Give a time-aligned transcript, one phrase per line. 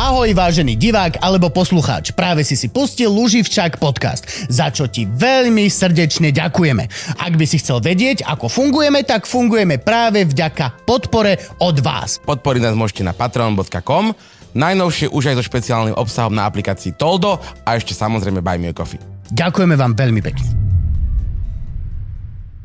[0.00, 5.68] Ahoj vážený divák alebo poslucháč, práve si si pustil Luživčák podcast, za čo ti veľmi
[5.68, 6.88] srdečne ďakujeme.
[7.20, 12.16] Ak by si chcel vedieť, ako fungujeme, tak fungujeme práve vďaka podpore od vás.
[12.24, 14.16] Podporiť nás môžete na patreon.com,
[14.56, 17.36] najnovšie už aj so špeciálnym obsahom na aplikácii Toldo
[17.68, 19.04] a ešte samozrejme Buy Me a Coffee.
[19.36, 20.69] Ďakujeme vám veľmi pekne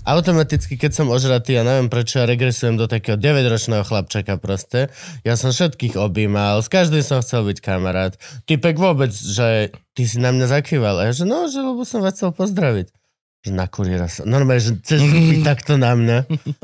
[0.05, 4.93] automaticky, keď som ožratý, ja neviem prečo, ja regresujem do takého 9-ročného chlapčaka proste.
[5.25, 8.13] Ja som všetkých objímal, s každým som chcel byť kamarát.
[8.45, 11.01] Typek vôbec, že ty si na mňa zakýval.
[11.01, 12.93] A ja, že no, že lebo som vás chcel pozdraviť.
[13.45, 14.23] Že na kuriéra sa.
[14.25, 16.17] Normálne, že chceš byť takto na mňa.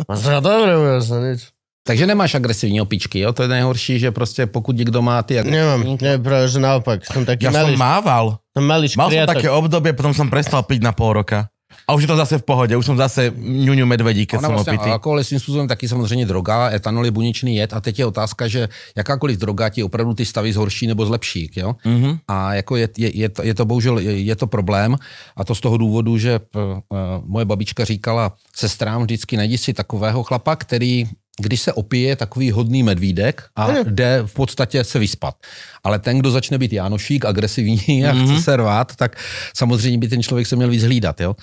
[0.05, 1.49] A že dobre, ja som nič.
[1.81, 3.34] Takže nemáš agresivní opičky, jo?
[3.34, 5.43] To je nejhorší, že prostě pokud někdo má ty...
[5.43, 7.01] Nemám, ne, práve, že naopak.
[7.09, 8.26] Som taký ja malý, som mával.
[8.53, 9.34] som malý Mal som škriatok.
[9.34, 11.49] také obdobie, potom som prestal piť na pol roka.
[11.91, 14.55] A už je to zase v pohode, už som zase ňuňu medvedí, keď Ona som
[14.55, 14.89] vlastně, opitý.
[14.95, 18.47] alkohol je svým způsobem taky samozřejmě droga, etanol je buněčný jed a teď je otázka,
[18.47, 21.51] že jakákoliv droga ti opravdu ty stavy zhorší nebo zlepší.
[21.55, 21.75] Jo?
[21.85, 22.19] Mm-hmm.
[22.27, 24.95] A jako je, je, je, to, je to bohužel je, je to problém
[25.35, 26.79] a to z toho důvodu, že uh,
[27.27, 31.05] moje babička říkala sestrám vždycky najdi si takového chlapa, který
[31.40, 35.35] když se opije, je takový hodný medvídek a jde v podstatě se vyspat.
[35.84, 39.18] Ale ten, kdo začne být Jánošík, agresivní a chce se rvát, tak
[39.55, 41.21] samozřejmě by ten člověk se měl víc hlídat.
[41.21, 41.35] Jo?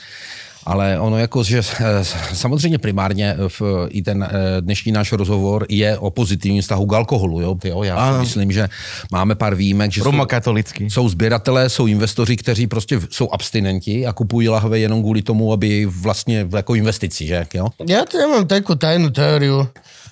[0.68, 2.04] Ale ono jako, že eh,
[2.36, 7.40] samozřejmě primárně v, i ten eh, dnešní náš rozhovor je o pozitivním vztahu k alkoholu.
[7.40, 7.56] Jo?
[7.64, 8.20] Jo, já si Ano.
[8.20, 8.68] myslím, že
[9.12, 10.90] máme pár výjimek, že jsou, Romokatolický.
[10.90, 15.86] jsou sběratelé, jsou investoři, kteří prostě jsou abstinenti a kupují lahve jenom kvůli tomu, aby
[15.88, 17.46] vlastně jako investici, že?
[17.54, 17.72] Jo?
[17.78, 19.64] Tu ja mám takú tajnú teóriu,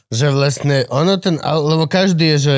[0.09, 2.57] že vlastne ono ten, lebo každý je, že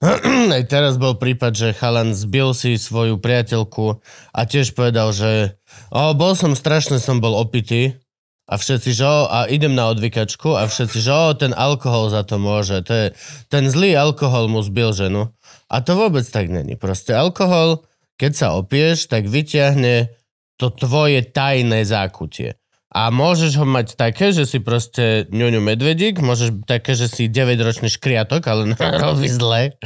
[0.56, 3.96] aj teraz bol prípad, že chalan zbil si svoju priateľku
[4.32, 5.56] a tiež povedal, že
[5.92, 7.98] o, bol som strašne, som bol opitý
[8.46, 12.22] a všetci, že o, a idem na odvykačku a všetci, že o, ten alkohol za
[12.22, 13.06] to môže, to je,
[13.50, 15.34] ten zlý alkohol mu zbil ženu.
[15.66, 16.78] A to vôbec tak není.
[16.78, 17.82] Proste alkohol,
[18.16, 20.14] keď sa opieš, tak vyťahne
[20.56, 22.56] to tvoje tajné zákutie.
[22.96, 27.92] A môžeš ho mať také, že si proste ňuňu medvedík, môžeš také, že si 9-ročný
[27.92, 28.72] škriatok, ale
[29.04, 29.76] robí zle.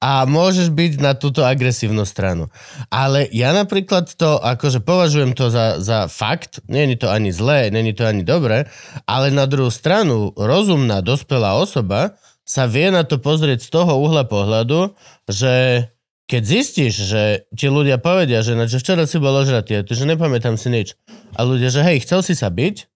[0.00, 2.48] A môžeš byť na túto agresívnu stranu.
[2.88, 7.92] Ale ja napríklad to, akože považujem to za, za fakt, není to ani zlé, není
[7.92, 8.64] to ani dobré,
[9.04, 12.16] ale na druhú stranu rozumná, dospelá osoba
[12.46, 14.96] sa vie na to pozrieť z toho uhla pohľadu,
[15.28, 15.84] že
[16.26, 17.22] keď zistíš, že
[17.54, 20.88] ti ľudia povedia, že, že včera si bol ožratý, a ty, že nepamätám si nič.
[21.38, 22.90] A ľudia, že hej, chcel si sa byť,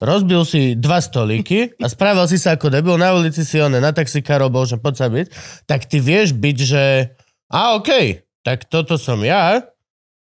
[0.00, 3.92] rozbil si dva stolíky a spravil si sa ako debil, na ulici si one, na
[3.92, 5.26] taxikárov bol, že poď sa byť,
[5.68, 6.84] tak ty vieš byť, že
[7.52, 9.60] a okej, tak toto som ja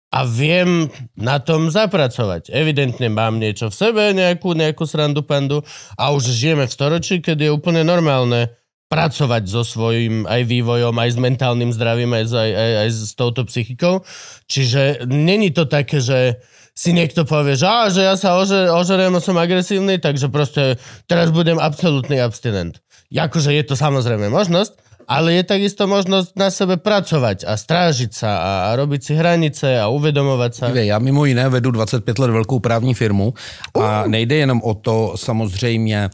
[0.08, 0.88] a viem
[1.20, 2.48] na tom zapracovať.
[2.56, 5.68] Evidentne mám niečo v sebe, nejakú, nejakú srandu pandu
[6.00, 8.56] a už žijeme v storočí, kedy je úplne normálne
[8.88, 13.14] pracovať so svojím aj vývojom, aj s mentálnym zdravím, aj, s- aj, aj, aj s
[13.14, 14.02] touto psychikou.
[14.48, 16.40] Čiže není to také, že
[16.72, 20.78] si niekto povie, že, á, že ja sa ože, ožerem a som agresívny, takže proste
[21.10, 22.80] teraz budem absolútny abstinent.
[23.10, 24.78] Jakože je to samozrejme možnosť,
[25.08, 29.80] ale je takisto možnosť na sebe pracovať a strážiť sa a, a robiť si hranice
[29.80, 30.66] a uvedomovať sa.
[30.68, 33.34] Dívej, Já mimo jiné vedu 25 let velkou právní firmu
[33.74, 36.10] a nejde jenom o to samozřejmě,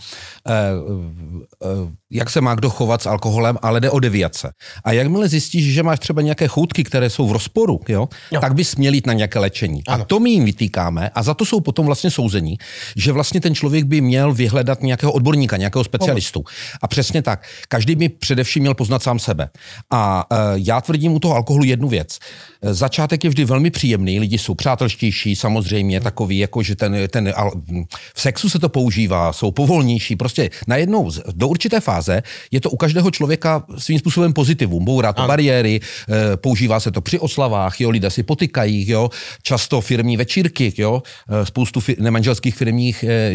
[2.11, 4.53] jak se má kdo chovat s alkoholem, ale jde o deviace.
[4.83, 8.41] A jakmile zjistíš, že máš třeba nějaké choutky, které jsou v rozporu, jo, Jo.
[8.41, 9.83] tak bys měl jít na nějaké léčení.
[9.87, 12.57] A to my jim vytýkáme a za to jsou potom vlastně souzení,
[12.95, 16.43] že vlastně ten člověk by měl vyhledat nějakého odborníka, nějakého specialistu.
[16.81, 17.43] A přesně tak.
[17.67, 19.49] Každý by především měl poznat sám sebe.
[19.91, 22.19] A eh, já tvrdím u toho alkoholu jednu věc.
[22.63, 27.85] Začátek je vždy velmi příjemný, lidi jsou přátelštější, samozřejmě takový, jako že ten, ten al-
[28.15, 32.77] v sexu se to používá, jsou povolnější, prostě najednou do určité fáze je to u
[32.77, 37.89] každého člověka svým způsobem pozitivum, bourá to bariéry, eh, používá se to při oslavách, jo,
[37.89, 39.09] lidé si potykají, jo,
[39.43, 43.31] často firmní večírky, jo, eh, spoustu fir- nemanželských firmních, eh,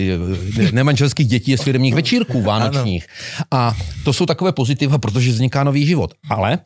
[0.59, 3.07] ne- nemanželských dětí je z firmních večírků vánočních.
[3.51, 6.15] A to jsou takové pozitiva, protože vzniká nový život.
[6.31, 6.59] Ale,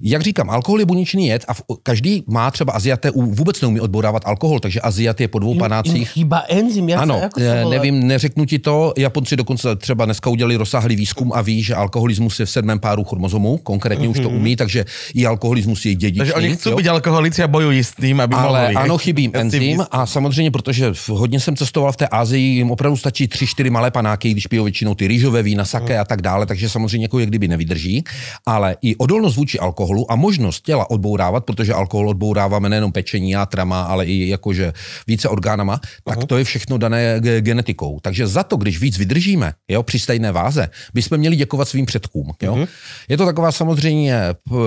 [0.00, 3.80] jak říkám, alkohol je buněčný jed a v, každý má třeba Aziaté u- vůbec neumí
[3.80, 6.08] odborávat alkohol, takže Aziat je po dvou panácích.
[6.08, 6.88] chýba enzym.
[6.88, 7.70] Jak Ano, sa, ako to eh, volá?
[7.76, 8.92] nevím, neřeknu ti to.
[8.98, 13.04] Japonci dokonce třeba dneska udělali rozsáhlý výzkum a ví, že alkoholismus je v sedmém páru
[13.04, 14.84] chromozomů, konkrétně už to umí, takže
[15.14, 16.18] i alkoholismus je dědičný.
[16.18, 16.76] Takže oni jo.
[16.76, 18.74] byť alkoholici a bojují s tým, aby Ale mohli.
[18.74, 22.96] ano, chybí enzym a samozřejmě, protože v- hodně jsem cestoval v té Asii, jim opravdu
[22.96, 26.46] stačí tři, čtyři malé panáky, když pijou většinou ty rýžové vína, sake a tak dále,
[26.46, 28.04] takže samozřejmě jako je kdyby nevydrží.
[28.46, 33.82] Ale i odolnost vůči alkoholu a možnost těla odbourávat, protože alkohol odbouráváme nejenom pečení, játrama,
[33.82, 34.72] ale i jakože
[35.06, 38.00] více orgánama, tak to je všechno dané ge- genetikou.
[38.02, 42.32] Takže za to, když víc vydržíme, jo, při stejné váze, bychom měli děkovat svým předkům.
[42.42, 42.54] Jo?
[42.54, 42.68] Mm-hmm.
[43.08, 44.20] Je to taková samozřejmě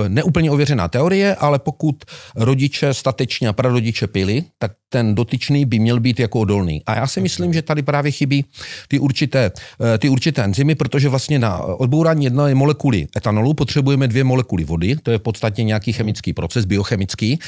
[0.07, 1.95] neúplně ověřená teorie, ale pokud
[2.35, 6.81] rodiče statečně a prarodiče pili, tak ten dotyčný by měl být jako odolný.
[6.85, 8.45] A já si myslím, že tady právě chybí
[8.87, 14.23] ty určité, eh, ty určité enzymy, protože vlastně na odbourání jedné molekuly etanolu potřebujeme dvě
[14.23, 17.39] molekuly vody, to je v podstatě nějaký chemický proces, biochemický.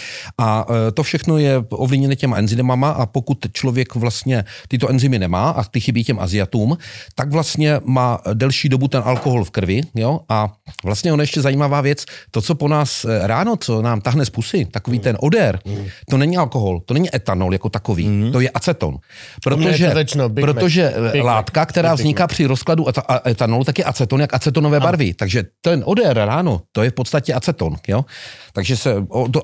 [0.42, 5.50] A eh, to všechno je ovlivněné těma enzymama a pokud člověk vlastně tyto enzymy nemá
[5.50, 6.78] a ty chybí těm Aziatům,
[7.16, 9.82] tak vlastně má delší dobu ten alkohol v krvi.
[9.94, 10.26] Jo?
[10.30, 10.50] A
[10.82, 14.34] vlastně on ještě zajímavá věc, to, co po nás eh, ráno, co nám tahne z
[14.34, 15.62] pusy, takový ten odér,
[16.10, 18.32] to není alkohol, to není etanol jako takový, mm.
[18.32, 18.98] to je aceton.
[19.44, 19.94] Protože,
[20.42, 22.32] protože Big látka, která Big vzniká Mac.
[22.32, 22.86] při rozkladu
[23.28, 25.14] etanolu, tak je aceton, jak acetonové barvy.
[25.14, 27.76] Takže ten odér ráno, to je v podstatě aceton.
[27.88, 28.06] Jo?
[28.54, 28.96] Takže se,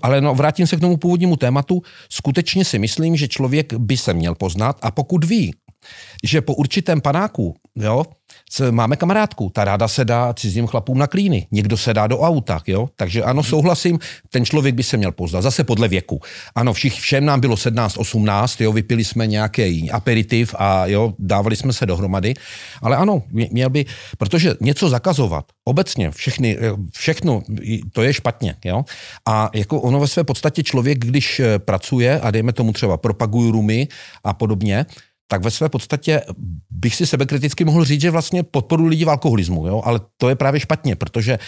[0.02, 1.82] ale no, vrátím se k tomu původnímu tématu.
[2.10, 5.54] Skutečně si myslím, že člověk by se měl poznat a pokud ví,
[6.24, 8.04] že po určitém panáku, jo,
[8.72, 12.62] máme kamarádku, ta ráda se dá cizím chlapům na klíny, někdo se dá do auta,
[12.68, 12.90] jo?
[12.96, 14.00] takže ano, souhlasím,
[14.30, 16.22] ten člověk by se měl poznat, zase podle věku.
[16.56, 21.56] Ano, všich, všem nám bylo 17, 18, jo, vypili jsme nějaký aperitiv a jo, dávali
[21.56, 22.34] jsme se dohromady,
[22.82, 23.86] ale ano, měl by,
[24.18, 26.58] protože něco zakazovat, obecně, všechny,
[26.94, 27.42] všechno,
[27.92, 28.86] to je špatně, jo?
[29.28, 33.52] A jako ono ve své podstatě člověk, když eh, pracuje a dejme tomu třeba propaguju
[33.52, 33.88] rumy
[34.24, 34.86] a podobně,
[35.32, 36.22] tak ve své podstatě
[36.72, 39.82] bych si sebekriticky mohl říct, že vlastně podporu lidí v alkoholismu, jo?
[39.86, 41.40] ale to je právě špatně, protože e,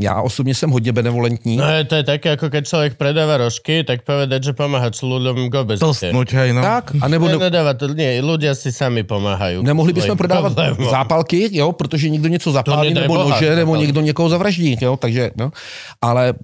[0.00, 1.56] já osobně jsem hodně benevolentní.
[1.56, 5.04] No je to je také, jako keď člověk predává rožky, tak povedať, že pomáhat s
[5.04, 6.12] ľuďom k obezitě.
[6.32, 6.62] hej, no.
[6.62, 7.28] Tak, a nebo...
[7.28, 9.60] Ne, nedáva to, nie, ľudia si sami pomáhají.
[9.60, 10.90] Nemohli bychom prodávat problémom.
[10.90, 15.30] zápalky, jo, protože někdo něco zapálí, nebo boha, nože, nebo někdo někoho zavraždí, jo, takže,
[15.36, 15.52] no.
[16.00, 16.34] Ale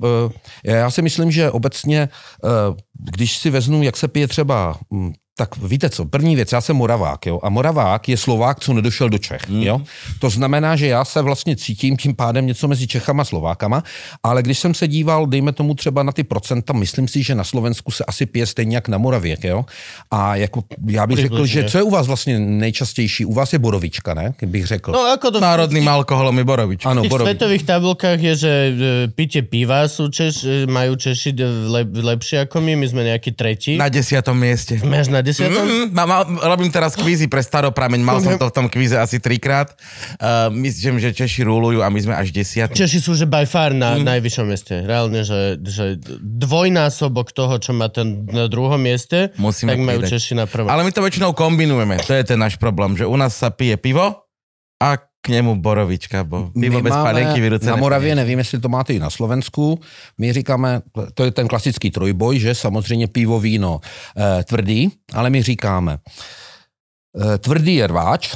[0.65, 2.09] e, já si myslím, že obecně, e,
[3.13, 6.77] když si veznu, jak se pije třeba hm, tak víte co, první věc, já jsem
[6.77, 9.63] Moravák, jo, a Moravák je Slovák, co nedošel do Čech, mm.
[9.63, 9.81] jo.
[10.19, 13.83] To znamená, že já se vlastně cítím tím pádem něco mezi Čechama a Slovákama,
[14.23, 17.45] ale když jsem se díval, dejme tomu třeba na ty procenta, myslím si, že na
[17.45, 19.65] Slovensku se asi pije stejně jak na Moravě, jo.
[20.11, 23.25] A jako já bych řekl, že co je u vás vlastně nejčastější?
[23.25, 24.35] U vás je borovička, ne?
[24.47, 24.93] Bych řekl.
[24.93, 26.91] No, jako to Národným alkoholem je borovička.
[26.91, 28.75] Ano, v světových tabulkách je, že
[29.15, 31.35] pitě piva jsou Češ, mají Češi
[31.67, 33.77] lep, lepší jako my, my jsme nějaký třetí.
[33.77, 34.81] Na desiatom místě.
[35.11, 35.67] na desiatom?
[35.67, 36.17] Mm, ma, ma,
[36.55, 39.75] robím teraz kvízy pre staroprameň, mal som to v tom kvíze asi trikrát.
[40.23, 42.79] Uh, myslím, že Češi rulujú a my sme až desiatí.
[42.79, 44.07] Češi sú že by far na mm.
[44.07, 44.75] najvyššom mieste.
[44.87, 50.39] Reálne, že, že dvojnásobok toho, čo má ten na druhom mieste, Musíme tak majú Češi
[50.39, 50.71] na prvom.
[50.71, 51.99] Ale my to väčšinou kombinujeme.
[52.07, 54.27] To je ten náš problém, že u nás sa pije pivo
[54.77, 54.89] a
[55.21, 57.67] k němu borovička, bo pivo bez panenky vyruce.
[57.67, 59.81] Na Moravě, nevím, jestli to máte i na Slovensku,
[60.19, 60.81] my říkáme,
[61.15, 63.81] to je ten klasický trojboj, že samozřejmě pivo, víno
[64.17, 65.99] e, tvrdý, ale my říkáme,
[67.35, 68.35] e, tvrdý je rváč,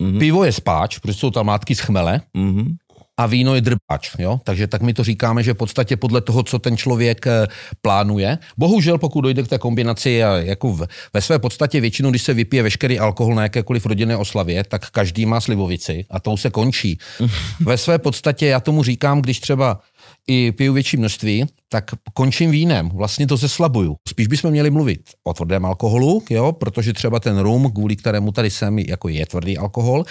[0.00, 0.18] mm-hmm.
[0.18, 2.76] pivo je spáč, protože jsou tam látky z chmele, mm-hmm
[3.16, 4.10] a víno je drbač.
[4.18, 4.40] Jo?
[4.44, 7.46] Takže tak my to říkáme, že v podstatě podle toho, co ten člověk eh,
[7.82, 8.38] plánuje.
[8.58, 12.62] Bohužel, pokud dojde k té kombinaci, jako v, ve své podstatě většinou, když se vypije
[12.62, 16.98] veškerý alkohol na jakékoliv rodinné oslavě, tak každý má slivovici a tou se končí.
[17.60, 19.80] Ve své podstatě já tomu říkám, když třeba
[20.28, 23.96] i piju větší množství, tak končím vínem, vlastně to zeslabuju.
[24.08, 28.50] Spíš bychom měli mluvit o tvrdém alkoholu, jo, protože třeba ten rum, kvůli kterému tady
[28.50, 30.04] jsem, jako je tvrdý alkohol.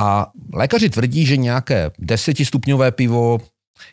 [0.00, 3.38] A lékaři tvrdí, že nějaké desetistupňové pivo,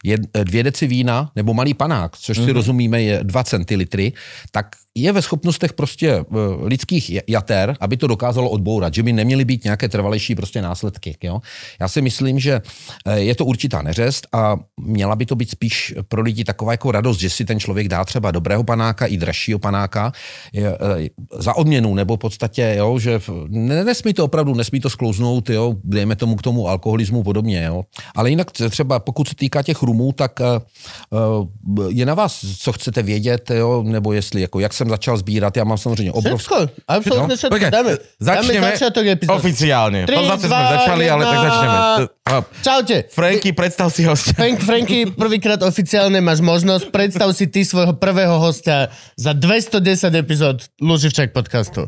[0.03, 2.53] je, dvě deci vína nebo malý panák, což si mm-hmm.
[2.53, 4.13] rozumíme je 2 centilitry,
[4.51, 4.65] tak
[5.01, 6.25] je ve schopnostech prostě eh,
[6.61, 11.17] lidských jater, aby to dokázalo odbourat, že by neměly být nějaké trvalejší prostě následky.
[11.23, 11.39] Jo?
[11.79, 12.61] Já si myslím, že
[13.05, 16.91] eh, je to určitá neřest a měla by to být spíš pro lidi taková jako
[16.91, 20.11] radost, že si ten člověk dá třeba dobrého panáka i dražšího panáka
[20.55, 20.61] eh,
[21.39, 26.15] za odměnu, nebo v podstatě, jo, že nesmí to opravdu, nesmí to sklouznout, jo, dejme
[26.15, 27.63] tomu k tomu alkoholismu podobně.
[27.63, 27.83] Jo?
[28.15, 30.39] Ale jinak třeba pokud se týká těch rumů, tak
[31.89, 35.57] je na vás, co chcete vědět, jo, nebo jestli, jako, jak jsem jsem začal sbírat,
[35.57, 36.55] já mám samozřejmě obrovské...
[36.55, 37.37] Všetko, absolutně no?
[37.37, 37.69] všetko.
[37.69, 40.05] Dáme, začneme dáme oficiálně.
[40.05, 41.77] 3, zase jsme začali, ale tak začneme.
[42.63, 43.03] Čaute.
[43.11, 44.33] Franky, predstav si hostia.
[44.35, 46.91] Frank, Franky, prvýkrát oficiálne máš možnosť.
[46.91, 51.87] Predstav si ty svojho prvého hostia za 210 epizód Luživčak podcastu.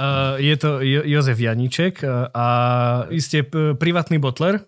[0.00, 2.44] Uh, je to jo- Jozef Janíček uh, a
[3.10, 4.60] jste p- privátny botler?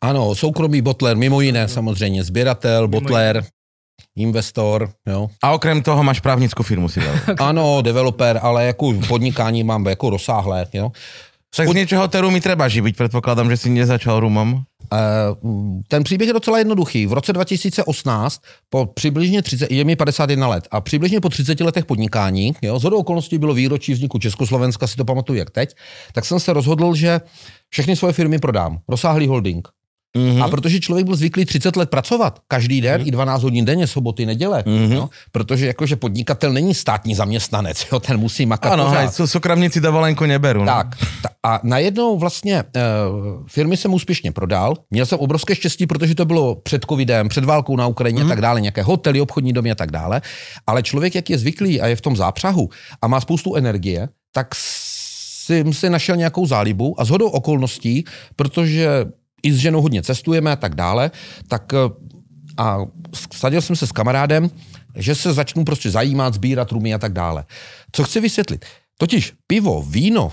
[0.00, 3.44] Ano, soukromý botler, mimo jiné samozřejmě, sběratel, botler,
[4.16, 5.28] investor, jo.
[5.42, 7.14] A okrem toho máš právnickou firmu si dal.
[7.48, 10.92] ano, developer, ale jako podnikání mám jako rozsáhlé, jo.
[11.50, 14.62] Však z niečoho té rumy treba živiť, predpokladám, že si nezačal rumom.
[14.86, 14.96] Eh,
[15.88, 17.06] Ten příběh je docela jednoduchý.
[17.06, 21.84] V roce 2018, po přibližně 30, je mi 51 let, a přibližně po 30 letech
[21.84, 25.74] podnikání, jo, z okolností bylo výročí vzniku Československa, si to pamatuju jak teď,
[26.12, 27.20] tak jsem se rozhodl, že
[27.68, 28.78] všechny svoje firmy prodám.
[28.88, 29.68] Rozsáhlý holding.
[30.10, 30.42] Mm-hmm.
[30.42, 33.08] A protože člověk byl zvyklý 30 let pracovat, každý den, mm-hmm.
[33.08, 34.92] i 12 hodin denně, soboty, neděle, mm-hmm.
[34.92, 38.98] jo, protože jakože podnikatel není státní zaměstnanec, jo, ten musí makat Áno, pořád.
[38.98, 40.60] aj sú- súkromníci dovolenku neberú.
[40.60, 40.66] No.
[40.66, 44.74] Tak, ta- a najednou vlastně uh, firmy jsem úspěšně prodal.
[44.90, 48.40] Měl jsem obrovské štěstí, protože to bylo před covidem, před válkou na Ukrajině a tak
[48.40, 50.20] dále, nějaké hotely, obchodní domy a tak dále.
[50.66, 52.68] Ale člověk, jak je zvyklý a je v tom zápřahu
[53.02, 58.04] a má spoustu energie, tak si, si našel nějakou zálibu a shodou okolností,
[58.36, 59.06] protože
[59.42, 61.10] i s ženou hodně cestujeme a tak dále,
[61.48, 62.10] tak eh,
[62.56, 62.78] a
[63.34, 64.50] sadil jsem se s kamarádem,
[64.96, 67.44] že se začnu prostě zajímat, sbírat rumy a tak dále.
[67.92, 68.64] Co chci vysvětlit?
[68.98, 70.32] Totiž pivo, víno,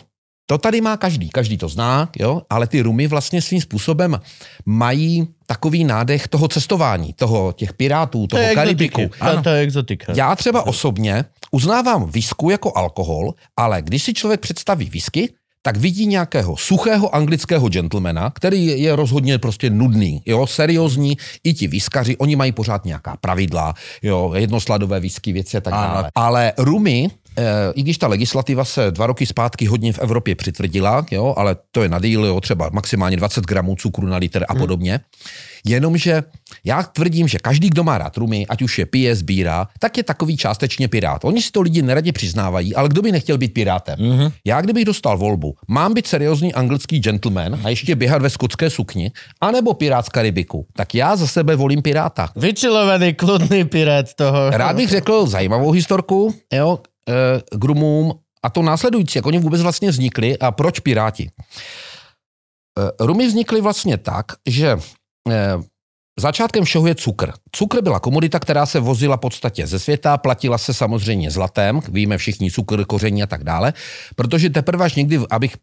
[0.49, 2.41] to tady má každý, každý to zná, jo?
[2.49, 4.19] ale ty rumy vlastně svým způsobem
[4.65, 9.09] mají takový nádech toho cestování, toho těch pirátů, To toho je Karibiku.
[9.19, 10.13] To, to je exotika.
[10.15, 16.05] Já třeba osobně uznávám visku jako alkohol, ale když si člověk představí whisky, tak vidí
[16.05, 22.35] nějakého suchého anglického gentlemana, který je rozhodně prostě nudný, jo, seriózní, i ti viskaři, oni
[22.35, 23.73] mají pořád nějaká pravidla,
[24.03, 26.11] jo, jednosladové whisky, věci a tak dále.
[26.15, 27.26] Ale rumy, eh,
[27.73, 31.83] i když ta legislativa se dva roky zpátky hodně v Evropě přitvrdila, jo, ale to
[31.83, 34.99] je na díl, jo, třeba maximálně 20 gramů cukru na litr a podobně,
[35.65, 36.23] jenomže
[36.65, 40.03] já tvrdím, že každý, kdo má rád rumy, ať už je pije, sbírá, tak je
[40.03, 41.25] takový částečně pirát.
[41.25, 43.99] Oni si to lidi neradě přiznávají, ale kdo by nechtěl být pirátem?
[43.99, 44.31] Mm-hmm.
[44.45, 49.11] Já kdybych dostal volbu, mám být seriózní anglický gentleman a ještě běhat ve skotské sukni,
[49.41, 52.29] anebo pirát z Karibiku, tak já za sebe volím piráta.
[52.35, 54.49] Vyčilovaný, kludný pirát toho.
[54.49, 56.96] Rád bych řekl zajímavou historku jo, eh,
[57.59, 61.31] k rumům a to následující, jak oni vůbec vlastně vznikli a proč piráti.
[62.79, 64.77] Eh, Rumy vznikly vlastně tak, že
[65.31, 65.57] eh,
[66.19, 67.31] Začátkem všeho je cukr.
[67.51, 72.51] Cukr byla komodita, která se vozila podstatě ze světa, platila se samozřejmě zlatem, víme všichni
[72.51, 73.73] cukr, koření a tak dále,
[74.15, 75.57] protože teprve až někdy, abych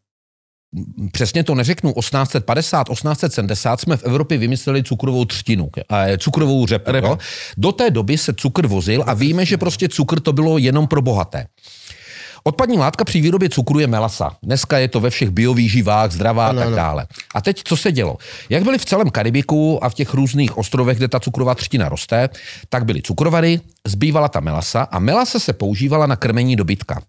[1.12, 6.96] přesně to neřeknu, 1850, 1870 jsme v Evropě vymysleli cukrovou třtinu, eh, cukrovou řepu.
[6.96, 7.18] Jo?
[7.56, 11.02] Do té doby se cukr vozil a víme, že prostě cukr to bylo jenom pro
[11.02, 11.46] bohaté.
[12.46, 14.36] Odpadní látka při výrobě cukru je melasa.
[14.42, 17.06] Dneska je to ve všech biovýživách, zdravá a tak dále.
[17.34, 18.16] A teď, co se dělo?
[18.50, 22.28] Jak byly v celém Karibiku a v těch různých ostrovech, kde ta cukrová třtina roste,
[22.68, 27.02] tak byly cukrovary, zbývala ta melasa a melasa se používala na krmení dobytka.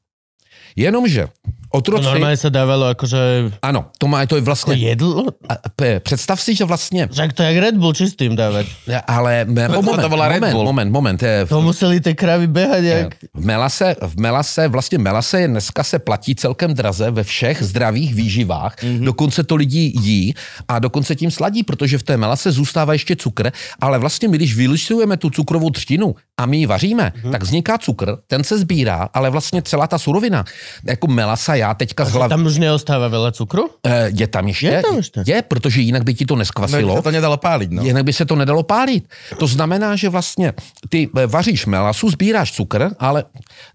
[0.75, 1.27] Jenomže
[1.75, 2.07] To otroci...
[2.07, 3.51] normálne sa dávalo akože...
[3.61, 4.75] Ano, to, má, to je vlastně...
[4.75, 5.25] jedlo?
[5.49, 7.07] A, p- představ si, že vlastně...
[7.11, 8.65] Však to je jak Red Bull čistým dávať.
[9.07, 10.63] Ale me- to moment, Red moment, Bull.
[10.65, 13.09] moment, moment, eh, To museli tie kravy behať jak...
[13.33, 18.15] V melase, v melase, vlastně melase je dneska se platí celkem draze ve všech zdravých
[18.15, 18.75] výživách.
[18.83, 19.03] Mm-hmm.
[19.05, 20.33] Dokonce to lidi jí
[20.67, 24.55] a dokonce tím sladí, protože v té melase zůstává ještě cukr, ale vlastně my, když
[24.55, 27.31] vylišujeme tu cukrovou třtinu a my ji vaříme, mm-hmm.
[27.31, 30.45] tak vzniká cukr, ten se sbírá, ale vlastně celá ta surovina,
[30.85, 33.69] jako melasa, já teďka z hlavy, Tam už neostáva veľa cukru?
[33.81, 35.19] Eh, je tam ještě, Je tam ještě?
[35.25, 36.95] je, protože jinak by ti to neskvasilo.
[36.95, 37.81] No, to nedalo páliť, no.
[37.81, 39.09] Jinak by se to nedalo pálit.
[39.37, 40.53] To znamená, že vlastně
[40.89, 43.25] ty eh, vaříš melasu, sbíráš cukr, ale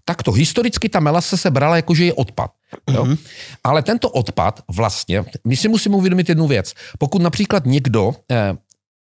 [0.05, 2.51] takto historicky ta melasa se brala jako, že je odpad.
[2.87, 3.03] Jo?
[3.03, 3.17] Mm-hmm.
[3.63, 6.73] Ale tento odpad vlastně, my si musíme uvědomit jednu věc.
[6.99, 8.55] Pokud například někdo eh,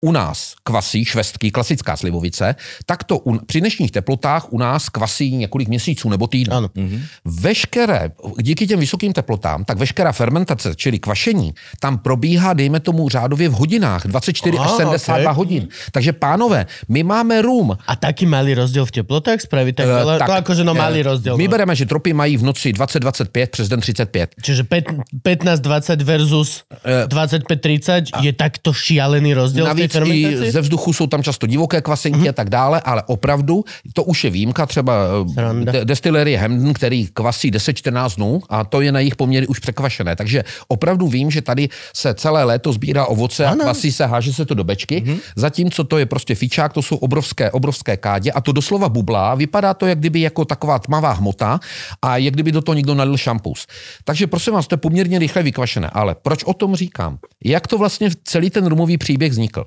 [0.05, 2.55] u nás kvasí švestky, klasická slivovice,
[2.87, 6.57] tak to u, při dnešních teplotách u nás kvasí několik měsíců nebo týdnů.
[6.57, 6.69] Ano.
[6.69, 7.01] Mm-hmm.
[7.25, 8.11] Veškeré,
[8.41, 13.53] díky těm vysokým teplotám, tak veškerá fermentace, čili kvašení, tam probíhá, dejme tomu, řádově v
[13.53, 15.37] hodinách, 24 až Aha, 72 okay.
[15.37, 15.69] hodin.
[15.93, 17.79] Takže pánové, my máme rum.
[17.87, 20.19] A taký malý rozdiel v teplotách spraví tak Eh, veľa?
[20.19, 21.37] tak, to akože no eh, malý rozdiel.
[21.37, 21.51] My no.
[21.51, 24.35] bereme, že tropy mají v noci 20-25, přes den 35.
[24.43, 24.93] Čiže pet-
[25.25, 30.53] 15-20 versus 25-30 je takto šialený rozdiel v Navíc i fermentácii?
[30.53, 32.29] ze vzduchu jsou tam často divoké kvasenky mm-hmm.
[32.29, 34.95] a tak dále, ale opravdu to už je výjimka, třeba
[35.39, 39.59] eh, de- destilerie Hamden, který kvasí 10-14 dnů a to je na jejich poměry už
[39.59, 40.17] překvašené.
[40.17, 43.65] Takže opravdu vím, že tady se celé léto sbírá ovoce a Ano.
[43.65, 45.19] kvasí se, háže se to do bečky, mm-hmm.
[45.37, 49.75] zatímco to je prostě fičák, to jsou obrovské, obrovské kádě a to doslova bublá, vypadá
[49.75, 51.61] to, jak kdyby jako taková tmavá hmota
[52.03, 53.67] a jak kdyby do toho někdo nalil šampus.
[54.05, 55.91] Takže prosím vás, to je poměrně rychle vykvašené.
[55.93, 57.19] Ale proč o tom říkám?
[57.45, 59.65] Jak to vlastně celý ten rumový příběh vznikl?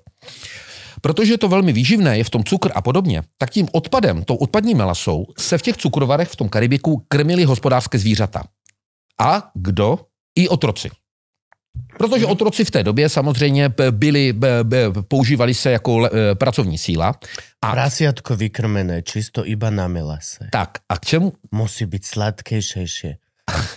[1.02, 4.36] Protože je to velmi výživné, je v tom cukr a podobně, tak tím odpadem, tou
[4.36, 8.44] odpadní melasou, se v těch cukrovarech v tom Karibiku krmili hospodářské zvířata.
[9.22, 10.00] A kdo?
[10.36, 10.90] I otroci.
[11.98, 14.34] Protože otroci v té době samozřejmě byli,
[15.08, 17.16] používali se jako le- e, pracovní síla.
[17.62, 20.50] A Prasiatko vykrmené čisto iba na melase.
[20.52, 21.34] tak, a k čemu?
[21.52, 23.18] Musí byť sladkejšejšie.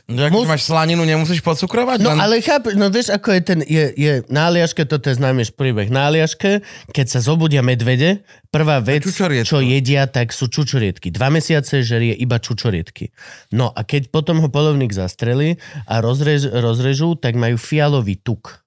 [0.06, 1.98] Že ak Mus- máš slaninu, nemusíš pocukrovať?
[2.00, 2.22] No len...
[2.22, 5.90] ale chápe, no vieš, ako je ten, je, je na Aliaške, toto je známy príbeh.
[5.90, 6.62] Na Aliaške,
[6.94, 8.22] keď sa zobudia medvede,
[8.54, 9.02] prvá vec,
[9.42, 11.10] čo jedia, tak sú čučoriedky.
[11.10, 13.10] Dva mesiace žerie iba čučoriedky.
[13.50, 15.58] No a keď potom ho polovník zastrelí
[15.90, 18.61] a rozrež, rozrežú, tak majú fialový tuk.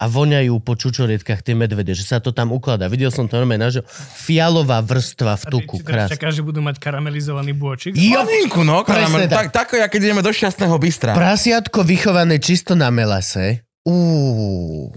[0.00, 2.88] A voňajú po čučorietkách tie medvede, že sa to tam ukladá.
[2.88, 3.84] Videl som to normálne, že
[4.16, 5.74] fialová vrstva v A ty tuku.
[5.84, 6.16] teraz Krás.
[6.16, 7.92] čakáš, že budú mať karamelizovaný bôčik?
[7.92, 9.28] Jo, Slaninku, no, karamel.
[9.28, 9.52] tak.
[9.52, 11.12] Tak, tak, ako keď ideme do šťastného bystra.
[11.12, 13.60] Prasiatko vychované čisto na melase.
[13.84, 14.88] Uú.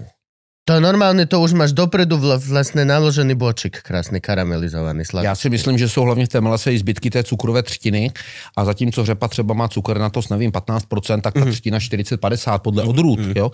[0.63, 5.27] To normálne, to už máš dopredu vl- vlastne naložený bočik, krásny karamelizovaný sladký.
[5.27, 8.11] Já si myslím, že jsou hlavně v té melase i zbytky té cukrové třtiny
[8.57, 13.19] a zatímco řepa třeba má cukrnatost, nevím, 15%, tak ta třtina 40-50 podle odrůd.
[13.35, 13.51] Jo?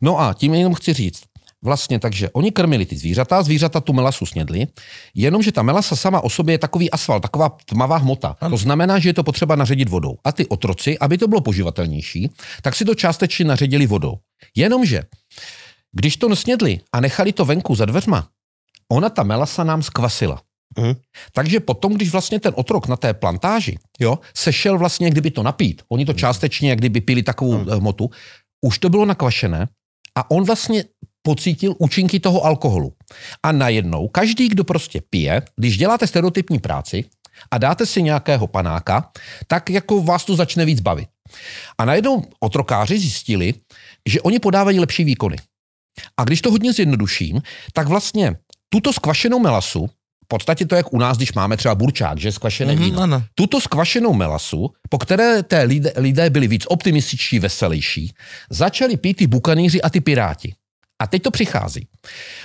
[0.00, 1.22] No a tím jenom chci říct,
[1.62, 4.66] Vlastně takže oni krmili ty zvířata, zvířata tu melasu snědli,
[5.14, 8.36] jenomže ta melasa sama o sobě je takový asfalt, taková tmavá hmota.
[8.50, 10.16] To znamená, že je to potřeba naředit vodou.
[10.24, 12.30] A ty otroci, aby to bylo poživatelnější,
[12.62, 14.14] tak si to částečně naředili vodou.
[14.56, 15.02] Jenomže,
[15.92, 18.28] když to nesnědli a nechali to venku za dveřma,
[18.92, 20.42] ona ta melasa nám skvasila.
[20.78, 20.94] Mhm.
[21.32, 25.42] Takže potom, když vlastně ten otrok na té plantáži jo, se šel vlastně, kdyby to
[25.42, 27.70] napít, oni to částečně, jak kdyby pili takovou Mhm.
[27.70, 28.10] hmotu,
[28.66, 29.68] už to bylo nakvašené
[30.18, 30.84] a on vlastně
[31.22, 32.92] pocítil účinky toho alkoholu.
[33.42, 37.04] A najednou každý, kdo prostě pije, když děláte stereotypní práci
[37.50, 39.10] a dáte si nějakého panáka,
[39.46, 41.08] tak jako vás to začne víc bavit.
[41.78, 43.54] A najednou otrokáři zjistili,
[44.08, 45.36] že oni podávají lepší výkony.
[46.16, 47.42] A když to hodně zjednoduším,
[47.72, 48.36] tak vlastně
[48.68, 49.86] tuto skvašenou melasu,
[50.24, 53.18] v podstatě to jak u nás, když máme třeba burčák, že skvašené Mhm, víno, áno.
[53.34, 58.14] tuto skvašenou melasu, po které té lidé, lidé byli víc optimističtí, veselější,
[58.50, 60.54] začali pít ty bukaníři a ty piráti.
[61.02, 61.86] A teď to přichází.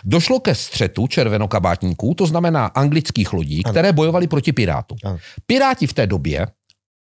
[0.04, 4.98] Došlo ke střetu červenokabátníků, to znamená anglických lodí, které bojovali proti pirátům.
[5.06, 5.18] Ano.
[5.46, 6.48] Piráti v té době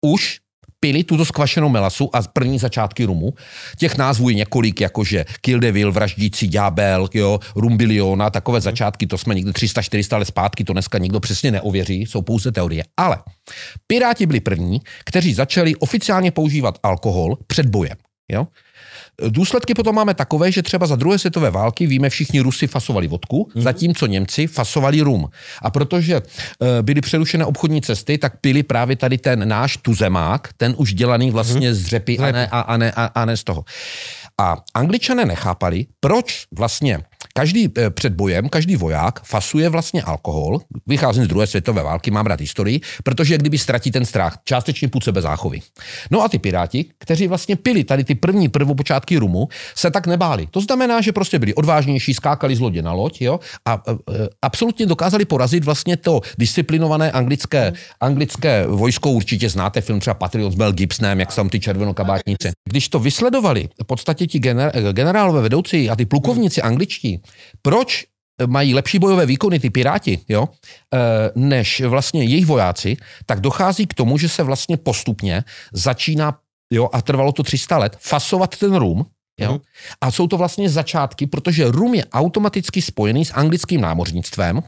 [0.01, 0.39] už
[0.83, 3.33] pili tuto skvašenou melasu a první začátky rumu.
[3.79, 9.35] Těch názvů je několik, jakože Kill Devil, Vraždící ďábel, jo, Rumbiliona, takové začátky, to jsme
[9.35, 12.83] někdy 300-400 let zpátky, to dneska nikdo přesně neověří, jsou pouze teorie.
[12.97, 13.17] Ale
[13.87, 17.97] Piráti byli první, kteří začali oficiálně používat alkohol před bojem.
[18.31, 18.47] Jo?
[19.29, 23.49] Důsledky potom máme takové, že třeba za druhé světové války víme, všichni Rusy fasovali vodku,
[23.49, 23.61] mm-hmm.
[23.61, 25.29] zatímco Němci fasovali rum.
[25.61, 26.21] A protože e,
[26.81, 31.71] byly přerušené obchodní cesty, tak pili právě tady ten náš tuzemák, ten už dělaný vlastně
[31.71, 31.73] mm-hmm.
[31.73, 33.65] z řepy a ne, a, a, ne, a, a ne z toho.
[34.37, 36.99] A angličané nechápali, proč vlastně
[37.33, 40.59] každý eh, před bojem, každý voják fasuje vlastně alkohol.
[40.87, 45.03] Vycházím z druhé světové války, mám rád historii, protože kdyby ztratí ten strach, částečně půd
[45.03, 45.59] sebezáchovy.
[46.11, 50.47] No a ty piráti, kteří vlastně pili tady ty první prvopočátky rumu, se tak nebáli.
[50.51, 54.27] To znamená, že prostě byli odvážnější, skákali z lodě na loď jo, a e, e,
[54.41, 59.11] absolutně dokázali porazit vlastně to disciplinované anglické, anglické vojsko.
[59.11, 62.51] Určitě znáte film třeba Patriot s Mel Gibsonem, jak jsou ty červenokabátníci.
[62.69, 67.22] Když to vysledovali, v podstatě ti gener- generálové vedoucí a ty plukovníci angličtí,
[67.61, 68.05] proč
[68.45, 70.49] mají lepší bojové výkony ty piráti, jo,
[70.93, 70.97] eh,
[71.35, 76.37] než vlastně jejich vojáci, tak dochází k tomu, že se vlastně postupně začíná,
[76.71, 79.05] jo, a trvalo to 300 let, fasovat ten rum,
[79.39, 79.59] Jo?
[80.01, 84.61] A jsou to vlastně začátky, protože rum je automaticky spojený s anglickým námořnictvem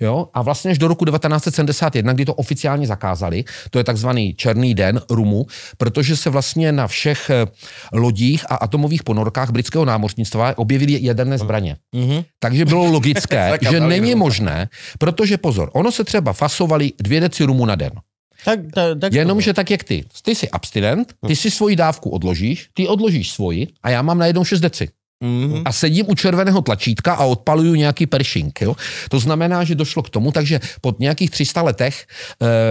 [0.00, 0.28] jo?
[0.34, 5.00] a vlastně až do roku 1971, kdy to oficiálně zakázali, to je takzvaný černý den
[5.10, 5.46] rumu,
[5.78, 7.46] protože se vlastně na všech eh,
[7.92, 11.76] lodích a atomových ponorkách britského námořnictva objevily jaderné zbraně.
[11.92, 12.24] Mhm.
[12.38, 17.66] Takže bylo logické, že není možné, protože pozor, ono se třeba fasovali dvě deci rumu
[17.66, 17.92] na den.
[18.46, 20.04] Tak, ta, tak Jenomže tak jak ty.
[20.22, 24.44] Ty jsi abstinent, ty si svoji dávku odložíš, ty odložíš svoji a já mám najednou
[24.44, 24.88] 6 deci.
[25.24, 25.62] Mhm.
[25.64, 28.60] A sedím u červeného tlačítka a odpaluju nějaký peršink.
[28.60, 28.76] Jo?
[29.10, 32.06] To znamená, že došlo k tomu, takže po nějakých 300 letech,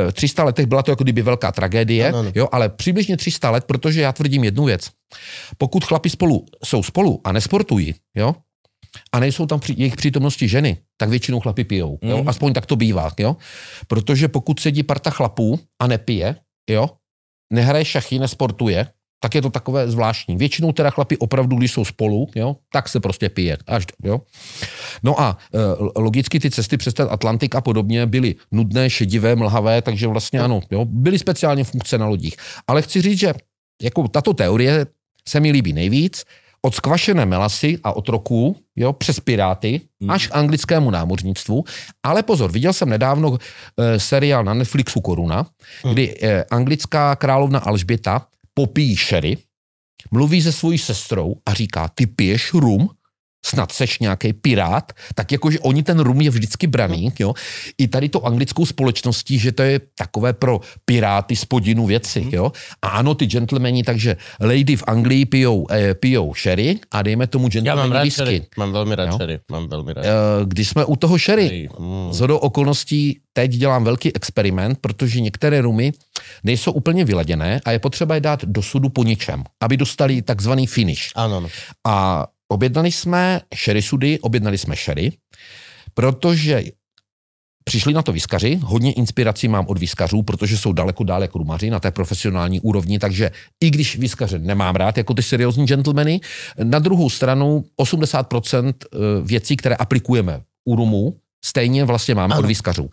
[0.08, 2.32] eh, 300 letech byla to jako kdyby velká tragédie, Ano, ano.
[2.36, 2.48] jo?
[2.52, 4.90] ale přibližně 300 let, protože já tvrdím jednu věc.
[5.58, 8.36] Pokud chlapi spolu jsou spolu a nesportují, jo?
[9.12, 12.00] A nejsou tam při jejich přítomnosti ženy, tak většinou chlapi pijou.
[12.02, 12.18] Jo?
[12.18, 12.30] Mhm.
[12.30, 13.12] Aspoň tak to bývá.
[13.20, 13.36] Jo?
[13.88, 16.36] Protože pokud sedí parta chlapů a nepije,
[16.70, 16.90] jo?
[17.54, 18.88] nehraje šachy, nesportuje,
[19.20, 20.38] tak je to takové zvláštní.
[20.38, 23.58] Většinou teda chlapi opravdu, když jsou spolu, jo, tak se prostě pije.
[23.68, 24.22] Až, jo.
[25.04, 29.82] No a e, logicky ty cesty přes ten Atlantik a podobně byly nudné, šedivé, mlhavé,
[29.82, 32.36] takže vlastně ano, jo, byly speciálně funkce na lodích.
[32.68, 33.34] Ale chci říct, že
[33.82, 34.86] jako tato teorie
[35.28, 36.26] se mi líbí nejvíc,
[36.66, 41.64] od skvašené melasy a otroků, jo, přes piráty, až k anglickému námořnictvu.
[42.04, 45.46] Ale pozor, viděl jsem nedávno e, seriál na Netflixu Koruna,
[45.92, 49.38] kdy e, anglická královna Alžběta popíjí sherry,
[50.12, 52.90] mluví se svojí sestrou a říká, ty piješ rum?
[53.46, 57.34] Snad seš nějaký pirát, tak jakože oni ten rum je vždycky braný, jo.
[57.78, 62.52] I tady to anglickou společností, že to je takové pro piráty spodinu věci, jo.
[62.82, 67.48] A ano, ty gentlemani, takže lady v Anglii pijou, eh, pijou sherry a dejme tomu
[67.50, 68.18] gentlemani rád whisky.
[68.18, 68.38] sherry.
[68.58, 69.18] Mám veľmi rád Jo.
[69.18, 69.36] sherry.
[69.52, 70.04] Mám veľmi rád.
[70.06, 70.12] Eh,
[70.46, 72.14] Když jsme u toho sherry, mm.
[72.14, 75.92] z hodou okolností teď dělám velký experiment, protože některé rumy
[76.44, 80.68] nejsou úplně vyladěné a je potřeba je dát do sudu po ničem, aby dostali takzvaný
[80.68, 81.12] finish.
[81.16, 81.48] Áno, no.
[81.86, 85.12] A objednali jsme sherry sudy, objednali jsme sherry,
[85.94, 86.64] protože
[87.68, 91.70] Přišli na to viskaři, hodně inspirací mám od viskařů, protože jsou daleko dál jako rumaři
[91.70, 93.32] na té profesionální úrovni, takže
[93.64, 96.22] i když viskaře nemám rád jako ty seriózní gentlemany,
[96.64, 98.74] na druhou stranu 80%
[99.24, 102.40] věcí, které aplikujeme u rumů, stejně vlastně máme ano.
[102.40, 102.90] od viskařů.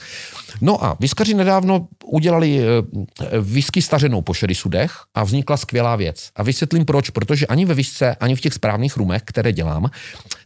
[0.61, 6.31] No a viskaři nedávno udělali eh, whisky stařenou po sherry sudech a vznikla skvělá věc.
[6.37, 9.91] A vysvětlím proč, protože ani ve visce, ani v těch správných rumech, které dělám,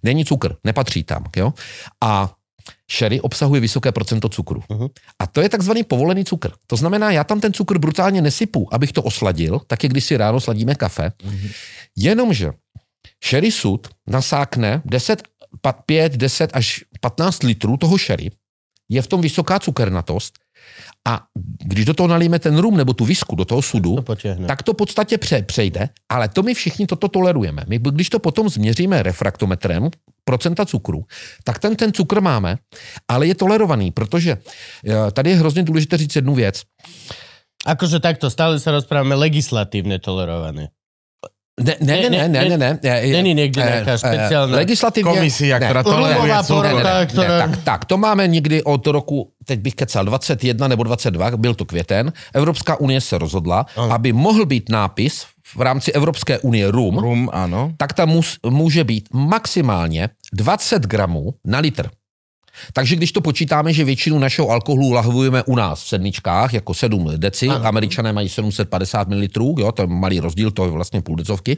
[0.03, 1.25] není cukr, nepatří tam.
[1.37, 1.55] Jo?
[2.01, 2.33] A
[2.93, 4.63] sherry obsahuje vysoké procento cukru.
[4.71, 4.91] Uh-huh.
[5.19, 6.51] A to je takzvaný povolený cukr.
[6.67, 10.17] To znamená, já tam ten cukr brutálně nesypu, abych to osladil, tak je když si
[10.17, 11.13] ráno sladíme kafe.
[11.25, 11.51] Uh-huh.
[11.97, 12.51] Jenomže
[13.25, 15.23] sherry sud nasákne 10,
[15.87, 18.31] 5, 10 až 15 litrů toho sherry,
[18.89, 20.39] je v tom vysoká cukernatost
[21.09, 21.23] a
[21.65, 24.03] když do toho nalíme ten rum nebo tu visku do toho sudu, To
[24.47, 27.65] tak to v podstatě pře- přejde, ale to my všichni toto tolerujeme.
[27.69, 29.91] My, když to potom změříme refraktometrem,
[30.25, 31.05] procenta cukru,
[31.45, 32.59] tak ten, ten cukr máme,
[33.09, 36.63] ale je tolerovaný, protože eh, tady je hrozně důležité říct jednu věc.
[37.67, 40.71] Akože takto, stále sa rozprávame legislatívne tolerované.
[41.57, 42.71] Ne, ne, ne, ne, ne, ne, ne.
[42.85, 45.73] ne Není niekde nejaká špeciálna legislativně, Komisia, ne.
[45.73, 46.65] toleruje Rumová cukor.
[46.69, 47.39] porota, ne, ktorá...
[47.41, 51.65] tak, tak, to máme někdy od roku, teď bych kecal, 21 nebo 22, byl to
[51.65, 52.13] květen.
[52.35, 53.93] Evropská unie se rozhodla, Ano.
[53.93, 55.25] aby mohl být nápis
[55.57, 57.73] v rámci Evropské unie rum, Rum, áno.
[57.77, 61.89] tak tam může být maximálně 20 gramů na litr.
[62.73, 67.11] Takže když to počítáme, že většinu našeho alkoholu lahvujeme u nás v sedmičkách, jako 7
[67.17, 67.67] deci, ano.
[67.67, 69.27] američané mají 750 ml,
[69.59, 71.57] jo, to je malý rozdíl, to je vlastně půl decovky,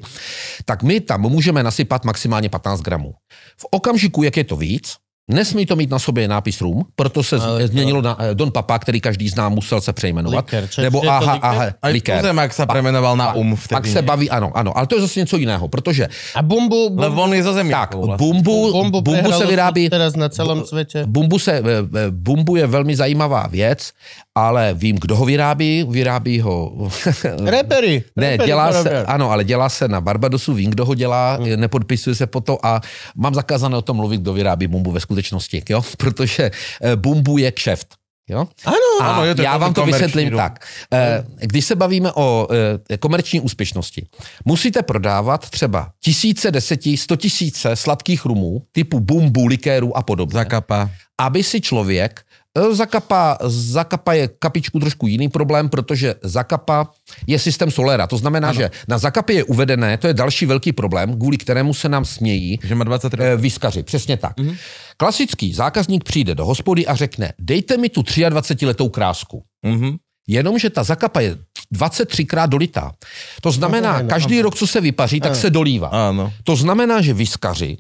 [0.65, 3.15] tak my tam můžeme nasypat maximálně 15 gramů.
[3.57, 4.97] V okamžiku, jak je to víc,
[5.29, 8.51] Nesmí to mít na sobě nápis rum, proto se Ale to- změnilo na eh, Don
[8.51, 10.45] Papa, který každý zná, musel se přejmenovat.
[10.45, 12.21] Likér, čo- nebo aha, aha, Aj likér.
[12.21, 13.77] Tuzemák sa premenoval na um vtedy.
[13.77, 17.21] Pak se baví, ano, ano, ale to je zase něco jiného, protože A bumbu, bumbu,
[17.23, 18.25] on je zo tak, zemiakov vlastne.
[18.27, 21.05] bumbu, bumbu, bumbu se vyrábí, teraz na celom svete.
[21.07, 23.93] Bumbu, se, e, e, bumbu je velmi zajímavá věc,
[24.35, 25.85] ale vím, kdo ho vyrábí.
[25.91, 26.89] Vyrábí ho...
[27.45, 28.05] Repery.
[28.17, 31.61] ne, repery dělá se, ano, ale dělá se na Barbadosu, vím, kdo ho dělá, Hmm.
[31.61, 32.81] nepodpisuje se po to a
[33.17, 35.83] mám zakázané o tom mluvit, kdo vyrábí bumbu ve skutečnosti, jo?
[35.99, 36.51] protože
[36.83, 37.89] e, bumbu je kšeft.
[38.31, 38.45] Jo?
[38.65, 40.37] Áno, A Ano, je to já vám to vysvětlím rum.
[40.37, 40.67] tak.
[40.93, 42.49] Eh, Když se bavíme o
[42.91, 44.07] eh, komerční úspěšnosti,
[44.45, 50.91] musíte prodávat třeba tisíce, deseti, sto tisíce sladkých rumů typu bumbu, likéru a podobně, Zakapa.
[51.21, 56.91] aby si člověk eh, Zakapa, zakapa je kapičku trošku jiný problém, protože Zakapa
[57.27, 58.07] je systém Solera.
[58.07, 58.57] To znamená, ano.
[58.61, 62.59] že na Zakapě je uvedené, to je další velký problém, kvůli kterému se nám smějí
[62.63, 63.23] Že má 23.
[63.23, 64.37] eh, výskaři, přesně tak.
[64.37, 64.57] Mm-hmm.
[64.97, 69.43] Klasický zákazník přijde do hospody a řekne, dejte mi tu 23-letou krásku.
[69.63, 69.97] Mhm.
[70.29, 71.37] Jenomže ta zakapa je
[71.75, 72.93] 23krát dolitá.
[73.41, 75.89] To znamená, No, každý rok, co se vypaří, tak se dolívá.
[75.89, 76.33] Áno.
[76.45, 77.77] To znamená, že vyskaři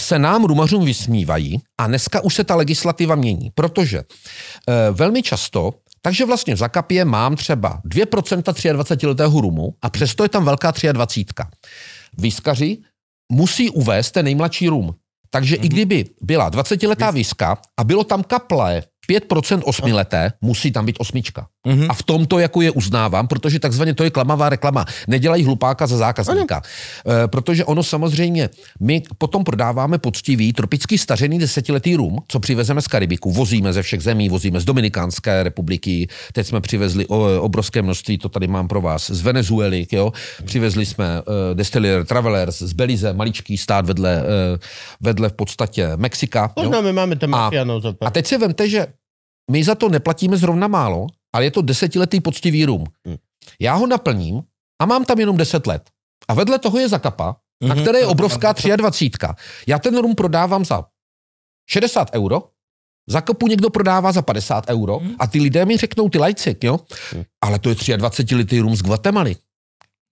[0.00, 4.04] se nám rumařům vysmívají a dneska už se ta legislativa mění, protože e,
[4.90, 10.44] velmi často takže vlastně v Zakapě mám třeba 2% 23-letého rumu a přesto je tam
[10.44, 11.24] velká 23.
[12.18, 12.78] Výskaři
[13.32, 14.94] musí uvést ten nejmladší rum.
[15.30, 15.64] Takže mm-hmm.
[15.64, 21.46] i kdyby byla 20-letá viska a bylo tam kaple 5% osmileté, musí tam být osmička.
[21.68, 21.86] Mm-hmm.
[21.88, 24.84] A v tom to jako je uznávám, protože takzvaně to je klamavá reklama.
[25.08, 26.62] Nedělají hlupáka za zákazníka.
[27.24, 32.88] E, protože ono samozřejmě, my potom prodáváme poctivý tropický stařený desetiletý rum, co přivezeme z
[32.88, 33.32] Karibiku.
[33.32, 38.28] Vozíme ze všech zemí, vozíme z Dominikánské republiky, teď jsme přivezli o, obrovské množství, to
[38.28, 40.12] tady mám pro vás, z Venezuely, jo.
[40.44, 44.58] Přivezli jsme uh, Destiller Travelers z Belize, maličký stát vedle, uh,
[45.00, 46.52] vedle v podstatě Mexika.
[46.62, 46.70] jo.
[46.92, 47.50] Máme tam A-
[48.06, 48.86] A teď si vemte, že
[49.50, 52.84] my za to neplatíme zrovna málo, ale je to desetiletý poctivý rum.
[53.08, 53.16] Hm.
[53.60, 54.42] Já ho naplním
[54.82, 55.90] a mám tam jenom 10 let.
[56.28, 57.82] A vedle toho je zakapa, na Mhm.
[57.84, 59.34] které je obrovská 23.
[59.66, 60.84] Já ten rum prodávám za
[61.70, 62.42] 60 euro,
[63.08, 66.80] zakapu někdo prodává za 50 euro a ty lidé mi řeknou, ty lajci, jo,
[67.40, 69.36] ale to je 23 litý rum z Guatemaly.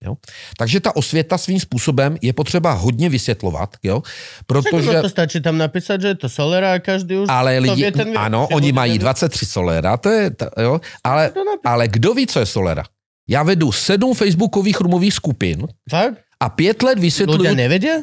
[0.04, 0.16] Jo?
[0.56, 4.02] Takže ta osvěta svým způsobem je potřeba hodně vysvětlovat, jo?
[4.46, 4.70] protože...
[4.70, 5.00] Protože...
[5.00, 7.92] to stačí tam napísať, že je to Solera a každý už Ale to lidi, vie
[7.92, 11.32] ten ano, oni mají ten- 23 Solera, to je, to, jo, ale,
[11.64, 12.84] ale kdo ví, co je Solera?
[13.28, 16.14] Já vedu sedm facebookových rumových skupin Fakt?
[16.40, 17.56] a pět let vysvětluju,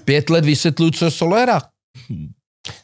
[0.06, 1.62] pět let vysvětluju, co je Solera.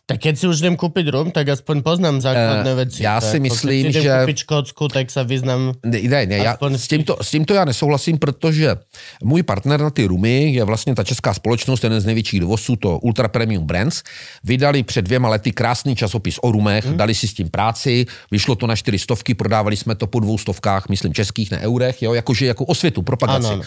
[0.05, 3.03] Tak keď si už idem kúpiť rum, tak aspoň poznám základné Eh, veci.
[3.03, 5.73] já Tak si myslím, idem že- kúpiť škótsku, tak sa vyznám...
[5.85, 8.75] Ne, ne, ne já, s, tímto, s tímto já nesouhlasím, protože
[9.23, 12.99] můj partner na ty rumy je vlastně ta česká společnost, jeden z největších dovozců, to
[12.99, 14.03] Ultra Premium Brands.
[14.43, 16.97] Vydali před dvěma lety krásný časopis o rumech, hmm.
[16.97, 20.37] dali si s tím práci, vyšlo to na čtyři stovky, prodávali jsme to po dvou
[20.37, 23.47] stovkách, myslím českých, ne eurech, jo, jakože jako osvětu, propagaci.
[23.47, 23.63] Ano, ano.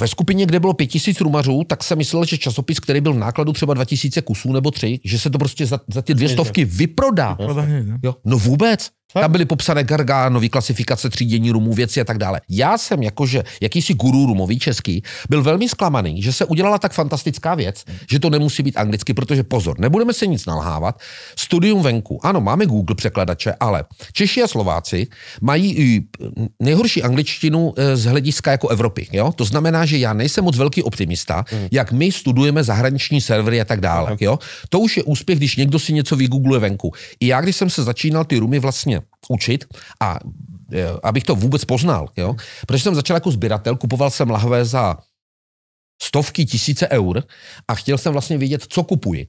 [0.00, 3.52] Ve skupině, kde bylo 5000 rumařů, tak jsem myslel, že časopis, který byl v nákladu
[3.52, 7.36] třeba 2000 kusů nebo tři, že se to prostě za, za ty dvě stovky vyprodá.
[8.02, 8.90] Jo, no vůbec.
[9.12, 12.40] Tam byly popsané gargánové klasifikace, třídění rumů, věci a tak dále.
[12.48, 17.54] Já jsem jakože jakýsi guru rumový český byl velmi zklamaný, že se udělala tak fantastická
[17.54, 21.00] věc, že to nemusí být anglicky, protože pozor, nebudeme se nic nalhávat.
[21.38, 22.26] Studium venku.
[22.26, 25.06] Ano, máme Google překladače, ale Češi a Slováci
[25.40, 26.02] mají i
[26.60, 29.06] nejhorší angličtinu eh, z hlediska jako Evropy.
[29.12, 29.32] Jo?
[29.32, 33.80] To znamená, že já nejsem moc velký optimista, jak my studujeme zahraniční servery a tak
[33.80, 34.16] dále.
[34.20, 34.38] Jo?
[34.68, 36.92] To už je úspěch, když někdo si něco vygoogluje venku.
[37.20, 38.93] I já, když jsem se začínal ty rumy vlastně
[39.28, 39.64] učit
[40.00, 40.18] a
[40.72, 42.36] eh, abych to vůbec poznal, jo?
[42.66, 44.96] protože jsem začal jako sběratel, kupoval jsem lahve za
[46.02, 47.22] stovky, tisíce eur
[47.68, 49.26] a chtěl jsem vlastně vědět, co kupuji.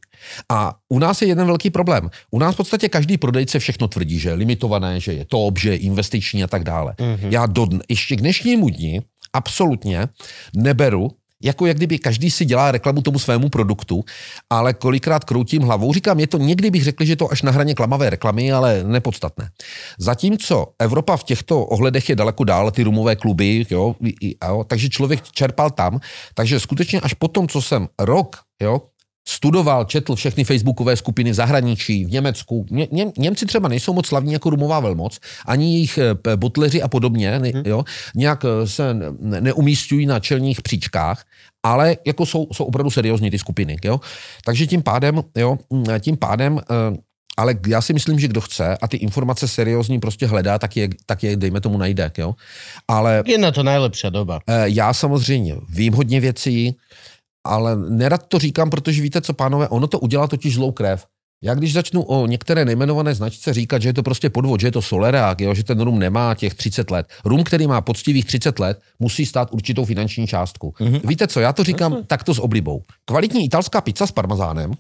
[0.50, 2.10] A u nás je jeden velký problém.
[2.32, 5.70] U nás v podstatě každý prodejce všechno tvrdí, že je limitované, že je top, že
[5.70, 6.94] je investiční a tak dále.
[6.98, 7.30] Mm-hmm.
[7.30, 9.02] Já do, dn- ještě k dnešnímu dni
[9.34, 10.08] absolutně
[10.56, 11.12] neberu
[11.44, 14.04] jako jak kdyby každý si dělá reklamu tomu svému produktu,
[14.50, 15.94] ale kolikrát kroutím hlavou.
[15.94, 19.50] Říkám, je to někdy bych řekl, že to až na hraně klamavé reklamy, ale nepodstatné.
[20.00, 24.64] Zatímco Evropa v těchto ohledech je daleko dál, ty rumové kluby, jo, i- i- jo,
[24.68, 26.00] takže člověk čerpal tam,
[26.34, 28.82] takže skutečně až potom, co jsem rok, jo,
[29.28, 32.66] studoval, četl všechny facebookové skupiny v zahraničí, v Německu.
[32.70, 36.88] Ně, ně, Němci třeba nejsou moc slavní jako rumová velmoc, ani jejich eh, butleři a
[36.88, 37.84] podobně, ne, jo,
[38.16, 41.26] nějak eh, se ne- neumístují na čelních příčkách,
[41.64, 43.78] ale jako jsou, jsou opravdu seriózní ty skupiny.
[43.86, 44.00] Jo.
[44.46, 46.98] Takže tím pádem, jo, mm, tím pádem eh,
[47.38, 50.90] ale já si myslím, že kdo chce a ty informace seriózní prostě hledá, tak je,
[51.06, 52.12] tak je dejme tomu najde.
[52.18, 52.36] Jo.
[52.88, 54.40] Ale Je na to najlepšia doba.
[54.66, 56.76] Já samozřejmě vím hodně věcí,
[57.46, 61.06] ale nerad to říkám, protože víte co, pánové, ono to udělá totiž zlou krev.
[61.44, 64.72] Já když začnu o některé nejmenované značce říkat, že je to prostě podvod, že je
[64.72, 67.08] to solerák, jo, že ten rum nemá těch 30 let.
[67.26, 70.74] Rum, který má poctivých 30 let, musí stát určitou finanční částku.
[70.80, 71.08] Mm-hmm.
[71.08, 72.82] Víte co, já to říkám takto s oblibou.
[73.06, 74.72] Kvalitní italská pizza s parmazánem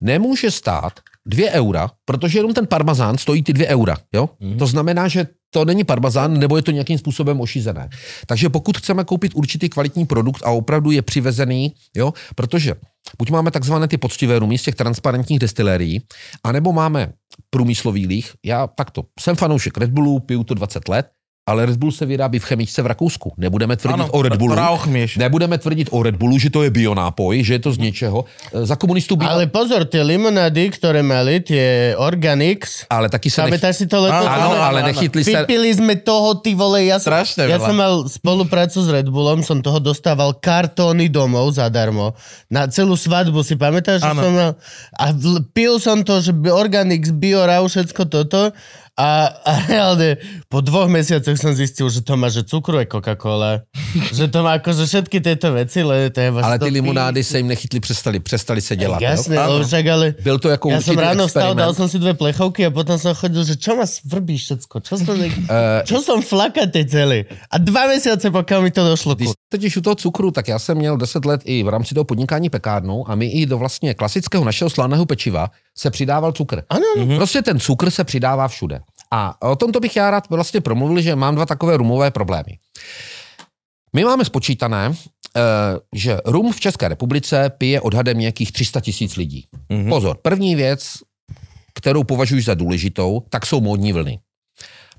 [0.00, 0.92] nemůže stát
[1.26, 3.96] 2 eura, protože jenom ten parmazán stojí ty 2 eura.
[4.14, 4.28] Jo?
[4.40, 4.58] Mm.
[4.58, 7.88] To znamená, že to není parmazán, nebo je to nějakým způsobem ošízené.
[8.26, 12.74] Takže pokud chceme koupit určitý kvalitní produkt a opravdu je přivezený, jo, protože
[13.18, 16.02] buď máme takzvané ty poctivé rumy z těch transparentních destilérií,
[16.44, 17.12] anebo máme
[17.50, 18.32] průmyslový líh.
[18.44, 21.06] Já takto jsem fanoušek Red Bullu, piju to 20 let,
[21.46, 23.38] ale Red Bull se vyrábí v chemičce v Rakousku.
[23.38, 24.58] Nebudeme tvrdit Ano, o Red Bullu.
[25.16, 28.24] Nebudeme tvrdit o Red Bullu, že to je bionápoj, že je to z něčeho.
[28.50, 33.46] E, Za komunistů býval, ale, pozor, tie limonády, ktoré mali, tie Organix, ale taky se
[33.46, 33.62] nech...
[33.62, 34.26] si to leto?
[34.26, 35.38] Ano, áno, ale nechytli se...
[35.38, 37.66] Vypili sme toho, ty vole, Strašne ja veľa.
[37.70, 42.18] som mal spoluprácu s Red Bullom, som toho dostával kartóny domov zadarmo.
[42.50, 44.58] Na celú svadbu si pamätáš, že som mal,
[44.98, 45.14] a
[45.54, 48.50] pil som to, že Organix, Biorau, všetko toto
[48.96, 50.16] a, a reálne
[50.48, 53.68] po dvoch mesiacoch som zistil, že to má, že cukru je Coca-Cola,
[54.16, 57.36] že to má akože všetky tieto veci, ale to je vlastne Ale ty limonády se
[57.36, 59.00] jim nechytli, přestali, přestali se dělat.
[59.00, 60.14] Jasné, lebo však ale...
[60.22, 62.96] Byl to jako Ja som určitý ráno vstal, dal som si dve plechovky a potom
[62.96, 67.28] som chodil, že čo ma svrbí všetko, čo som, Eh, čo som flakatý celý.
[67.52, 69.14] A dva mesiace, pokiaľ mi to došlo.
[69.14, 72.04] Když totiž u toho cukru, tak já jsem měl 10 let i v rámci toho
[72.04, 76.62] podnikání pekárnou a my i do vlastně klasického našeho slaného pečiva se přidával cukr.
[76.68, 77.16] Ano, ano.
[77.16, 78.80] Prostě ten cukr se přidává všude.
[79.10, 82.58] A o tomto bych já rád vlastně promluvil, že mám dva takové rumové problémy.
[83.96, 85.40] My máme spočítané, eh,
[85.94, 89.46] že rum v České republice pije odhadem nějakých 300 tisíc lidí.
[89.70, 89.88] Mm-hmm.
[89.88, 90.92] Pozor, první věc,
[91.74, 94.18] kterou považuji za důležitou, tak jsou módní vlny.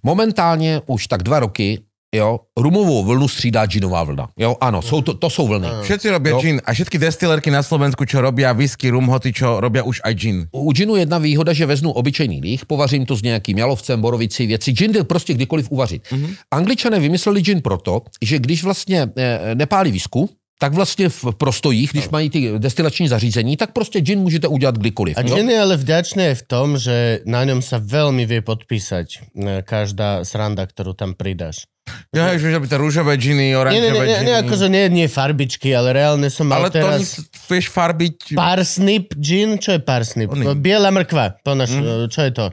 [0.03, 1.79] Momentálně už tak dva roky,
[2.15, 4.27] jo, rumovou vlnu střídá džinová vlna.
[4.39, 5.67] Jo, ano, jsou to, to jsou vlny.
[5.81, 6.39] Všetci robia Jo.
[6.39, 10.13] gin a všetky destilerky na Slovensku, čo robia whisky, rum, hoty, čo robia už aj
[10.15, 10.47] gin.
[10.51, 14.47] U džinu je jedna výhoda, že veznu obyčejný líh, povařím to s nějakým jalovcem, borovicí,
[14.47, 14.71] věci.
[14.71, 16.03] Gin jde prostě kdykoliv uvařit.
[16.11, 16.35] Mm-hmm.
[16.51, 22.09] Angličané vymysleli gin proto, že když vlastně eh, nepálí visku, tak vlastně v prostojích, když
[22.09, 25.17] mají ty destilační zařízení, tak prostě gin můžete udělat kdykoliv.
[25.17, 25.35] A jo?
[25.35, 29.61] Gin je ale vďačný aj v tom, že na ňom sa veľmi vie podpísať e,
[29.61, 31.69] každá sranda, ktorú tam pridáš.
[32.15, 34.27] Ja, že by to rúžové Nie, džiny, nie, oranžové nie, nie, džiny.
[34.27, 36.99] nie akože nie, nie farbičky, ale reálne som mal Ale to teraz...
[36.99, 37.11] nic,
[37.47, 38.15] vieš farbiť...
[38.35, 39.59] Parsnip gin?
[39.59, 40.31] Čo je parsnip?
[40.31, 40.55] Oný.
[40.59, 41.43] Biela mrkva.
[41.43, 42.07] Po naš, mm.
[42.11, 42.45] Čo je to?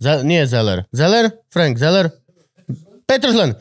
[0.00, 0.88] Ze, nie Zeller.
[0.94, 1.30] Zeller?
[1.52, 2.08] Frank, Zeller?
[3.04, 3.58] Petržlen.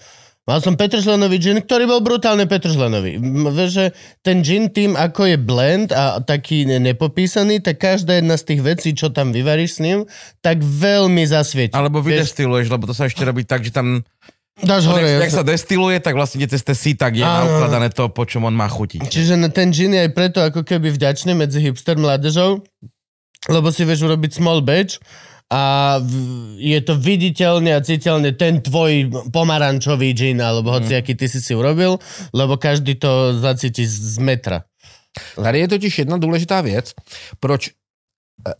[0.50, 3.22] Mal som petržlenový gin, ktorý bol brutálne petržlenový.
[3.54, 3.86] Vieš, že
[4.26, 8.62] ten gin tým, ako je blend a taký ne- nepopísaný, tak každá jedna z tých
[8.66, 10.00] vecí, čo tam vyvaríš s ním,
[10.42, 11.78] tak veľmi zasvieti.
[11.78, 14.02] Alebo vydestiluješ, lebo to sa ešte robí tak, že tam,
[14.64, 15.04] dáš hore.
[15.06, 17.46] jak, jak sa destiluje, tak vlastne cez tie si tak je Áno.
[17.46, 19.08] naukladané to, po čom on má chutiť.
[19.08, 22.64] Čiže na ten gin je aj preto ako keby vďačný medzi hipster mládežou,
[23.48, 25.00] lebo si vieš urobiť small batch
[25.50, 31.26] a v- je to viditeľne a citeľne ten tvoj pomarančový gin, alebo hoci aký ty
[31.26, 31.98] si si urobil,
[32.32, 34.64] lebo každý to zacíti z z metra.
[35.36, 36.94] Tady je totiž jedna důležitá věc,
[37.40, 37.74] proč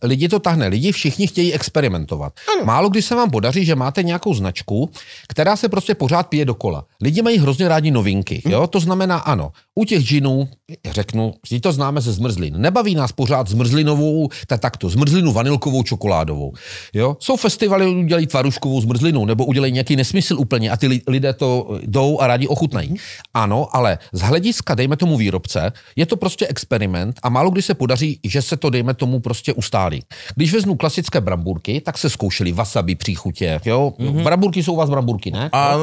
[0.02, 0.68] lidi to tahne.
[0.68, 2.32] Lidi všichni chtějí experimentovat.
[2.54, 2.64] Ano.
[2.64, 4.90] Málo kdy se vám podaří, že máte nějakou značku,
[5.28, 6.84] která se prostě pořád pije dokola.
[7.00, 8.42] Lidi mají hrozně rádi novinky.
[8.48, 8.66] Jo?
[8.66, 10.48] To znamená, ano, u těch džinů,
[10.90, 12.54] řeknu, vždy to známe ze zmrzlin.
[12.56, 16.52] Nebaví nás pořád zmrzlinovou, ta takto, zmrzlinu vanilkovou, čokoládovou.
[16.94, 17.16] Jo?
[17.20, 21.78] Jsou festivaly, udělají tvaruškovou zmrzlinu, nebo udělají nějaký nesmysl úplně a ty li- lidé to
[21.82, 22.94] jdou a rádi ochutnají.
[23.34, 27.74] Ano, ale z hlediska, dejme tomu výrobce, je to prostě experiment a málo kdy se
[27.74, 30.02] podaří, že se to, dejme tomu, prostě ustálí.
[30.36, 33.60] Když vezmu klasické brambůrky, tak se zkoušely wasabi příchutě.
[33.64, 33.92] Jo?
[33.98, 34.22] Mm-hmm.
[34.22, 35.48] Brambůrky jsou u vás brambůrky, ne?
[35.52, 35.76] A,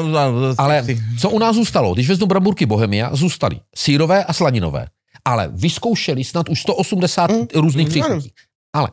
[0.57, 0.85] Ale
[1.19, 1.93] co u nás zůstalo?
[1.93, 4.76] Když vezmu brambůrky Bohemia, zůstaly sírové a slaninové.
[5.27, 7.47] Ale vyzkoušeli snad už 180 mm.
[7.55, 8.31] různých příchutí.
[8.73, 8.89] Ale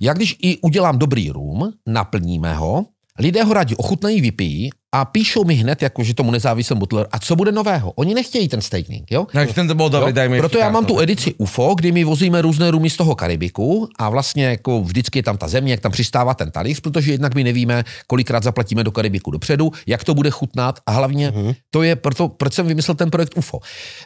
[0.00, 2.86] já když i udělám dobrý rum, naplníme ho,
[3.18, 7.18] lidé ho rádi ochutnají, vypijí a píšou mi hned, jako že tomu nezávislý butler, a
[7.18, 7.90] co bude nového?
[7.92, 9.26] Oni nechtějí ten steakning, jo?
[9.32, 10.12] takže ten to bol dobrý, Jo?
[10.12, 11.02] dajme Proto já mám tu kartové.
[11.02, 15.22] edici UFO, kdy my vozíme různé rumy z toho Karibiku a vlastně jako vždycky je
[15.22, 18.90] tam ta země, jak tam přistává ten talíř, protože jednak my nevíme, kolikrát zaplatíme do
[18.92, 21.46] Karibiku dopředu, jak to bude chutnat a hlavně Mhm.
[21.46, 21.54] mm-hmm.
[21.70, 23.60] to je proto, proč jsem vymyslel ten projekt UFO.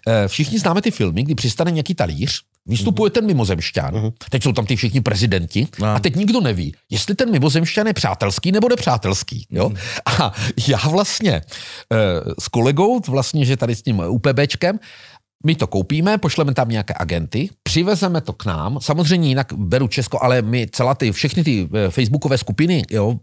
[0.09, 4.13] Eh, Všichni známe ty filmy, kdy přistane nějaký talíř, vystupuje ten mimozemšťan, mm-hmm.
[4.31, 5.87] teď jsou tam ty všichni prezidenti No.
[5.87, 9.47] a teď nikdo neví, jestli ten mimozemšťan je přátelský nebo nepřátelský.
[9.51, 9.71] Jo?
[10.21, 10.33] A
[10.71, 11.33] já vlastně
[11.93, 11.97] eh,
[12.39, 14.79] s kolegou, vlastně, že tady s tím UPBčkem,
[15.47, 20.23] my to koupíme, pošleme tam nějaké agenty, přivezeme to k nám, samozřejmě jinak beru Česko,
[20.23, 23.17] ale my celá ty, všechny ty eh, facebookové skupiny, jo,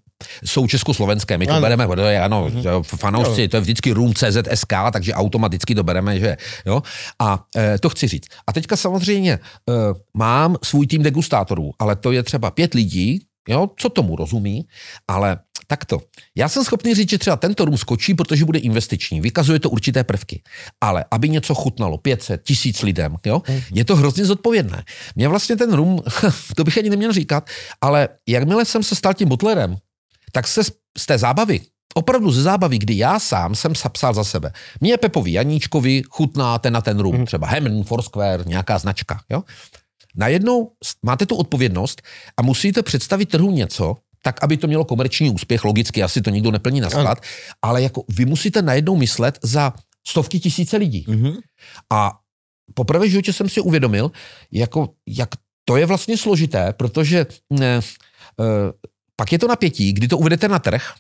[0.46, 1.62] jsou československé, my to Ano.
[1.62, 1.86] bereme,
[2.20, 2.84] ano, mm-hmm.
[2.84, 6.82] fanoušci, to je vždycky room CZSK, takže automaticky to bereme, že jo.
[7.20, 8.28] A e, to chci říct.
[8.48, 9.40] A teďka samozřejmě e,
[10.14, 14.68] mám svůj tým degustátorů, ale to je třeba pět lidí, jo, co tomu rozumí,
[15.08, 16.02] ale takto.
[16.36, 20.04] Já jsem schopný říct, že třeba tento rum skočí, protože bude investiční, vykazuje to určité
[20.04, 20.42] prvky.
[20.82, 23.42] Ale aby něco chutnalo 500, tisíc lidem, jo,
[23.74, 24.84] je to hrozně zodpovědné.
[25.16, 26.04] Mě vlastně ten rum,
[26.56, 27.50] to bych ani neměl říkat,
[27.82, 29.78] ale jakmile jsem se stal tím butlerem,
[30.32, 30.64] tak se
[30.98, 31.62] z, té zábavy,
[31.96, 34.52] opravdu ze zábavy, kdy já sám jsem sa- psal za sebe.
[34.82, 39.20] Mně Pepovi Janíčkovi chutná ten na ten rum, třeba Hemn, Foursquare, nějaká značka.
[39.30, 39.44] Jo?
[40.16, 40.72] Najednou
[41.04, 42.02] máte tu odpovědnost
[42.38, 43.96] a musíte představit trhu něco,
[44.28, 47.24] tak, aby to mělo komerční úspěch, logicky, asi to nikdo neplní na sklad,
[47.62, 49.74] ale jako vy musíte najednou myslet za
[50.08, 51.06] stovky tisíce lidí.
[51.08, 51.40] Mhm.
[51.94, 52.20] A
[52.74, 54.12] poprvé v životě jsem si uvědomil,
[54.52, 55.30] jako, jak
[55.66, 57.82] to je vlastně složité, protože ne, e,
[59.16, 60.94] pak je to napětí, kdy to uvedete na trh,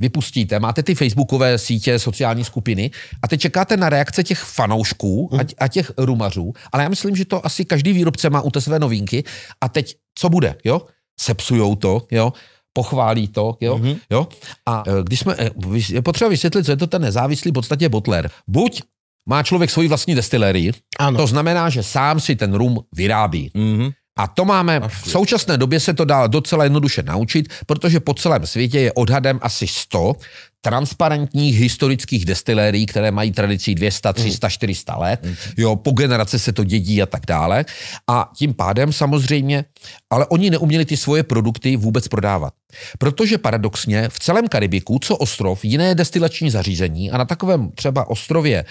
[0.00, 2.90] vypustíte, máte ty facebookové sítě, sociální skupiny
[3.22, 7.24] a teď čekáte na reakce těch fanoušků a, a těch rumařů, ale já myslím, že
[7.24, 9.24] to asi každý výrobce má u té své novinky
[9.60, 10.82] a teď co bude, jo?
[11.20, 12.32] Sepsujou to, jo?
[12.72, 13.78] Pochválí to, jo?
[13.78, 13.96] Mm-hmm.
[14.10, 14.28] jo?
[14.66, 15.50] A e, když jsme, e,
[15.88, 18.30] je potřeba vysvětlit, co je to ten nezávislý v podstatě botler.
[18.46, 18.82] Buď
[19.28, 21.16] má člověk svoji vlastní destilérii, Áno.
[21.20, 23.50] to znamená, že sám si ten rum vyrábí.
[23.54, 23.90] Mhm.
[24.18, 28.46] A to máme, v současné době se to dá docela jednoduše naučit, protože po celém
[28.46, 30.12] světě je odhadem asi 100
[30.60, 35.26] transparentních historických destilérií, které mají tradici 200, 300, 400 let.
[35.56, 37.64] Jo, po generace se to dědí a tak dále.
[38.06, 39.64] A tím pádem samozřejmě,
[40.10, 42.54] ale oni neuměli ty svoje produkty vůbec prodávat.
[42.98, 48.64] Protože paradoxně v celém Karibiku, co ostrov, jiné destilační zařízení a na takovém třeba ostrově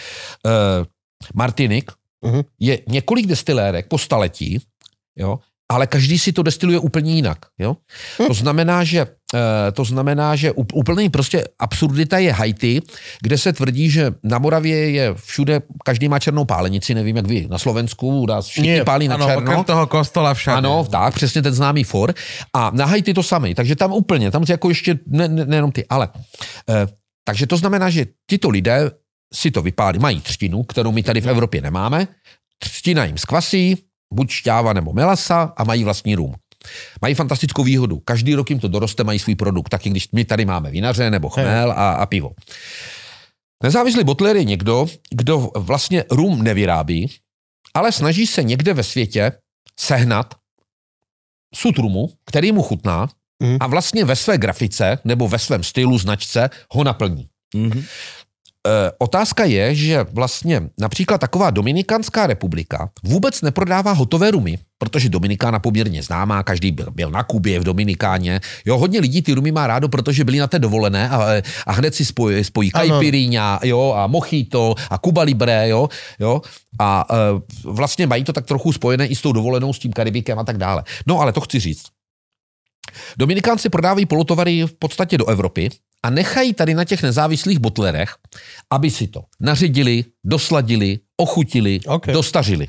[0.45, 0.49] eh,
[1.33, 1.91] Martinik
[2.25, 2.41] Mhm.
[2.59, 4.59] je několik destilérek po staletí,
[5.15, 5.39] jo,
[5.71, 7.37] ale každý si to destiluje úplně jinak.
[7.59, 7.75] Jo?
[8.27, 12.81] To znamená, že eh, to znamená, že úp- úplný prostě absurdita je Haiti,
[13.21, 17.47] kde se tvrdí, že na Moravě je všude, každý má černou pálenici, nevím jak vy,
[17.51, 19.63] na Slovensku, u nás všichni Nie, pálí na Áno, černo.
[19.63, 20.57] toho kostola všade.
[20.57, 22.13] Ano, tak, přesně ten známý for.
[22.55, 25.83] A na Haiti to samé, takže tam úplně, tam jako ještě, ne, ne, nejenom ty,
[25.89, 26.09] ale.
[26.69, 26.87] Eh,
[27.27, 28.91] takže to znamená, že tito lidé
[29.33, 32.07] si to vypálí, mají třtinu, kterou my tady v Evropě nemáme,
[32.59, 33.77] třtina jim skvasí,
[34.13, 36.35] buď šťáva nebo melasa a mají vlastní rum.
[37.01, 37.99] Mají fantastickou výhodu.
[37.99, 39.69] Každý rok jim to doroste, mají svůj produkt.
[39.69, 42.31] Taky když my tady máme vinaře nebo chmel a, a pivo.
[43.63, 47.11] Nezávislý botler je někdo, kdo vlastně rum nevyrábí,
[47.73, 49.31] ale snaží se někde ve světě
[49.79, 50.33] sehnat
[51.55, 53.07] sud rumu, který mu chutná
[53.43, 53.57] Mhm.
[53.59, 57.27] a vlastně ve své grafice nebo ve svém stylu, značce ho naplní.
[57.55, 57.83] Mhm.
[58.67, 65.59] E, otázka je, že vlastně například taková Dominikánská republika vůbec neprodává hotové rumy, protože Dominikána
[65.59, 68.39] poměrně známá, každý byl, byl na Kubě, v Dominikáně.
[68.65, 71.95] Jo, hodně lidí ty rumy má rádo, protože byli na té dovolené a, a hned
[71.95, 75.89] si spojí, spojí caipirinha, jo, a mojito a Cuba Libre, jo,
[76.19, 76.41] jo.
[76.79, 77.15] A e,
[77.63, 80.57] vlastně mají to tak trochu spojené i s tou dovolenou, s tím Karibikem a tak
[80.57, 80.83] dále.
[81.07, 81.85] No ale to chci říct.
[83.17, 85.69] Dominikánci prodávají polotovary v podstatě do Evropy
[86.03, 88.15] a nechají tady na těch nezávislých botlerech,
[88.71, 92.13] aby si to naředili, dosladili, ochutili, Okay.
[92.13, 92.67] dostařili.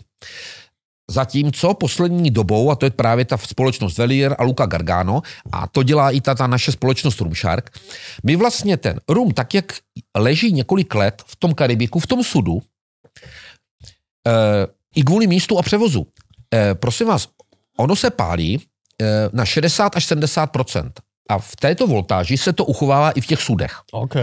[1.11, 5.23] Zatímco poslední dobou, a to je právě ta společnost Velier a Luca Gargano,
[5.53, 7.79] a to dělá i ta, ta naše společnost Rum Shark,
[8.25, 9.73] my vlastně ten rum, tak jak
[10.17, 12.63] leží několik let v tom Karibiku, v tom sudu,
[14.27, 14.33] e,
[14.95, 16.07] i kvůli místu a převozu.
[16.55, 17.29] E, prosím vás,
[17.79, 18.61] ono se pálí e,
[19.33, 20.51] na 60 až 70
[21.29, 23.73] a v této voltáži se to uchovává i v těch sudech.
[23.93, 24.15] OK.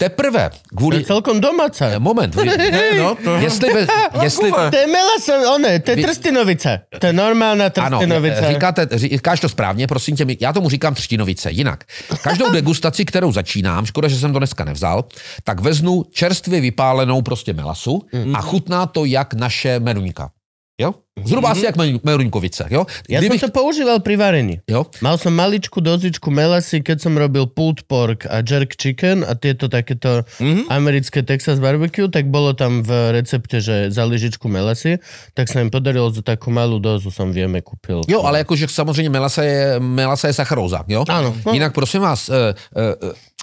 [0.00, 0.96] Teprve To kvůli...
[0.96, 1.98] je celkom domáca.
[1.98, 2.50] Moment, vy,
[2.98, 3.36] No, to...
[3.36, 3.86] jestli, ve,
[4.22, 6.80] jestli, To je melasa, one, to je Vy- trstinovice.
[7.00, 8.44] To je normálna Ano, trstinovice.
[8.48, 11.50] říkáte, říkáš to správně, prosím tě, já tomu říkám třtinovice.
[11.50, 11.84] Jinak,
[12.22, 15.04] každou degustaci, kterou začínám, škoda, že jsem to dneska nevzal,
[15.44, 18.02] tak veznu čerstvě vypálenou prostě melasu
[18.34, 20.30] a chutná to jak naše menuňka.
[20.78, 20.94] Jo?
[21.26, 22.70] Zhruba asi jak men- meruňkovice.
[22.70, 22.86] Jo?
[23.10, 24.62] Ja Kdybych- som to používal pri varení.
[24.70, 24.86] jo?
[25.02, 29.66] Mal som maličku dozičku melasy, keď som robil pulled pork a jerk chicken a tieto
[29.66, 30.70] takéto mm-hmm.
[30.70, 35.02] americké Texas barbecue, tak bolo tam v recepte, že za lyžičku melasy,
[35.34, 38.06] tak sa im podarilo za takú malú dozu som vieme kúpil.
[38.06, 41.02] Jo, ale jakože samozřejmě melasa je, melasa je sacharóza, jo?
[41.08, 41.34] Ano.
[41.46, 41.52] No.
[41.52, 42.94] Jinak prosím vás, eh, eh,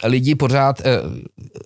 [0.04, 1.00] lidi pořád, eh,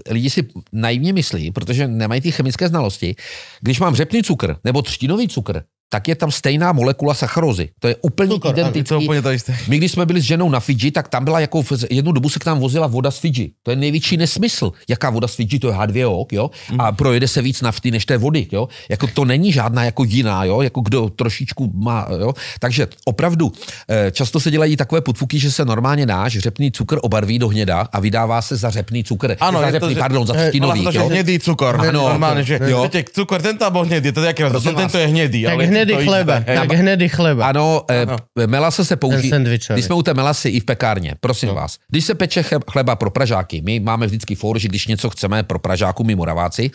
[0.09, 3.15] lidi si naivně myslí, protože nemají ty chemické znalosti,
[3.61, 7.69] když mám řepný cukr nebo třtinový cukr, tak je tam stejná molekula sacharózy.
[7.79, 8.57] To je úplně Cukor, ano.
[8.57, 8.89] Je identický.
[8.89, 9.29] to úplně to.
[9.67, 12.29] My, když jsme byli s ženou na Fidži, tak tam byla jako, v- jednu dobu
[12.29, 13.51] se k nám vozila voda z Fidži.
[13.63, 14.71] To je největší nesmysl.
[14.89, 16.49] Jaká voda z Fidži, to je H2O, jo?
[16.79, 18.67] A projede se víc nafty než té vody, jo?
[18.89, 20.61] Jako to není žádná jako jiná, jo?
[20.61, 22.33] Jako kdo trošičku má, jo?
[22.59, 23.51] Takže opravdu
[23.89, 27.87] eh, často se dělají takové podfuky, že se normálně náš řepný cukr obarví do hněda
[27.93, 29.35] a vydává se za řepný cukr.
[29.39, 31.07] Ano, za je to, řepný, že- pardon, za Hej, třtinový, to, jo?
[31.09, 31.75] hnedý cukor.
[31.81, 32.85] Áno, normálne, že jo.
[32.85, 34.61] viete, cukor tento alebo hnedý, to je aký rozdiel.
[34.61, 35.39] Prosím Tento je hnedý.
[35.43, 36.57] Tak ale isté, chleba, hej.
[36.57, 37.45] tak hnedý chleba.
[37.45, 39.37] Ano, eh, melasa se používá.
[39.73, 41.55] Když jsme u té melasy i v pekárně, prosím no.
[41.55, 41.77] vás.
[41.89, 45.43] Když se peče chle- chleba pro Pražáky, my máme vždycky for, že když něco chceme
[45.43, 46.71] pro Pražáku, my Moraváci,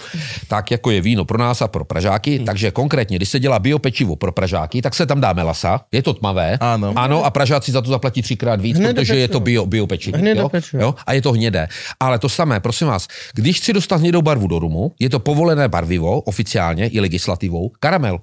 [0.48, 2.46] tak jako je víno pro nás a pro Pražáky, hmm.
[2.46, 6.14] takže konkrétně, když se dělá biopečivo pro Pražáky, tak se tam dá melasa, je to
[6.14, 6.56] tmavé.
[6.60, 6.92] Ano.
[6.96, 9.44] Ano, a Pražáci za to zaplatí třikrát víc, Hnedé protože je to pečivo.
[9.44, 10.18] bio, biopečivo.
[10.18, 10.48] Hnedé jo?
[10.48, 10.82] pečivo.
[10.82, 10.94] Jo?
[11.06, 11.68] A je to hnědé.
[12.00, 15.68] Ale to samé, prosím vás, když chci dostat hnědou barvu do rumu, je to povolené
[15.68, 18.18] barvivo, oficiálně i legislativou, karamel.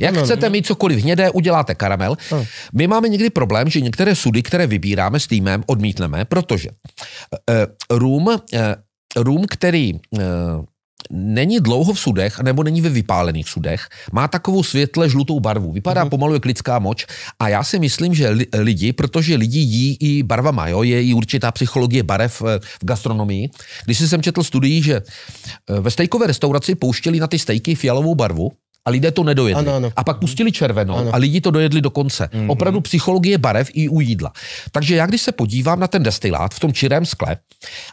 [0.00, 0.24] Jak Ano.
[0.24, 2.16] chcete mít cokoliv hnědé, uděláte karamel.
[2.32, 2.46] Ano.
[2.72, 8.26] My máme někdy problém, že některé sudy, které vybíráme s týmem, odmítneme, protože uh, rum,
[8.26, 8.36] uh,
[9.16, 10.20] rum, který uh,
[11.10, 15.72] není dlouho v sudech, nebo není ve vypálených sudech, má takovou světle žlutou barvu.
[15.72, 16.08] Vypadá mm-hmm.
[16.08, 17.06] pomalu jak lidská moč
[17.38, 21.14] a já si myslím, že li, lidi, protože lidi jí i barvama, jo, je i
[21.14, 23.50] určitá psychologie barev eh, v gastronomii.
[23.84, 28.52] Když jsem četl studii, že eh, ve stejkové restauraci pouštěli na ty stejky fialovou barvu,
[28.88, 29.60] a lidé to nedojedli.
[29.60, 29.88] Ano, ano.
[29.96, 31.10] A pak pustili červenou Ano.
[31.12, 32.24] a lidi to dojedli do konce.
[32.24, 32.50] Mm-hmm.
[32.50, 34.32] Opravdu psychologie barev i u jídla.
[34.72, 37.36] Takže já když se podívám na ten destilát v tom čirém skle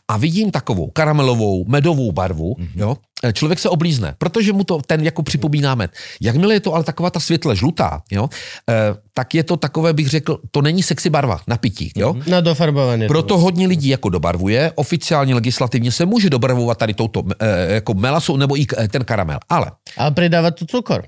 [0.07, 2.79] a vidím takovou karamelovou, medovou barvu, mm-hmm.
[2.79, 2.95] jo,
[3.33, 5.91] člověk se oblízne, protože mu to ten jako připomíná med.
[6.21, 8.29] Jakmile je to ale taková ta světle žlutá, jo,
[8.69, 8.73] eh,
[9.13, 12.15] tak je to takové, bych řekl, to není sexy barva na pití, jo.
[12.27, 13.07] Na dofarbovanie.
[13.07, 18.37] Proto hodně lidí jako dobarvuje, oficiálně legislativně se může dobarvovat tady touto eh, jako melasou
[18.37, 19.39] nebo i ten karamel.
[19.49, 21.05] Ale A pridáva tu cukor.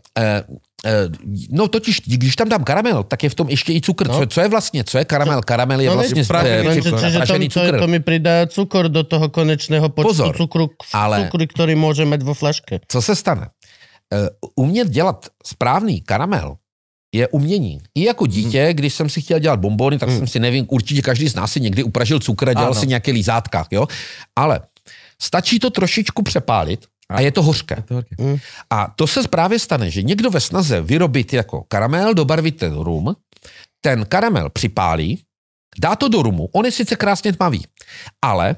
[0.85, 1.09] Eh,
[1.49, 4.07] no totiž, když tam dám karamel, tak je v tom ještě i cukr.
[4.07, 4.19] No.
[4.19, 4.83] Co, co je vlastně?
[4.83, 5.41] Co je karamel?
[5.41, 6.99] Karamel je No, vlastně pražený eh, Lenže, cukor.
[6.99, 7.79] čiže to, to, cukr.
[7.79, 12.21] to mi pridá cukor do toho konečného počtu Pozor, cukru, ale- cukru, ktorý môže mať
[12.21, 12.79] vo flaške.
[12.87, 13.49] Co se stane?
[14.13, 16.55] Eh, umět dělat správný karamel
[17.15, 17.79] je umění.
[17.95, 21.27] I jako dítě, když jsem si chtěl dělat bombony, tak jsem si nevím, určitě každý
[21.27, 22.79] z nás si někdy upražil cukr a dělal Ano.
[22.79, 23.87] si nějaké lízátka, jo?
[24.35, 24.59] Ale
[25.21, 27.83] stačí to trošičku přepálit a je to hořké.
[28.69, 33.15] A to se právě stane, že někdo ve snaze vyrobit jako karamel, dobarvit ten rum,
[33.81, 35.23] ten karamel připálí,
[35.79, 37.65] dá to do rumu, on je sice krásně tmavý,
[38.21, 38.55] ale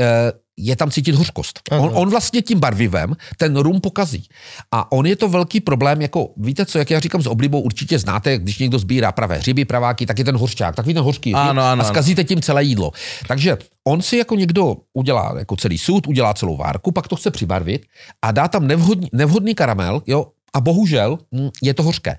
[0.00, 1.60] e, je tam cítit hořkost.
[1.70, 4.28] On, on vlastně tím barvivem ten rum pokazí.
[4.72, 7.98] A on je to velký problém, jako víte co, jak já říkám s oblibou, určitě
[7.98, 11.62] znáte, když někdo sbírá pravé hřiby, praváky, tak je ten hořčák, takový ten hořký Ano,
[11.62, 12.90] ano, a zkazíte tím celé jídlo.
[13.28, 17.30] Takže on si jako někdo udělá jako celý sud, udělá celou várku, pak to chce
[17.30, 17.86] přibarvit
[18.22, 22.16] a dá tam nevhodný, nevhodný karamel, jo, a bohužel hm, je to hořké.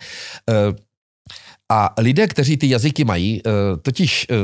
[0.50, 0.54] Eh,
[1.72, 4.36] A lidé, kteří ty jazyky mají, eh, totiž eh,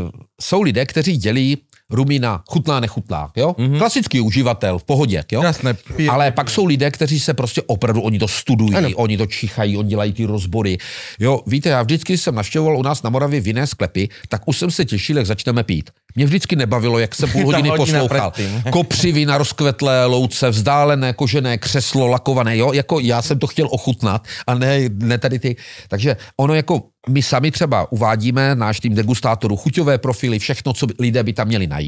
[0.41, 1.57] jsou lidé, kteří dělí
[1.91, 3.55] rumina, chutná, nechutná, jo?
[3.57, 3.77] Mm-hmm.
[3.77, 5.43] Klasický uživatel, v pohodě, jo?
[5.43, 8.89] Jasné, pije- Ale pak jsou lidé, kteří se prostě opravdu, oni to studují, Ano.
[8.95, 10.77] oni to čichají, oni dělají ty rozbory.
[11.19, 14.71] Jo, víte, já vždycky jsem navštěvoval u nás na Moravě vinné sklepy, tak už jsem
[14.71, 15.89] se těšil, jak začneme pít.
[16.15, 18.31] Mě vždycky nebavilo, jak se půl hodiny poslouchal.
[18.31, 18.61] předtím.
[18.71, 24.27] Kopřivy na rozkvetlé louce, vzdálené kožené křeslo, lakované, jo, jako já jsem to chtěl ochutnat
[24.47, 25.55] a ne, ne tady ty.
[25.87, 31.23] Takže ono jako my sami třeba uvádíme, náš tým degustátorů, chuťové profily, všechno, co lidé
[31.23, 31.80] by tam měli najít.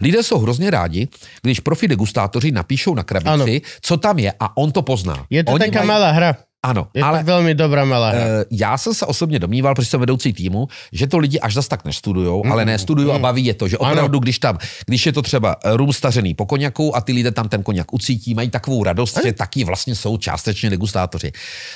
[0.00, 1.08] Lidé jsou hrozně rádi,
[1.42, 3.46] když profi degustátoři napíšou na krabici, Ano.
[3.80, 5.26] co tam je a on to pozná.
[5.30, 6.36] Je to Oni taká mají- malá hra.
[6.66, 8.10] Ano, Je ale to veľmi dobrá malá.
[8.10, 11.68] Eh, Já jsem se osobně domníval, protože jsem vedoucí týmu, že to lidi až zas
[11.68, 15.12] tak nestudujou, ale ne studují a baví je to, že opravdu, když tam, když je
[15.12, 18.50] to třeba eh, rum stařený po koněku a ty lidé tam ten koněk ucítí, mají
[18.50, 21.32] takovou radost, že taky vlastně jsou částečně degustátoři.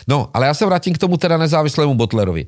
[0.08, 2.46] No, ale já se vrátím k tomu teda nezávislému botlerovi.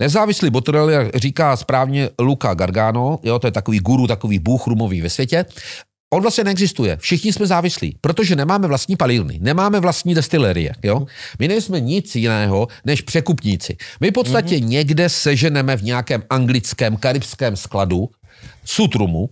[0.00, 5.00] Nezávislý botler, jak říká správně Luca Gargano, jo, to je takový guru, takový bůh rumový
[5.00, 5.44] ve světě,
[6.14, 6.96] On vlastně neexistuje.
[6.96, 10.72] Všichni jsme závislí, protože nemáme vlastní palírny, nemáme vlastní destilerie.
[10.82, 11.06] Jo?
[11.38, 13.76] My nejsme nic jiného než překupníci.
[14.00, 14.68] My v podstatě mm-hmm.
[14.68, 18.08] někde seženeme v nějakém anglickém, karibském skladu
[18.64, 19.28] sutrumu,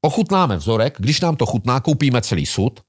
[0.00, 2.80] ochutnáme vzorek, když nám to chutná, koupíme celý sud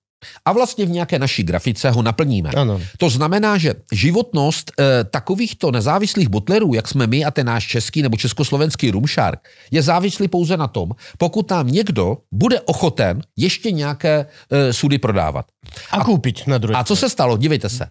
[0.45, 2.49] a vlastně v nějaké naší grafice ho naplníme.
[2.49, 2.81] Ano.
[2.97, 8.01] To znamená, že životnost e, takovýchto nezávislých botlerů, jak jsme my a ten náš český
[8.01, 9.39] nebo československý Rumshark,
[9.71, 15.45] je závislý pouze na tom, pokud nám někdo bude ochoten ještě nějaké e, sudy prodávat.
[15.91, 16.79] A kúpiť na druhé.
[16.79, 17.37] A co se stalo?
[17.37, 17.87] Dívejte se.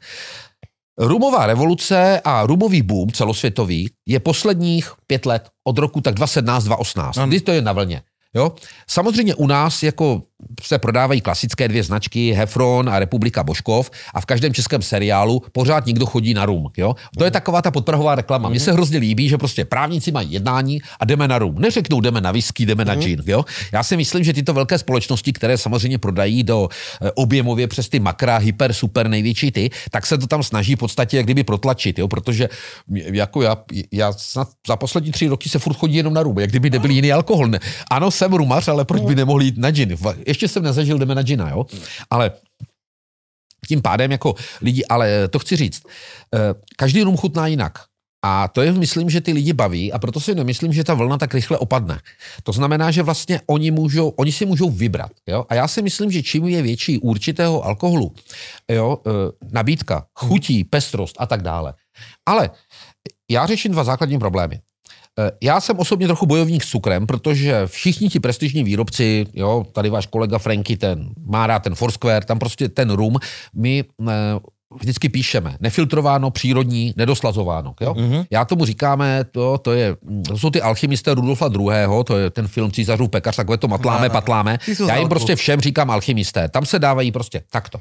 [0.99, 7.41] Rumová revoluce a rumový boom celosvětový je posledních pět let od roku tak 2017-2018, kdy
[7.41, 8.03] to je na vlně.
[8.35, 8.53] Jo?
[8.87, 10.23] Samozřejmě u nás jako
[10.63, 15.87] se prodávají klasické dvě značky Hefron a Republika Božkov a v každém českém seriálu pořád
[15.87, 16.71] někdo chodí na rum.
[16.77, 16.95] Jo?
[17.19, 18.49] To je taková ta podprahová reklama.
[18.49, 21.55] Mně se hrozně líbí, že prostě právníci mají jednání a jdeme na rum.
[21.59, 23.23] Neřeknou jdeme na whisky, jdeme na gin.
[23.27, 23.45] Jo?
[23.73, 28.01] Já si myslím, že tyto velké společnosti, které samozřejmě prodají do eh, objemově přes ty
[28.01, 31.99] makra, hyper, super, největší ty, tak se to tam snaží v podstatě jak kdyby protlačit,
[31.99, 32.09] jo?
[32.09, 32.49] protože
[32.89, 33.57] jako já,
[33.93, 36.91] já snad za poslední tři roky se furt chodí jenom na rum, jak kdyby nebyl
[36.91, 37.47] jiný alkohol.
[37.49, 37.59] Ne.
[37.91, 39.97] Ano, jsem rumař, ale proč by nemohl jít na gin?
[40.33, 41.67] Ještě jsem nezažil, jdeme na gina, jo?
[42.11, 42.31] Ale
[43.69, 45.83] tím pádem jako lidi, ale to chci říct,
[46.35, 46.39] eh,
[46.77, 47.79] každý rum chutná jinak.
[48.25, 51.19] A to je, myslím, že ty lidi baví a proto si nemyslím, že ta vlna
[51.19, 52.01] tak rychle opadne.
[52.43, 55.11] To znamená, že vlastně oni, můžou, oni si můžou vybrat.
[55.27, 55.45] Jo?
[55.49, 58.15] A já si myslím, že čím je větší určitého alkoholu,
[58.71, 59.11] jo, eh,
[59.51, 61.75] nabídka, chutí, pestrost a tak dále.
[62.27, 62.51] Ale
[63.31, 64.61] já řeším dva základní problémy.
[65.19, 69.91] Eh, Já jsem osobně trochu bojovník s cukrem, protože všichni ti prestižní výrobci, jo, tady
[69.91, 73.17] váš kolega Franky, ten má rád ten Foursquare, tam prostě ten rum,
[73.55, 74.13] my eh,
[74.81, 77.75] vždycky píšeme, nefiltrováno, přírodní, nedoslazováno.
[77.81, 77.95] Jo?
[77.95, 78.27] Mm-hmm.
[78.31, 79.97] Já tomu říkáme, to, to, je,
[80.29, 84.07] to jsou ty alchymisté Rudolfa II., to je ten film Císařův pekař, takhle to matláme,
[84.07, 84.13] Ano.
[84.13, 84.59] patláme.
[84.89, 86.49] Já jim prostě všem říkám alchymisté.
[86.49, 87.79] Tam se dávají prostě takto.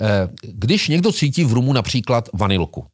[0.00, 2.86] Eh, Když někdo cítí v rumu například vanilku,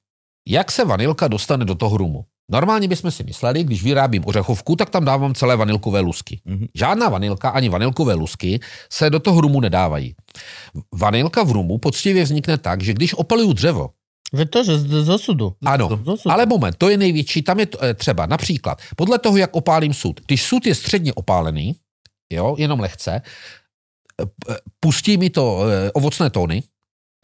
[0.49, 2.25] jak se vanilka dostane do toho rumu?
[2.53, 6.41] Normálně bychom si mysleli, když vyrábím ořechovku, tak tam dávám celé vanilkové lusky.
[6.47, 6.69] Mm-hmm.
[6.75, 8.61] Žádná vanilka ani vanilkové lusky
[8.93, 10.15] se do toho rumu nedávají.
[10.95, 13.91] Vanilka v rumu poctivě vznikne tak, že když opaluju dřevo,
[14.33, 15.53] Veď to, že z, z osudu.
[15.65, 16.33] ano, Z osudu.
[16.33, 19.95] ale moment, to je největší, tam je to, eh, třeba například, podle toho, jak opálím
[19.95, 20.21] sud.
[20.27, 21.75] Když sud je středně opálený,
[22.33, 23.23] jo, jenom lehce,
[24.23, 26.63] eh, pustí mi to eh, ovocné tóny,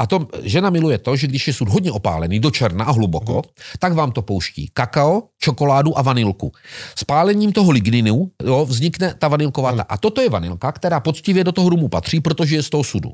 [0.03, 3.33] a to žena miluje to, že když je sud hodně opálený do černa a hluboko,
[3.35, 3.43] Mhm.
[3.79, 6.53] tak vám to pouští kakao, čokoládu a vanilku.
[6.99, 9.73] Spálením toho ligninu jo, vznikne ta vanilková.
[9.73, 12.85] Ta- A toto je vanilka, která poctivě do toho rumu patří, protože je z toho
[12.85, 13.11] sudu.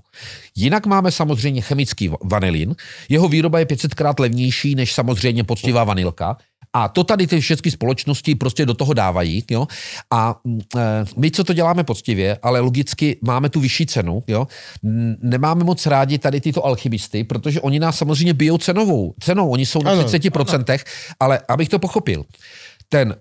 [0.57, 2.74] Jinak máme samozřejmě chemický va- vanilin.
[3.09, 6.36] Jeho výroba je 500 krát levnější než samozřejmě poctivá vanilka.
[6.73, 9.45] A to tady ty všechny společnosti prostě do toho dávají.
[9.51, 9.66] Jo?
[10.12, 10.41] A
[10.77, 14.47] eh, my, co to děláme poctivě, ale logicky máme tu vyšší cenu, jo?
[15.23, 19.14] Nemáme moc rádi tady tyto alchymisty, protože oni nás samozřejmě bijou cenovou.
[19.21, 20.79] Cenou, oni jsou na Ano, 30%,
[21.21, 22.25] ale abych to pochopil,
[22.89, 23.16] ten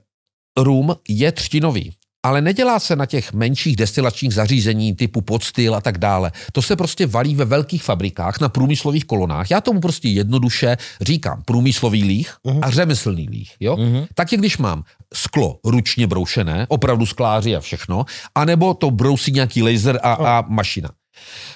[0.57, 1.93] rum je třtinový.
[2.27, 6.31] Ale nedělá se na těch menších destilačních zařízení typu podstyl a tak dále.
[6.51, 9.51] To se prostě valí ve velkých fabrikách na průmyslových kolonách.
[9.51, 13.51] Já tomu prostě jednoduše říkám průmyslový líh a řemeslný líh.
[13.59, 13.77] Jo?
[14.15, 18.05] Tak je, když mám sklo ručně broušené, opravdu skláři a všechno,
[18.35, 20.89] anebo to brousí nějaký laser a, a mašina.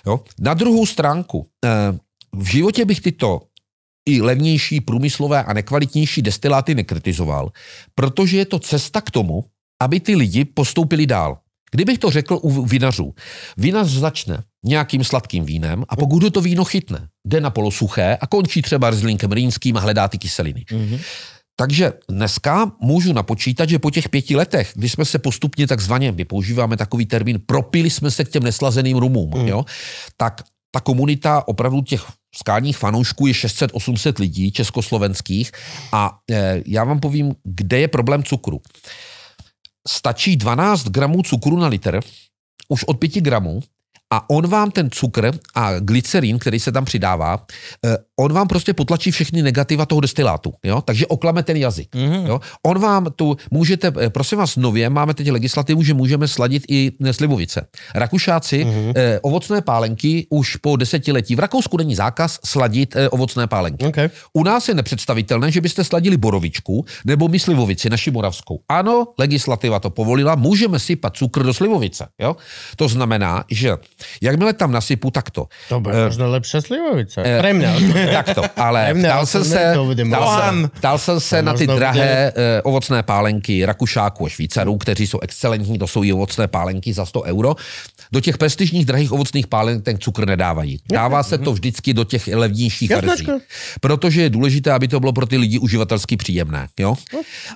[0.07, 0.19] Jo?
[0.39, 1.69] Na druhou stránku, eh,
[2.35, 3.41] v životě bych tyto
[4.05, 7.51] i levnější průmyslové a nekvalitnější destiláty nekritizoval,
[7.95, 9.45] protože je to cesta k tomu,
[9.81, 11.37] aby ty lidi postoupili dál.
[11.71, 13.13] Kdybych to řekl u vinařů,
[13.57, 18.61] vinař začne nějakým sladkým vínem a pokud to víno chytne, jde na polosuché a končí
[18.61, 20.65] třeba zlinkem rýnským a hledá ty kyseliny.
[20.71, 20.99] Mm-hmm.
[21.55, 26.25] Takže dneska můžu napočítat, že po těch pěti letech, kdy jsme se postupně takzvaně, my
[26.25, 29.47] používáme takový termín, propili jsme se k těm neslazeným rumům, mm.
[29.47, 29.65] jo,
[30.17, 32.05] tak ta komunita opravdu těch
[32.35, 35.51] skálních fanoušků je 600-800 lidí československých
[35.91, 38.61] a e, já vám povím, kde je problém cukru.
[39.87, 41.99] Stačí 12 gramů cukru na litr,
[42.69, 43.59] už od 5 gramů,
[44.11, 47.45] a on vám ten cukr a glycerin, který se tam přidává,
[47.85, 50.81] eh, on vám prostě potlačí všechny negativa toho destilátu, jo?
[50.81, 51.95] takže oklame ten jazyk.
[51.95, 52.27] Mm-hmm.
[52.27, 52.39] Jo?
[52.65, 56.91] On vám tu, můžete, eh, prosím vás, nově máme teď legislativu, že můžeme sladit i
[57.05, 57.67] eh, slivovice.
[57.95, 58.93] Rakušáci mm-hmm.
[58.95, 63.85] eh, ovocné pálenky už po desetiletí, v Rakousku není zákaz sladit eh, ovocné pálenky.
[63.85, 64.09] Okay.
[64.33, 68.59] U nás je nepředstavitelné, že byste sladili borovičku nebo my slivovici, naši moravskou.
[68.69, 72.07] Ano, legislativa to povolila, můžeme sypat cukr do slivovice.
[72.19, 72.35] Jo?
[72.75, 73.77] To znamená, že
[74.21, 75.47] Jakmile tam nasypu, tak to.
[75.69, 77.19] To bude uh, možno lepšie slivovice.
[77.21, 77.71] Uh, Pre mňa.
[78.11, 79.75] Takto, ale ptal jsem se,
[80.07, 85.07] ptal, jsem, ptal jsem se na ty drahé uh, ovocné pálenky Rakušáků a Švýcarů, kteří
[85.07, 87.55] jsou excelentní, to jsou i ovocné pálenky za 100 euro.
[88.11, 90.79] Do těch prestižních drahých ovocných pálenek ten cukr nedávají.
[90.91, 93.27] Dává se to vždycky do těch levnějších verzí.
[93.81, 96.67] Protože je důležité, aby to bylo pro ty lidi uživatelsky příjemné.
[96.79, 96.95] Jo?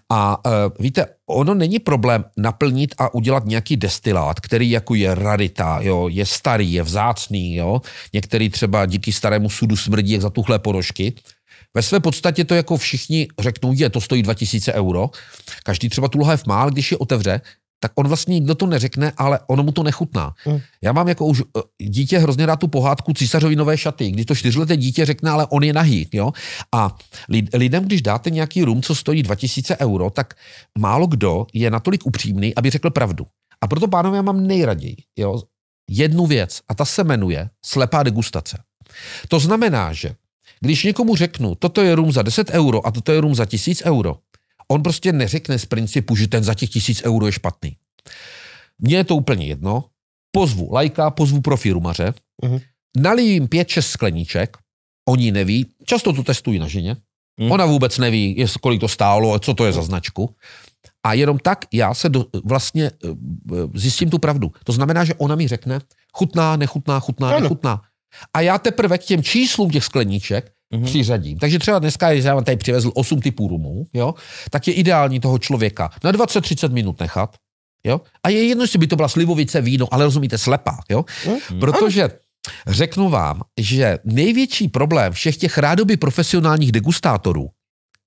[0.10, 5.80] A uh, víte, ono není problém naplnit a udělat nějaký destilát, který jako je rarita,
[5.82, 7.82] jo, je starý, je vzácný, jo.
[8.14, 11.14] Některý třeba díky starému sudu smrdí jak zatuchlé ponožky.
[11.74, 15.10] Ve své podstatě to jako všichni řeknou, je, to stojí 2000 euro.
[15.64, 17.42] Každý třeba tu lahev má, ale když je otevře,
[17.80, 20.34] tak on vlastně nikdo to neřekne, ale ono mu to nechutná.
[20.48, 20.60] Mm.
[20.82, 24.36] Já mám jako už eh, dítě hrozně rád tu pohádku císařovi nové šaty, kdy to
[24.36, 26.08] čtyřleté dítě řekne, ale on je nahý.
[26.14, 26.32] Jo?
[26.76, 26.98] A
[27.54, 30.34] lidem, když dáte nějaký rum, co stojí 2000 euro, tak
[30.78, 33.26] málo kdo je natolik upřímný, aby řekl pravdu.
[33.62, 35.42] A proto, pánové, já mám nejraději jo?
[35.90, 38.58] jednu věc a ta se jmenuje slepá degustace.
[39.28, 40.16] To znamená, že
[40.60, 43.82] když někomu řeknu, toto je rum za 10 euro a toto je rum za 1000
[43.86, 44.18] euro,
[44.68, 47.78] On prostě neřekne z principu, že ten za těch tisíc euro je špatný.
[48.80, 49.86] Mně je to úplně jedno.
[50.32, 52.14] Pozvu lajka, pozvu profi rumaře,
[52.44, 52.62] uh-huh.
[52.98, 54.58] naliju jim pět, šest skleníček,
[55.10, 57.54] oni neví, často to testují na ženě, uh-huh.
[57.54, 60.36] ona vůbec neví, jest, kolik to stálo, co to je za značku.
[61.04, 63.10] A jenom tak já se do, vlastně eh,
[63.74, 64.52] zjistím tu pravdu.
[64.64, 65.80] To znamená, že ona mi řekne,
[66.14, 67.40] chutná, nechutná, chutná, ano.
[67.40, 67.82] nechutná.
[68.34, 70.86] A já teprve k těm číslům těch skleníček mm-hmm.
[70.86, 71.38] přiřadím.
[71.38, 74.14] Takže třeba dneska, když já vám tady přivezl 8 typů rumů, jo,
[74.50, 77.36] tak je ideální toho člověka na 20-30 minut nechat,
[77.86, 81.60] jo, a je jedno, jestli by to byla slivovice, víno, ale rozumíte, slepá, jo, mm-hmm.
[81.60, 82.10] protože
[82.68, 87.50] řeknu vám, že největší problém všech těch rádoby profesionálních degustátorů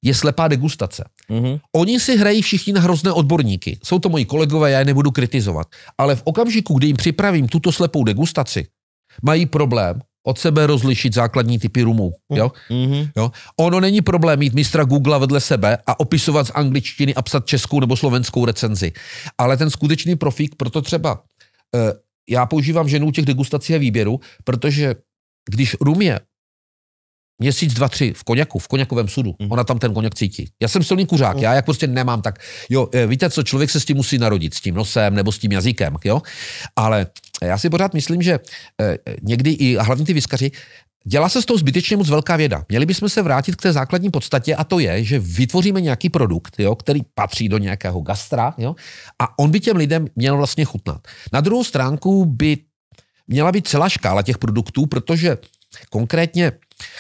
[0.03, 1.05] je slepá degustace.
[1.31, 1.61] Mm-hmm.
[1.77, 3.79] Oni si hrají všichni na hrozné odborníky.
[3.85, 5.67] Jsou to moji kolegové, já je nebudu kritizovat.
[5.99, 8.67] Ale v okamžiku, kdy jim připravím tuto slepou degustaci,
[9.23, 12.13] mají problém, od sebe rozlišit základní typy rumů.
[12.31, 12.53] Jo?
[12.71, 13.11] Mm-hmm.
[13.17, 13.31] Jo?
[13.57, 17.81] Ono není problém mít mistra Google vedle sebe a opisovat z angličtiny a psat českou
[17.81, 18.93] nebo slovenskou recenzi.
[19.39, 21.23] Ale ten skutečný profík, proto třeba
[21.77, 21.93] eh,
[22.29, 24.95] já používám ženu těch degustací a výběru, protože
[25.51, 26.21] když rum je
[27.39, 29.35] měsíc, dva, tři v koněku, v koněkovém sudu.
[29.39, 29.53] Mm.
[29.53, 30.51] Ona tam ten koněk cítí.
[30.63, 31.43] Já jsem silný kuřák, mm.
[31.43, 34.55] já jak prostě nemám tak, jo, eh, víte co, člověk se s tím musí narodit,
[34.55, 36.23] s tím nosem nebo s tím jazykem, jo,
[36.77, 37.07] ale
[37.43, 38.41] já si pořád myslím, že
[38.83, 40.51] eh, někdy i, a hlavně ty vyskaři,
[41.05, 42.65] Dělá se z toho zbytečně moc velká věda.
[42.69, 46.55] Měli bychom se vrátit k té základní podstatě a to je, že vytvoříme nějaký produkt,
[46.59, 48.77] jo, který patří do nějakého gastra jo,
[49.19, 51.01] a on by těm lidem měl vlastně chutnat.
[51.33, 52.57] Na druhou stránku by
[53.29, 55.37] měla být celá škála těch produktů, protože
[55.91, 56.53] konkrétně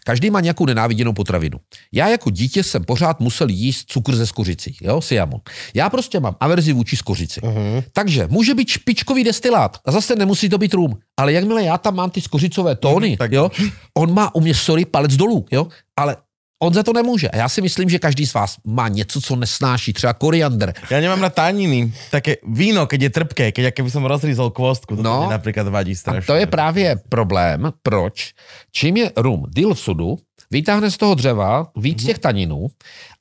[0.04, 1.58] Každý má nějakou nenáviděnou potravinu.
[1.92, 5.40] Já jako dítě jsem pořád musel jíst cukr ze skořicí, jo, siamon.
[5.74, 7.40] Já prostě mám averzi vůči skořici.
[7.40, 7.84] Uh-huh.
[7.92, 10.98] Takže může být špičkový destilát a zase nemusí to být rum.
[11.16, 13.32] Ale jakmile já tam mám ty skořicové tóny, uh-huh, tak...
[13.32, 13.50] jo,
[13.94, 15.66] on má u mě, sorry, palec dolů, jo,
[15.96, 16.16] ale
[16.62, 17.28] On za to nemůže.
[17.28, 20.74] A já si myslím, že každý z vás má něco, co nesnáší, třeba koriander.
[20.90, 21.92] Já nemám na taniny.
[22.10, 26.26] Také víno, keď je trpké, keď keby som rozřízol kvostku, to no, například vadí strašně.
[26.26, 28.34] To je právě problém, proč.
[28.72, 30.18] Čím je rum deal v sudu,
[30.50, 32.06] vytáhne z toho dřeva víc mm-hmm.
[32.06, 32.66] těch taninů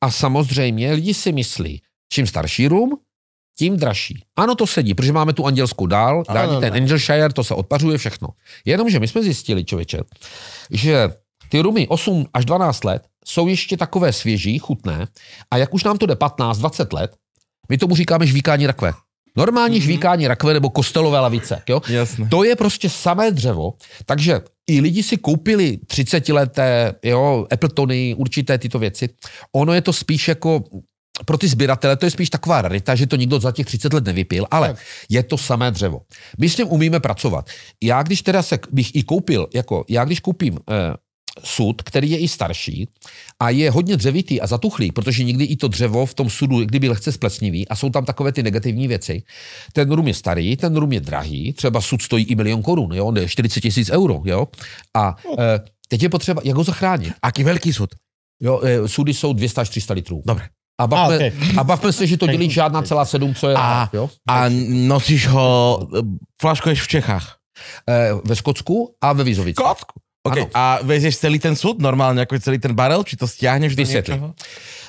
[0.02, 2.98] a samozřejmě lidi si myslí, čím starší rum,
[3.58, 4.24] tím dražší.
[4.36, 8.28] Ano, to sedí, protože máme tu andělskou dál, dál ten Angelshire, to se odpařuje všechno.
[8.66, 10.00] Jenomže my jsme zjistili, člověče,
[10.72, 11.10] že
[11.50, 15.08] ty rumy 8 až 12 let jsou ještě takové svěží, chutné
[15.52, 17.16] a jak už nám to jde 15-20 let,
[17.70, 18.94] my tomu říkáme žvíkání rakve.
[19.38, 19.84] Normální mm-hmm.
[19.84, 21.62] žvíkání rakve nebo kostelové lavice.
[21.70, 21.82] Jo?
[21.90, 22.28] Jasne.
[22.28, 23.74] To je prostě samé dřevo,
[24.06, 29.10] takže i lidi si koupili 30 leté jo, Appletony, určité tyto věci.
[29.52, 30.64] Ono je to spíš jako
[31.26, 34.06] pro ty sběratele to je spíš taková rarita, že to nikdo za těch 30 let
[34.06, 34.78] nevypil, ale tak.
[35.10, 36.02] je to samé dřevo.
[36.38, 37.50] My s tím umíme pracovat.
[37.84, 40.94] Já když teda se bych i koupil, jako já když koupím eh,
[41.44, 42.88] sud, který je i starší
[43.40, 46.90] a je hodně dřevitý a zatuchlý, protože někdy i to dřevo v tom sudu, kdyby
[46.90, 49.24] lehce splecnivý a jsou tam takové ty negativní věci.
[49.74, 53.12] Ten rum je starý, ten rum je drahý, třeba sud stojí i milion korun, jo,
[53.12, 54.48] ne 40 tisíc euro, jo.
[54.96, 57.14] A e, teď je potřeba, jak ho zachránit.
[57.22, 57.96] Aký veľký súd?
[58.42, 60.22] Jo, e, sudy jsou 200 až 300 litrů.
[60.26, 60.46] Dobre.
[60.80, 61.32] A bavme, A, okej.
[61.58, 64.10] a bavme se, že to dělí žádná celá sedm, co je, A, jo.
[64.30, 65.80] a nosíš ho,
[66.42, 67.38] flaškuješ v Čechách?
[67.90, 69.54] E, ve Skotsku a ve Vizovici.
[69.54, 70.00] Kocku.
[70.28, 70.44] Okay.
[70.44, 70.52] Ano.
[70.54, 73.04] A vezieš celý ten súd normálne, ako celý ten barel?
[73.04, 74.14] Či to stiahneš do Vysvětli.
[74.14, 74.36] niečoho?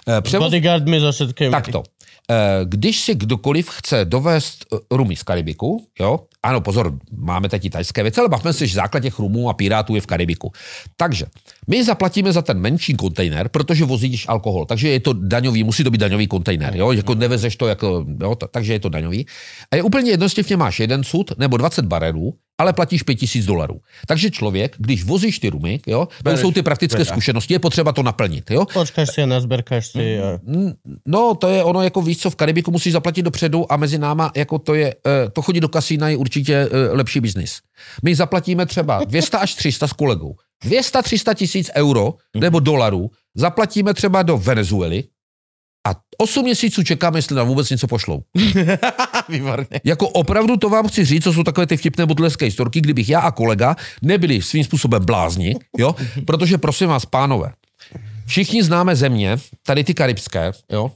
[0.08, 1.50] E, převoz, Bodyguardmi so všetkými.
[1.50, 1.82] takto.
[2.30, 7.64] E, když si kdokoliv chce dovést e, rumy z Karibiku, jo, ano, pozor, máme teď
[7.64, 10.52] i tajské věci, ale bavme se, že základ těch rumů a pirátů je v Karibiku.
[10.96, 11.26] Takže
[11.66, 15.90] my zaplatíme za ten menší kontejner, protože vozíš alkohol, takže je to daňový, musí to
[15.90, 19.26] být daňový kontejner, jo, jako nevezeš to jako, jo, takže je to daňový.
[19.70, 23.80] A je úplně jednostivně máš jeden sud nebo 20 barelů, ale platíš 5000 dolarů.
[24.06, 27.10] Takže člověk, když vozíš ty rumy, jo, to Bereš jsou ty praktické veľa.
[27.14, 28.66] zkušenosti, je potřeba to naplnit, jo.
[28.66, 30.18] Počkáš si a nazberkáš si.
[30.18, 30.38] A...
[30.42, 30.72] Mm,
[31.06, 34.30] No, to je ono, jako víš co, v Karibiku musíš zaplatit dopředu a mezi náma,
[34.36, 37.58] jako to je, eh, to chodí do kasína je určitě eh, lepší biznis.
[38.02, 40.34] My zaplatíme třeba 200 až 300 s kolegou.
[40.64, 45.04] 200-300 tisíc euro nebo dolarů zaplatíme třeba do Venezuely
[45.88, 48.22] a 8 měsíců čekáme, jestli nám vůbec něco pošlou.
[49.28, 49.66] Výborne.
[49.84, 53.20] Jako opravdu to vám chci říct, co jsou takové ty vtipné botleské historky, kdybych já
[53.20, 55.94] a kolega nebyli svým způsobem blázni, jo?
[56.26, 57.52] Protože prosím vás, pánové,
[58.26, 59.36] všichni známe země,
[59.66, 60.90] tady ty karibské, jo?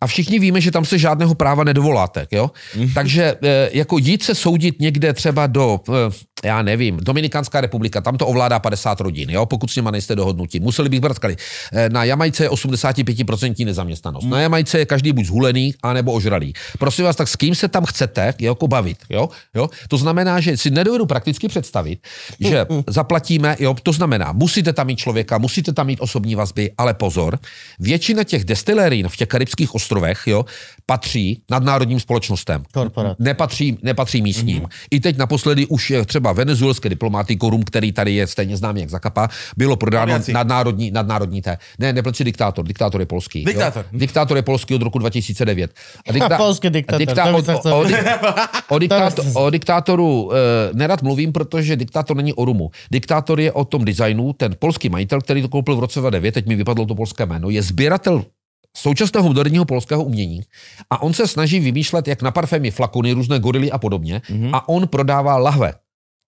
[0.00, 2.50] A všichni víme, že tam se žádného práva nedovoláte, jo?
[2.94, 8.16] Takže eh, jako jít se soudit někde třeba do, eh, já nevím, Dominikánská republika, tam
[8.16, 9.46] to ovládá 50 rodin, jo?
[9.46, 10.60] Pokud s nima nejste dohodnutí.
[10.60, 11.36] Museli bych brát skali.
[11.72, 14.24] Eh, Na Jamajce je 85% nezaměstnanost.
[14.24, 16.52] Na Jamajce je každý buď zhulený, anebo ožralý.
[16.78, 19.28] Prosím vás, tak s kým se tam chcete jako bavit, jo?
[19.54, 19.70] jo?
[19.88, 21.98] To znamená, že si nedovedu prakticky představit,
[22.40, 26.94] že zaplatíme, jo, to znamená, musíte tam mít člověka, musíte tam mít osobní vazby, ale
[26.94, 27.38] pozor,
[27.80, 30.44] většina těch destilérín v těch karibských ostrovech, jo,
[30.86, 32.62] patří nadnárodním společnostem.
[32.72, 33.16] Korporát.
[33.18, 34.62] Nepatří, nepatří místním.
[34.62, 34.86] Mm-hmm.
[34.90, 39.28] I teď naposledy už je třeba venezuelské diplomatikum, který tady je stejně známý jak Zakapa,
[39.56, 41.58] bylo prodáno nadnárodní, nadnárodní té.
[41.78, 43.44] Ne, neplatí diktátor, diktátor je polský.
[43.44, 43.84] Diktátor.
[43.92, 43.98] Jo?
[43.98, 45.70] Diktátor je polský od roku 2009.
[46.08, 47.44] A Polský diktátor,
[48.68, 50.36] o, diktátor, diktátoru e,
[50.74, 52.70] nerad mluvím, protože diktátor není o rumu.
[52.90, 56.46] Diktátor je o tom designu, ten polský majitel, který to koupil v roce 2009, teď
[56.46, 58.24] mi vypadlo to polské jméno, je sběratel
[58.76, 60.40] současného moderního polského umění
[60.90, 64.50] a on se snaží vymýšlet, jak na parfémy flakony, různé gorily a podobně mm-hmm.
[64.52, 65.72] a on prodává lahve.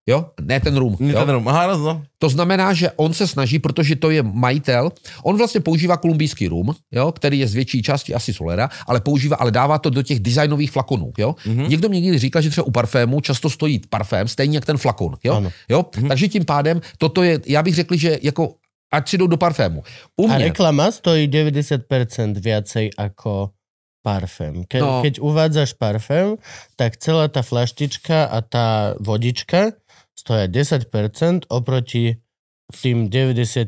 [0.09, 0.25] Jo?
[0.41, 0.97] Ne ten rum.
[0.99, 1.19] Jo?
[1.19, 1.47] ten rum.
[1.47, 2.03] Aha, no.
[2.17, 4.91] To znamená, že on se snaží, protože to je majitel,
[5.23, 9.35] on vlastně používá kolumbijský rum, jo, který je z větší části asi solera, ale používá,
[9.35, 11.11] ale dává to do těch designových flakonů.
[11.17, 11.35] Jo?
[11.45, 11.69] Mm-hmm.
[11.69, 15.15] Někdo mě někdy říkal, že třeba u parfému často stojí parfém stejně jak ten flakon.
[15.23, 15.33] Jo?
[15.33, 15.51] Ano.
[15.69, 15.81] Jo?
[15.81, 16.07] Mm-hmm.
[16.07, 18.53] Takže tím pádem toto je, já bych řekl, že jako
[18.91, 19.83] ať si jdou do parfému.
[20.17, 23.49] U A mě, reklama stojí 90% viacej ako
[24.01, 24.63] parfém.
[24.65, 25.01] Ke, No.
[25.03, 26.37] Keď uvádzaš parfém,
[26.75, 29.75] tak celá tá flaštička a tá vodička
[30.15, 32.15] stoja 10% oproti
[32.69, 33.65] tým 90%,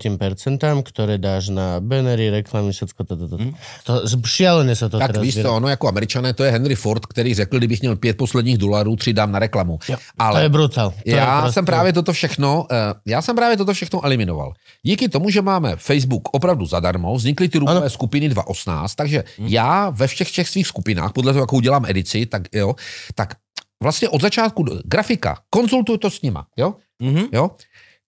[0.86, 3.26] ktoré dáš na bannery, reklamy, všetko toto.
[3.26, 3.44] To, to.
[3.44, 3.52] Mm.
[3.84, 3.94] to,
[4.26, 7.34] šialene sa to tak teraz víš to, ono jako američané, to je Henry Ford, který
[7.34, 9.80] řekl, kdybych měl pět posledních dolarů, tři dám na reklamu.
[9.90, 10.90] Jo, Ale To je brutál.
[10.92, 12.76] To je já prostě- jsem právě toto všechno, eh,
[13.06, 14.54] já jsem právě toto všechno eliminoval.
[14.84, 20.08] Díky tomu, že máme Facebook opravdu zadarmo, vznikly ty rumové skupiny 2.18, takže já ve
[20.08, 22.76] všech těch svých skupinách, podle toho, jakou dělám edici, tak jo,
[23.16, 23.34] tak
[23.84, 27.24] vlastně od začátku grafika, konzultuj to s nima, jo, Mhm.
[27.34, 27.50] jo.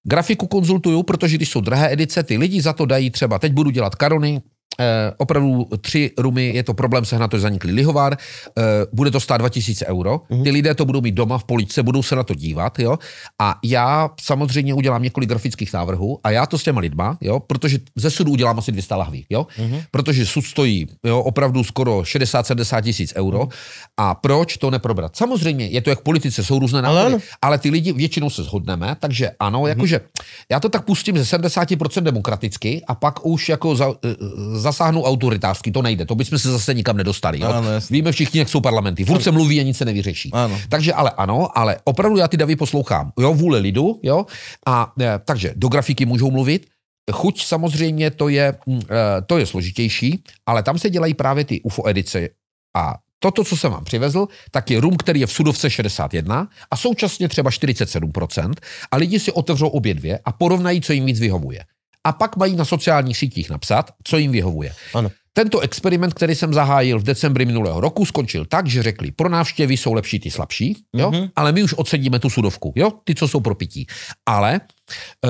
[0.03, 3.69] Grafiku konzultuju, protože když jsou drahé edice, ty lidi za to dají třeba, teď budu
[3.69, 4.41] dělat karony,
[4.79, 8.17] Eh, opravdu tři rumy, je to problém sehnat, to zaniklý lihovár,
[8.57, 8.61] eh,
[8.93, 12.15] bude to stát 2000 euro, ty lidé to budou mít doma v poličce, budou se
[12.15, 12.97] na to dívat, jo,
[13.41, 17.79] a já samozřejmě udělám několik grafických návrhů a já to s těma lidma, jo, protože
[17.95, 19.47] ze sudu udělám asi 200 lahví, jo,
[19.91, 23.47] protože sud stojí, jo, opravdu skoro 60-70 tisíc euro.
[23.97, 25.15] A proč to neprobrat?
[25.15, 27.23] Samozřejmě, je to jak v politice, jsou různé Ale názory, ano.
[27.41, 30.01] ale ty lidi většinou se shodneme, takže ano, jakože
[30.51, 33.93] já to tak pustím ze 70% demokraticky a pak už jako za,
[34.63, 37.39] zasáhnu autoritářsky, to nejde, to bychom se zase nikam nedostali.
[37.39, 37.47] Jo?
[37.47, 37.67] Ano.
[37.89, 40.29] Víme všichni, jak jsou parlamenty, furt se mluví a nic se nevyřeší.
[40.33, 40.59] Ano.
[40.69, 43.11] Takže ale ano, ale opravdu já ty davy poslouchám.
[43.19, 44.25] Jo, vůle lidu, jo,
[44.67, 46.67] a eh, takže do grafiky můžou mluvit,
[47.11, 51.61] Chuť samozřejmě to je, mm, eh, to je složitější, ale tam se dělají právě ty
[51.61, 52.29] UFO edice
[52.77, 56.77] a Toto, co jsem vám přivezl, tak je rum, který je v sudovce 61 a
[56.77, 58.53] současně třeba 47%
[58.91, 61.63] a lidi si otevřou obě dvě a porovnají, co jim víc vyhovuje.
[62.03, 64.73] A pak mají na sociálních sítích napsat, co jim vyhovuje.
[64.93, 65.11] Ano.
[65.33, 69.77] Tento experiment, který jsem zahájil v decembri minulého roku, skončil tak, že řekli, pro návštěvy
[69.77, 71.11] jsou lepší ty slabší, jo?
[71.11, 71.21] Mhm.
[71.21, 71.31] Mm-hmm.
[71.35, 72.91] ale my už odsedíme tu sudovku, jo?
[73.03, 73.87] ty, co jsou pro pití.
[74.25, 75.29] Ale e,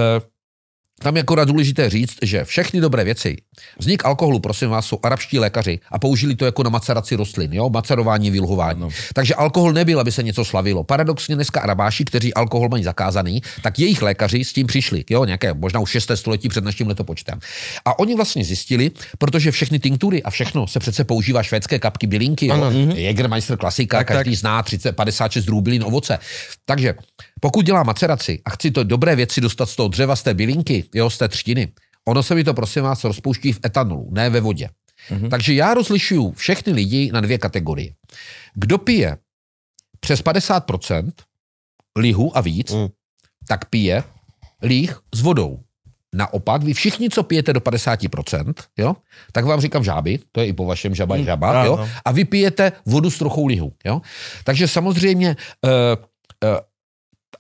[1.04, 3.38] tam je akorát důležité říct, že všechny dobré věci,
[3.80, 7.70] vznik alkoholu, prosím vás, jsou arabští lékaři a použili to jako na maceraci rostlin, jo?
[7.70, 8.80] macerování, vylhování.
[8.80, 8.90] No.
[9.14, 10.84] Takže alkohol nebyl, aby se něco slavilo.
[10.84, 15.26] Paradoxně dneska Arabáši, kteří alkohol mají zakázaný, tak jejich lékaři s tím přišli, jo?
[15.26, 16.12] nějaké možná už 6.
[16.16, 17.40] století před naším letopočtem.
[17.86, 22.48] A oni vlastně zjistili, protože všechny tinktury a všechno se přece používá švédské kapky bylinky,
[22.48, 22.72] jo?
[22.96, 24.40] Jägermeister klasika, tak, každý tak.
[24.40, 26.20] zná 30, 56 druhů bylin ovoce.
[26.66, 26.94] Takže
[27.44, 30.84] pokud dělám maceraci a chci to dobré věci dostat z toho dřeva, z té bylinky,
[30.96, 31.72] jo, z té třtiny,
[32.08, 34.70] ono se mi to prosím vás rozpouští v etanolu, ne ve vodě.
[35.10, 35.30] Mm-hmm.
[35.30, 37.94] Takže já rozlišuju všechny lidi na dvě kategorie.
[38.56, 39.18] Kdo pije
[40.00, 41.12] přes 50%
[42.00, 42.88] lihu a víc, mm.
[43.48, 44.04] tak pije
[44.62, 45.60] líh s vodou.
[46.14, 48.96] Naopak, vy všichni, co pijete do 50%, jo,
[49.32, 51.26] tak vám říkám žáby, to je i po vašem žaba mm.
[51.26, 53.74] žaba, jo, a vy pijete vodu s trochou lihu.
[53.86, 54.02] Jo.
[54.44, 55.36] Takže samozřejmě
[55.66, 55.72] uh,
[56.50, 56.60] uh,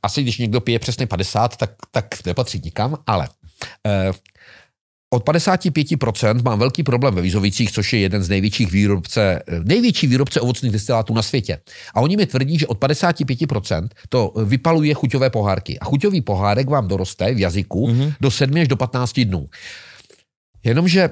[0.03, 3.27] asi když někdo pije přesně 50, tak, tak nepatří nikam, ale
[3.87, 4.11] eh,
[5.13, 10.07] od 55% mám velký problém ve Vízovicích, což je jeden z největších výrobce, eh, největší
[10.07, 11.57] výrobce ovocných destilátů na světě.
[11.93, 15.79] A oni mi tvrdí, že od 55% to vypaluje chuťové pohárky.
[15.79, 18.13] A chuťový pohárek vám doroste v jazyku mm-hmm.
[18.21, 19.49] do 7 až do 15 dnů.
[20.63, 21.09] Jenomže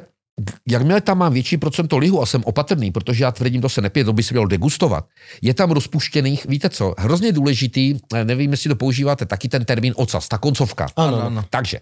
[0.70, 4.06] jakmile tam mám větší procento lihu a jsem opatrný, protože já tvrdím, to se nepije,
[4.06, 5.06] to by se mělo degustovat,
[5.42, 9.94] je tam rozpuštěných, víte co, hrozně důležitý, eh, nevím, jestli to používáte, taky ten termín
[9.96, 10.88] ocas, ta koncovka.
[10.96, 11.46] Ano, ano.
[11.50, 11.80] Takže,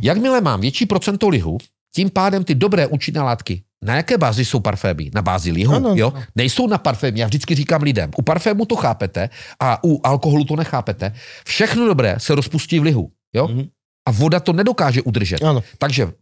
[0.00, 1.58] jakmile mám větší procento lihu,
[1.94, 5.10] tím pádem ty dobré účinné látky, na jaké bázi jsou parfémy?
[5.14, 6.12] Na bázi lihu, ano, jo?
[6.14, 6.24] Ano.
[6.36, 10.56] Nejsou na parfémy, já vždycky říkám lidem, u parfému to chápete a u alkoholu to
[10.56, 11.12] nechápete.
[11.46, 13.46] Všechno dobré se rozpustí v lihu, jo?
[13.46, 13.68] Mm-hmm
[14.08, 15.42] a voda to nedokáže udržet.
[15.42, 15.62] Ano.
[15.78, 16.12] Takže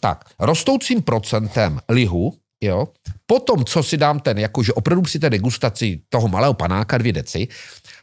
[0.00, 2.88] tak, rostoucím procentem lihu, jo,
[3.26, 7.48] potom, co si dám ten, jakože opravdu při té degustaci toho malého panáka dvě deci,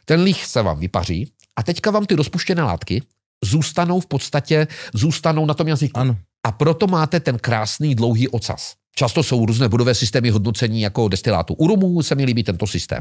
[0.04, 3.02] ten lih se vám vypaří a teďka vám ty rozpuštěné látky
[3.44, 5.98] zůstanou v podstatě, zůstanou na tom jazyku.
[5.98, 6.16] Ano.
[6.46, 8.74] A proto máte ten krásný dlouhý ocas.
[8.96, 11.54] Často jsou různé budové systémy hodnocení jako destilátu.
[11.54, 13.00] U rumů se mi líbí tento systém.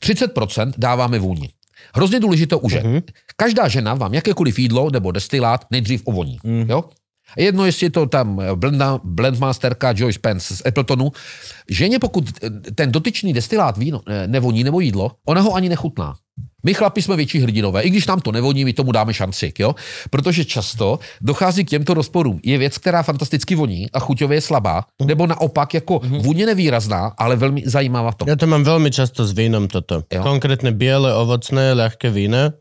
[0.00, 1.48] 30% dáváme vůni.
[1.94, 2.86] Hrozně důležité u žen.
[2.86, 3.02] Mm-hmm.
[3.36, 6.38] Každá žena vám jakékoliv jídlo nebo destilát nejdřív ovoní.
[6.44, 6.66] Mm.
[6.68, 6.84] Jo?
[7.36, 11.12] Jedno, jestli je to tam blenda, blendmasterka Joyce Pence z Appletonu,
[11.70, 12.24] ženě pokud
[12.74, 16.14] ten dotyčný destilát víno nevoní nebo jídlo, ona ho ani nechutná.
[16.62, 19.74] My chlapi jsme větší hrdinové, i když nám to nevoní, my tomu dáme šanci, jo?
[20.10, 22.40] Protože často dochází k těmto rozporům.
[22.44, 27.36] Je věc, která fantasticky voní a chuťově je slabá, nebo naopak jako vůně nevýrazná, ale
[27.36, 28.24] velmi zajímavá to.
[28.28, 30.02] Já to mám velmi často s vínem toto.
[30.12, 30.22] Jo?
[30.22, 32.52] Konkrétně bílé, ovocné, lehké víno,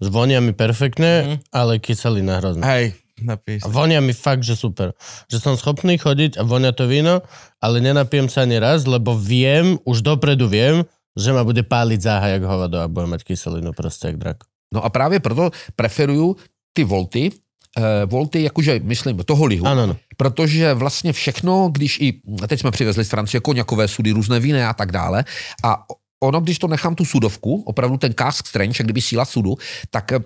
[0.00, 1.38] s voniami perfektné, uh-huh.
[1.52, 2.66] ale kyselina hrozná.
[2.66, 2.92] Hej,
[3.22, 3.62] napíš.
[3.64, 4.92] A vonia mi fakt, že super.
[5.30, 7.22] Že som schopný chodiť a vonia to víno,
[7.62, 10.84] ale nenapijem sa ani raz, lebo viem, už dopredu viem,
[11.14, 14.36] že ma bude páliť záha jak hovado a bude mať kyselinu prostě jak drak.
[14.74, 16.36] No a právě proto preferuju
[16.72, 17.30] ty volty,
[17.78, 19.66] eh, volty, jakože myslím, toho lihu.
[19.66, 19.96] Ano, ano.
[20.16, 24.74] Protože vlastně všechno, když i, teď jsme přivezli z Francie koněkové sudy, různé víny a
[24.74, 25.24] tak dále,
[25.64, 25.86] a
[26.22, 29.56] ono, když to nechám tu sudovku, opravdu ten cask jak kdyby síla sudu,
[29.90, 30.20] tak e,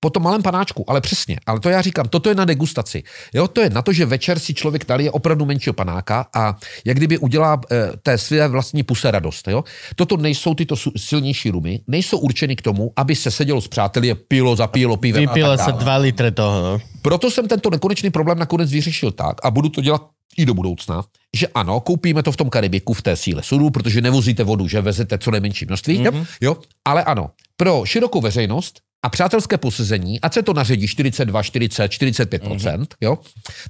[0.00, 3.02] po tom malém panáčku, ale přesně, ale to já říkám, toto je na degustaci.
[3.34, 6.96] Jo, to je na to, že večer si člověk je opravdu menšího panáka a jak
[6.96, 9.48] kdyby udělá e, té své vlastní puse radost.
[9.48, 9.64] Jo?
[9.94, 14.16] Toto nejsou tyto silnější rumy, nejsou určeny k tomu, aby se sedělo s přáteli a
[14.28, 16.62] pilo, zapílo pivem Vypilo se dva litry toho.
[16.62, 16.78] No.
[17.02, 20.02] Proto jsem tento nekonečný problém nakonec vyřešil tak a budu to dělat
[20.36, 21.04] i do budoucna,
[21.36, 24.80] že ano, koupíme to v tom Karibiku v té síle sudu, protože nevozíte vodu, že
[24.80, 26.26] vezete co nejmenší množství, mm-hmm.
[26.40, 31.88] jo, ale ano, pro širokou veřejnost a přátelské posezení, ať se to naředí 42, 40,
[31.88, 32.86] 45 mm-hmm.
[33.00, 33.18] jo.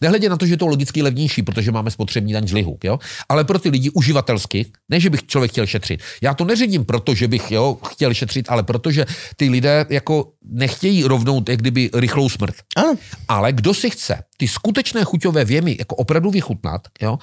[0.03, 2.99] Nehledě na to, že je to logicky levnější, protože máme spotřební daň z lihu, jo.
[3.29, 6.03] Ale pro ty lidi uživatelsky, ne, že bych člověk chtěl šetřit.
[6.23, 9.07] Já to neředím proto, že bych jo, chtěl šetřit, ale protože
[9.37, 12.55] ty lidé jako nechtějí rovnou, jak kdyby rychlou smrt.
[12.77, 12.97] Ano.
[13.29, 17.19] Ale kdo si chce ty skutečné chuťové věmy jako opravdu vychutnat, jo,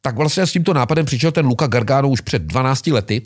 [0.00, 3.22] tak vlastně s tímto nápadem přišel ten Luca Gargano už před 12 lety,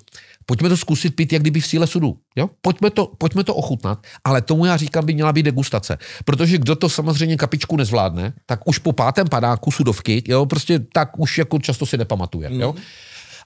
[0.46, 2.16] Pojďme to zkusit pít, jak kdyby v síle sudu.
[2.36, 2.50] Jo?
[2.60, 5.98] Pojďme, to, pojďme to ochutnat, ale tomu já říkám, by měla být degustace.
[6.24, 11.18] Protože kdo to samozřejmě kapičku nezvládne, tak už po pátém padáku sudovky, jo, prostě tak
[11.18, 12.50] už jako často si nepamatuje.
[12.52, 12.72] Jo?
[12.72, 12.82] Mm.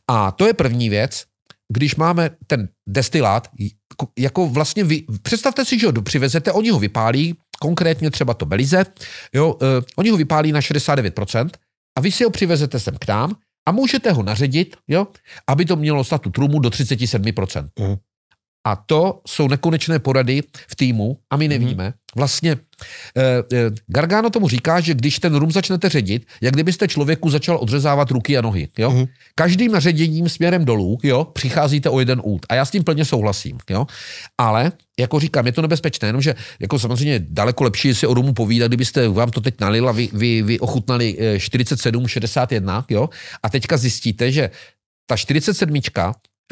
[0.09, 1.25] A to je první věc,
[1.73, 3.49] když máme ten destilát,
[4.19, 8.85] jako vlastně vy, představte si, že ho přivezete, oni ho vypálí, konkrétně třeba to Belize,
[9.35, 9.59] jo, uh,
[9.97, 11.51] oni ho vypálí na 69%
[11.99, 13.37] a vy si ho přivezete sem k nám
[13.71, 15.07] a můžete ho naředit, jo,
[15.47, 17.69] aby to mělo stát tu trumu do 37%.
[17.79, 17.97] Mm.
[18.65, 21.93] A to jsou nekonečné porady v týmu a my nevíme.
[22.17, 22.57] Vlastně
[23.17, 27.59] eh, eh, Gargano tomu říká, že když ten rum začnete ředit, jak kdybyste člověku začal
[27.61, 28.69] odřezávat ruky a nohy.
[28.79, 29.07] Jo?
[29.35, 32.47] Každým ředěním směrem dolů jo, přicházíte o jeden út.
[32.49, 33.59] A já s tím plně souhlasím.
[33.71, 33.87] Jo?
[34.39, 38.33] Ale, jako říkám, je to nebezpečné, jenomže jako samozřejmě daleko lepší je si o rumu
[38.33, 43.09] povídat, kdybyste vám to teď nalil a vy, vy, vy ochutnali eh, 47, 61, jo?
[43.43, 44.51] a teďka zjistíte, že
[45.07, 45.81] ta 47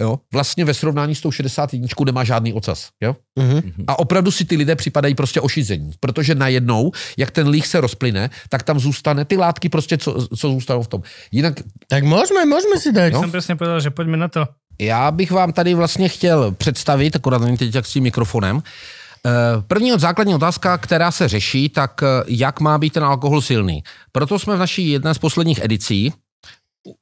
[0.00, 2.88] jo, vlastně ve srovnání s tou 61 nemá žádný ocas.
[3.02, 3.16] Jo?
[3.38, 3.84] Mhm.
[3.86, 8.30] A opravdu si ty lidé připadají prostě ošizení, protože najednou, jak ten líh se rozplyne,
[8.48, 11.02] tak tam zůstane ty látky prostě, co, co zůstanou v tom.
[11.32, 11.54] Jinak
[11.88, 13.16] Tak môžeme, môžeme si dať.
[13.16, 13.24] No.
[13.24, 14.44] Som presne povedal, že poďme na to.
[14.80, 18.62] já bych vám tady vlastně chtěl představit, akorát není teď jak s tím mikrofonem,
[19.26, 23.42] Eh, První od základní otázka, která se řeší, tak eh, jak má být ten alkohol
[23.42, 23.82] silný.
[24.12, 26.12] Proto jsme v naší jedné z posledních edicí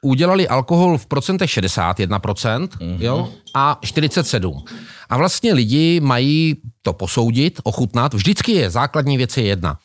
[0.03, 2.69] udělali alkohol v procentech 61%
[2.99, 4.65] jo, a 47.
[5.09, 8.15] A vlastně lidi mají to posoudit, ochutnat.
[8.15, 9.79] Vždycky je základní věc je jedna.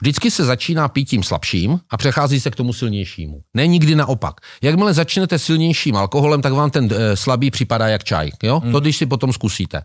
[0.00, 3.40] Vždycky se začíná pít tím slabším a přechází se k tomu silnějšímu.
[3.54, 4.34] Ne nikdy naopak.
[4.62, 8.30] Jakmile začnete silnějším alkoholem, tak vám ten e, slabý připadá jak čaj.
[8.42, 8.62] Jo?
[8.72, 9.82] To, když si potom zkusíte.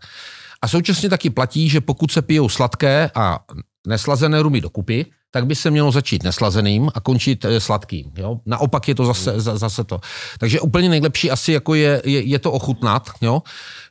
[0.62, 3.38] A současně taky platí, že pokud se pijou sladké a
[3.86, 8.12] neslazené rumy dokupy, tak by se mělo začít neslazeným a končit eh, sladkým.
[8.16, 8.38] Jo?
[8.46, 10.00] Naopak je to zase, za- zase to.
[10.38, 13.42] Takže úplně nejlepší asi jako je, je, je to ochutnat, jo?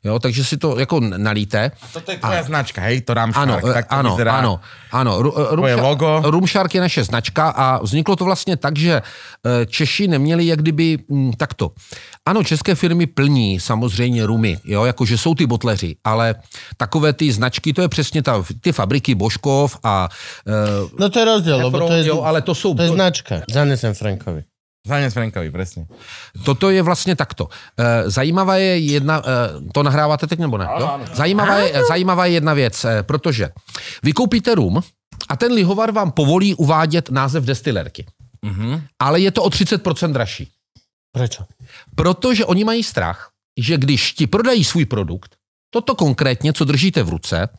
[0.04, 1.72] Jo, takže si to jako nalíte.
[1.94, 3.50] Toto je tvoja značka, hej, to Ramshark.
[3.50, 4.34] Ano, eh, tak to ano, vyzerá.
[4.38, 4.60] ano,
[4.92, 5.12] ano.
[5.22, 6.22] Ru- eh, Tvoje Rumša- logo.
[6.26, 9.02] Rumshark je naše značka a vzniklo to vlastně tak, že
[9.68, 11.72] Češi neměli jak kdyby hm, takto.
[12.26, 16.36] Ano, české firmy plní samozřejmě rumy, jo, jakože jsou ty botleři, ale
[16.78, 20.10] takové ty značky, to je přesně ta, ty fabriky Božkov a
[20.84, 22.76] uh, No to je rozdiel, lebo to je, jo, ale to jsou...
[22.76, 23.42] to je značka.
[23.52, 24.44] Zanesem Frankovi.
[24.88, 25.86] Zanec Frankovi, presne.
[26.42, 27.50] Toto je vlastně takto.
[27.78, 30.68] Eh, Zajímavá je jedna, eh, to nahráváte teď nebo ne?
[30.80, 31.00] Jo?
[31.14, 33.50] Zajímavá, je, zajímavá je jedna věc, eh, protože
[34.04, 34.82] vy koupíte rum
[35.30, 38.06] a ten lihovar vám povolí uvádět název destilerky.
[39.00, 40.50] Ale je to o 30% dražší.
[41.14, 41.46] Prečo?
[41.96, 43.30] Protože oni mají strach,
[43.60, 45.36] že když ti prodají svůj produkt,
[45.70, 47.50] toto konkrétně, co držíte v ruce,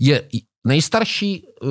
[0.00, 0.22] je
[0.66, 1.68] nejstarší uh,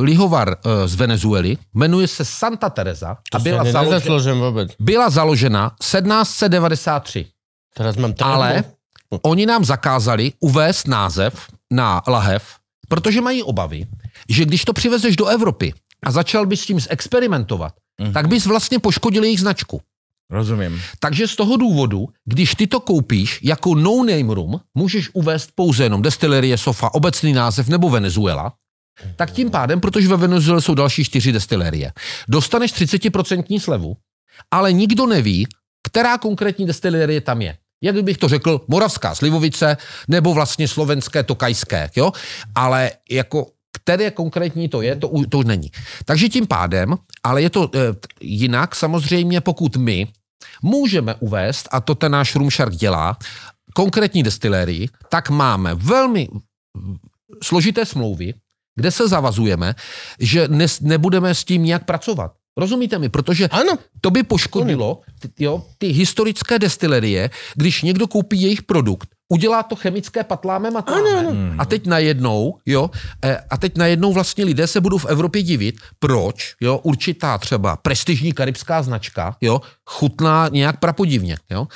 [0.00, 4.50] lihovar uh, z Venezuely, jmenuje se Santa Teresa a byla, založena,
[4.80, 7.26] byla založena 1793.
[7.74, 8.14] Teraz mám.
[8.22, 8.64] Ale
[9.22, 12.44] oni nám zakázali uvést název na lahev,
[12.88, 13.86] protože mají obavy,
[14.28, 18.12] že když to přivezeš do Evropy a začal bys s tím experimentovat, Mhm.
[18.12, 19.80] tak bys vlastně poškodil jejich značku.
[20.30, 20.80] Rozumiem.
[21.00, 26.02] Takže z toho důvodu, když ty to koupíš jako no-name rum, můžeš uvést pouze jenom
[26.02, 28.52] destilerie Sofa, obecný název nebo Venezuela,
[29.16, 31.92] tak tím pádem, protože ve Venezuele jsou další čtyři destilerie,
[32.28, 33.96] dostaneš 30% slevu,
[34.50, 35.46] ale nikdo neví,
[35.82, 37.56] která konkrétní destilerie tam je.
[37.82, 39.76] Jak bych to řekl, Moravská Slivovice
[40.08, 42.12] nebo vlastně slovenské Tokajské, jo?
[42.54, 45.70] Ale jako které konkrétní to je, to, to už není.
[46.04, 47.78] Takže tím pádem, ale je to e,
[48.20, 50.06] jinak samozřejmě, pokud my
[50.62, 53.16] můžeme uvést, a to ten náš Rumshark dělá,
[53.74, 56.28] konkrétní destilérii, tak máme velmi
[57.42, 58.34] složité smlouvy,
[58.76, 59.74] kde se zavazujeme,
[60.18, 62.32] že nes, nebudeme s tím nějak pracovat.
[62.58, 63.08] Rozumíte mi?
[63.08, 63.78] Protože Áno.
[64.00, 69.76] to by poškodilo ty, jo, ty historické destilerie, když někdo koupí jejich produkt, udělá to
[69.76, 71.54] chemické patláme matláme.
[71.58, 72.90] A teď najednou, jo,
[73.24, 77.76] eh, a teď najednou vlastně lidé se budou v Evropě divit, proč, jo, určitá třeba
[77.76, 81.66] prestižní karibská značka, jo, chutná nějak prapodivně, jo.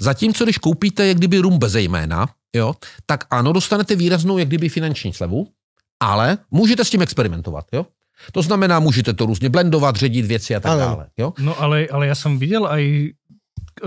[0.00, 2.74] Zatímco, když koupíte jak kdyby rum bez jména, jo,
[3.06, 5.48] tak ano, dostanete výraznou jak kdyby finanční slevu,
[6.00, 7.86] ale můžete s tím experimentovat, jo.
[8.32, 10.80] To znamená, můžete to různě blendovat, ředit věci a tak Ano.
[10.80, 11.06] dále.
[11.18, 11.32] Jo?
[11.38, 13.10] No ale, ale ja som videl aj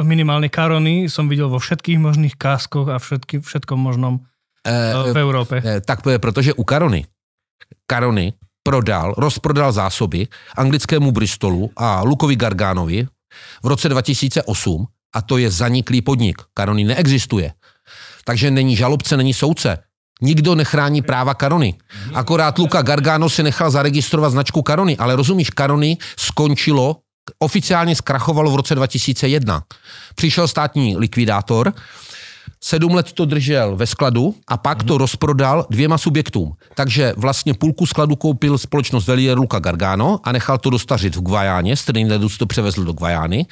[0.02, 4.26] minimálne karony, som videl vo všetkých možných káskoch a všetky, všetkom možnom
[4.66, 5.62] Eh, e, v Európe.
[5.62, 7.06] Eh, tak to je, protože u Karony,
[7.86, 8.34] Karony
[8.64, 10.28] prodal, rozprodal zásoby
[10.58, 13.06] anglickému Bristolu a Lukovi Gargánovi
[13.64, 14.42] v roce 2008
[15.14, 16.42] a to je zaniklý podnik.
[16.54, 17.54] Karony neexistuje.
[18.26, 19.78] Takže není žalobce, není soudce.
[20.22, 21.76] Nikdo nechrání práva Karony.
[22.14, 27.05] Akorát Luka Gargano si nechal zaregistrovat značku Karony, ale rozumíš, Karony skončilo,
[27.40, 29.64] oficiálně zkrachovalo v roce 2001.
[30.16, 31.74] Přišel státní likvidátor,
[32.64, 36.54] sedm let to držel ve skladu a pak to rozprodal dvěma subjektům.
[36.76, 41.76] Takže vlastně půlku skladu koupil společnost Velier Luca Gargano a nechal to dostařit v Guajáně,
[41.76, 43.46] z Trinidadu to převezl do Guajány.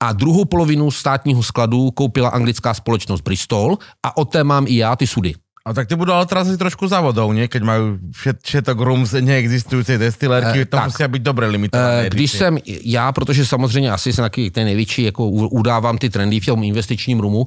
[0.00, 4.96] A druhou polovinu státního skladu koupila anglická společnost Bristol a o té mám i já
[4.96, 5.34] ty sudy.
[5.60, 7.44] A tak ty budú ale teraz asi trošku závodov, nie?
[7.44, 10.88] Keď majú všet, všetok rum z neexistujúcej destilérky, Eh, to tak.
[10.88, 12.08] musia byť dobre limitované.
[12.08, 16.40] Eh, Když jsem já, protože samozřejmě asi jsem taky ten největší, jako udávám ty trendy
[16.40, 17.44] v tom investičním rumu,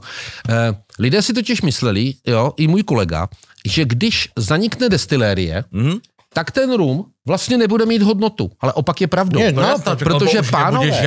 [0.49, 3.27] eh, Lidé si totiž mysleli, jo, i můj kolega,
[3.65, 5.97] že když zanikne destilérie, Mhm.
[6.33, 8.51] Tak ten rum vlastně nebude mít hodnotu.
[8.59, 9.39] Ale opak je pravdou.
[9.39, 10.97] Nie, no, jasno, čo- protože pánové, iný.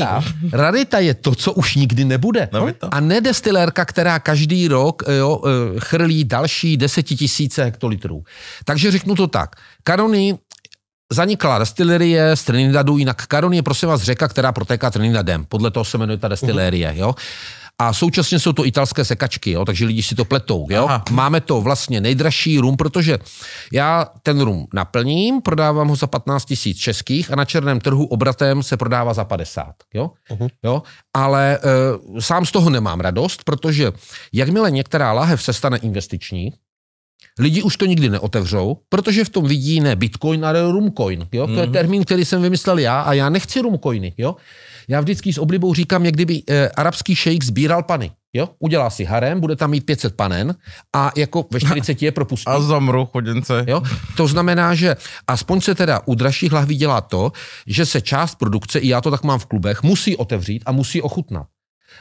[0.00, 2.48] rarita, rarita je to, co už nikdy nebude.
[2.52, 2.74] No, je.
[2.90, 8.24] A ne destilérka, která každý rok jo, eh, chrlí další desetitisíce hektolitrů.
[8.64, 9.56] Takže řeknu to tak.
[9.84, 10.38] Karony
[11.12, 15.44] zanikla destilerie z Trinidadu, jinak Karony je prosím vás řeka, která protéká Trinidadem.
[15.44, 16.92] Podle toho se jmenuje ta destilerie.
[16.96, 17.14] Jo?
[17.82, 19.64] A současně jsou to italské sekačky, jo?
[19.64, 20.66] takže lidi si to pletou.
[20.70, 20.84] Jo?
[20.84, 21.04] Aha.
[21.10, 23.18] Máme to vlastně nejdražší rum, protože
[23.72, 28.62] já ten rum naplním, prodávám ho za 15 tisíc českých a na černém trhu obratem
[28.62, 29.74] se prodává za 50.
[29.94, 30.10] Jo?
[30.30, 30.48] Uh-huh.
[30.62, 30.82] Jo?
[31.14, 33.92] Ale e, sám z toho nemám radost, protože
[34.32, 36.52] jakmile některá lahev se stane investiční,
[37.38, 41.28] Lidi už to nikdy neotevřou, protože v tom vidí ne bitcoin, ale rumcoin.
[41.32, 41.46] Jo?
[41.46, 44.14] To je termín, který jsem vymyslel já a já nechci rumcoiny.
[44.18, 44.36] Jo?
[44.88, 48.10] Já vždycky s oblibou říkám, jak kdyby eh, arabský šejk sbíral pany.
[48.32, 48.48] Jo?
[48.58, 50.54] Udělá si harem, bude tam mít 500 panen
[50.96, 52.46] a jako ve 40 je propustí.
[52.46, 53.64] A zomru, chudence.
[53.68, 53.82] Jo?
[54.16, 57.32] To znamená, že aspoň se teda u dražších lahví dělá to,
[57.66, 61.02] že se část produkce, i já to tak mám v klubech, musí otevřít a musí
[61.02, 61.46] ochutnat.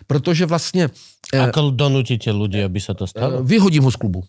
[0.07, 0.89] Protože vlastně
[1.33, 3.43] eh, Ako donutíte ľudí, aby sa to eh, stalo?
[3.43, 4.23] vyhodím ho z klubu.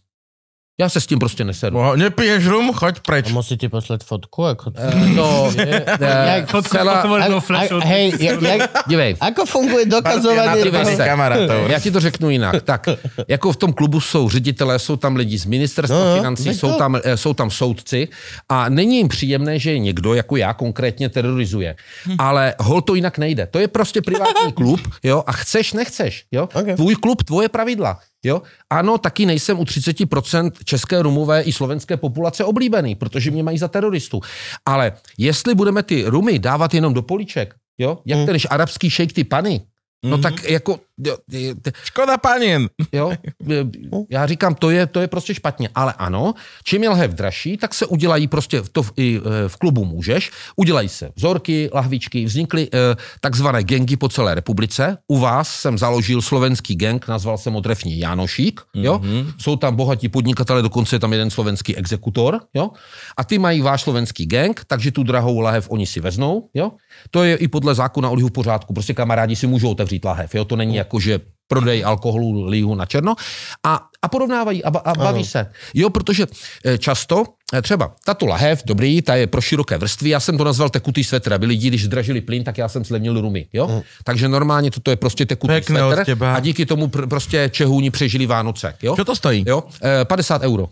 [0.81, 1.77] Já se s tím prostě neseru.
[1.77, 3.27] Bo Nepiješ rum, choď preč.
[3.31, 4.45] A musíte poslať fotku?
[4.45, 4.73] Ako...
[4.73, 11.09] Eh, No, Jak- eh, celá, Otvorenou A, hej, jak, jak, dívej, ako funguje natrvaných toho?
[11.09, 11.61] kamarátov.
[11.71, 12.63] Já ti to řeknu jinak.
[12.63, 12.89] Tak,
[13.29, 16.73] jako v tom klubu jsou ředitelé, jsou tam lidi z ministerstva No, no, financí, jsou
[16.73, 16.79] to.
[16.79, 18.09] tam, eh, jsou tam soudci
[18.49, 21.77] a není jim příjemné, že je někdo, jako já konkrétně, terorizuje.
[22.09, 22.17] Hm.
[22.19, 23.47] Ale hol to jinak nejde.
[23.47, 26.49] To je prostě privátní klub, jo, a chceš, nechceš, jo.
[26.55, 26.77] Ok.
[26.77, 27.99] Tvůj klub, tvoje pravidla.
[28.25, 28.43] Jo?
[28.71, 33.69] Ano, taky nejsem u 30% české rumové i slovenské populace oblíbený, protože mě mají za
[33.69, 34.21] teroristu.
[34.67, 37.99] Ale jestli budeme ty rumy dávat jenom do políček, jo?
[38.07, 38.27] jak Hmm.
[38.27, 39.61] ten arabský šejk ty pany,
[40.05, 40.23] no Mhm.
[40.23, 42.69] tak jako, jo, je- Škoda panien.
[42.93, 43.13] jo,
[43.47, 43.67] je-
[44.11, 45.69] já říkám, to je, to je prostě špatně.
[45.75, 46.35] Ale ano,
[46.65, 50.31] čím je lahev dražší, tak se udělají prostě, to v, i e, v klubu můžeš,
[50.57, 54.99] udělají se vzorky, lahvičky, vznikly e, takzvané gengy po celé republice.
[55.09, 58.99] U vás jsem založil slovenský gang, nazval jsem ho trefně Janošík, jo.
[59.03, 59.33] Mhm.
[59.39, 62.71] Jsou tam bohatí podnikatelé, dokonce je tam jeden slovenský exekutor, jo.
[63.17, 66.73] A ty mají váš slovenský gang, takže tu drahou lahev oni si veznou, jo.
[67.11, 68.73] To je i podle zákona o lihu v pořádku.
[68.75, 70.45] Prostě kamarádi si můžou otevřít lahev, jo.
[70.45, 71.21] To není jako, že
[71.53, 73.13] prodej alkoholu lihu na černo
[73.61, 75.53] a, a porovnávají a, a baví se.
[75.75, 76.27] Jo, protože
[76.65, 80.45] eh, často eh, třeba tato lahev, dobrý, ta je pro široké vrstvy, já jsem to
[80.45, 83.83] nazval tekutý svetr, aby lidi, když zdražili plyn, tak já jsem slevnil rumy, jo.
[84.05, 87.91] Takže normálně toto je prostě tekutý Pekné od svetr a díky tomu pr- prostě Čehůni
[87.91, 88.97] přežili Vánoce, jo.
[88.97, 89.45] Čo to stojí?
[89.47, 90.69] Jo, eh, 50 euro.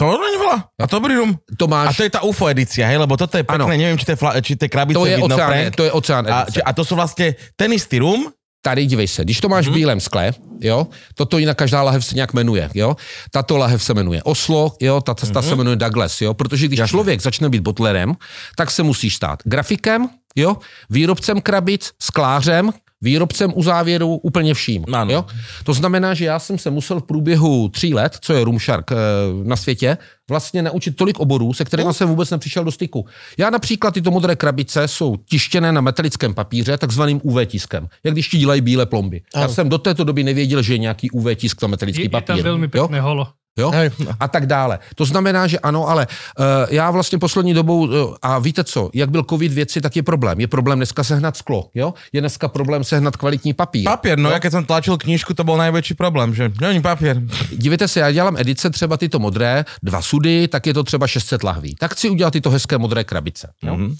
[0.00, 0.80] To není veľa.
[0.80, 1.36] A dobrý rum.
[1.60, 2.96] To A máš, to je tá UFO edícia, hej?
[2.96, 3.76] Lebo toto je pekné, Ano.
[3.76, 5.76] neviem, či tie, fla, či tie krabice to je vidno, oceán, Frank.
[5.76, 6.24] to je oceán.
[6.24, 6.52] A, edice.
[6.56, 8.32] či, a to sú vlastne ten istý rum,
[8.62, 12.14] Tady dívej se, když to máš v bílém skle, jo, toto jinak každá lahev se
[12.14, 12.96] nějak jmenuje, jo,
[13.30, 17.20] tato lahev se jmenuje Oslo, jo, ta, ta se jmenuje Douglas, jo, protože když člověk
[17.20, 18.14] začne být botlerem,
[18.56, 20.56] tak se musí stát grafikem, jo,
[20.90, 22.70] výrobcem krabic, sklářem,
[23.02, 24.84] výrobcem u závěru, úplně vším.
[24.92, 25.12] Ano.
[25.12, 25.24] Jo?
[25.64, 28.96] To znamená, že já jsem se musel v průběhu tří let, co je Roomshark eh,
[29.42, 29.98] na světě,
[30.30, 33.06] vlastně naučit tolik oborů, se kterými jsem vůbec nepřišel do styku.
[33.38, 38.28] Já například tyto modré krabice jsou tištěné na metalickém papíře, takzvaným UV tiskem, jak když
[38.28, 39.22] ti dělají bílé plomby.
[39.36, 42.10] Já jsem do této doby nevěděl, že je nějaký UV tisk na metalický Je, je
[42.10, 42.26] papír.
[42.26, 42.88] tam veľmi jo?
[42.88, 43.39] pekné holo.
[43.58, 43.72] Jo?
[44.20, 44.78] A tak dále.
[44.94, 49.10] To znamená, že ano, ale uh, já vlastně poslední dobou, uh, a víte co, jak
[49.10, 50.40] byl covid věci, tak je problém.
[50.40, 51.94] Je problém dneska sehnat sklo, jo?
[52.12, 53.84] Je dneska problém sehnat kvalitní papír.
[53.84, 57.22] papier, no ja keď som tlačil knížku, to bol najväčší problém, že není papier.
[57.52, 61.42] Dívejte se, já dělám edice třeba tyto modré, dva sudy, tak je to třeba 600
[61.42, 61.74] lahví.
[61.74, 63.52] Tak chci udělat tyto hezké modré krabice.
[63.62, 63.74] Jo?
[63.76, 63.96] Mm-hmm.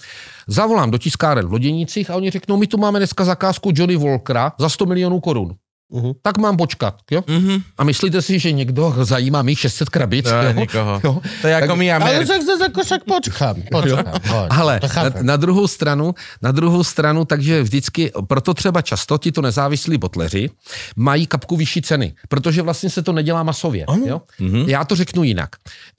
[0.46, 4.52] Zavolám do tiskáren v Loděnicích a oni řeknou, my tu máme dneska zakázku Johnny Walkera
[4.58, 5.54] za 100 milionů korun.
[5.92, 6.12] Mhm.
[6.22, 6.94] Tak mám počkat.
[7.10, 7.22] Jo?
[7.26, 7.58] Mhm.
[7.78, 10.24] A myslíte si, že někdo zajímá mých 600 krabic?
[10.24, 10.60] To je jo?
[10.60, 11.00] nikoho.
[11.04, 11.20] Jo?
[11.42, 13.56] To je ako my a Ale zase ako však počkám.
[13.70, 14.14] počkám
[14.50, 19.42] Ale to na, na druhou stranu, na druhou stranu, takže vždycky, proto třeba často tito
[19.42, 20.50] nezávislí botleři
[20.96, 23.86] mají kapku vyšší ceny, protože vlastně se to nedělá masově.
[24.06, 24.22] Jo?
[24.40, 24.68] Mm-hmm.
[24.68, 25.48] Já to řeknu jinak.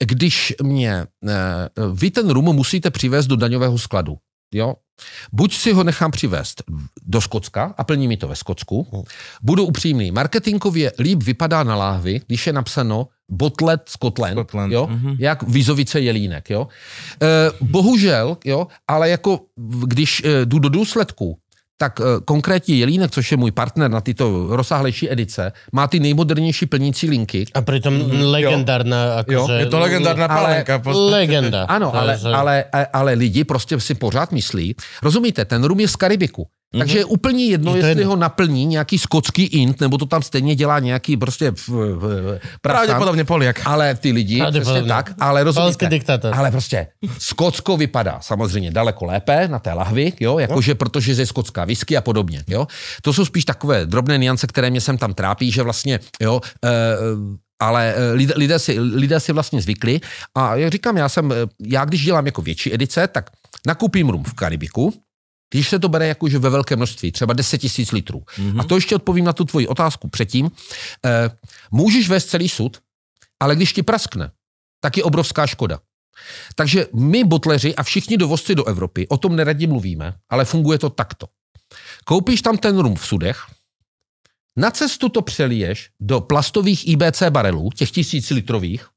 [0.04, 1.34] Když mě, eh,
[1.92, 4.16] vy ten rum musíte přivést do daňového skladu,
[4.52, 4.74] jo?
[5.32, 6.62] Buď si ho nechám přivést
[7.02, 9.04] do Skotska a plní mi to ve Skotsku.
[9.42, 10.10] Budu upřímný.
[10.10, 14.86] Marketingově líp vypadá na láhvi, když je napsáno Botlet Scotland, Scotland, jo?
[14.86, 15.16] mhm.
[15.18, 16.50] jak Vizovice Jelínek.
[16.50, 16.68] Jo?
[17.22, 17.26] E,
[17.60, 19.40] bohužel, jo, ale jako
[19.86, 21.38] když e, jdu do důsledku,
[21.78, 26.66] tak e, konkrétně Jelínek, což je můj partner na tyto rozsáhlejší edice, má ty nejmodernější
[26.66, 27.44] plnící linky.
[27.54, 29.52] A pritom legendárna, akože...
[29.52, 30.82] Je to legendárna Ale- palenka.
[30.98, 31.64] Legenda.
[31.64, 35.96] Ano, ale, Takže- ale, ale lidi prostě si pořád myslí, rozumíte, ten rum je z
[35.96, 36.46] Karibiku.
[36.78, 38.06] Takže je úplně jedno, Je jestli jedno.
[38.10, 42.40] ho naplní nějaký skotský int, nebo to tam stejně dělá nějaký prostě v, v, v,
[42.62, 43.60] Pravděpodobně Poliak.
[43.64, 45.88] ale ty lidi, přesně tak, ale rozumíte.
[46.32, 46.86] Ale prostě
[47.18, 52.00] Skotsko vypadá samozřejmě daleko lépe na té lahvi, jo, jakože protože je skotská whisky a
[52.00, 52.66] podobně, jo.
[53.02, 56.68] To jsou spíš takové drobné niance, které mě sem tam trápí, že vlastně, jo, e,
[57.60, 60.00] ale eh, lidé, lidé, si, lidé si vlastně zvykli
[60.34, 61.36] a jak říkám, já jsem, eh,
[61.66, 63.30] já když dělám jako větší edice, tak
[63.66, 64.94] nakoupím rum v Karibiku,
[65.52, 68.18] když se to bere jakože ve velké množství, třeba 10 tisíc litrů.
[68.18, 68.60] Mm-hmm.
[68.60, 70.50] A to ještě odpovím na tu tvoji otázku předtím.
[71.04, 71.30] E,
[71.70, 72.80] můžeš vést celý sud,
[73.40, 74.30] ale když ti praskne,
[74.80, 75.78] tak je obrovská škoda.
[76.54, 80.90] Takže my, botleři a všichni dovozci do Evropy, o tom neradě mluvíme, ale funguje to
[80.90, 81.26] takto.
[82.04, 83.46] Koupíš tam ten rum v sudech,
[84.56, 88.88] na cestu to přeliješ do plastových IBC barelů, těch tisíc litrových.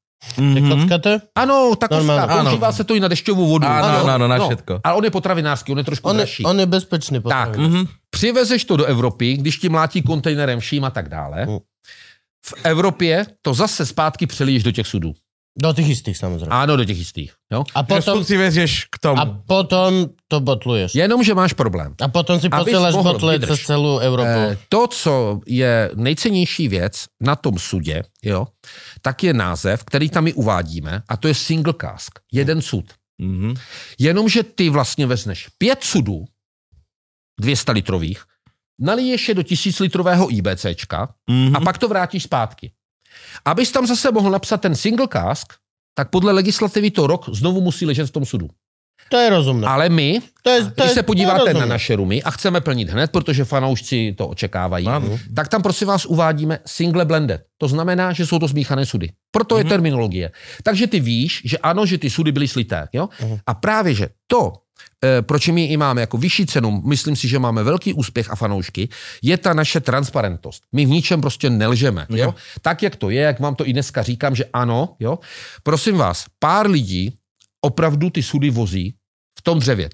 [0.56, 1.22] Je kockaté?
[1.36, 3.68] Ano, tak používá se to i na dešťovou vodu.
[3.68, 4.48] Ano, ano, ano, na no.
[4.48, 4.80] všetko.
[4.84, 6.44] Ale on je potravinářský, on je trošku On, je- dražší.
[6.44, 7.22] on je bezpečný.
[7.22, 7.58] Tak.
[7.58, 7.86] Mhm.
[8.10, 11.46] přivezeš to do Evropy, když ti mlátí kontejnerem vším a tak dále.
[11.46, 11.58] Mm.
[12.46, 15.14] V Evropě to zase zpátky přelíš do těch sudů.
[15.62, 16.50] Do těch istých samozřejmě.
[16.50, 17.34] Ano, do těch jistých.
[17.52, 17.64] Jo?
[17.76, 18.24] A Potom...
[18.24, 19.22] si vezieš k tomu.
[19.22, 20.96] a potom to botluješ.
[20.96, 21.96] Jenomže máš problém.
[22.02, 24.30] A potom si posíláš botle přes celou Evropu.
[24.30, 28.48] Eh, to, co je nejcennější věc na tom sudě, jo,
[29.02, 32.86] tak je název, který tam my uvádíme, a to je single cask, jeden sud.
[33.22, 33.54] Mhm.
[34.00, 36.26] Jenomže ty vlastně vezmeš pět sudů,
[37.40, 38.24] 200 litrových,
[38.80, 41.56] naliješ je do tisíclitrového IBCčka Mhm.
[41.56, 42.72] a pak to vrátíš zpátky.
[43.46, 45.48] Abys tam zase mohl napsat ten single cask,
[45.94, 48.48] tak podle legislativy to rok znovu musí ležet v tom sudu.
[49.10, 49.68] To je rozumné.
[49.68, 52.90] Ale my, To je, to když je, se podíváte na naše rumy a chceme plnit
[52.90, 55.20] hned, protože fanoušci to očekávají, Ano.
[55.36, 57.42] tak tam prosím vás uvádíme single blended.
[57.58, 59.10] To znamená, že jsou to smíchané sudy.
[59.32, 59.70] Proto je Mhm.
[59.70, 60.32] terminologie.
[60.64, 62.88] Takže ty víš, že ano, že ty sudy byly slité.
[62.94, 63.10] Jo?
[63.22, 63.38] Mhm.
[63.48, 64.54] A právě, že to,
[65.22, 68.90] proč my i máme jako vyšší cenu, myslím si, že máme velký úspěch a fanoušky,
[69.22, 70.64] je ta naše transparentnost.
[70.72, 72.08] My v ničem prostě nelžeme.
[72.10, 72.36] Jo?
[72.62, 75.20] Tak, jak to je, jak vám to i dneska říkám, že ano, jo?
[75.64, 77.18] prosím vás, pár lidí
[77.62, 78.96] opravdu ty sudy vozí
[79.40, 79.90] v tom dřevě.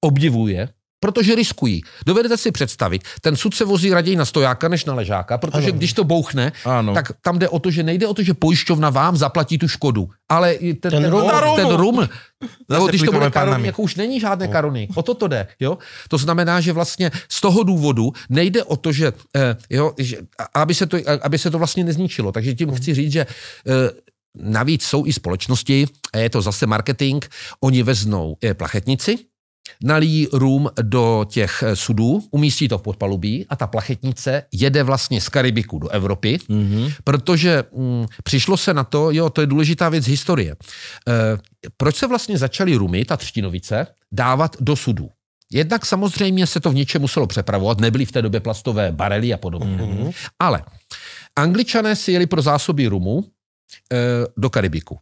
[0.00, 0.68] Obdivuje,
[1.06, 1.82] protože riskují.
[2.06, 5.78] Dovedete si představit, ten sud se vozí raději na stojáka než na ležáka, protože Ano.
[5.78, 6.94] když to bouchne, Ano.
[6.94, 10.08] tak tam jde o to, že nejde o to, že pojišťovna vám zaplatí tu škodu,
[10.28, 11.30] ale ten, Ten ten, rum.
[11.56, 12.08] ten rum
[12.70, 13.66] jo, když to bude panami.
[13.66, 15.46] jako už není žádné karony, o to to jde.
[15.60, 15.78] Jo?
[16.08, 20.16] To znamená, že vlastně z toho důvodu nejde o to, že, eh, jo, že
[20.54, 22.32] aby, se to, aby se to vlastně nezničilo.
[22.32, 23.90] Takže tím chci říct, že eh,
[24.34, 27.24] navíc jsou i společnosti, a je to zase marketing,
[27.60, 29.18] oni veznou eh, plachetnici,
[29.84, 35.20] nalijí rum do těch eh, sudů, umístí to v podpalubí a ta plachetnice jede vlastně
[35.20, 36.90] z Karibiku do Evropy, Mhm.
[37.04, 40.52] protože mm, přišlo se na to, jo, to je důležitá věc historie.
[40.52, 40.56] E,
[41.76, 45.08] proč se vlastně začaly rumy, ta třtinovice, dávat do sudů?
[45.52, 49.36] Jednak samozřejmě se to v něčem muselo přepravovat, nebyly v té době plastové barely a
[49.36, 49.76] podobně.
[49.76, 50.12] Mm-hmm.
[50.38, 50.62] Ale
[51.36, 53.24] angličané si jeli pro zásoby rumu
[53.92, 53.96] e,
[54.36, 54.98] do Karibiku.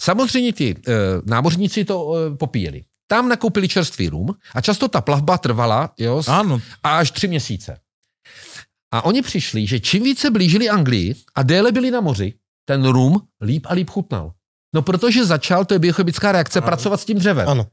[0.00, 0.92] Samozřejmě ti e,
[1.26, 2.84] námořníci to e, popíjeli.
[3.06, 6.60] Tam nakoupili čerstvý rum a často ta plavba trvala jo, Áno.
[6.82, 7.80] až tři měsíce.
[8.92, 13.28] A oni přišli, že čím více blížili Anglii a déle byli na moři, ten rum
[13.40, 14.32] líp a líp chutnal.
[14.74, 16.66] No protože začal, to je biochemická reakce, ano.
[16.66, 17.48] pracovat s tím dřevem.
[17.48, 17.66] Áno.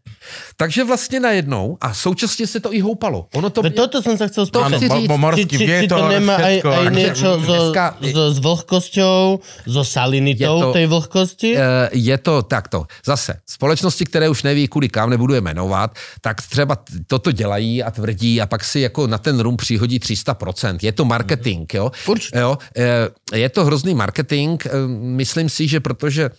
[0.58, 3.28] Takže vlastně najednou, a současně se to i houpalo.
[3.34, 3.62] Ono to...
[3.66, 4.88] Veď toto som sa chcel To spýtať.
[4.88, 5.08] bo, říct.
[5.10, 8.38] bo Či, morský či, či to vietor, nemá aj, aj niečo so, dneska- so, s
[8.38, 9.22] vlhkosťou,
[9.66, 11.50] so salinitou Je to- tej vlhkosti?
[11.58, 12.86] Eh, je to takto.
[13.06, 17.92] Zase, společnosti, které už neví, kudy kam nebudu je jmenovat, tak třeba toto dělají a
[17.92, 20.78] tvrdí a pak si jako na ten rum přihodí 300%.
[20.86, 21.92] Je to marketing, jo?
[22.08, 22.38] Určitě.
[22.40, 22.58] jo?
[22.78, 24.62] eh, Je to hrozný marketing.
[24.66, 24.70] eh,
[25.02, 26.30] Myslím si, že protože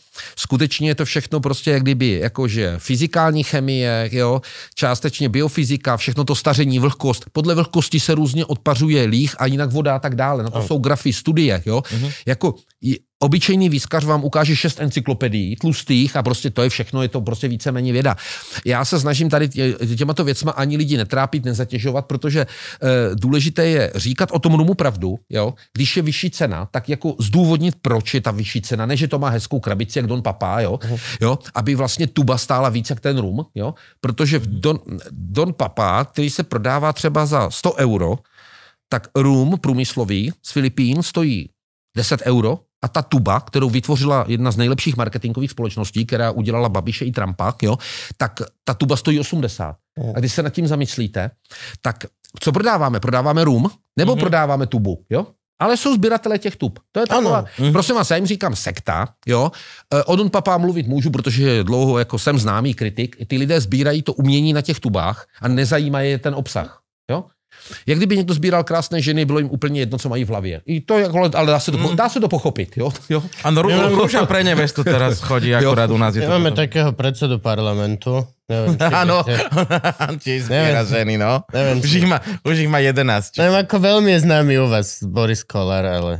[0.52, 4.40] skutečně je to všechno prostě jak kdyby jakože fyzikální chemie, jo?
[4.74, 7.24] částečně biofyzika, všechno to staření, vlhkost.
[7.32, 10.42] Podle vlhkosti se různě odpařuje líh a jinak voda a tak dále.
[10.42, 11.62] Na to jsou grafy, studie.
[11.66, 11.82] Jo?
[12.26, 17.08] Jako i- obyčejný výzkař vám ukáže šest encyklopedií tlustých a prostě to je všechno, je
[17.08, 18.16] to prostě víceméně věda.
[18.64, 22.46] Já se snažím tady tě, těmato věcma ani lidi netrápit, nezatěžovat, protože e,
[23.14, 25.54] důležité je říkat o tom rumu pravdu, jo?
[25.72, 29.18] když je vyšší cena, tak jako zdůvodnit, proč je ta vyšší cena, ne, že to
[29.18, 30.78] má hezkou krabici, jak Don Papa, jo?
[31.20, 31.38] jo?
[31.54, 33.74] aby vlastně tuba stála víc jak ten rum, jo?
[34.00, 34.78] protože Don,
[35.10, 38.18] Don Papa, který se prodává třeba za 100 euro,
[38.88, 41.48] tak rum průmyslový z Filipín stojí
[41.96, 47.04] 10 euro a ta tuba, kterou vytvořila jedna z nejlepších marketingových společností, která udělala Babiše
[47.04, 47.78] i Trumpa, jo,
[48.16, 48.32] tak
[48.64, 49.76] ta tuba stojí 80.
[50.14, 51.30] A když se nad tím zamyslíte,
[51.82, 52.04] tak
[52.40, 53.00] co prodáváme?
[53.00, 54.20] Prodáváme rum nebo mm-hmm.
[54.20, 55.04] prodáváme tubu?
[55.10, 55.26] Jo?
[55.62, 56.78] ale jsou sběratelé těch tub.
[56.92, 57.48] To je taková, Ano.
[57.58, 57.72] ano.
[57.72, 59.50] prosím vás, já jim říkám sekta, jo.
[59.94, 63.16] Eh, O Don Papa mluvit můžu, protože dlouho jako jsem známý kritik.
[63.26, 66.80] Ty lidé sbírají to umění na těch tubách a nezajímá je ten obsah,
[67.10, 67.24] jo.
[67.86, 70.60] Jak kdyby někdo sbíral krásné ženy, bylo jim úplně jedno, co mají v hlavě.
[70.66, 71.96] I to, jako, ale dá se to, Mm.
[71.96, 72.90] dá se to pochopit, jo.
[73.08, 73.22] jo?
[73.44, 76.14] Áno, Rú- Rúža pre nevestu teraz chodí akurát u nás.
[76.14, 76.62] Je to Máme toto.
[76.66, 78.26] takého predsedu parlamentu.
[78.50, 79.16] Neviem, či Áno,
[80.24, 81.46] tiež zbiera ženy, no.
[81.48, 83.32] Neviem, Už či- ich má, už ich má 11.
[83.32, 86.12] či- Neviem, ako veľmi je známy u vás Boris Kolár, ale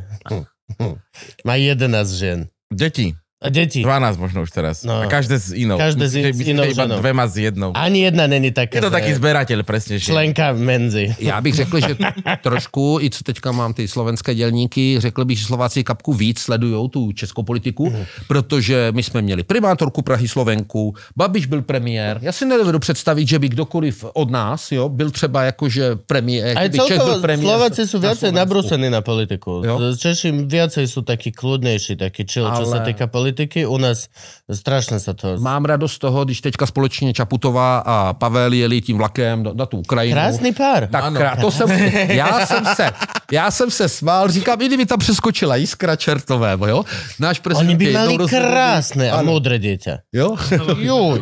[1.45, 2.49] má 11 žien.
[2.73, 3.13] Deti.
[3.43, 3.83] A deti.
[3.83, 4.87] 12 možno už teraz.
[4.87, 5.03] No.
[5.03, 5.75] A každé s inou.
[5.75, 6.15] Každé s-
[6.47, 7.03] inou iba ženou.
[7.03, 7.75] dve má s jednou.
[7.75, 8.79] Ani jedna není taká.
[8.79, 9.99] Je to taký zberateľ, presne.
[9.99, 11.11] že- Členka menzy.
[11.19, 11.93] Já bych řekl, že
[12.43, 16.91] trošku, i co teďka mám ty slovenské dělníky, řekl bych, že Slováci kapku víc sledují
[16.91, 18.05] tu českou politiku, Mhm.
[18.29, 22.19] protože my jsme měli primátorku Prahy Slovenku, Babiš byl premiér.
[22.23, 26.59] Já si nedovedu představit, že by kdokoliv od nás jo, byl třeba jakože premiér.
[26.69, 28.39] Byl celkovo premiér Slováci sú na viacej Slovensku.
[28.39, 29.63] nabrúsení na politiku.
[29.65, 29.75] Jo.
[29.99, 33.65] Češi viacej sú takí kľudnejší, takí chill, čo sa Ale- týka politiky.
[33.67, 34.13] U nás
[34.53, 35.41] strašne sa to...
[35.41, 39.67] Mám radost z toho, když teďka společně Čaputová a Pavel jeli tím vlakem do- na
[39.67, 40.15] tu Ukrajinu.
[40.15, 40.87] Krásny pár.
[40.93, 41.17] Tak Ano.
[41.17, 41.69] krá, to jsem,
[42.13, 42.87] já jsem se,
[43.33, 46.85] já jsem se smál, říkám, i kdyby tam přeskočila Jiskra Čertového, jo?
[47.19, 49.33] Náš prezident Oni by rozhodnutý- krásne a Ano.
[49.33, 50.05] múdre dieťa.
[50.13, 50.37] Jo?
[50.77, 51.19] Juj.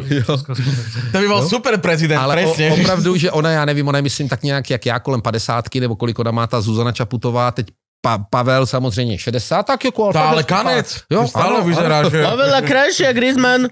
[1.12, 4.28] To by bol super prezident, Ale o, opravdu, že ona, já nevím, ona je myslím
[4.28, 7.66] tak nějak, jak já, kolem padesátky, nebo kolik ona má ta Zuzana Čaputová, teď
[8.00, 10.12] pa, Pavel samozřejmě 60, tak jako...
[10.12, 11.00] To ale kanec.
[11.10, 12.24] Jo, stále ano, vyzerá, že...
[12.24, 13.68] Oveľa krajšie a Griezmann.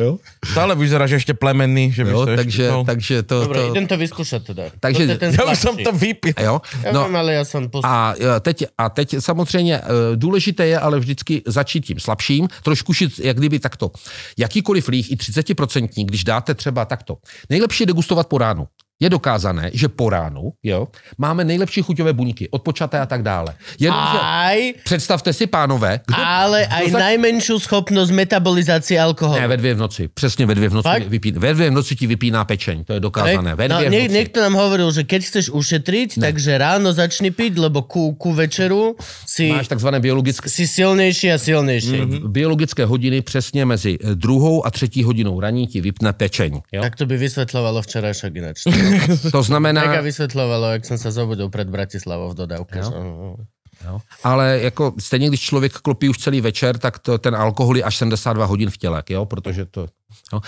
[0.00, 1.94] Jo, Stále vyzerá, že ešte plemenný.
[1.94, 2.82] Že by jo to takže, bol.
[2.84, 3.36] takže to...
[3.46, 4.62] Dobre, to idem to vyskúšať teda.
[4.80, 6.34] Takže- je ten Ja už som to vypil.
[6.34, 6.58] jo,
[6.90, 7.86] no, viem, ale ja som pust...
[7.86, 9.82] A teď, a teď samozřejmě e,
[10.16, 13.90] důležité je ale vždycky začít tím slabším, trošku šit, jak kdyby takto.
[14.38, 17.16] Jakýkoliv líh, i 30%, když dáte třeba takto.
[17.50, 18.66] Nejlepší je degustovat po ránu.
[18.98, 23.54] Je dokázané, že po ránu jo, máme nejlepší chuťové buňky, odpočaté a tak dále.
[23.78, 29.38] Jenomže, Aj, představte si, pánové, kdo ale aj za- najmenšiu schopnosť metabolizácie alkoholu.
[29.38, 30.02] Ne, ve dvě v noci.
[30.10, 32.84] Přesně ve dvě v noci, vypí, ve dvě v noci ti vypíná pečeň.
[32.84, 33.54] To je dokázané.
[33.54, 34.14] Ve No, dvě v nie, noci.
[34.18, 38.98] niekto nám hovoril, že keď chceš ušetriť, takže ráno začni piť, lebo ku, ku večeru
[39.22, 42.02] si, Máš takzvané biologické si silnejší a silnejší.
[42.02, 42.20] Mm-hmm.
[42.26, 46.66] v biologické hodiny přesně mezi druhou a třetí hodinou raní ti vypne pečeň.
[46.74, 46.82] Jo?
[46.82, 48.58] Tak to by vysvetľovalo včerajšok ináč.
[49.34, 52.38] To znamená, Mega vysvetľovalo, jak som sa zobudil pred Bratislavou v
[52.82, 53.36] že- no,
[53.84, 53.98] Jo.
[54.24, 57.96] Ale jako stejně, když člověk klopí už celý večer, tak to, ten alkohol je až
[57.96, 59.86] 72 hodin v těle, jo, protože to...
[60.32, 60.40] Jo.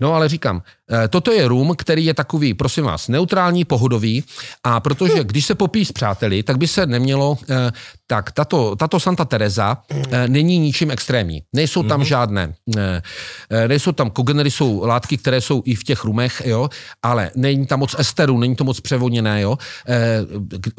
[0.00, 0.62] No ale říkám,
[1.08, 4.24] toto je rum, který je takový, prosím vás, neutrální, pohodový
[4.64, 7.72] a protože když se popíjí s přáteli, tak by se nemělo, eh,
[8.06, 11.42] tak tato, tato Santa Teresa eh, není ničím extrémní.
[11.52, 13.02] Nejsou tam žádné, eh,
[13.50, 16.68] eh, nejsou tam kogenery, jsou látky, které jsou i v těch rumech, jo,
[17.02, 19.58] ale není tam moc esteru, není to moc převodněné, jo.
[19.88, 20.24] Eh,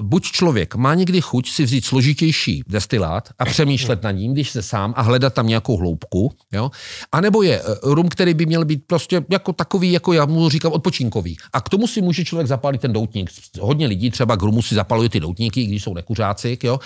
[0.02, 4.62] Buď člověk má někdy chuť si vzít složitější destilát a přemýšlet nad ním, když se
[4.62, 6.72] sám a hledat tam nějakou hloubku, jo.
[7.12, 10.50] A nebo je eh, rum, který by měl být prostě jako takový, jako já mu
[10.50, 11.38] říkám, odpočinkový.
[11.54, 13.32] A k tomu si může člověk zapálit ten doutník.
[13.60, 16.80] Hodně lidí třeba k rumu si zapaluje ty doutníky, i když jsou nekuřáci, jo.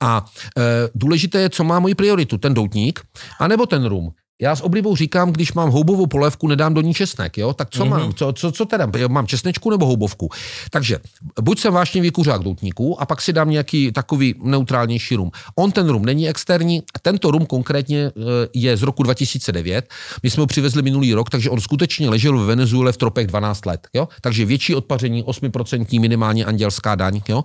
[0.00, 0.24] A
[0.58, 0.62] e,
[0.94, 3.00] důležité je, co má moji prioritu, ten doutník,
[3.38, 4.12] anebo ten rum.
[4.40, 7.52] Já s oblibou říkám, když mám houbovou polévku, nedám do ní česnek, jo?
[7.52, 7.88] Tak co mm-hmm.
[7.88, 8.14] mám?
[8.14, 8.88] Co, co, co teda?
[9.08, 10.28] Mám česnečku nebo houbovku?
[10.70, 10.98] Takže
[11.40, 15.30] buď jsem vášnivý kuřák doutníků a pak si dám nějaký takový neutrálnější rum.
[15.56, 18.12] On ten rum není externí, tento rum konkrétně e,
[18.54, 19.88] je z roku 2009.
[20.22, 23.66] My jsme ho přivezli minulý rok, takže on skutečně ležel v Venezuele v tropech 12
[23.66, 23.88] let.
[23.94, 24.08] Jo?
[24.20, 27.20] Takže větší odpaření, 8% minimálně andělská daň.
[27.28, 27.44] Jo?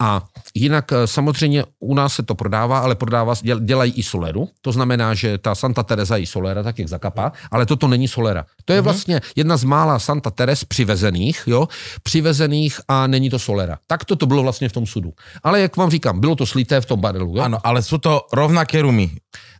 [0.00, 4.48] A jinak e, samozřejmě u nás se to prodává, ale prodává, děl- dělají i soleru.
[4.60, 8.42] To znamená, že ta Santa Teresa je solera, tak jak zakapá, ale toto není solera.
[8.66, 11.70] To je vlastně jedna z mála Santa Teres přivezených, jo,
[12.02, 13.78] přivezených a není to solera.
[13.86, 15.14] Tak to to bylo vlastně v tom sudu.
[15.42, 17.38] Ale jak vám říkám, bylo to slité v tom barelu.
[17.38, 17.42] Jo?
[17.46, 19.12] Áno, ale sú to rovnaké rumy.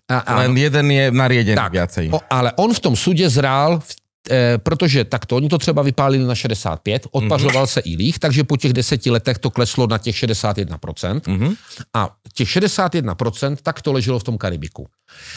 [0.08, 2.12] A, a, Len jeden je nariedený tak, viacej.
[2.12, 3.88] o, ale on v tom sudě zrál, v,
[4.30, 8.56] eh, protože takto, oni to třeba vypálili na 65, odpařoval se i líh, takže po
[8.56, 11.20] těch deseti letech to kleslo na těch 61%.
[11.26, 11.54] Mhm.
[11.94, 14.86] A těch 61% tak to leželo v tom Karibiku.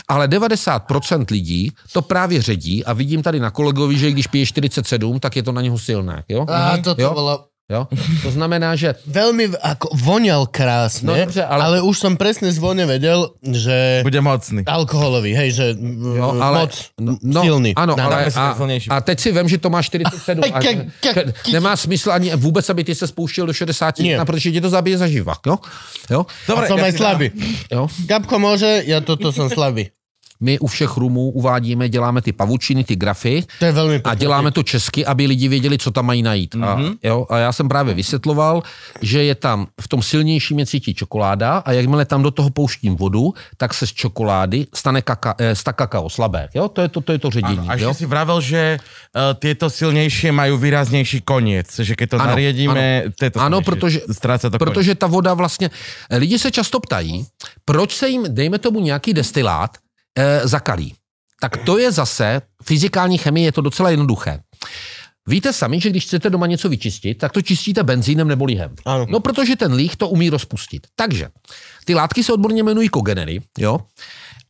[0.08, 5.20] Ale 90% lidí to právě ředí a vidím tady na kolegovi, že když pije 47,
[5.20, 6.24] tak je to na něho silné.
[6.30, 6.46] Jo?
[6.50, 7.14] Á, toto jo?
[7.14, 7.84] bolo Jo?
[8.24, 11.78] To znamená, že veľmi ako voňal krásne, No dobře, ale- ale...
[11.84, 14.64] už som presne z vone vedel, že Bude mocný.
[14.64, 15.66] alkoholový, hej, že
[16.16, 16.74] jo, ale, moc
[17.20, 17.76] no, silný.
[17.76, 18.56] Ano, Na- ale a,
[18.88, 20.48] a teď si vem, že to má 47.
[20.48, 20.64] A,
[21.52, 24.16] nemá smysl ani vůbec, aby ty se spouštěl do 60, Nie.
[24.26, 25.36] protože tě to zabije zaživa.
[25.44, 25.60] Jo?
[26.08, 26.24] Jo?
[26.48, 27.28] A som ja aj slabý.
[27.68, 27.92] Jo?
[28.08, 29.92] Gabko môže, ja toto som slabý.
[30.40, 34.52] My u všech rumů uvádíme, děláme ty pavučiny, ty grafy To je veľmi a děláme
[34.52, 36.56] to česky, aby lidi věděli, co tam mají najít.
[36.56, 36.98] Mm-hmm.
[37.04, 38.64] A, jo, a já jsem právě vysvětloval,
[39.02, 42.96] že je tam v tom silnějším je cítí čokoláda a jakmile tam do toho pouštím
[42.96, 46.50] vodu, tak se z čokolády stane kaka, eh, sta kakao slabé.
[46.54, 46.68] Jo?
[46.68, 47.68] To je to, to, je to ředění.
[47.68, 47.90] Áno, a jo?
[47.90, 53.14] ešte si vravel, že uh, tieto silnejšie majú výraznejší koniec, že keď to Ano, nariedíme,
[53.18, 55.70] to je to Ano, protože, to protože ta voda vlastně,
[56.12, 57.26] lidi se často ptají,
[57.66, 59.78] proč se jim, dejme tomu nějaký destilát,
[60.18, 60.96] eh, zakalí.
[61.42, 64.40] Tak to je zase, fyzikální chemie je to docela jednoduché.
[65.28, 68.76] Víte sami, že když chcete doma něco vyčistit, tak to čistíte benzínem nebo lihem.
[68.86, 69.06] Ano.
[69.10, 70.88] No, protože ten líh to umí rozpustit.
[70.96, 71.30] Takže
[71.86, 73.80] ty látky se odborně jmenují kogenery, jo,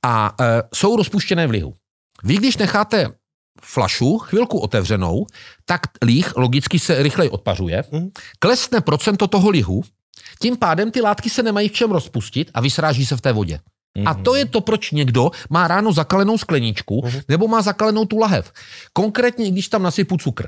[0.05, 1.73] a e, jsou rozpuštěné v lihu.
[2.23, 3.11] Vy, když necháte
[3.61, 5.25] flašu chvilku otevřenou,
[5.65, 7.83] tak líh logicky se rychleji odpařuje,
[8.39, 9.83] klesne procento toho lihu,
[10.41, 13.59] tím pádem ty látky se nemají v čem rozpustit a vysráží se v té vodě.
[14.05, 18.51] A to je to, proč někdo má ráno zakalenou skleničku nebo má zakalenou tu lahev.
[18.93, 20.47] Konkrétně, když tam nasypu cukr.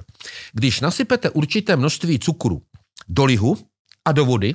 [0.53, 2.61] Když nasypete určité množství cukru
[3.07, 3.57] do lihu
[4.05, 4.53] a do vody,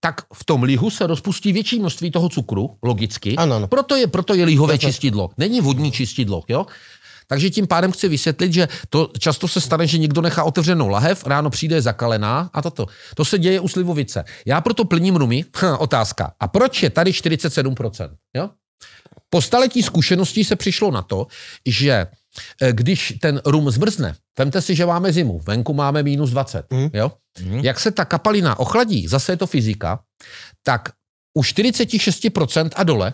[0.00, 3.36] tak v tom lihu se rozpustí větší množství toho cukru, logicky.
[3.36, 3.68] Ano, ano.
[3.68, 4.88] Proto je, proto je lihové Jasně.
[4.88, 5.30] čistidlo.
[5.38, 6.66] Není vodní čistidlo, jo?
[7.26, 11.26] Takže tím pádem chci vysvětlit, že to často se stane, že někdo nechá otevřenou lahev,
[11.26, 12.86] ráno přijde zakalená a toto.
[13.14, 14.24] To se děje u slivovice.
[14.46, 15.44] Já proto plním rumy.
[15.56, 16.32] Ha, otázka.
[16.40, 18.10] A proč je tady 47%?
[18.36, 18.50] Jo?
[19.30, 21.26] Po staletí zkušeností se přišlo na to,
[21.66, 22.06] že
[22.62, 26.90] eh, když ten rum zmrzne, vemte si, že máme zimu, venku máme minus 20, Mhm.
[26.94, 27.12] jo?
[27.62, 30.00] jak se ta kapalina ochladí, zase je to fyzika,
[30.62, 30.88] tak
[31.34, 33.12] u 46% a dole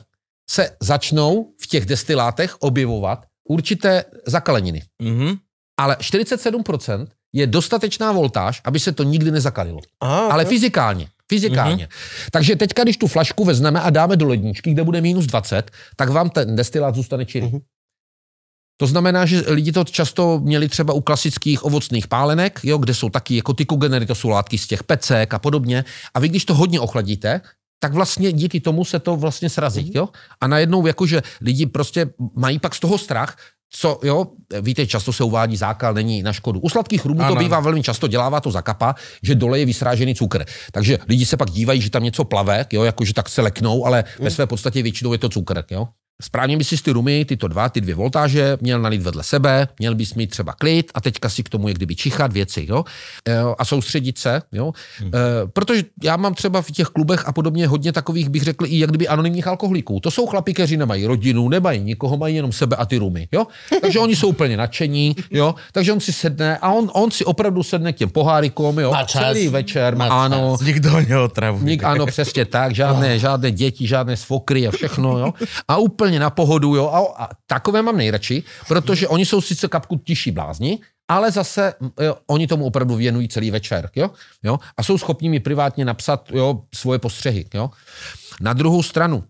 [0.51, 4.83] se začnou v těch destilátech objevovat určité zakaleniny.
[5.03, 5.37] Mhm.
[5.81, 9.81] Ale 47% je dostatečná voltáž, aby se to nikdy nezakalilo.
[10.01, 11.09] Aha, Ale fyzikálně.
[11.29, 11.87] Fyzikálně.
[11.87, 12.29] Mm-hmm.
[12.31, 16.09] Takže teďka, když tu flašku vezmeme a dáme do ledničky, kde bude minus 20, tak
[16.09, 17.47] vám ten destilát zůstane čirý.
[17.47, 17.57] Mhm.
[17.57, 17.63] Mm-hmm.
[18.77, 23.11] To znamená, že lidi to často měli třeba u klasických ovocných pálenek, jo, kde jsou
[23.11, 25.85] taky jako tykogenery, to jsou látky z těch pecek a podobně.
[26.15, 27.41] A vy, když to hodně ochladíte,
[27.83, 29.91] tak vlastně díky tomu se to vlastně srazí.
[29.95, 30.09] Jo?
[30.41, 32.07] A najednou jakože lidi prostě
[32.37, 33.37] mají pak z toho strach,
[33.75, 34.27] co, jo,
[34.61, 36.61] víte, často se uvádí zákal, není na škodu.
[36.61, 40.45] U sladkých rumů to bývá velmi často, dělává to zakapa, že dole je vysrážený cukr.
[40.73, 44.05] Takže lidi se pak dívají, že tam něco plave, jo, jakože tak se leknou, ale
[44.19, 45.65] ve své podstatě většinou je to cukr.
[45.71, 45.89] Jo.
[46.23, 49.95] Správně by si ty rumy, tyto dva, ty dvě voltáže, měl nalít vedle sebe, měl
[49.95, 52.85] bys mít třeba klid a teďka si k tomu jak kdyby čichat věci, jo,
[53.29, 54.73] e, a soustředit se, jo,
[55.03, 55.09] e,
[55.53, 58.91] protože já mám třeba v těch klubech a podobně hodně takových, bych řekl, i jak
[58.91, 60.01] kdyby anonymních alkoholiků.
[60.01, 63.47] To jsou chlapi, kteří nemají rodinu, nemají nikoho, mají jenom sebe a ty rumy, jo,
[63.81, 67.63] takže oni jsou úplně nadšení, jo, takže on si sedne a on, on si opravdu
[67.63, 69.23] sedne k těm pohárikům, jo, Má čas.
[69.23, 71.65] celý večer, Má ano, Nikto ho neotravuje.
[71.65, 75.33] Nik, ano, přesně tak, žádné, žádné děti, žádné svokry a všechno, jo.
[75.69, 76.89] A úplně na pohodu, jo.
[76.89, 80.79] A, a takové mám nejradši, protože oni jsou sice kapku tiší blázni,
[81.09, 84.11] ale zase jo, oni tomu opravdu věnují celý večer, jo.
[84.43, 84.59] jo?
[84.77, 87.71] A jsou schopni mi privátně napsat, jo, svoje postřehy, jo.
[88.41, 89.25] Na druhou stranu,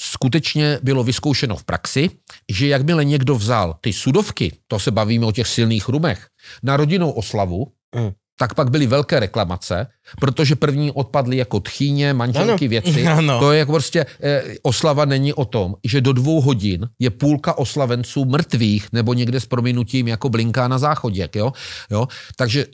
[0.00, 2.10] skutečně bylo vyzkoušeno v praxi,
[2.48, 6.26] že jakmile někdo vzal ty sudovky, to se bavíme o těch silných rumech,
[6.62, 8.10] na rodinnou oslavu, Mm.
[8.40, 9.86] Tak pak byly velké reklamace,
[10.20, 12.70] protože první odpadly jako tchýně, manželky, Ano.
[12.70, 13.06] věci.
[13.06, 13.38] Ano.
[13.40, 17.58] To je jako prostě, eh, oslava není o tom, že do dvou hodin je půlka
[17.58, 21.52] oslavenců mrtvých nebo někde s prominutím jako blinká na záchodě, jo?
[21.90, 22.06] jo?
[22.36, 22.66] Takže,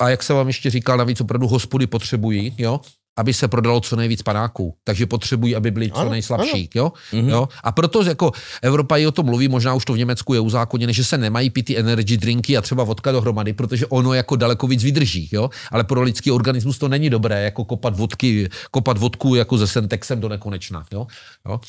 [0.00, 2.80] a jak jsem vám ještě říkal, navíc opravdu hospody potřebují, jo?
[3.16, 4.76] Aby se prodalo co nejvíc panáků.
[4.84, 6.70] Takže potřebují, aby byli co Ano, nejslabší.
[6.74, 6.92] Jo?
[7.12, 7.48] Jo?
[7.64, 8.32] A proto jako
[8.62, 11.50] Evropa i o tom mluví, možná už to v Německu je uzákoněné, že se nemají
[11.50, 15.28] pít ty energy drinky a třeba vodka dohromady, protože ono jako daleko víc vydrží.
[15.32, 15.50] Jo?
[15.70, 20.20] Ale pro lidský organismus to není dobré, jako kopat vodky, kopat vodku jako ze Sentexem
[20.20, 20.84] do nekonečna.
[20.92, 21.06] Jo?
[21.48, 21.60] Jo?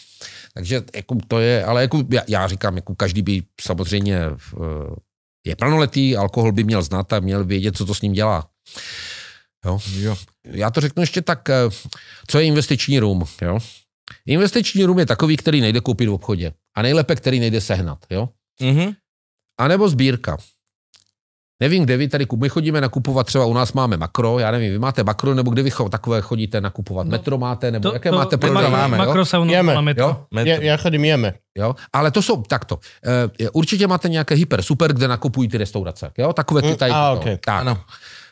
[0.54, 4.96] Takže jako to je, ale jako já, já říkám, jako každý by samozřejmě eh,
[5.46, 8.48] je plnoletý, alkohol by měl znát a měl vědět, co to s ním dělá.
[9.66, 9.80] Jo?
[9.96, 10.16] Jo.
[10.46, 11.56] Já to řeknu ještě tak, eh,
[12.28, 13.24] co je investiční rum.
[13.42, 13.60] Jo?
[14.26, 16.54] Investiční rum je takový, který nejde koupit v obchodě.
[16.78, 17.98] A nejlépe, který nejde sehnat.
[18.10, 18.30] Jo?
[18.62, 18.92] Mhm.
[19.60, 20.38] A nebo sbírka.
[21.62, 24.80] Nevím, kde vy tady, my chodíme nakupovat, třeba u nás máme makro, já nevím, vy
[24.80, 27.08] máte makro, nebo kde vy cho- takové chodíte nakupovat?
[27.08, 29.06] Metro máte, nebo jaké máte to máme, jo?
[29.06, 30.04] Makro sa u nás Jeme, metro.
[30.06, 30.26] Jo?
[30.36, 30.52] Metro.
[30.52, 31.34] Ja, ja chodím jeme.
[31.56, 31.76] Jo?
[31.94, 32.80] Ale to jsou takto.
[33.40, 36.12] E, určitě máte nějaké hyper, super, kde nakupují ty restaurace.
[36.18, 36.34] Jo?
[36.34, 36.92] Takové ty Mm, tady.
[36.92, 37.20] a, to.
[37.22, 37.38] okay.
[37.46, 37.62] Tak.
[37.62, 37.82] Ano.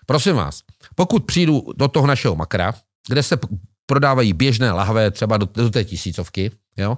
[0.06, 0.62] Prosím vás,
[0.96, 2.74] pokud přijdu do toho našeho makra,
[3.08, 3.38] kde se
[3.86, 6.98] prodávají běžné lahve třeba do, do té tisícovky, jo?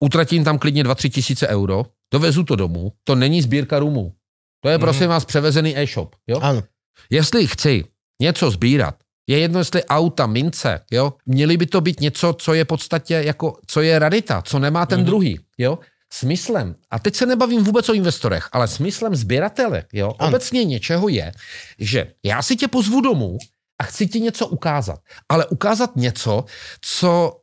[0.00, 4.12] utratím tam klidně 2-3 tisíce euro, dovezu to domů, to není sbírka rumů.
[4.60, 6.16] To je, prosím vás, převezený e-shop.
[6.26, 6.40] Jo?
[6.40, 6.62] Áno.
[7.10, 7.84] Jestli chci
[8.20, 12.64] něco sbírat, je jedno, jestli auta, mince, jo, měly by to být něco, co je
[12.64, 15.04] v podstatě jako, co je rarita, co nemá ten mm-hmm.
[15.04, 15.78] druhý, jo.
[16.18, 20.28] Smyslem, a teď se nebavím vůbec o investorech, ale smyslem sběratele, jo, Ano.
[20.28, 21.32] obecně něčeho je,
[21.78, 23.38] že já si tě pozvu domů
[23.80, 26.44] a chci ti něco ukázat, ale ukázat něco,
[26.80, 27.36] co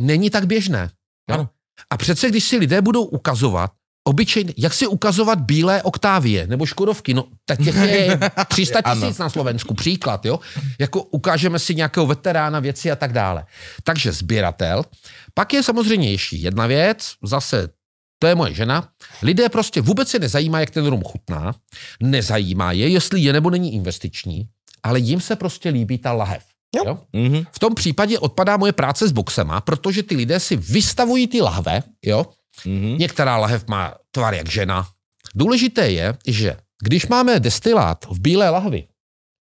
[0.00, 0.90] není tak běžné.
[1.30, 1.34] Jo?
[1.34, 1.48] Ano.
[1.90, 3.70] A přece, když si lidé budou ukazovat,
[4.08, 8.18] obyčejně, jak si ukazovat bílé oktávie nebo škodovky, no tak těch je
[8.48, 10.40] 300 tisíc na Slovensku, příklad, jo?
[10.80, 13.44] Jako ukážeme si nějakého veterána věci a tak dále.
[13.84, 14.84] Takže sběratel.
[15.34, 17.68] Pak je samozřejmě ještě jedna věc, zase
[18.24, 18.88] to je moje žena.
[19.22, 21.54] Lidé prostě vůbec se nezajímá, jak ten rum chutná,
[22.00, 24.48] nezajímá je, jestli je nebo není investiční,
[24.82, 26.44] ale jim se prostě líbí ta lahev.
[26.76, 26.82] Jo.
[26.86, 26.98] Jo?
[27.12, 27.44] Mhm.
[27.52, 31.82] V tom případě odpadá moje práce s boxema, protože ty lidé si vystavují ty lahve,
[32.04, 32.26] jo?
[32.64, 32.98] Mhm.
[32.98, 34.88] Některá lahev má tvar jak žena.
[35.34, 38.88] Důležité je, že když máme destilát v bílé lahvi,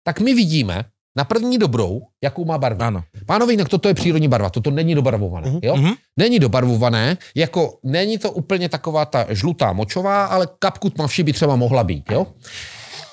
[0.03, 0.85] tak my vidíme
[1.18, 2.81] na první dobrou, jakou má barvu.
[2.81, 3.03] Ano.
[3.26, 5.49] Pánové, jinak toto je přírodní barva, toto není dobarvované.
[5.49, 5.60] Mhm.
[5.64, 5.76] Jo?
[5.76, 5.94] Mhm.
[6.19, 11.56] Není dobarvované, jako není to úplně taková ta žlutá močová, ale kapku tmavší by třeba
[11.56, 12.11] mohla být.
[12.11, 12.27] Jo?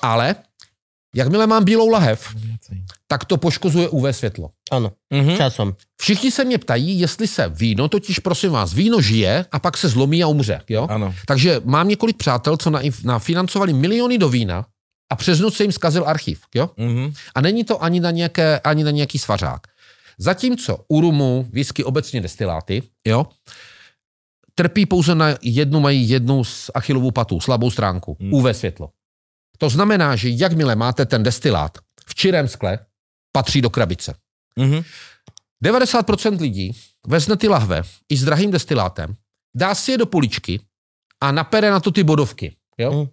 [0.01, 0.35] Ale
[1.15, 2.35] jakmile mám bílou lahev,
[3.07, 4.49] tak to poškozuje UV světlo.
[4.71, 5.35] Áno, Mhm.
[5.37, 5.73] časom.
[6.01, 9.89] Všichni se mě ptají, jestli se víno, totiž prosím vás, víno žije a pak se
[9.89, 10.61] zlomí a umře.
[10.69, 10.87] Jo?
[10.89, 11.13] Ano.
[11.27, 14.65] Takže mám několik přátel, co nainf- nafinancovali miliony do vína
[15.11, 16.41] a přes noc se jim zkazil archiv.
[16.55, 16.69] Jo?
[16.77, 17.13] Mhm.
[17.35, 19.67] A není to ani na, nějaké, ani na nějaký svařák.
[20.17, 23.25] Zatímco u rumu, whisky, obecně destiláty, jo,
[24.55, 28.33] trpí pouze na jednu, mají jednu z achilovou patu, slabou stránku, Hmm.
[28.33, 28.89] UV světlo.
[29.57, 32.79] To znamená, že jakmile máte ten destilát v čirém skle,
[33.31, 34.15] patří do krabice.
[34.55, 34.81] Mhm.
[35.63, 36.71] 90% lidí
[37.07, 39.15] vezme ty lahve i s drahým destilátem,
[39.55, 40.59] dá si je do poličky
[41.21, 42.55] a napere na to ty bodovky.
[42.77, 42.91] Jo?
[42.93, 43.07] Mm.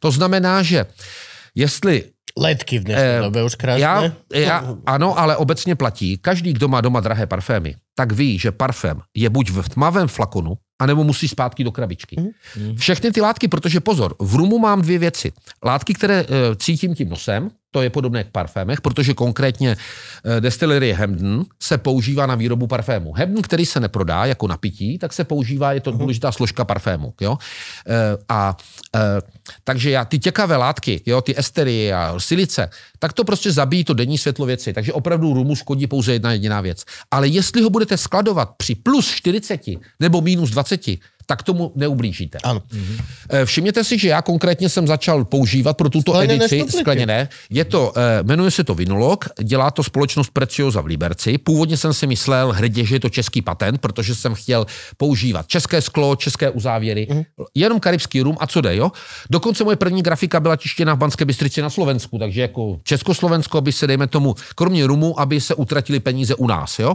[0.00, 0.86] To znamená, že
[1.56, 2.04] jestli
[2.36, 3.80] Letky v dnešnej Eh, dobe už krásne.
[3.80, 8.52] já, já, ano, ale obecně platí, každý, kdo má doma drahé parfémy, tak ví, že
[8.52, 12.16] parfém je buď v tmavém flakonu, anebo musí zpátky do krabičky.
[12.20, 12.76] Mhm.
[12.76, 15.32] Všechny ty látky, protože pozor, v rumu mám dvě věci.
[15.64, 16.26] Látky, které e,
[16.56, 22.26] cítím tím nosem, to je podobné k parfémech, protože konkrétně e, destilerie Hemden se používá
[22.26, 23.12] na výrobu parfému.
[23.12, 27.14] Hemden, který se neprodá jako napití, tak se používá, je to důležitá složka parfému.
[27.20, 27.36] Jo?
[27.86, 28.56] E, a
[28.96, 29.00] e,
[29.64, 33.94] takže já ty těkavé látky, jo, ty estery a silice, tak to prostě zabíjí to
[33.94, 34.72] denní světlo věci.
[34.72, 36.84] Takže opravdu rumu škodí pouze jedna jediná věc.
[37.10, 39.60] Ale jestli ho budete skladovat při plus 40
[40.00, 40.80] nebo minus 20,
[41.26, 42.38] tak tomu neublížíte.
[42.44, 42.62] Áno.
[43.30, 46.78] Eh, Všimněte si, že já konkrétně jsem začal používat pro tuto Skleněné edici štupliky.
[46.80, 47.28] skleněné.
[47.50, 51.38] Je to, eh, jmenuje se to Vinolog, dělá to společnost Preciosa v Liberci.
[51.38, 54.66] Původně jsem si myslel hrdě, že je to český patent, protože jsem chtěl
[54.96, 57.22] používat české sklo, české uzávěry, Mhm.
[57.54, 58.92] jenom karibský rum a co jde, jo?
[59.30, 63.72] Dokonce moje první grafika byla tištěna v Banské Bystrici na Slovensku, takže jako Československo by
[63.72, 66.94] se, dejme tomu, kromě rumu, aby se utratili peníze u nás, jo?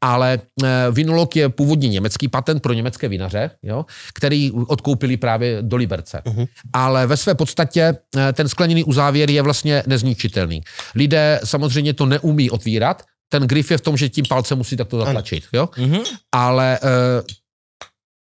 [0.00, 3.86] Ale eh, Vinolog je původně německý patent pro německé vinaře, jo?
[4.14, 6.22] který odkoupili právě do Liberce.
[6.24, 6.48] Uh-huh.
[6.72, 10.62] Ale ve své podstatě eh, ten skleněný uzávěr je vlastně nezničitelný.
[10.94, 14.98] Lidé samozřejmě to neumí otvírat, ten grif je v tom, že tím palcem musí takto
[14.98, 15.68] zatlačit, jo?
[15.78, 16.00] Mhm.
[16.32, 17.22] ale eh,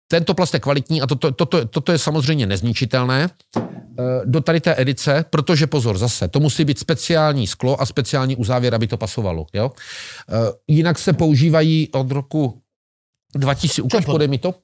[0.09, 3.63] tento plast je kvalitní a toto, toto, toto je samozřejmě nezničitelné eh,
[4.25, 8.75] do tady té edice, protože pozor, zase, to musí být speciální sklo a speciální uzávěr,
[8.75, 9.47] aby to pasovalo.
[9.53, 9.71] Jo?
[10.29, 10.35] Eh,
[10.69, 12.63] Jinak se používají od roku
[13.35, 14.55] 2000, ukaž, podej mi to.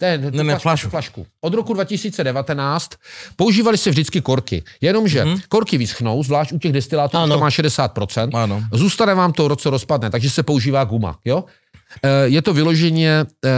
[0.00, 0.88] Ne, ne, Ne, ne, flašu.
[0.90, 1.26] flašku.
[1.40, 2.90] Od roku 2019
[3.36, 4.62] používali se vždycky korky.
[4.80, 5.34] Jenomže Mhm.
[5.34, 5.42] mm-hmm.
[5.48, 7.34] korky vyschnou, zvlášť u těch destilátů, Ano.
[7.34, 8.30] to má 60%.
[8.34, 8.62] Ano.
[8.72, 11.18] Zůstane vám to, co rozpadne, takže se používá guma.
[11.24, 11.44] Jo?
[12.02, 13.50] Eh, Je to vyloženě, eh,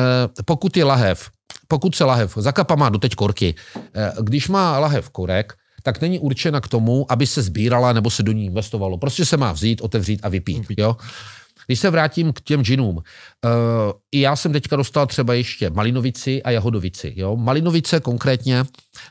[0.44, 1.30] pokud je lahev,
[1.68, 3.54] pokud se lahev, zakapa má doteď korky,
[3.94, 8.22] eh, když má lahev korek, tak není určena k tomu, aby se sbírala nebo se
[8.22, 8.98] do ní investovalo.
[8.98, 10.62] Prostě se má vzít, otevřít a vypít.
[10.78, 10.96] Jo?
[11.66, 13.02] Když se vrátím k těm džinům, uh,
[14.12, 17.12] i já jsem teďka dostal třeba ještě malinovici a jahodovici.
[17.16, 17.36] Jo?
[17.36, 18.64] Malinovice konkrétně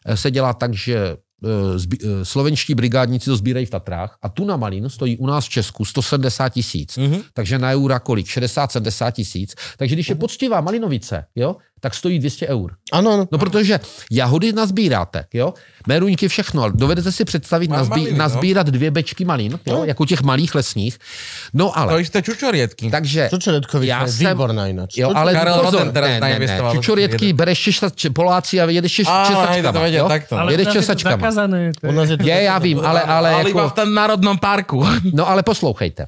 [0.06, 4.30] eh, se dělá tak, že eh, zbi- eh, slovenští brigádníci to sbírají v Tatrách a
[4.30, 6.98] tuna malin stojí u nás v Česku 170 tisíc.
[6.98, 7.22] Mhm.
[7.34, 8.28] Takže na eura kolik?
[8.28, 9.56] 60-70 tisíc.
[9.78, 12.80] Takže když je poctivá malinovice, jo, tak stojí 200 eur.
[12.96, 13.24] Áno, áno.
[13.28, 15.52] No protože jahody nazbíráte, jo?
[15.88, 18.18] Meruňky, všechno, ale dovedete si představit Má nazbí, maliny, no.
[18.18, 19.84] nazbírat dvě bečky malin, jo?
[19.84, 20.96] jako těch malých lesních.
[21.54, 22.88] No To ale, isté čučoriedky.
[22.90, 23.28] takže...
[23.30, 24.98] Čučoredkovica Já je jsem- výborná ináč.
[24.98, 27.22] Jo, ale Karel pozor, ne, ne, ne, čučoriedok.
[27.36, 29.72] bereš česač, Poláci a jedeš česačkama.
[29.76, 30.10] to vedia jo?
[30.32, 31.18] Ale jedeš u nás je to česačkama.
[31.18, 31.72] zakázané.
[31.82, 32.18] To U je...
[32.18, 34.86] to Je, já vím, ale, ale, ale iba v jako, tom národnom parku.
[35.14, 36.06] No ale poslouchejte.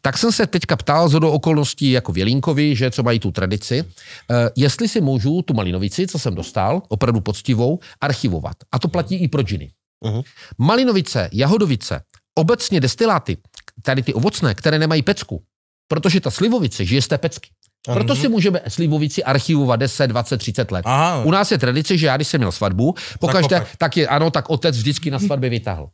[0.00, 3.84] Tak jsem se teďka ptal z do okolností jako Vělínkovi, že co mají tu tradici,
[4.30, 8.56] eh, jestli si můžu tu malinovici, co jsem dostal, opravdu poctivou, archivovat.
[8.72, 9.70] A to platí i pro džiny.
[10.04, 10.22] Mhm.
[10.58, 12.02] Malinovice, jahodovice,
[12.34, 13.36] obecně destiláty,
[13.82, 15.42] tady ty ovocné, které nemají pecku,
[15.88, 17.50] protože ta slivovice žije z té pecky.
[17.92, 20.82] Proto si můžeme slivovici archivovat 10, 20, 30 let.
[20.84, 21.24] Aha.
[21.24, 23.76] U nás je tradice, že já, když jsem měl svatbu, pokaždé, Zakopat.
[23.78, 25.88] tak je, ano, tak otec vždycky na svatbě vytáhl.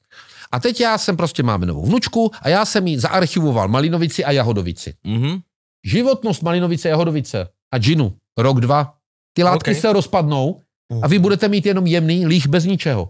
[0.52, 4.30] A teď já jsem prostě máme novou vnučku a já jsem jí zaarchivoval Malinovici a
[4.30, 4.94] Jahodovici.
[5.04, 5.38] Mhm.
[5.84, 8.94] Životnost Malinovice, Jahodovice a džinu, rok, dva.
[9.36, 9.76] Ty látky OK.
[9.76, 10.60] se rozpadnou
[11.02, 13.08] a vy budete mít jenom jemný líh bez ničeho.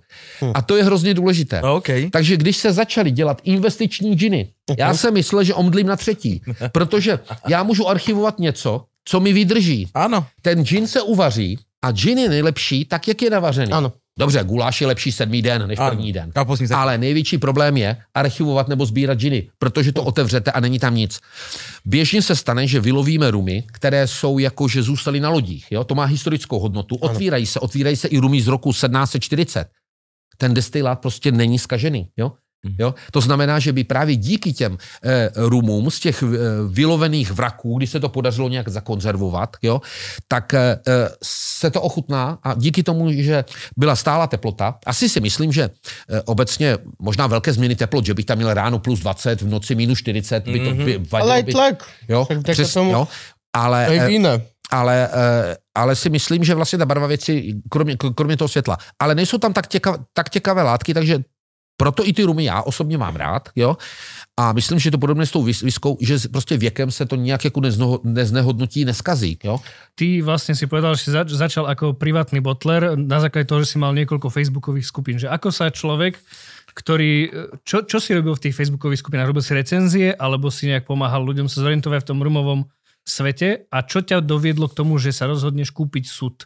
[0.54, 1.62] A to je hrozně důležité.
[1.62, 1.88] OK.
[2.10, 4.48] Takže když se začaly dělat investiční džiny,
[4.78, 6.42] já jsem myslel, že omdlím na třetí,
[6.72, 9.88] protože já můžu archivovat něco, co mi vydrží.
[9.94, 10.26] Áno.
[10.42, 13.72] Ten džin se uvaří a džin je nejlepší tak, jak je navařený.
[13.72, 13.92] Áno.
[14.18, 15.90] Dobře, guláš je lepší sedmý den než Áno.
[15.90, 16.32] první den.
[16.74, 21.20] Ale největší problém je archivovat nebo sbírat džiny, protože to otevřete a není tam nic.
[21.84, 25.66] Běžně se stane, že vylovíme rumy, které jsou jako, že zůstaly na lodích.
[25.70, 25.84] Jo?
[25.84, 26.96] To má historickou hodnotu.
[26.96, 29.68] Otvírají se, otvírají se i rumy z roku 1740.
[30.38, 32.08] Ten destilát prostě není skažený.
[32.16, 32.32] Jo?
[32.78, 32.94] Jo?
[33.10, 36.26] To znamená, že by právě díky těm eh, rumům z těch eh,
[36.68, 39.80] vylovených vraků, kdy se to podařilo nějak zakonzervovat, jo,
[40.28, 43.44] tak eh, eh, se to ochutná a díky tomu, že
[43.76, 45.62] byla stála teplota, asi si myslím, že
[46.10, 49.74] eh, obecně možná velké změny teplot, že bych tam měl ráno plus 20, v noci
[49.74, 51.84] minus 40, by to by, vadilo Ale by, tlak.
[52.08, 53.08] jo, přes, tomu- jo,
[53.56, 54.30] ale, Aj eh, vína.
[54.70, 59.14] ale, eh, ale si myslím, že vlastně ta barva věci, kromě, kromě toho světla, ale
[59.14, 61.18] nejsou tam tak, těka, tak těkavé látky, takže
[61.76, 63.76] proto i ty rumy já osobně mám rád, jo.
[64.36, 67.44] A myslím, že to podobné s tou vis- viskou, že prostě věkem se to nějak
[67.44, 69.60] jako neznoho, neznehodnotí, neskazí, jo.
[69.94, 73.72] Ty vlastne si povedal, že si zač- začal ako privátny botler na základe toho, že
[73.72, 75.16] si mal niekoľko facebookových skupín.
[75.16, 76.20] Že ako sa človek,
[76.76, 77.32] ktorý...
[77.64, 79.32] Čo, čo si robil v tých facebookových skupinách?
[79.32, 82.68] Robil si recenzie, alebo si nejak pomáhal ľuďom sa zorientovať v tom rumovom
[83.08, 83.64] svete?
[83.72, 86.44] A čo ťa doviedlo k tomu, že sa rozhodneš kúpiť sud?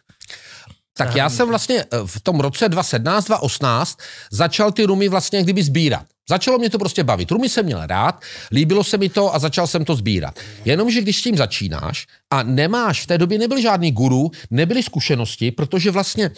[0.97, 3.97] Tak já jsem vlastně eh, v tom roce 2017, 2018
[4.31, 6.05] začal ty rumy vlastně kdyby sbírat.
[6.29, 7.31] Začalo mě to prostě bavit.
[7.31, 10.39] Rumy jsem měl rád, líbilo se mi to a začal jsem to sbírat.
[10.65, 15.51] Jenomže když s tím začínáš a nemáš, v té době nebyl žádný guru, nebyly zkušenosti,
[15.51, 16.31] protože vlastně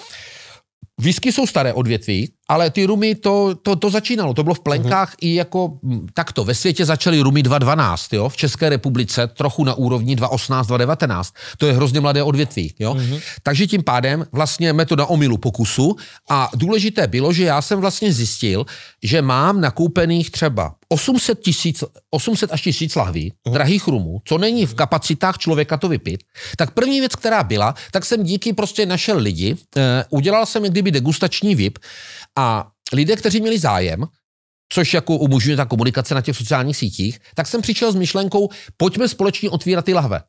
[1.02, 4.34] Whisky jsou staré odvětví, ale ty rumy to, to, to začínalo.
[4.34, 6.44] To bylo v plenkách i jako mm, takto.
[6.44, 8.30] Ve světě začaly rumy 2012, jo?
[8.30, 11.34] v České republice trochu na úrovni 2018, 2019.
[11.58, 12.74] To je hrozně mladé odvětví.
[12.80, 12.98] Jo?
[13.44, 15.96] Takže tím pádem vlastně metoda omylu pokusu
[16.30, 18.66] a důležité bylo, že já jsem vlastně zjistil,
[19.04, 24.74] že mám nakoupených třeba 800, tisíc, 800 až 1000 lahví, drahých rumů, co není v
[24.74, 26.24] kapacitách člověka to vypít,
[26.58, 30.74] tak první věc, která byla, tak jsem díky prostě našel lidi, eh, udělal jsem jak
[30.84, 31.80] kdyby degustační VIP
[32.38, 34.06] a lidé, kteří měli zájem,
[34.70, 39.08] což jako umožňuje ta komunikace na těch sociálních sítích, tak jsem přišel s myšlenkou, pojďme
[39.08, 40.22] společně otvírat ty lahve.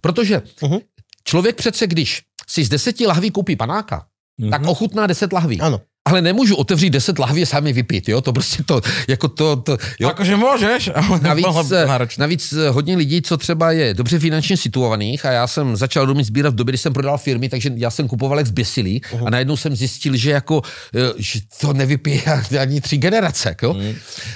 [0.00, 0.78] Protože Mhm.
[1.24, 4.06] člověk přece, když si z deseti lahví koupí panáka,
[4.50, 5.60] tak ochutná deset lahví.
[5.60, 5.80] Áno.
[6.06, 8.20] Ale nemůžu otevřít deset lahví a sami vypít, jo?
[8.20, 10.08] To prostě to, jako to, to jo?
[10.14, 11.86] Akože môžeš, ale Navíc, eh,
[12.18, 16.24] navíc eh, hodně lidí, co třeba je dobře finančně situovaných a já jsem začal domy
[16.24, 19.56] sbírat v době, kdy jsem prodal firmy, takže já jsem kupoval jak zběsilý a najednou
[19.56, 20.62] jsem zjistil, že jako,
[20.94, 22.22] eh, že to nevypije
[22.60, 23.74] ani tři generace, jo?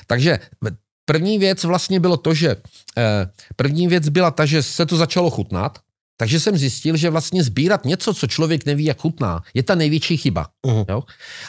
[0.07, 0.39] Takže
[1.05, 2.57] první věc vlastně bylo to, že
[2.99, 3.27] eh,
[3.57, 5.79] první věc byla ta, že se to začalo chutnat,
[6.21, 10.17] takže jsem zjistil, že vlastně sbírat něco, co člověk neví, jak chutná, je ta největší
[10.17, 10.47] chyba.
[10.67, 10.85] Mhm.
[10.89, 11.03] Jo?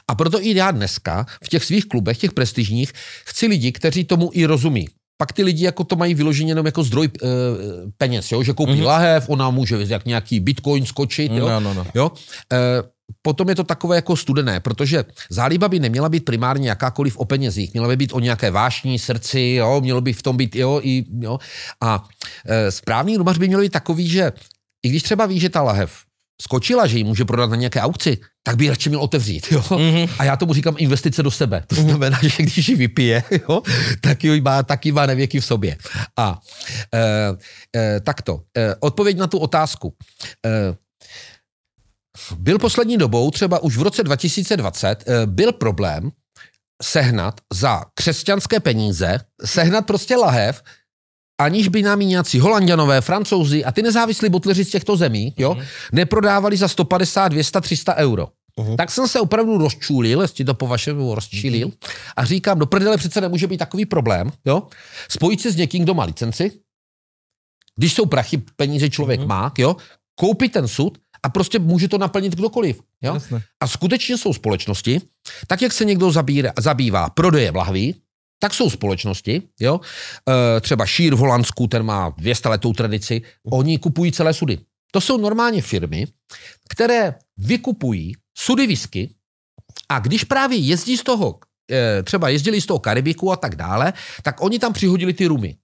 [0.07, 2.93] A proto i já dneska v těch svých klubech, těch prestižních,
[3.25, 4.87] chci lidi, kteří tomu i rozumí.
[5.17, 7.27] Pak ty lidi jako to mají vyloženě jenom jako zdroj e,
[7.97, 8.43] peněz, jo?
[8.43, 8.85] že koupí mm-hmm.
[8.85, 11.31] lahev, ona může jak nějaký bitcoin skočit.
[11.31, 11.49] Jo?
[11.49, 11.87] No, no, no.
[11.95, 12.11] Jo?
[12.53, 12.57] E,
[13.21, 17.73] potom je to takové jako studené, protože zálíba by neměla být primárně jakákoliv o penězích,
[17.73, 19.81] měla by být o nějaké vášní srdci, jo?
[19.81, 21.39] mělo by v tom být, jo, i, jo?
[21.81, 22.07] a
[22.45, 24.31] e, správný rumař by měl být takový, že
[24.83, 25.91] i když třeba ví, že ta lahev
[26.41, 29.51] skočila, že ji může prodat na nějaké aukci, tak by ji radši měl otevřít.
[29.51, 29.61] Jo?
[29.61, 30.09] Mm-hmm.
[30.19, 31.63] A já tomu říkám investice do sebe.
[31.67, 33.61] To znamená, že když ji vypije, jo,
[34.01, 35.77] tak ji má, tak ji má nevěky v sobě.
[36.17, 36.39] A
[36.93, 36.99] e,
[37.75, 38.41] e, takto.
[38.57, 39.93] E, odpověď na tu otázku.
[40.45, 40.75] E,
[42.35, 46.11] byl poslední dobou, třeba už v roce 2020, e, byl problém
[46.83, 50.63] sehnat za křesťanské peníze, sehnat prostě lahev,
[51.43, 55.57] aniž by nám nějací holanděnové, francouzi a ty nezávislí botleři z těchto zemí, jo,
[55.91, 58.27] neprodávali za 150, 200, 300 euro.
[58.59, 58.75] Uh-huh.
[58.75, 61.71] Tak jsem se opravdu rozčulil, jestli to po vašemu rozčilil,
[62.15, 64.63] a říkám, do prdele přece nemůže být takový problém, jo,
[65.09, 66.51] spojit se s někým, kdo má licenci,
[67.75, 69.27] když jsou prachy, peníze člověk uh-huh.
[69.27, 69.75] má, jo,
[70.15, 72.81] koupit ten sud a prostě může to naplnit kdokoliv.
[73.01, 73.19] Jo?
[73.59, 75.01] A skutečně jsou společnosti,
[75.47, 77.95] tak jak se někdo zabírá, zabývá prodejem lahví,
[78.43, 79.79] tak jsou společnosti, jo?
[80.57, 84.57] E, třeba Šír v Holandsku, ten má 200 letou tradici, oni kupují celé sudy.
[84.91, 86.07] To jsou normálně firmy,
[86.69, 89.09] které vykupují sudy whisky
[89.89, 91.39] a když právě jezdí z toho,
[91.71, 93.93] e, třeba jezdili z toho Karibiku a tak dále,
[94.23, 95.55] tak oni tam přihodili ty rumy.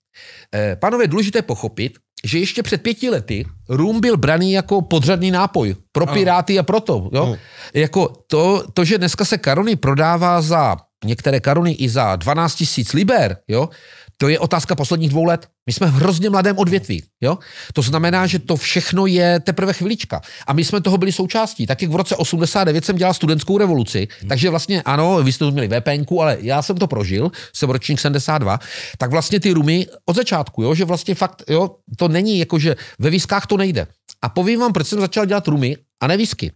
[0.56, 5.32] E, pánové, je důležité pochopit, že ještě před pěti lety rum byl braný jako podřadný
[5.32, 7.10] nápoj pro piráty a proto.
[7.14, 7.38] Jo?
[7.74, 12.94] Jako to, to, že dneska se karony prodává za některé karuny i za 12 tisíc
[12.94, 13.70] liber, jo,
[14.18, 15.48] to je otázka posledních dvou let.
[15.66, 17.04] My jsme v hrozně mladém odvětví.
[17.22, 17.38] Jo?
[17.74, 20.22] To znamená, že to všechno je teprve chvilička.
[20.48, 21.68] A my jsme toho byli součástí.
[21.68, 24.30] Tak jak v roce 89 jsem dělal studentskou revoluci, hmm.
[24.30, 28.00] takže vlastně ano, vy jste to měli VPN, ale já jsem to prožil, jsem ročník
[28.00, 28.60] 72,
[28.98, 32.76] tak vlastně ty rumy od začátku, jo, že vlastně fakt, jo, to není jako, že
[33.00, 33.88] ve výskách to nejde.
[34.22, 36.52] A povím vám, proč jsem začal dělat rumy a ne výsky.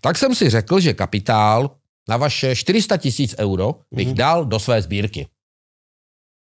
[0.00, 1.70] Tak jsem si řekl, že kapitál
[2.08, 4.16] na vaše 400 tisíc euro bych hmm.
[4.16, 5.26] dal do své sbírky.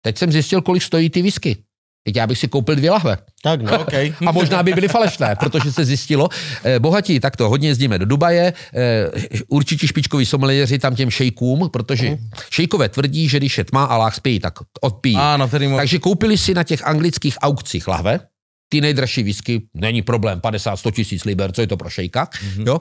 [0.01, 1.57] Teď jsem zjistil, kolik stojí ty whisky.
[2.03, 3.17] Teď já bych si koupil dvě lahve.
[3.43, 4.13] Tak no, okay.
[4.27, 6.29] A možná by byly falešné, protože se zjistilo,
[6.63, 9.09] eh, bohatí, tak to hodně jezdíme do Dubaje, eh,
[9.47, 12.17] určitě špičkoví someliéři tam těm šejkům, protože uh.
[12.51, 15.15] šejkové tvrdí, že když je tma a láh spí, tak odpí.
[15.15, 18.19] Áno, tedy mo- Takže koupili si na těch anglických aukcích lahve,
[18.69, 22.67] ty nejdražší whisky, není problém, 50-100 tisíc liber, co je to pro šejka, mm-hmm.
[22.67, 22.79] jo.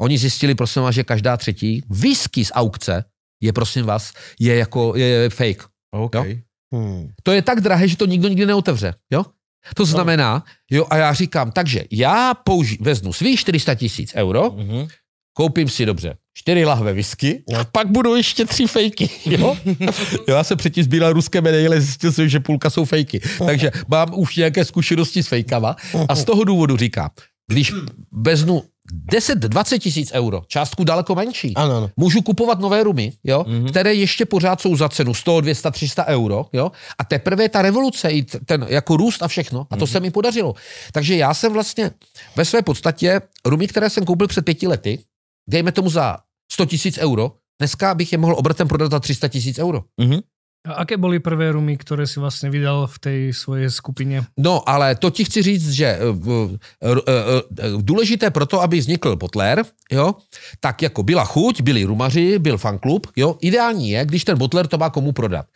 [0.00, 3.04] Oni zjistili, prosím vás, že každá třetí whisky z aukce
[3.42, 5.62] je, prosím vás, je jako je fake.
[5.94, 6.14] OK.
[6.14, 6.24] Jo?
[6.74, 7.08] Hmm.
[7.22, 8.94] To je tak drahé, že to nikdo nikdy neotevře.
[9.12, 9.24] Jo?
[9.74, 14.86] To znamená, jo, a já říkám, takže já použi- vezmu svých 400 tisíc euro, Mhm.
[15.36, 19.10] koupím si dobře čtyři lahve whisky a pak budou ještě tři fejky.
[19.26, 19.56] Jo?
[20.28, 23.20] jo, já jsem předtím sbíral ruské medaile, zjistil jsem, že půlka jsou fejky.
[23.46, 25.76] Takže mám už nějaké zkušenosti s fejkama
[26.08, 27.10] a z toho důvodu říkám,
[27.50, 27.72] když
[28.12, 28.64] vezmu
[29.12, 31.90] 10-20 tisíc euro, částku daleko menší, Ano, ano.
[31.96, 33.68] můžu kupovat nové rumy, jo, mm-hmm.
[33.68, 37.62] které ještě pořád jsou za cenu 100, 200, 300 euro, jo, a teprve je ta
[37.62, 39.90] revoluce, i ten jako růst a všechno, a to mm-hmm.
[39.92, 40.54] se mi podařilo.
[40.92, 41.90] Takže já jsem vlastně
[42.36, 44.98] ve své podstatě rumy, které jsem koupil před pěti lety,
[45.48, 46.16] dejme tomu za
[46.52, 49.84] 100 tisíc euro, dneska bych je mohl obratem prodat za 300 tisíc euro.
[50.00, 50.20] Mhm.
[50.68, 54.28] A aké boli prvé rumy, ktoré si vlastne vydal v tej svojej skupine?
[54.36, 56.00] No, ale to ti chci říct, že eh,
[56.84, 60.14] eh, eh, důležité pro to, aby vznikl Botler, jo,
[60.60, 64.78] tak jako byla chuť, byli rumaři, byl fanklub, jo, ideální je, když ten Botler to
[64.78, 65.46] má komu prodat.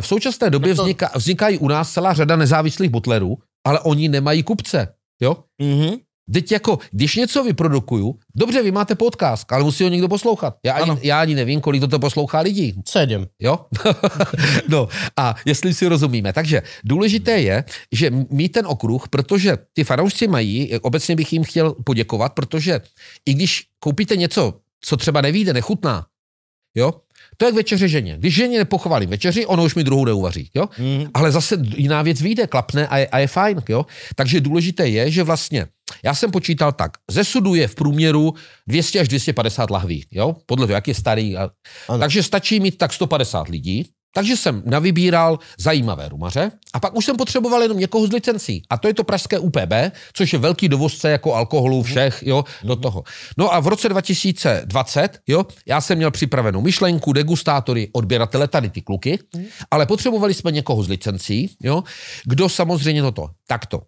[0.00, 4.42] V současné době to- vzniká, vznikají u nás celá řada nezávislých Botlerů, ale oni nemají
[4.42, 4.88] kupce,
[5.20, 5.36] jo.
[5.60, 6.07] Mhm.
[6.32, 10.56] Teď jako, když něco vyprodukuju, dobře, vy máte podcast, ale musí ho někdo poslouchat.
[10.64, 10.92] Já Ano.
[10.92, 12.74] ani, já ani nevím, kolik to poslouchá lidí.
[12.88, 13.26] Sedem.
[13.40, 13.58] Jo?
[14.68, 16.32] no a jestli si rozumíme.
[16.32, 21.74] Takže důležité je, že mít ten okruh, protože ty fanoušci mají, obecně bych jim chtěl
[21.84, 22.80] poděkovat, protože
[23.26, 26.06] i když koupíte něco, co třeba nevíde, nechutná,
[26.74, 26.92] jo,
[27.40, 28.16] to je k večeři ženě.
[28.18, 30.50] Když ženě nepochválím večeři, ono už mi druhou neuvaří.
[30.54, 30.68] Jo?
[30.78, 31.10] Mhm.
[31.14, 33.62] Ale zase jiná věc vyjde, klapne a je, a je fajn.
[33.68, 33.86] Jo?
[34.14, 35.66] Takže důležité je, že vlastně,
[36.02, 38.34] já jsem počítal tak, ze sudu je v průměru
[38.66, 40.36] 200 až 250 lahví, jo?
[40.46, 41.36] podle toho, jak je starý.
[41.36, 41.50] A...
[41.88, 41.98] Ano.
[41.98, 47.16] Takže stačí mít tak 150 lidí, takže jsem navybíral zajímavé rumaře a pak už jsem
[47.16, 48.62] potřeboval jenom někoho z licencí.
[48.70, 49.72] A to je to pražské UPB,
[50.12, 53.04] což je velký dovozce jako alkoholu všech, jo, do toho.
[53.38, 58.80] No a v roce 2020, jo, já jsem měl připravenou myšlenku, degustátory, odběratele, tady ty
[58.82, 59.18] kluky,
[59.70, 61.84] ale potřebovali jsme někoho z licencí, jo,
[62.24, 63.82] kdo samozřejmě toto, takto.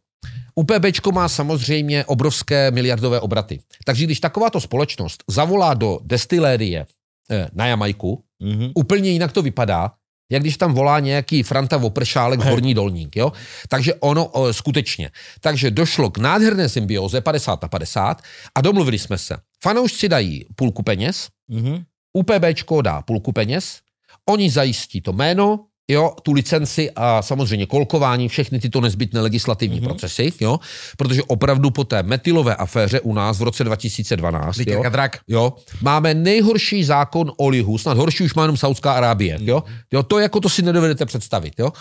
[0.54, 3.60] UPBčko má samozřejmě obrovské miliardové obraty.
[3.84, 6.86] Takže když takováto společnost zavolá do destilérie
[7.30, 8.70] eh, na Jamajku, Mhm.
[8.74, 9.90] úplně jinak to vypadá,
[10.30, 13.16] jak když tam volá nějaký Franta Vopršálek horní dolník.
[13.16, 13.32] Jo?
[13.68, 15.10] Takže ono o, skutečně.
[15.40, 18.22] Takže došlo k nádherné symbioze 50 na 50
[18.54, 19.36] a domluvili jsme se.
[19.62, 21.82] Fanoušci dají půlku peněz, Mhm.
[22.12, 23.78] UPBčko dá půlku peněz,
[24.28, 29.84] oni zajistí to jméno, jo, tu licenci a samozřejmě kolkování, všechny tyto nezbytné legislativní mm-hmm.
[29.84, 30.60] procesy, jo,
[30.96, 35.18] protože opravdu po té metylové aféře u nás v roce 2012, jo, drak.
[35.28, 35.52] jo,
[35.82, 39.62] máme nejhorší zákon o lihu, snad horší už má jenom Saudská Arábie, jo,
[39.92, 41.72] jo, to jako to si nedovedete představit, jo.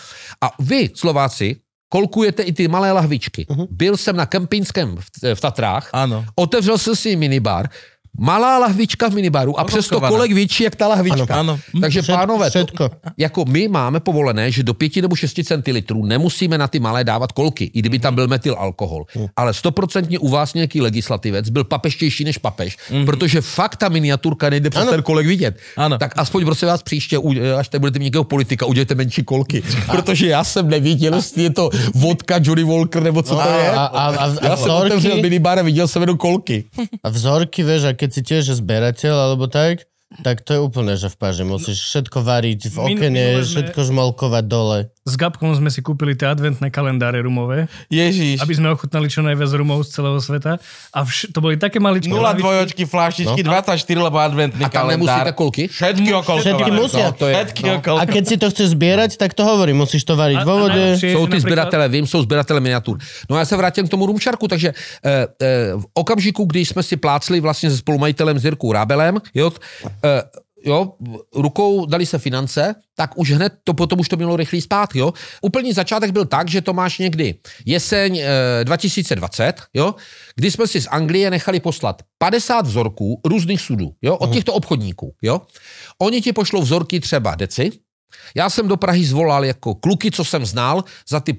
[0.41, 1.55] A vy, Slováci,
[1.89, 3.45] kolkujete i ty malé lahvičky.
[3.49, 3.67] Uh-huh.
[3.71, 6.25] Byl jsem na kempinském v, v Tatrách, Áno.
[6.35, 7.69] otevřel jsem si minibar,
[8.17, 11.35] malá lahvička v minibaru a přesto kolek větší jak ta lahvička.
[11.39, 11.59] Ano.
[11.75, 16.05] Hm, Takže Všet- pánové, to, jako my máme povolené, že do 5 nebo 6 centilitrů
[16.05, 19.05] nemusíme na ty malé dávat kolky, i kdyby tam byl metyl alkohol.
[19.35, 24.69] Ale stoprocentně u vás nějaký legislativec byl papeštější než papež, protože fakt ta miniaturka nejde
[24.69, 24.91] přes Ano.
[24.91, 25.57] ten kolek vidět.
[25.77, 25.97] Ano.
[25.97, 27.17] Tak aspoň prosím vás příště,
[27.59, 31.49] až tady budete mít nějakého politika, udělejte menší kolky, protože já jsem neviděl, jestli je
[31.49, 33.69] to vodka Johnny Walker nebo co to A, je.
[33.71, 36.63] a, a, a, a Já jsem otevřel vzorky, minibar a viděl jsem jenom kolky.
[37.03, 39.91] a vzorky, a keď si tiež zberateľ alebo tak,
[40.23, 44.79] tak to je úplne, že v paži musíš všetko variť v okene, všetko žmolkovať dole.
[45.09, 48.39] S Gabkom sme si kúpili tie adventné kalendáre rumové, Ježiš.
[48.39, 50.61] aby sme ochutnali čo najviac rumov z celého sveta.
[50.93, 52.13] A vš- to boli také maličké.
[52.13, 52.41] 0 lavičky.
[52.45, 55.33] dvojočky, flaštičky, 24, lebo adventný A tam nemusíte kalendár.
[55.33, 55.63] kolky?
[55.67, 56.41] Všetky okolkové.
[56.45, 57.05] Všetky musia.
[57.09, 57.97] No, to je, Všetky no.
[57.97, 60.95] A keď si to chceš zbierať, tak to hovorím, musíš to variť A- vo vode.
[61.01, 62.97] že ty napríklad- sběratele, vím, jsou sběratele miniatur.
[63.29, 64.69] No a já se vrátím k tomu rumčarku, takže
[65.03, 69.51] eh, eh, v okamžiku, když jsme si plácli vlastně se spolumajitelem Zirkou Rábelem, jo,
[70.03, 70.21] eh,
[70.65, 70.93] jo,
[71.35, 75.13] rukou dali se finance, tak už hned to potom už to mělo rychlý spát, jo.
[75.41, 79.95] Úplný začátek byl tak, že to máš někdy jeseň eh, 2020, jo,
[80.35, 85.15] kdy jsme si z Anglie nechali poslat 50 vzorků různých sudů, jo, od těchto obchodníků,
[85.21, 85.41] jo.
[86.01, 87.71] Oni ti pošlou vzorky třeba deci,
[88.35, 91.37] já jsem do Prahy zvolal jako kluky, co jsem znal za ty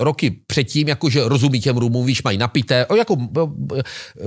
[0.00, 3.16] roky předtím, jakože rozumí těm rumům, víš, mají napité, o, jako,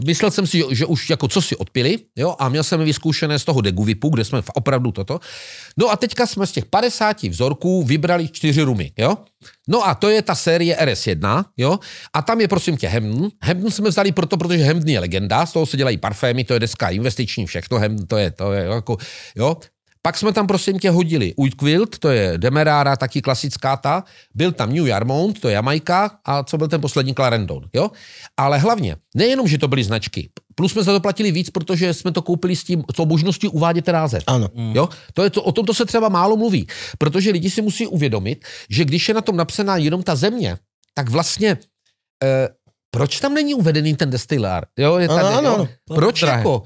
[0.05, 3.45] myslel jsem si, že už jako co si odpili, jo, a měl jsem vyzkoušené z
[3.45, 5.19] toho Deguvipu, kde jsme opravdu toto.
[5.77, 9.17] No a teďka jsme z těch 50 vzorků vybrali čtyři rumy, jo.
[9.67, 11.79] No a to je ta série RS1, jo,
[12.13, 13.29] a tam je prosím tě Hemden.
[13.41, 16.59] Hemden jsme vzali proto, protože Hemden je legenda, z toho se dělají parfémy, to je
[16.59, 18.97] deska investiční, všechno, Hemden, to je, to je jako,
[19.35, 19.57] jo,
[20.05, 24.03] pak jsme tam prosím tě hodili Uitquilt, to je Demerara, taky klasická ta,
[24.35, 27.91] byl tam New Yarmouth, to je Jamajka a co byl ten poslední Clarendon, jo?
[28.37, 32.11] Ale hlavně, nejenom, že to byly značky, plus jsme za to platili víc, protože jsme
[32.11, 34.23] to koupili s tím, co možností uvádět název.
[34.27, 34.49] Ano.
[34.73, 34.89] Jo?
[35.13, 36.67] To je to, o tom to se třeba málo mluví,
[36.97, 40.57] protože lidi si musí uvědomit, že když je na tom napsaná jenom ta země,
[40.93, 41.57] tak vlastně
[42.23, 42.49] eh,
[42.91, 44.65] proč tam není uvedený ten destilár?
[44.79, 45.67] Jo, je tady, Ano, ano, jo?
[45.95, 46.63] Proč jako?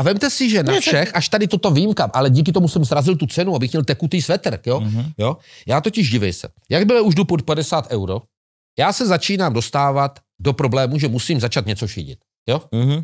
[0.00, 3.16] A vemte si, že na všech, až tady toto výjimka, ale díky tomu jsem srazil
[3.16, 4.80] tu cenu, abych měl tekutý sveter, jo?
[4.80, 5.12] Mm-hmm.
[5.18, 5.36] jo?
[5.66, 6.48] Já totiž divej se.
[6.70, 8.22] Jakmile už jdu pod 50 euro,
[8.78, 12.18] já se začínám dostávat do problému, že musím začat něco šidit.
[12.48, 12.60] Jo?
[12.72, 13.02] Mhm.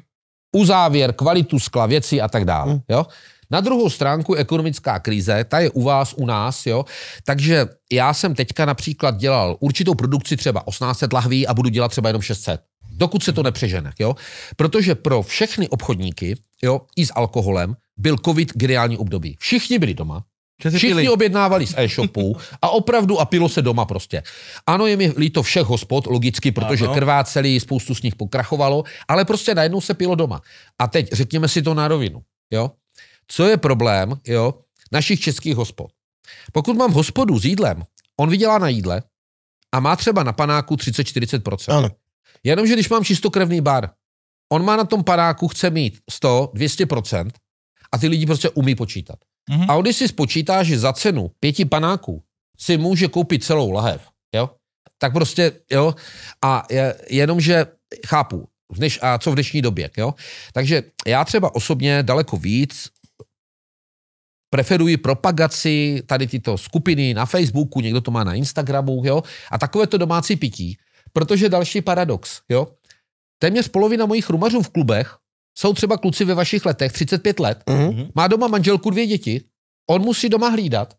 [0.57, 2.81] Uzávěr, kvalitu skla, věci a tak dále.
[2.89, 3.07] Jo?
[3.51, 6.85] Na druhou stránku ekonomická krize, ta je u vás, u nás, jo.
[7.25, 12.09] Takže já jsem teďka například dělal určitou produkci třeba 1800 lahví a budu dělat třeba
[12.09, 12.61] jenom 600.
[12.97, 14.15] Dokud se to nepřežene, jo.
[14.57, 19.37] Protože pro všechny obchodníky, jo, i s alkoholem, byl covid geniální období.
[19.41, 20.25] Všichni byli doma,
[20.69, 21.09] Všichni pili.
[21.09, 24.23] objednávali z e-shopu a opravdu a pilo se doma prostě.
[24.67, 26.95] Ano, je mi líto všech hospod, logicky, protože Ano.
[26.95, 30.43] krváceli, spoustu z nich pokrachovalo, ale prostě najednou se pilo doma.
[30.79, 32.71] A teď řekněme si to na rovinu, jo.
[33.29, 34.55] Co je problém, jo,
[34.93, 35.91] našich českých hospod?
[36.53, 37.83] Pokud mám hospodu s jídlem,
[38.17, 39.03] on vydělá na jídle
[39.73, 41.77] a má třeba na panáku 30-40%.
[41.79, 41.89] Ano.
[42.47, 43.91] Jenomže když mám čistokrevný bar,
[44.53, 47.31] on má na tom panáku, chce mít 100, 200%
[47.93, 49.19] a ty lidi prostě umí počítat.
[49.51, 49.71] Mhm.
[49.71, 52.23] A on když si spočítá, že za cenu pěti panáků
[52.59, 54.51] si může koupit celou lahev, jo,
[54.99, 55.95] tak prostě, jo,
[56.45, 57.67] a je, jenomže
[58.07, 60.15] chápu, dneš, a co v dnešní době, jo.
[60.53, 62.91] Takže já třeba osobně daleko víc
[64.51, 69.87] preferuji propagaci tady tyto skupiny na Facebooku, někdo to má na Instagramu, jo, a takové
[69.87, 70.79] to domácí pití,
[71.17, 72.77] protože další paradox, jo,
[73.41, 75.17] téměř polovina mojich rumařů v klubech
[75.57, 78.13] jsou třeba kluci ve vašich letech, 35 let, Mhm.
[78.15, 79.35] má doma manželku, dvě děti,
[79.89, 80.93] on musí doma hlídat,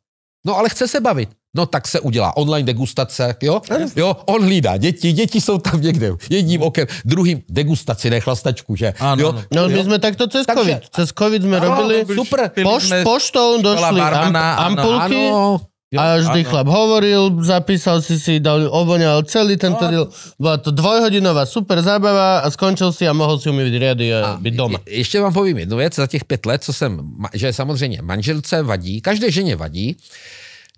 [0.45, 1.30] no ale chce se bavit.
[1.57, 3.61] No tak se udělá online degustace, jo?
[3.95, 8.94] Jo, on hlídá děti, děti jsou tam někde, jedním okem, druhým degustaci, ne chlastačku, že?
[9.02, 9.30] Áno, jo?
[9.53, 9.84] No my jo?
[9.89, 10.81] sme takto cez Takže- COVID.
[10.94, 11.95] Cez COVID sme Áno, robili...
[12.14, 12.52] super.
[12.53, 16.50] Poš, poštou došli ampulky Áno, jo, a vždy áno.
[16.50, 19.92] chlap hovoril, zapísal si si, dal, ovoňal celý tento No.
[19.92, 20.06] deal.
[20.40, 24.54] Bola to dvojhodinová super zábava a skončil si a mohl si umývať riady a, byť
[24.56, 24.80] doma.
[24.86, 27.00] Je, ještě vám povím jednu věc, za těch pět let, co jsem,
[27.34, 29.98] že samozřejmě manželce vadí, každé ženě vadí,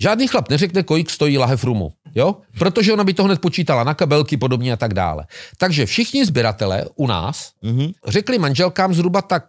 [0.01, 2.35] Žádný chlap neřekne, kolik stojí lahev rumu, jo?
[2.59, 5.27] Protože ona by to hned počítala na kabelky, podobně a tak dále.
[5.57, 7.91] Takže všichni sběratele u nás Mhm.
[8.07, 9.43] řekli manželkám zhruba tak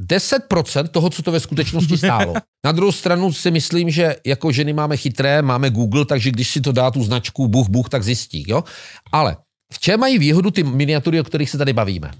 [0.00, 2.34] 10% toho, co to ve skutečnosti stálo.
[2.64, 6.60] Na druhou stranu si myslím, že jako ženy máme chytré, máme Google, takže když si
[6.60, 8.44] to dá tu značku buch, buch, tak zjistí.
[8.48, 8.64] Jo?
[9.12, 9.36] Ale
[9.72, 12.10] v čem mají výhodu ty miniatury, o kterých se tady bavíme?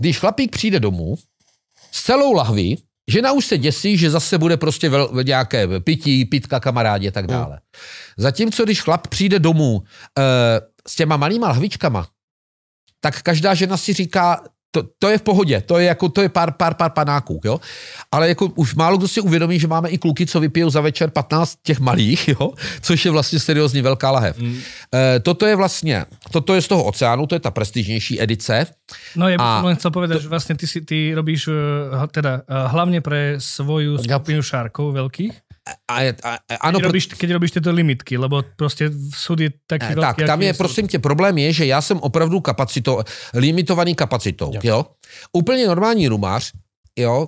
[0.00, 1.16] Když chlapík přijde domů
[1.92, 6.60] s celou lahví, žena už se děsí, že zase bude prostě vel, nějaké pití, pitka,
[6.60, 7.60] kamarádi a tak dále.
[8.16, 9.82] Zatímco když chlap přijde domů
[10.18, 10.22] e,
[10.88, 12.08] s těma malýma lahvičkama,
[13.00, 14.44] tak každá žena si říká,
[14.74, 17.60] to, to je v pohodě, to je jako, to je pár, pár, pár panáků, jo.
[18.12, 21.10] Ale jako už málo kdo si uvědomí, že máme i kluky, co vypijou za večer
[21.10, 22.50] 15 těch malých, jo,
[22.82, 24.38] což je vlastně seriózní velká lahev.
[24.38, 24.58] Mm.
[24.94, 28.66] E, toto je vlastně, toto je z toho oceánu, to je ta prestižnější edice.
[29.16, 32.04] No ja by A som len chcel povedať, že vlastne ty, si, ty robíš uh,
[32.12, 35.32] teda uh, hlavne pre svoju skupinu šárkov veľkých.
[35.88, 39.50] A, je- a, a, Ano, keď, robíš, keď robíš tieto limitky, lebo proste súd je
[39.64, 40.20] taký Eh, veľký.
[40.20, 40.58] Tak, tam je, sú.
[40.60, 43.00] prosím tě, problém je, že já jsem opravdu kapacitou,
[43.34, 44.60] limitovaný kapacitou, jo.
[44.64, 44.78] jo?
[45.32, 46.52] Úplně normální rumář,
[46.96, 47.26] jo,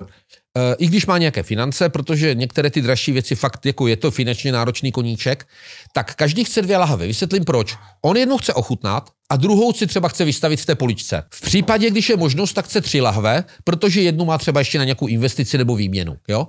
[0.56, 4.10] E, I když má nějaké finance, protože některé ty dražší věci fakt jako je to
[4.10, 5.46] finančně náročný koníček,
[5.92, 7.06] tak každý chce dvě lahve.
[7.06, 7.76] Vysvětlím proč.
[8.02, 11.22] On jednu chce ochutnat a druhou si třeba chce vystavit v té poličce.
[11.30, 14.84] V případě, když je možnost, tak chce tři lahve, protože jednu má třeba ještě na
[14.84, 16.16] nějakou investici nebo výměnu.
[16.28, 16.48] Jo?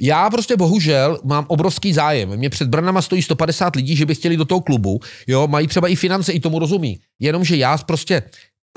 [0.00, 2.36] Já prostě bohužel mám obrovský zájem.
[2.36, 5.00] Mě před Branama stojí 150 lidí, že by chtěli do toho klubu.
[5.26, 7.00] Jo, mají třeba i finance, i tomu rozumí.
[7.20, 8.22] Jenomže já prostě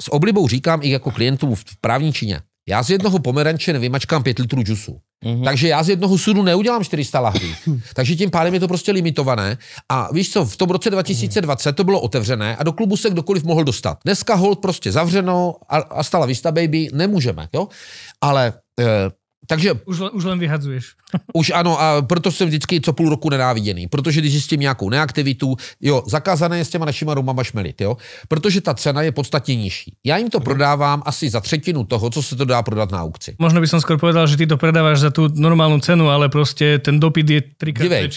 [0.02, 2.40] s oblibou říkám i jako klientům v právní čině.
[2.70, 5.00] Já z jednoho pomeranče nevymačkám 5 litrů džusu.
[5.26, 5.44] Mm-hmm.
[5.44, 7.56] Takže já z jednoho sudu neudělám 400 lahví.
[7.96, 9.58] Takže tím pádem je to prostě limitované.
[9.90, 13.44] A víš co, v tom roce 2020 to bylo otevřené a do klubu se kdokoliv
[13.44, 13.98] mohl dostat.
[14.06, 17.68] Dneska hold prostě zavřeno a, a stala vista baby, nemůžeme, jo?
[18.22, 18.84] Ale e,
[19.48, 19.74] takže...
[19.86, 20.86] Už len, už len vyhadzuješ.
[21.34, 23.88] Už ano, a proto jsem vždycky co půl roku nenáviděný.
[23.88, 27.98] Protože když zjistím nějakou neaktivitu, jo, zakázané je s těma našima rumama šmelit, jo,
[28.28, 29.94] protože ta cena je podstatně nižší.
[30.04, 33.36] Já jim to prodávám asi za třetinu toho, co se to dá prodat na aukci.
[33.40, 36.80] Možno by som skôr povedal, že ty to predávaš za tu normálnu cenu, ale prostě
[36.80, 38.10] ten dopyt je trikrát Dívej.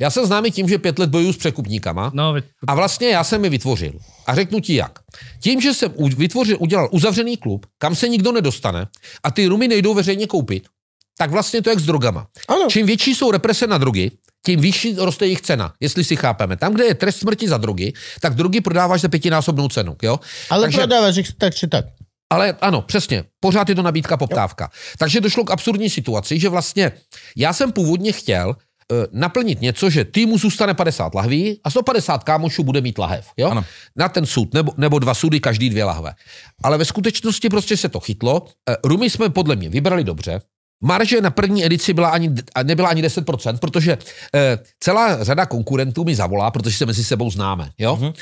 [0.00, 2.34] Já jsem známý tím, že pět let bojuju s překupníkama No,
[2.66, 3.92] a vlastně já jsem je vytvořil.
[4.26, 4.98] A řeknu ti jak.
[5.40, 8.86] Tím, že jsem vytvořil, udělal uzavřený klub, kam se nikdo nedostane
[9.22, 10.66] a ty rumy nejdou veřejně koupit,
[11.18, 12.26] tak vlastně to je jak s drogama.
[12.48, 12.66] Ano.
[12.70, 14.10] Čím větší jsou represe na drogy,
[14.46, 16.56] tím vyšší roste jejich cena, jestli si chápeme.
[16.56, 19.96] Tam, kde je trest smrti za drogy, tak drogy prodáváš za pětinásobnou cenu.
[20.02, 20.20] Jo?
[20.50, 21.84] Ale Takže- prodávaš ich tak či tak.
[22.32, 23.24] ale ano, přesně.
[23.40, 24.70] Pořád je to nabídka, poptávka.
[24.98, 26.92] Takže došlo k absurdní situaci, že vlastně
[27.36, 28.56] já jsem původně chtěl
[29.12, 33.26] naplnit něco, že týmu zůstane 50 lahví a 150 kámošů bude mít lahev.
[33.36, 33.50] Jo?
[33.50, 33.64] Ano.
[33.96, 36.12] Na ten sud, nebo, nebo dva sudy, každý dvě lahve.
[36.62, 38.46] Ale ve skutečnosti prostě se to chytlo.
[38.70, 40.40] Eh, Rumy jsme podle mě vybrali dobře.
[40.82, 43.98] Marže na první edici byla ani, nebyla ani 10%, protože
[44.34, 47.70] eh, celá řada konkurentů mi zavolá, protože se mezi sebou známe.
[47.78, 47.96] Jo?
[47.96, 48.12] Mm-hmm.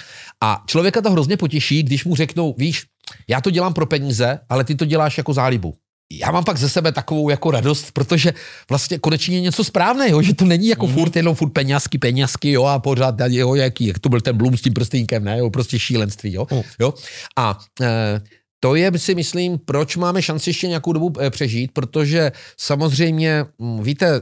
[0.41, 2.85] A člověka to hrozně potěší, když mu řeknou, víš,
[3.29, 5.75] já to dělám pro peníze, ale ty to děláš jako zálibu.
[6.13, 8.33] Já mám pak ze sebe takovou jako radost, protože
[8.69, 10.95] vlastně konečně je něco správného, že to není jako mm-hmm.
[10.95, 14.57] furt jenom furt peňazky, peňazky, jo, a pořád, jo, jaký, jak to byl ten Bloom
[14.57, 16.63] s tím prstínkem, ne, jo, prostě šílenství, jo, Mm.
[16.81, 16.95] jo.
[17.37, 18.21] A e,
[18.61, 23.83] to je, si myslím, proč máme šanci ještě nějakou dobu eh, přežít, protože samozřejmě, mm,
[23.83, 24.21] víte,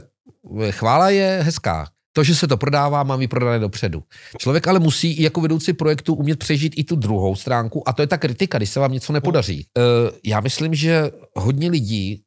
[0.71, 1.87] chvála je hezká.
[2.17, 4.03] To, že se to prodává, mám vyprodané dopředu.
[4.37, 8.01] Člověk ale musí i jako vedoucí projektu umět přežít i tu druhou stránku a to
[8.01, 9.65] je ta kritika, když se vám něco nepodaří.
[9.77, 9.81] E,
[10.25, 12.21] já myslím, že hodně lidí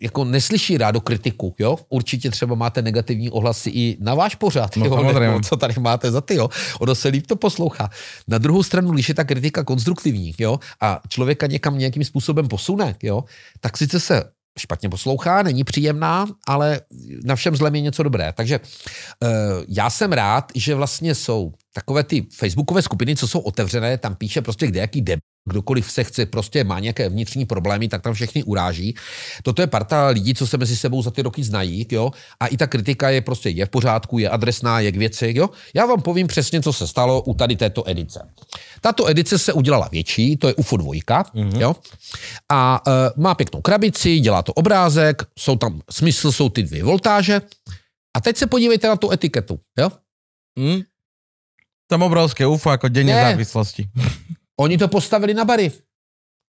[0.00, 1.78] jako neslyší rádo kritiku, jo?
[1.88, 5.18] Určitě třeba máte negativní ohlasy i na váš pořad, No, jo?
[5.20, 6.48] Nebo co tady máte za ty, jo?
[6.80, 7.90] Ono se líp to poslouchá.
[8.28, 10.58] Na druhou stranu, když je ta kritika konstruktivní, jo?
[10.80, 13.24] A člověka někam nějakým způsobem posune, jo?
[13.60, 14.24] Tak sice se
[14.58, 16.80] špatně poslouchá, není příjemná, ale
[17.24, 18.32] na všem zlem je něco dobré.
[18.32, 19.28] Takže uh,
[19.68, 24.42] já jsem rád, že vlastně jsou takové ty facebookové skupiny, co jsou otevřené, tam píše
[24.42, 28.42] prostě kde jaký deb kdokoliv se chce, prostě má nějaké vnitřní problémy, tak tam všechny
[28.42, 28.94] uráží.
[29.42, 32.10] Toto je parta lidí, co se mezi sebou za ty roky znají, jo,
[32.40, 35.50] a i ta kritika je prostě je v pořádku, je adresná, je k věci, jo.
[35.74, 38.28] Já vám povím přesně, co se stalo u tady této edice.
[38.80, 41.60] Tato edice se udělala větší, to je UFO 2, mm-hmm.
[41.60, 41.76] jo,
[42.52, 42.90] a e,
[43.20, 47.40] má pěknou krabici, dělá to obrázek, jsou tam, smysl jsou ty dvě voltáže,
[48.16, 49.90] a teď se podívejte na tu etiketu, jo.
[50.58, 50.82] Hm?
[51.88, 53.36] Tam obrovské UFO jako deň Ne.
[54.60, 55.72] Oni to postavili na bary.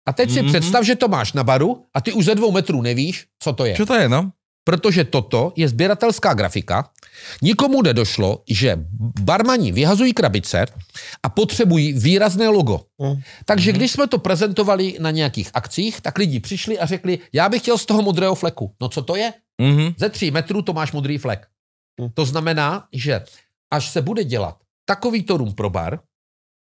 [0.08, 0.48] A teď si Mhm.
[0.48, 0.52] mm-hmm.
[0.52, 3.66] představ, že to máš na baru a ty už ze dvou metrů nevíš, co to
[3.66, 3.76] je.
[3.76, 4.32] Čo to je, no?
[4.66, 6.90] Protože toto je sběratelská grafika.
[7.42, 8.78] Nikomu nedošlo, že
[9.22, 10.66] barmani vyhazují krabice
[11.24, 12.82] a potřebují výrazné logo.
[13.02, 13.22] Mm.
[13.46, 17.62] Takže když jsme to prezentovali na nějakých akcích, tak lidi přišli a řekli, já bych
[17.62, 18.74] chtěl z toho modrého fleku.
[18.82, 19.34] No co to je?
[19.62, 19.94] Mhm.
[19.98, 21.48] Ze tří metrů to máš modrý flek.
[22.02, 22.10] Hm.
[22.14, 23.22] To znamená, že
[23.74, 26.00] až se bude dělat takovýto rum pro bar,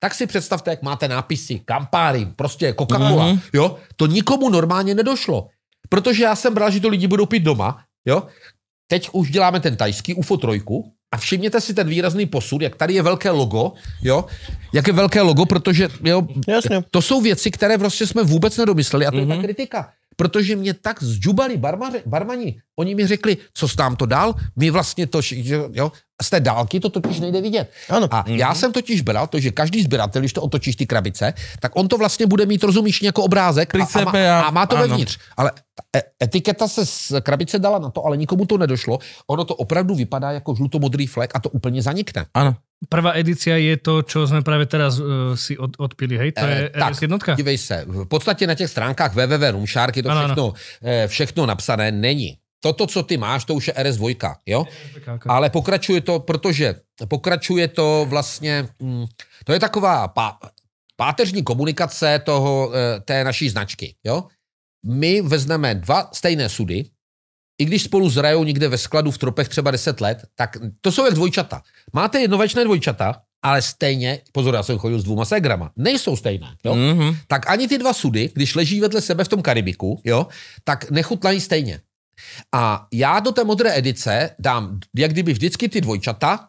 [0.03, 3.41] tak si představte, jak máte nápisy, Campari, prostě Coca-Cola, Mhm.
[3.53, 5.49] jo, to nikomu normálně nedošlo.
[5.89, 8.23] Protože já jsem bral, že to lidi budou pít doma, jo.
[8.91, 12.95] Teď už děláme ten tajský UFO trojku a všimněte si ten výrazný posud, jak tady
[12.95, 13.73] je velké logo,
[14.03, 14.25] jo,
[14.73, 16.83] jak je velké logo, protože, jo, Jasně.
[16.91, 19.21] to jsou věci, které prostě jsme vůbec nedomysleli a to mm-hmm.
[19.21, 19.43] je ta Mhm.
[19.43, 19.91] kritika.
[20.17, 22.61] Protože mě tak zžubali barmaře, barmani.
[22.79, 25.21] Oni mi řekli, co s nám to dál, my vlastně to,
[25.73, 25.93] jo,
[26.23, 27.71] z té dálky to totiž nejde vidět.
[27.89, 28.09] Ano.
[28.11, 31.73] A já jsem totiž bral to, že každý sběratel, když to otočíš ty krabice, tak
[31.77, 34.89] on to vlastně bude mít, rozumíš, jako obrázek a, a, má, a- má to ano.
[34.89, 35.19] vevnitř.
[35.37, 35.51] Ale
[35.97, 38.99] e- etiketa se z krabice dala na to, ale nikomu to nedošlo.
[39.27, 42.27] Ono to opravdu vypadá jako žlutomodrý flek a to úplně zanikne.
[42.35, 42.57] Áno.
[42.89, 46.33] Prvá edícia je to, čo sme práve teraz uh, si od, odpili, hej?
[46.33, 47.37] To je Eh, tak, jednotka?
[47.37, 50.45] Dívej se, v podstatě na těch stránkách www.roomshark je to Ano, všechno,
[50.81, 52.40] eh, všechno napsané, není.
[52.61, 54.65] Toto, co ty máš, to už je RS2, jo?
[55.29, 56.75] Ale pokračuje to, protože
[57.09, 59.07] pokračuje to vlastně, mm,
[59.45, 60.39] to je taková pá,
[60.97, 64.25] páteřní komunikace toho, eh, té naší značky, jo?
[64.87, 66.85] My vezmeme dva stejné sudy,
[67.61, 71.05] i když spolu zrajou někde ve skladu v tropech třeba 10 let, tak to jsou
[71.05, 71.63] jak dvojčata.
[71.93, 76.57] Máte jednovečné dvojčata, ale stejně, pozor, já jsem chodil s dvouma ségrama, nejsou stejné.
[76.65, 76.75] Jo?
[76.75, 77.17] Mm-hmm.
[77.27, 80.27] Tak ani ty dva sudy, když leží vedle sebe v tom Karibiku, jo,
[80.65, 81.81] tak nechutnají stejně.
[82.55, 86.49] A já do té modré edice dám, jak kdyby vždycky ty dvojčata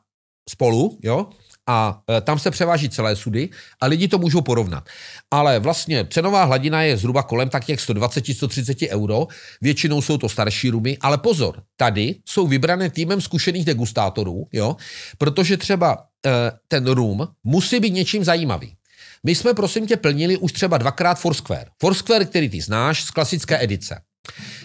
[0.49, 1.27] spolu, jo,
[1.67, 3.49] a e, tam se převáží celé sudy
[3.81, 4.89] a lidi to můžou porovnat.
[5.31, 9.27] Ale vlastně cenová hladina je zhruba kolem tak jak 120-130 euro,
[9.61, 14.75] většinou jsou to starší rumy, ale pozor, tady jsou vybrané týmem zkušených degustátorů, jo,
[15.17, 16.31] protože třeba e,
[16.67, 18.75] ten rum musí být něčím zajímavý.
[19.23, 21.65] My jsme, prosím tě, plnili už třeba dvakrát Foursquare.
[21.81, 24.01] Foursquare, který ty znáš z klasické edice.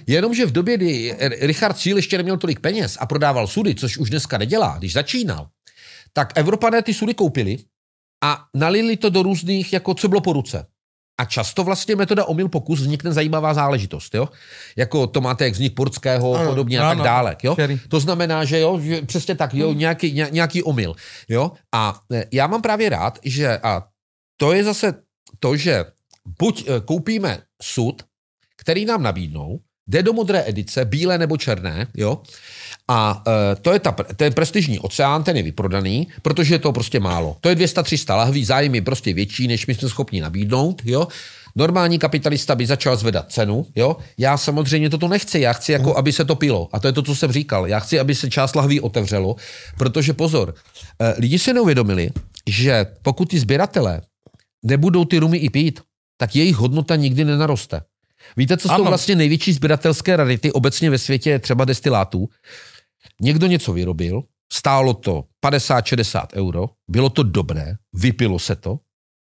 [0.06, 4.10] Jenomže v době, kdy Richard Cíl ještě neměl tolik peněz a prodával sudy, což už
[4.10, 5.48] dneska nedělá, když začínal,
[6.12, 7.58] tak Evropané ty sudy koupili
[8.24, 10.66] a nalili to do různých, jako co bylo po ruce.
[11.20, 14.28] A často vlastně metoda omyl pokus vznikne zajímavá záležitost, jo?
[14.76, 17.56] Jako to máte jak vznik Portského ano, podobně ano, a tak dále, jo?
[17.88, 19.78] To znamená, že jo, že přesně tak, jo, hmm.
[19.78, 20.94] nějaký, nějaký omyl,
[21.28, 21.52] jo?
[21.74, 23.82] A e, já mám právě rád, že a
[24.36, 24.94] to je zase
[25.38, 25.84] to, že
[26.38, 28.02] buď e, koupíme sud,
[28.66, 32.18] který nám nabídnou, jde do modré edice, bílé nebo černé, jo,
[32.88, 33.22] a
[33.52, 37.36] e, to je ta, ten prestižní oceán, ten je vyprodaný, protože je to prostě málo.
[37.40, 41.08] To je 200-300 lahví, zájem je prostě větší, než my jsme schopni nabídnout, jo.
[41.56, 43.96] Normální kapitalista by začal zvedat cenu, jo.
[44.18, 46.68] Já samozřejmě toto nechci, já chci, jako, aby se to pilo.
[46.72, 47.66] A to je to, co jsem říkal.
[47.66, 49.36] Já chci, aby se část lahví otevřelo,
[49.78, 50.54] protože pozor,
[50.98, 52.10] e, lidi si neuvědomili,
[52.50, 54.00] že pokud ty sběratelé
[54.64, 55.80] nebudou ty rumy i pít,
[56.18, 57.80] tak jejich hodnota nikdy nenaroste.
[58.36, 58.78] Víte, co ano.
[58.78, 62.28] jsou vlastně největší sběratelské rarity obecně ve světě třeba destilátů?
[63.20, 64.22] Někdo něco vyrobil,
[64.52, 68.78] stálo to 50-60 euro, bylo to dobré, vypilo se to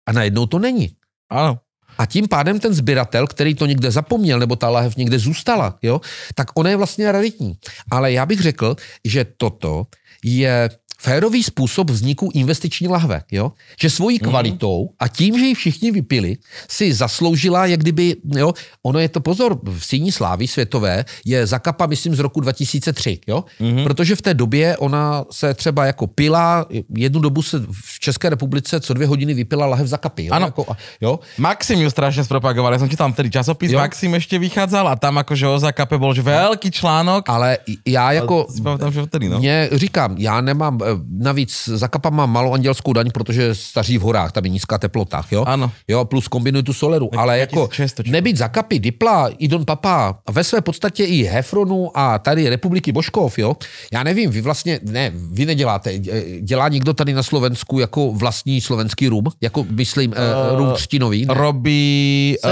[0.07, 0.89] a najednou to není.
[1.29, 1.59] Ano.
[1.97, 6.01] A tím pádem ten sběratel, který to někde zapomněl, nebo ta lahev někde zůstala, jo,
[6.35, 7.57] tak ona je vlastně raritní.
[7.91, 8.75] Ale já bych řekl,
[9.05, 9.87] že toto
[10.23, 10.69] je
[11.01, 13.51] férový způsob vzniku investiční lahve, jo?
[13.81, 14.29] že svojí mhm.
[14.29, 16.37] kvalitou a tím, že ji všichni vypili,
[16.69, 18.53] si zasloužila, jak kdyby, jo,
[18.83, 23.43] ono je to pozor, v síní slávy světové je zakapa, myslím, z roku 2003, jo?
[23.61, 23.83] Mm-hmm.
[23.83, 26.65] protože v té době ona se třeba jako pila,
[26.95, 30.25] jednu dobu se v České republice co dvě hodiny vypila lahev zakapy.
[30.25, 30.33] Jo?
[30.33, 30.45] Ano.
[30.45, 30.65] Jako,
[31.01, 31.19] jo?
[31.37, 33.79] Maxim ju strašně zpropagoval, já jsem tam tedy časopis jo?
[33.79, 37.29] Maxim ještě vycházel a tam jakože o zakape byl velký článok.
[37.29, 37.57] Ale
[37.87, 38.47] já jako,
[38.77, 39.39] tam, že vtedy, no.
[39.39, 44.43] mě říkám, já nemám, navíc zakapa mám malou andělskou daň, protože staří v horách, tam
[44.43, 45.43] je nízká teplota, jo?
[45.47, 45.71] Ano.
[45.87, 47.69] Jo, plus kombinuji tu soleru, tak ale jako
[48.05, 53.39] nebýt zakapy, Dipla, Idon Papa a ve své podstatě i Hefronu a tady Republiky Boškov,
[53.39, 53.55] jo?
[53.93, 55.99] Já nevím, vy vlastně, ne, vy neděláte,
[56.41, 61.25] dělá někdo tady na Slovensku jako vlastní slovenský rum, jako myslím uh, rum třtinový?
[61.25, 61.33] Ne?
[61.33, 62.35] Robí...
[62.45, 62.51] Uh,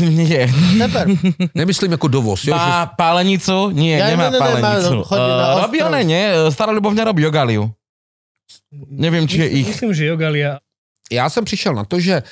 [0.00, 0.50] Nie.
[0.76, 1.06] Neber.
[1.54, 2.44] Nemyslím jako dovoz.
[2.44, 3.70] Jo, Má pálenicu?
[3.70, 4.94] Nie, ja, nemá ne, ne, pálenicu.
[4.94, 6.50] Ne, uh, robí ona, nie?
[6.50, 7.70] Stará Ľubovňa robí Jogaliu.
[8.90, 9.68] Nevím, či je ich.
[9.68, 10.58] Myslím, že Jogalia.
[11.12, 12.22] Já jsem přišel na to, že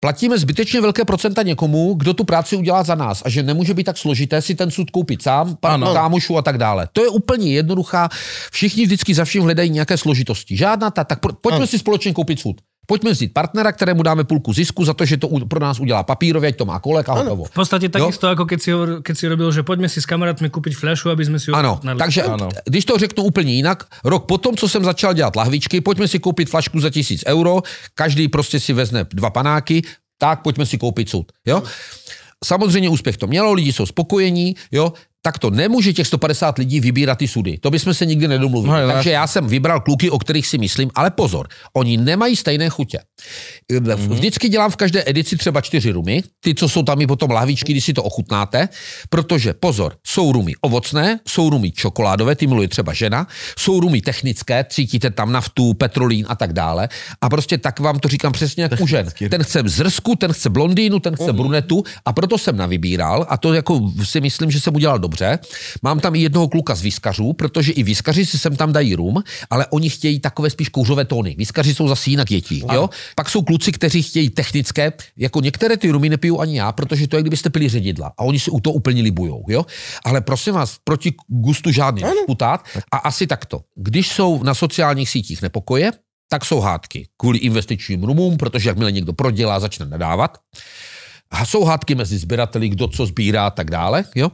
[0.00, 3.84] platíme zbytečně velké procenta někomu, kdo tu práci udělá za nás a že nemůže být
[3.84, 6.88] tak složité si ten sud koupit sám, pár kámošů a tak dále.
[6.92, 8.08] To je úplně jednoduchá.
[8.52, 10.56] Všichni vždycky za vším hledají nějaké složitosti.
[10.56, 11.66] Žádná ta, tak pojďme ano.
[11.66, 12.60] si společně koupit sud.
[12.88, 16.48] Pojďme vzít partnera, kterému dáme půlku zisku za to, že to pro nás udělá papírově,
[16.48, 17.44] ať to má kolek a hotovo.
[17.44, 18.70] V podstatě takisto, jako keď si,
[19.02, 22.22] keď si robil, že pojďme si s kamarátmi koupit flašu, aby jsme si Ano, takže
[22.22, 22.48] ano.
[22.64, 26.48] když to řeknu úplně jinak, rok potom, co jsem začal dělat lahvičky, pojďme si koupit
[26.48, 27.62] flašku za tisíc euro,
[27.94, 29.82] každý prostě si vezne dva panáky,
[30.18, 31.32] tak pojďme si koupit sud.
[31.46, 31.62] Jo?
[32.44, 34.92] Samozřejmě úspěch to mělo, lidi jsou spokojení, jo,
[35.22, 37.58] tak to nemůže těch 150 lidí vybírat ty sudy.
[37.58, 38.86] To bychom se nikdy nedomluvili.
[38.86, 42.68] No, Takže já jsem vybral kluky, o kterých si myslím, ale pozor, oni nemají stejné
[42.68, 42.98] chutě.
[43.72, 43.96] Mm-hmm.
[43.96, 47.72] Vždycky dělám v každé edici třeba čtyři rumy, ty, co jsou tam i potom lahvičky,
[47.72, 48.68] když si to ochutnáte,
[49.10, 53.26] protože pozor, jsou rumy ovocné, jsou rumy čokoládové, ty miluje třeba žena,
[53.58, 56.88] jsou rumy technické, cítíte tam naftu, petrolín a tak dále.
[57.20, 59.08] A prostě tak vám to říkám přesně jak u žen.
[59.30, 61.36] Ten chce zrsku, ten chce blondýnu, ten chce mm-hmm.
[61.36, 65.38] brunetu a proto jsem navybíral a to jako si myslím, že jsem udělal dobře.
[65.82, 69.22] Mám tam i jednoho kluka z výskařů, protože i výskaři si sem tam dají rum,
[69.50, 71.34] ale oni chtějí takové spíš kouřové tóny.
[71.38, 72.62] Výskaři jsou zase jinak dětí.
[72.72, 72.90] Jo?
[73.16, 77.16] Pak jsou kluci, kteří chtějí technické, jako některé ty rumy nepiju ani já, protože to
[77.16, 79.44] je, kdybyste pili ředidla a oni si u toho úplně libujou.
[79.48, 79.66] Jo?
[80.04, 83.60] Ale prosím vás, proti gustu žádný disputát a asi takto.
[83.76, 85.92] Když jsou na sociálních sítích nepokoje,
[86.28, 90.38] tak jsou hádky kvůli investičním rumům, protože jakmile někdo prodělá, začne nadávat.
[91.30, 94.04] A jsou hádky mezi sběrateli, kdo co sbírá a tak dále.
[94.14, 94.30] Jo?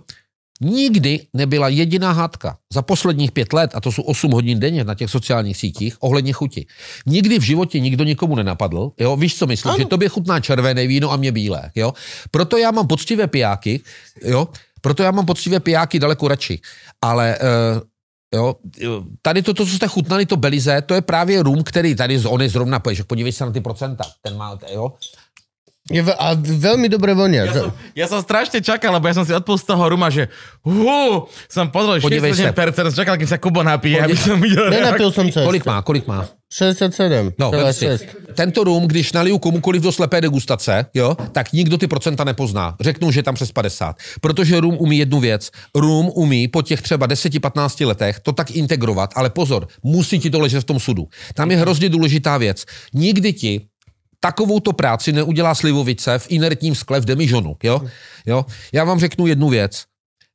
[0.64, 4.94] Nikdy nebyla jediná hádka za posledních pět let, a to jsou 8 hodin denně na
[4.94, 6.66] těch sociálních sítích, ohledně chuti.
[7.06, 9.78] Nikdy v životě nikdo nikomu nenapadl, jo, víš, co myslím, ano.
[9.78, 11.92] že tobě chutná červené víno a mě bílé, jo.
[12.30, 13.80] Proto já mám poctivé pijáky,
[14.24, 14.48] jo,
[14.84, 16.60] Proto já mám poctivé pijáky daleko radši.
[17.02, 17.38] Ale
[17.76, 17.80] uh,
[18.34, 18.56] Jo,
[19.22, 22.42] tady to, to, co jste chutnali, to Belize, to je právě rum, který tady on
[22.42, 24.92] je zrovna, podívej se na ty procenta, ten má, jo,
[25.84, 27.44] je ve, a veľmi dobre vonia.
[27.44, 30.32] Ja som, ja som strašne čakal, lebo ja som si odpol z toho ruma, že
[30.64, 32.56] hú, som pozrel 67%,
[32.96, 34.72] čakal, kým sa Kubo napije, aby som videl.
[34.72, 35.44] Nenapil som sa.
[35.44, 36.24] Kolik má, kolik má?
[36.48, 37.34] 67.
[37.34, 38.32] No, 6.
[38.34, 42.76] Tento rum, když naliju komukoliv do slepé degustace, jo, tak nikdo ty procenta nepozná.
[42.80, 43.96] Řeknu, že je tam přes 50.
[44.20, 45.50] Protože rum umí jednu věc.
[45.74, 50.40] Rum umí po těch třeba 10-15 letech to tak integrovat, ale pozor, musí ti to
[50.40, 51.08] ležet v tom sudu.
[51.34, 52.64] Tam je hrozně důležitá věc.
[52.94, 53.60] Nikdy ti
[54.24, 57.56] takovouto práci neudělá slivovice v inertním skle v demižonu.
[57.62, 57.80] Jo?
[58.26, 58.44] Jo?
[58.72, 59.84] Já vám řeknu jednu věc.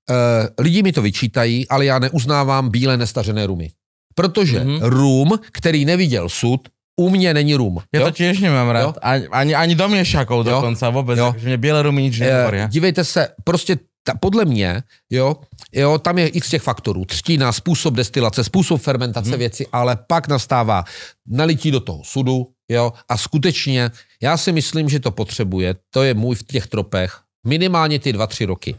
[0.10, 3.70] E, lidi mi to vyčítají, ale já neuznávám bílé nestařené rumy.
[4.16, 4.80] Protože mm-hmm.
[4.82, 7.82] rum, který neviděl sud, u mě není rum.
[7.94, 8.98] Já to těž nemám rád.
[9.02, 11.20] Ani, ani, ani do měšakov dokonce vůbec.
[11.20, 11.36] Jo.
[11.44, 12.66] Mě bílé rumy nič nehovoria.
[12.66, 15.36] E, dívejte se, prostě ta, podle mě, jo,
[15.74, 17.06] jo, tam je x těch faktorů.
[17.06, 19.40] Třtina, způsob destilace, způsob fermentace hmm.
[19.40, 20.84] věci, ale pak nastává
[21.28, 23.91] nalití do toho sudu, jo, a skutečně
[24.22, 28.28] já si myslím, že to potřebuje, to je můj v těch tropech, minimálně ty dva,
[28.28, 28.76] tři roky.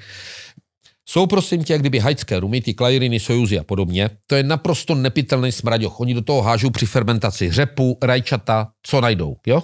[1.08, 5.52] Jsou prosím tě, kdyby hajcké rumy, ty klajriny, sojuzy a podobně, to je naprosto nepitelný
[5.52, 6.00] smraďoch.
[6.00, 9.62] Oni do toho hážou při fermentaci řepu, rajčata, co najdou, jo?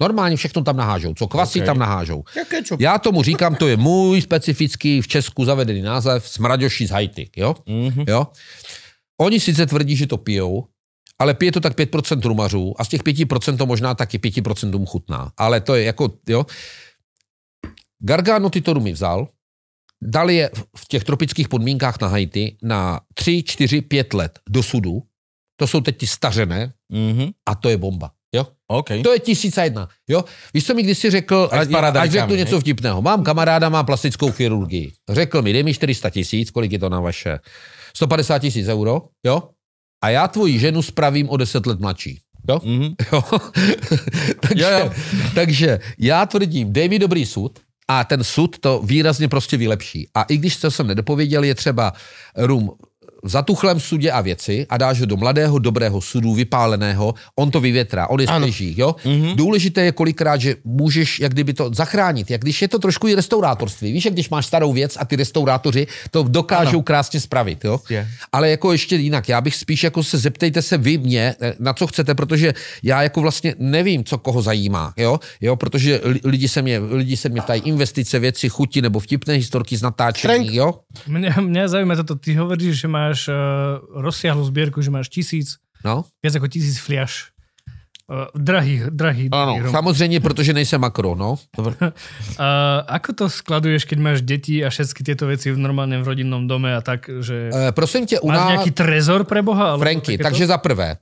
[0.00, 1.66] Normálně všechno tam nahážou, co kvasí okay.
[1.66, 2.24] tam nahážou.
[2.80, 7.54] Já tomu říkám, to je můj specifický v Česku zavedený název smraďoši z Haiti, jo?
[7.66, 8.04] Mm-hmm.
[8.08, 8.26] jo?
[9.20, 10.64] Oni sice tvrdí, že to pijou,
[11.20, 15.32] ale pije to tak 5% rumařů a z těch 5% to možná taky 5% chutná.
[15.36, 16.46] Ale to je jako, jo.
[18.02, 19.28] Gargano tyto rumy vzal,
[20.02, 25.02] dal je v těch tropických podmínkách na Haiti na 3, 4, 5 let do sudu.
[25.56, 27.32] To jsou teď ty stařené mm-hmm.
[27.46, 28.10] a to je bomba.
[28.34, 28.46] Jo?
[28.66, 29.02] Okay.
[29.02, 29.88] To je tisíc a jedna.
[30.08, 30.24] Jo?
[30.54, 33.02] Víš, co mi kdysi řekl, ať, ať řeknu něco vtipného.
[33.02, 34.92] Mám kamaráda, má plastickou chirurgii.
[35.08, 37.38] Řekl mi, dej mi 400 tisíc, kolik je to na vaše?
[37.94, 39.42] 150 tisíc euro, jo?
[40.02, 42.20] A já tvoji ženu spravím o 10 let mladší.
[42.48, 42.58] Jo?
[42.58, 42.94] Mm-hmm.
[43.12, 43.22] jo?
[44.40, 44.92] takže, jo, jo.
[45.34, 47.58] takže já tvrdím, dej mi dobrý sud,
[47.88, 50.08] a ten sud to výrazně prostě vylepší.
[50.14, 51.92] A i když to jsem nedopověděl, je třeba
[52.36, 52.70] rum
[53.24, 58.06] zatuchlém sudě a věci a dáš ho do mladého, dobrého sudu, vypáleného, on to vyvětrá,
[58.06, 58.96] on je svěží, jo.
[59.04, 59.34] Mm-hmm.
[59.34, 63.14] Důležité je kolikrát, že můžeš jak kdyby to zachránit, jak když je to trošku i
[63.14, 63.92] restaurátorství.
[63.92, 66.82] Víš, jak když máš starou věc a ty restaurátoři to dokážou ano.
[66.82, 67.80] krásně spravit, jo.
[67.90, 68.06] Yeah.
[68.32, 71.72] Ale jako ještě jinak, já bych spíš jako se zeptejte se vy mě, eh, na
[71.72, 76.62] co chcete, protože já jako vlastně nevím, co koho zajímá, jo, jo, protože lidi se
[76.62, 80.74] mě, lidi se mě ptají investice, věci, chuti nebo vtipné historky z natáčení, Frank, jo.
[81.06, 83.34] Mě, mě zajímá toto, ty hovoríš, že má máš uh,
[83.90, 86.06] rozsiahlu zbierku, že máš tisíc, no?
[86.22, 87.34] viac ako tisíc fliaš.
[88.10, 89.30] Uh, drahý, drahý.
[89.30, 91.38] Ano, drahý samozřejmě, protože nejsem makro, no.
[91.58, 91.74] uh,
[92.86, 96.74] ako to skladuješ, keď máš deti a všetky tieto veci v normálne v rodinnom dome
[96.74, 97.54] a tak, že...
[97.54, 98.38] Uh, prosím tě, u nás...
[98.38, 99.78] Máš nějaký trezor pre Boha?
[99.78, 100.96] Franky, takže za prvé,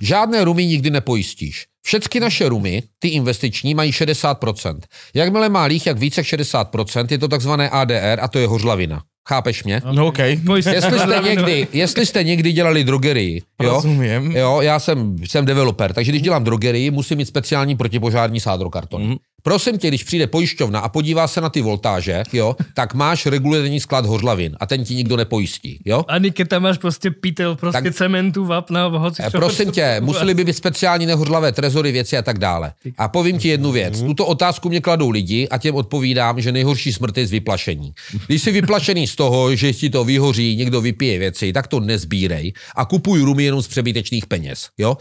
[0.00, 1.66] žádné rumy nikdy nepojistíš.
[1.80, 4.80] Všechny naše rumy, ty investiční, mají 60%.
[5.14, 9.02] Jakmile má líh jak více 60%, je to takzvané ADR a to je hořlavina.
[9.30, 9.82] Chápeš mě?
[9.92, 10.40] No okay.
[10.56, 13.72] Jestli jste někdy, jestli jste někdy dělali drogerii, jo?
[13.72, 14.36] Rozumím.
[14.36, 19.02] Jo, já jsem, jsem developer, takže když dělám drogerii, musím mít speciální protipožární sádrokarton.
[19.02, 19.16] Mm.
[19.42, 23.80] Prosím tě, když přijde pojišťovna a podívá se na ty voltáže, jo, tak máš regulární
[23.80, 26.04] sklad hořlavin a ten ti nikdo nepojistí, jo?
[26.08, 30.34] Ani když tam máš prostě pítel, prostě tak, cementu, vápna, hoci eh, Prosím tě, museli
[30.34, 32.72] by být speciální nehořlavé trezory, věci a tak dále.
[32.98, 34.00] A povím ti jednu věc.
[34.00, 34.06] Mm.
[34.06, 37.92] Tuto otázku mě kladou lidi a těm odpovídám, že nejhorší smrt je z vyplašení.
[38.26, 42.52] Když jsi vyplašený z toho, že ti to vyhoří, někdo vypije věci, tak to nezbírej
[42.76, 44.96] a kupuj rumy jenom z přebytečných peněz, jo?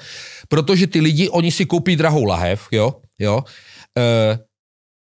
[0.48, 2.96] Protože ty lidi, oni si koupí drahou lahev, jo?
[3.20, 3.44] Jo?
[3.98, 4.38] Uh,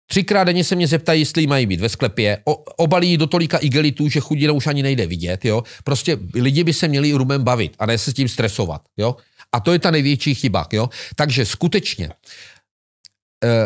[0.10, 2.42] Třikrát denně se mě zeptají, jestli mají být ve sklepě.
[2.46, 5.46] O, obalí do tolika igelitů, že chudina už ani nejde vidět.
[5.46, 5.64] Jo?
[5.84, 8.82] Prostě lidi by se měli rumem bavit a ne se s tím stresovat.
[8.98, 9.16] Jo?
[9.52, 10.68] A to je ta největší chyba.
[10.74, 10.90] Jo?
[11.16, 12.14] Takže skutečně uh,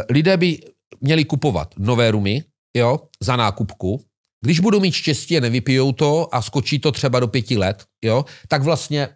[0.10, 0.60] lidé by
[1.02, 2.44] měli kupovat nové rumy
[2.78, 3.00] jo?
[3.20, 4.04] za nákupku.
[4.44, 8.26] Když budou mít štěstí a nevypijou to a skočí to třeba do pěti let, jo?
[8.48, 9.10] tak vlastně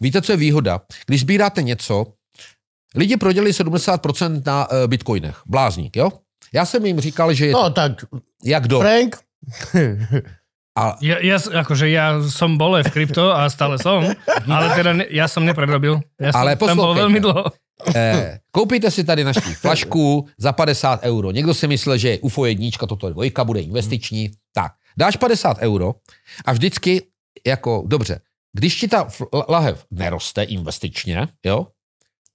[0.00, 0.80] víte, co je výhoda?
[1.06, 2.06] Když sbíráte něco,
[2.96, 5.42] Lidi prodělili 70% na uh, bitcoinech.
[5.46, 6.10] Blázník, jo?
[6.54, 7.92] Já jsem jim říkal, že je No tak,
[8.44, 8.80] jak do...
[8.80, 9.16] Frank?
[10.72, 10.96] A...
[11.04, 14.08] Ja, ja, akože ja som bol v krypto a stále som,
[14.48, 16.00] ale teda ne, ja som neprerobil.
[16.16, 17.44] Ja som ale tam bol veľmi dlho.
[17.92, 21.30] Eh, koupíte si tady naši flašku za 50 euro.
[21.30, 24.30] Někdo si myslel, že UFO jednička, toto je dvojka, bude investiční.
[24.54, 25.94] Tak, dáš 50 euro
[26.44, 27.02] a vždycky,
[27.46, 28.20] jako, dobře,
[28.52, 29.08] když ti ta
[29.48, 31.66] lahev neroste investičně, jo,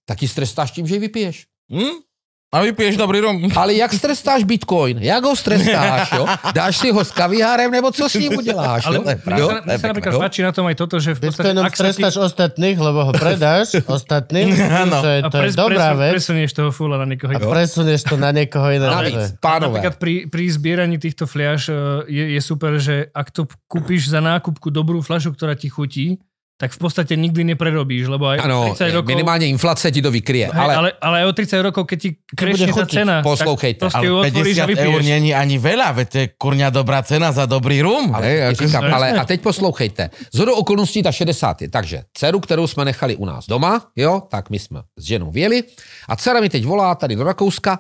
[0.07, 1.45] tak ji strestáš tím, že ji vypiješ.
[1.67, 2.07] Hmm?
[2.47, 3.43] A vypiješ dobrý rum.
[3.59, 5.03] Ale jak strestáš Bitcoin?
[5.03, 6.23] Jak ho strestáš, jo?
[6.55, 8.87] Dáš si ho s kaviárem, nebo co s ním uděláš?
[8.87, 9.51] Ale jo?
[9.67, 10.19] mne sa, napríklad jo?
[10.23, 11.51] páči na tom aj toto, že v podstate...
[11.51, 12.23] Bitcoinom strestáš ty...
[12.23, 14.55] ostatných, lebo ho predáš ostatným,
[14.87, 14.97] no.
[15.03, 16.11] že to pres, je dobrá pres, vec.
[16.15, 17.51] presunieš toho fula na niekoho iného.
[17.51, 18.95] A presunieš to na niekoho iného.
[18.95, 19.83] Navíc, pánové.
[19.83, 21.75] Napríklad pri, pri zbieraní týchto fliaž e,
[22.07, 26.15] je, je super, že ak to kúpiš za nákupku dobrú fľašu, ktorá ti chutí,
[26.57, 29.13] tak v podstate nikdy neprerobíš, lebo aj ano, 30 rokov...
[29.13, 30.49] minimálne inflácia ti to vykrie.
[30.49, 33.85] Hej, ale, ale, ale aj o 30 rokov, keď ti krešne tá cena, Poslouchejte.
[33.85, 37.85] tak ale 50 eur není ani veľa, veď to je kurňa dobrá cena za dobrý
[37.85, 38.09] rum.
[38.09, 38.59] Ale, hej, ako...
[38.65, 40.09] říkám, ale a teď poslouchejte.
[40.33, 41.69] Z okolností ta 60 je.
[41.69, 45.61] Takže dceru, kterou jsme nechali u nás doma, jo, tak my jsme s ženou věli
[46.09, 47.79] a dcera mi teď volá tady do Rakouska,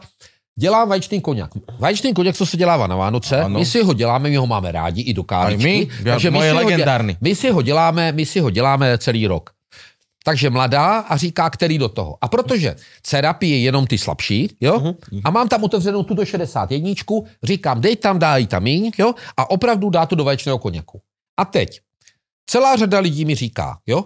[0.57, 1.49] dělám vaječný koněk.
[1.79, 3.59] Vaječný koněk, co se dělává na Vánoce, ano.
[3.59, 5.63] my si ho děláme, my ho máme rádi i do kávičky.
[5.63, 7.13] My, takže my si, legendárny.
[7.13, 9.49] Ho, my si ho děláme, my si ho děláme celý rok.
[10.23, 12.17] Takže mladá a říká, který do toho.
[12.21, 15.21] A protože dcera pije jenom ty slabší, jo, uh-huh.
[15.23, 16.91] a mám tam otevřenou tuto 61,
[17.43, 21.01] říkám, dej tam, daj tam míň, jo, a opravdu dá to do vaječného koněku.
[21.39, 21.79] A teď,
[22.49, 24.03] celá řada lidí mi říká, jo,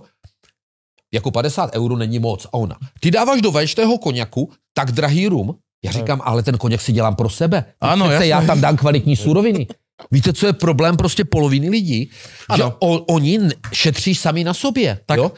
[1.14, 2.46] jako 50 euro není moc.
[2.46, 6.82] A ona, ty dáváš do vaječného koněku tak drahý rum, já říkám, ale ten koněk
[6.82, 7.66] si dělám pro sebe.
[7.82, 9.68] Ano, Přece já tam dám kvalitní suroviny.
[10.12, 12.10] Víte, co je problém prostě poloviny lidí?
[12.50, 12.58] Ano.
[12.58, 13.40] Že o, oni
[13.74, 15.00] šetří sami na sobě.
[15.06, 15.32] Tak, jo?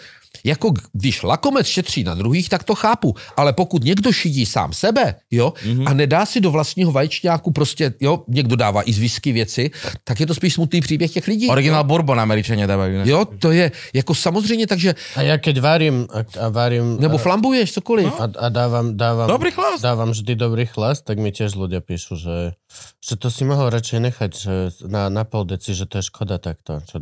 [0.44, 3.16] Jako když lakomec šetří na druhých, tak to chápu.
[3.38, 5.84] Ale pokud někdo šidí sám sebe, jo, mm-hmm.
[5.88, 9.72] a nedá si do vlastního vaječňáku prostě, jo, někdo dává i z whisky věci,
[10.04, 11.48] tak je to spíš smutný příběh těch lidí.
[11.50, 12.94] Originál bourbon američané dávají.
[12.94, 13.04] Ne?
[13.06, 14.96] Jo, to je jako samozřejmě, takže...
[15.16, 16.98] A já keď varím, a, a varím...
[17.00, 18.06] Nebo flambuješ, cokoliv.
[18.06, 18.22] No.
[18.22, 19.82] A, a dávám, dávám, dobrý chlas.
[19.82, 22.54] dávám vždy dobrý chlas, tak mi tiež ľudia píšu, že,
[23.02, 24.56] že to si mohol radšej nechať že
[24.88, 26.82] na, na pol deci, že to je škoda takto.
[26.86, 27.02] Čo,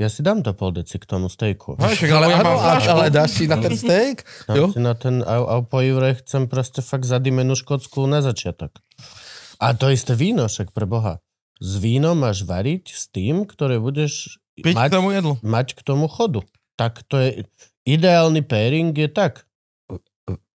[0.00, 1.76] ja si dám to pol deci k tomu stejku.
[1.76, 4.24] No, však, ale, ale, ale, ale dáš si na ten steak?
[4.48, 4.66] Dám jo?
[4.72, 8.80] si na ten, a, a po Ivre chcem proste fakt zadimenú škótsku na začiatok.
[9.60, 11.20] A to isté víno, však pre Boha.
[11.60, 15.36] S vínom máš variť s tým, ktoré budeš Piť mať, k tomu jedlu.
[15.44, 16.40] mať k tomu chodu.
[16.80, 17.44] Tak to je,
[17.84, 19.44] ideálny pairing je tak.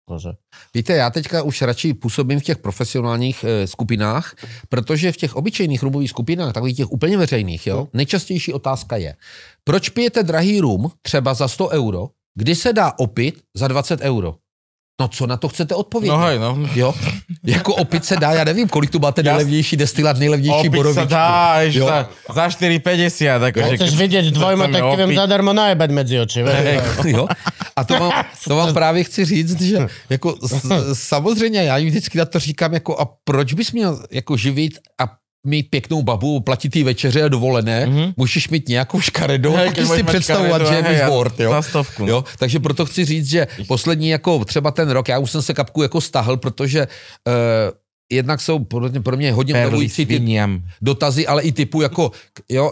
[0.09, 0.29] Bože.
[0.73, 4.35] Víte, já teďka už radši působím v těch profesionálních e, skupinách,
[4.69, 7.87] protože v těch obyčejných rumových skupinách, takových těch úplně veřejných, jo, no.
[7.93, 9.15] nejčastější otázka je,
[9.63, 14.35] proč pijete drahý rum třeba za 100 euro, kdy se dá opit za 20 euro?
[15.01, 16.13] No co na to chcete odpovědět?
[16.13, 16.57] No hej, no.
[16.75, 16.93] Jo?
[17.43, 21.01] Jako opit se dá, já nevím, kolik tu máte nejlevnější destilat, nejlevnější borovičku.
[21.01, 21.85] Opit se dá jo?
[21.87, 23.43] za, za 4,50.
[23.43, 26.43] Jako, no, chceš vidět dvojmo, tak ti vím zadarmo najebať mezi oči.
[27.05, 27.27] jo?
[27.75, 28.11] A to vám,
[28.47, 30.35] to vám právě chci říct, že jako
[30.93, 35.24] samozřejmě já jim vždycky na to říkám, jako a proč bys měl jako živit a
[35.45, 38.13] mít pěknou babu, platit ty večeře a dovolené, mm-hmm.
[38.17, 41.61] můžeš mít nějakou škaredou a si představovat, že je mi Word, jo?
[41.99, 42.07] No.
[42.07, 42.23] jo?
[42.39, 45.81] Takže proto chci říct, že poslední jako třeba ten rok, já už jsem se kapku
[45.81, 46.87] jako stahl, protože
[47.27, 47.33] uh,
[48.11, 48.59] jednak jsou
[49.03, 50.19] pro mě hodně motivující ty
[50.81, 52.11] dotazy, ale i typu jako,
[52.49, 52.71] jo,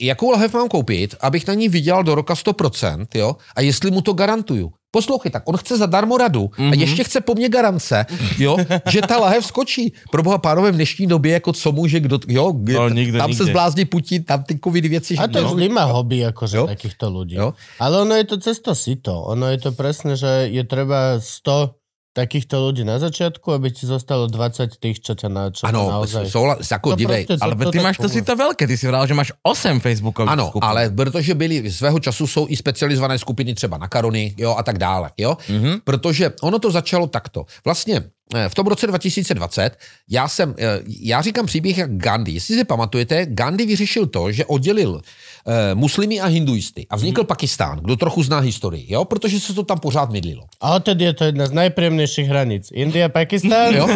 [0.00, 3.36] jakou lahev mám koupit, abych na ní vydělal do roka 100%, jo?
[3.56, 4.72] A jestli mu to garantuju.
[4.92, 6.68] Poslouchej, tak on chce zadarmo radu mm-hmm.
[6.68, 6.80] a mhm.
[6.80, 8.06] ještě chce po mně garance,
[8.38, 8.56] jo,
[8.88, 9.92] že ta lahev skočí.
[10.12, 13.44] Pro boha pánové v dnešní době, jako co může, kdo, jo, no, nikde, tam nikde.
[13.44, 15.16] se zblázní Putin, tam ty covid věci.
[15.16, 17.40] A to je zlýma hobby, jakože takýchto ľudí.
[17.40, 17.56] Jo?
[17.80, 19.14] Ale ono je to cesto to.
[19.32, 21.81] Ono je to presne, že je treba 100
[22.12, 26.28] takýchto ľudí na začiatku, aby ti zostalo 20 tých, čo ťa na čo Ano, naozaj...
[26.28, 27.26] souhla, jako divej.
[27.40, 30.48] Ale ty máš to si to velké, ty si vral, že máš 8 Facebookových Ano,
[30.52, 30.68] skupin.
[30.68, 34.78] ale protože byli svého času jsou i specializované skupiny třeba na karony, jo, a tak
[34.78, 35.36] dále, jo.
[35.48, 35.80] Mm-hmm.
[35.84, 37.44] Protože ono to začalo takto.
[37.64, 39.76] Vlastně Eh, v tom roce 2020,
[40.10, 42.32] já jsem, eh, já říkám příběh jak Gandhi.
[42.32, 45.00] Jestli si pamatujete, Gandhi vyřešil to, že oddělil
[45.46, 47.26] eh, muslimy a hinduisty a vznikl hmm.
[47.26, 50.44] Pakistán, kdo trochu zná historii, jo, protože se to tam pořád mydlilo.
[50.60, 52.68] A tedy je to jedna z nejpříjemnějších hranic.
[52.72, 53.88] India, Pakistán, jo?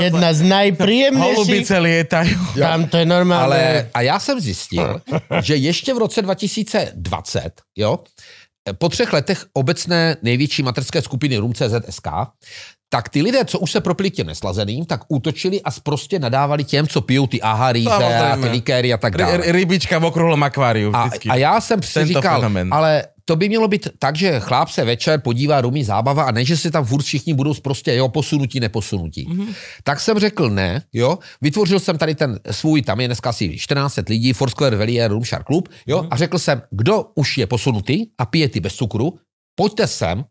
[0.00, 1.36] jedna z nejpříjemnějších.
[1.36, 2.36] Holubice lietají.
[2.58, 3.44] Tam to je normálně.
[3.44, 5.00] Ale, a já jsem zjistil,
[5.42, 7.98] že ještě v roce 2020, jo,
[8.72, 12.06] po třech letech obecné největší materské skupiny RUM.CZ.SK
[12.94, 16.86] tak ty lidé, co už se propili těm neslazeným, tak útočili a prostě nadávali těm,
[16.86, 19.52] co pijou ty aha rýze a ty likéry a tak dále.
[19.52, 20.94] Rybička v okruhlom akváriu.
[20.94, 22.68] A, a já jsem si Tento říkal, fenomen.
[22.70, 26.44] ale to by mělo být tak, že chláp se večer podívá, rumí zábava a ne,
[26.44, 29.26] že si tam furt všichni budou prostě jo, posunutí, neposunutí.
[29.26, 29.54] Mm-hmm.
[29.82, 33.98] Tak jsem řekl ne, jo, vytvořil jsem tady ten svůj, tam je dneska asi 14
[34.08, 36.08] lidí, Foursquare Velier Room Shark Club, jo, mm-hmm.
[36.10, 39.18] a řekl jsem, kdo už je posunutý a pije ty bez cukru,
[39.54, 40.24] pojďte sem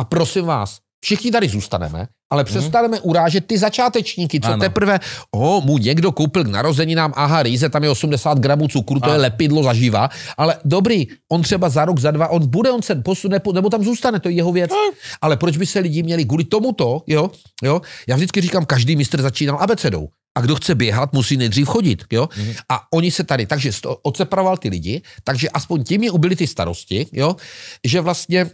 [0.00, 3.02] a prosím vás, Všichni tady zůstaneme, ale přestaneme mm.
[3.02, 4.60] urážet ty začátečníky, co ano.
[4.60, 5.00] teprve,
[5.34, 9.12] o, mu někdo koupil k narozeninám, aha, rýze, tam je 80 gramů cukru, to ano.
[9.12, 12.94] je lepidlo zaživa, ale dobrý, on třeba za rok, za dva, on bude, on se
[12.94, 14.70] posune, nebo tam zůstane, to je jeho věc.
[14.70, 14.96] Mm.
[15.20, 17.30] Ale proč by se lidi měli kvůli tomuto, jo,
[17.62, 20.08] jo, já vždycky říkám, každý mistr začínal abecedou.
[20.38, 22.04] A kdo chce běhat, musí nejdřív chodit.
[22.12, 22.26] Jo?
[22.26, 22.56] Mm-hmm.
[22.68, 23.70] A oni se tady, takže
[24.02, 27.36] odseparoval ty lidi, takže aspoň tím je ubyly ty starosti, jo?
[27.84, 28.50] že vlastně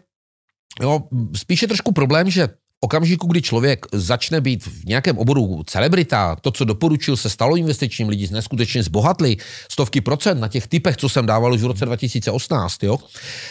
[0.82, 2.48] jo, spíše trošku problém, že
[2.80, 8.08] okamžiku, kdy člověk začne být v nějakém oboru celebrita, to, co doporučil, se stalo investičním,
[8.08, 9.36] lidi neskutečně zbohatli,
[9.70, 12.98] stovky procent na těch typech, co jsem dával už v roce 2018, jo,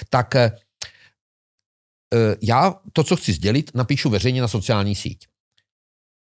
[0.09, 0.51] tak eh,
[2.41, 5.27] já to, co chci sdělit, napíšu veřejně na sociální síť.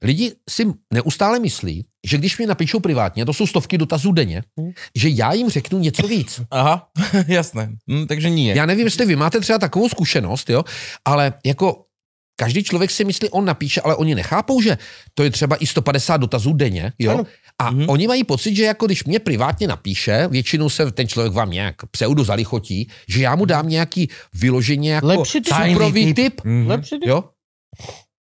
[0.03, 4.71] Lidi si neustále myslí, že když mě napíšou privátně, to jsou stovky dotazů denně, hmm.
[4.95, 6.41] že já jim řeknu něco víc.
[6.51, 6.87] Aha,
[7.27, 7.75] jasné.
[7.91, 8.55] Hm, takže nie.
[8.55, 10.63] Já nevím, jestli vy máte třeba takovou zkušenost, jo,
[11.05, 11.85] ale jako
[12.35, 14.77] každý člověk si myslí, on napíše, ale oni nechápou, že
[15.13, 17.11] to je třeba i 150 dotazů denně, jo.
[17.11, 17.23] Ano.
[17.59, 17.85] A mm-hmm.
[17.89, 21.75] oni mají pocit, že jako když mě privátně napíše, většinou se ten člověk vám nějak
[21.91, 26.15] pseudo zalichotí, že já mu dám nějaký vyloženě jako Lepší typ.
[26.15, 26.41] typ.
[26.41, 26.67] Mm-hmm.
[26.67, 27.09] Lepší typ.
[27.09, 27.23] Jo?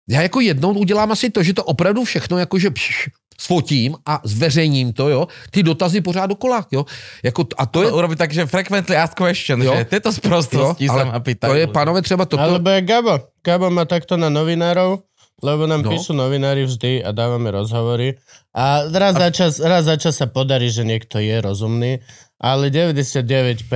[0.09, 3.09] Já jako jednou udělám asi to, že to opravdu všechno jakože pš,
[3.41, 6.85] sfotím a zveřejním to, jo, ty dotazy pořád dokola, jo.
[7.23, 7.93] Jako, a to je...
[7.93, 9.75] Urobit tak, že frequently ask question, jo?
[9.77, 12.43] že tyto zprostosti jo, ale To je, pánové, třeba toto...
[12.43, 13.15] Alebo je Gabo.
[13.45, 15.07] Gabo má takto na novinárov,
[15.39, 15.91] lebo nám no.
[15.95, 18.19] píšu novinári vždy a dávame rozhovory.
[18.51, 19.19] A raz, a...
[19.19, 22.03] Za čas, raz za čas sa podarí, že niekto je rozumný
[22.39, 23.67] ale 99%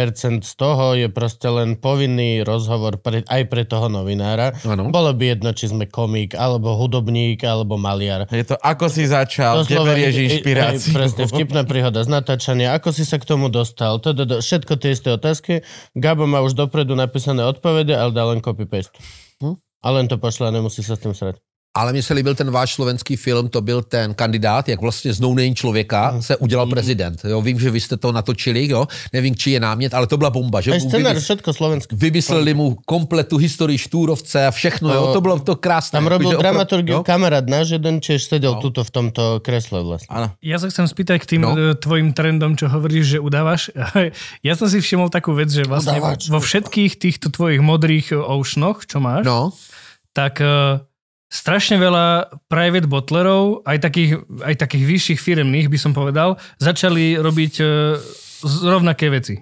[0.47, 4.55] z toho je proste len povinný rozhovor pre, aj pre toho novinára.
[4.62, 4.94] Ano.
[4.94, 8.30] Bolo by jedno, či sme komik, alebo hudobník, alebo maliar.
[8.30, 10.94] Je to ako si začal, kde berieš inšpiráciu.
[10.94, 14.78] Presne, vtipná príhoda z natáčania, ako si sa k tomu dostal, to, to, to, všetko
[14.78, 15.66] tie isté otázky.
[15.98, 18.94] Gabo má už dopredu napísané odpovede, ale dá len copy-paste.
[19.43, 19.59] Hm?
[19.82, 21.43] A len to pošle a nemusí sa s tým srať.
[21.74, 25.20] Ale mně se líbil ten váš slovenský film, to byl ten kandidát, jak vlastně z
[25.20, 26.70] no člověka se udělal mm.
[26.70, 27.20] prezident.
[27.24, 30.30] Jo, vím, že vy jste to natočili, jo, nevím, či je námět, ale to byla
[30.30, 30.60] bomba.
[30.60, 31.96] Že scénar, všetko slovenské.
[31.96, 35.96] Vymysleli mu kompletu historii Štúrovce a všechno, to, jo, to bylo to krásné.
[35.96, 37.04] Tam robil dramaturgiu no?
[37.04, 38.60] kamarát náš, jeden Češ sedel no.
[38.60, 40.12] tuto v tomto kresle vlastne.
[40.12, 40.28] Ano.
[40.44, 41.56] Ja sa chcem spýtať k tým no.
[41.56, 43.72] E, tvojim trendom, čo hovoríš, že udávaš.
[44.42, 46.28] Ja som si všimol takú vec, že vlastne Udávač.
[46.28, 49.54] vo všetkých týchto tvojich modrých oceanoch, čo máš, no.
[50.12, 50.82] tak uh,
[51.32, 57.54] strašne veľa private botlerov, aj takých, aj takých vyšších firemných, by som povedal, začali robiť
[57.64, 57.96] uh,
[58.68, 59.40] rovnaké veci.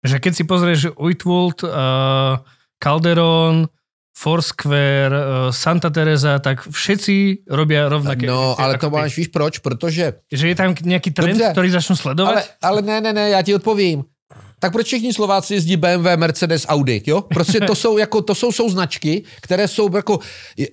[0.00, 2.40] Že keď si pozrieš Uitwald, uh,
[2.80, 3.68] Calderon,
[4.16, 9.60] Foursquare, uh, Santa Teresa, tak všetci robia rovnaké No, ale to máš, víš proč?
[9.60, 10.24] Protože...
[10.32, 12.32] Že je tam nejaký trend, Dobře, ktorý začnú sledovať?
[12.32, 14.13] Ale, ale ne, ne, ne, já ti odpovím
[14.64, 17.20] tak proč všichni Slováci jezdí BMW, Mercedes, Audi, jo?
[17.20, 20.18] Prostě to jsou, jako, to jsou, jsou značky, které jsou jako,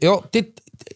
[0.02, 0.46] jo, ty,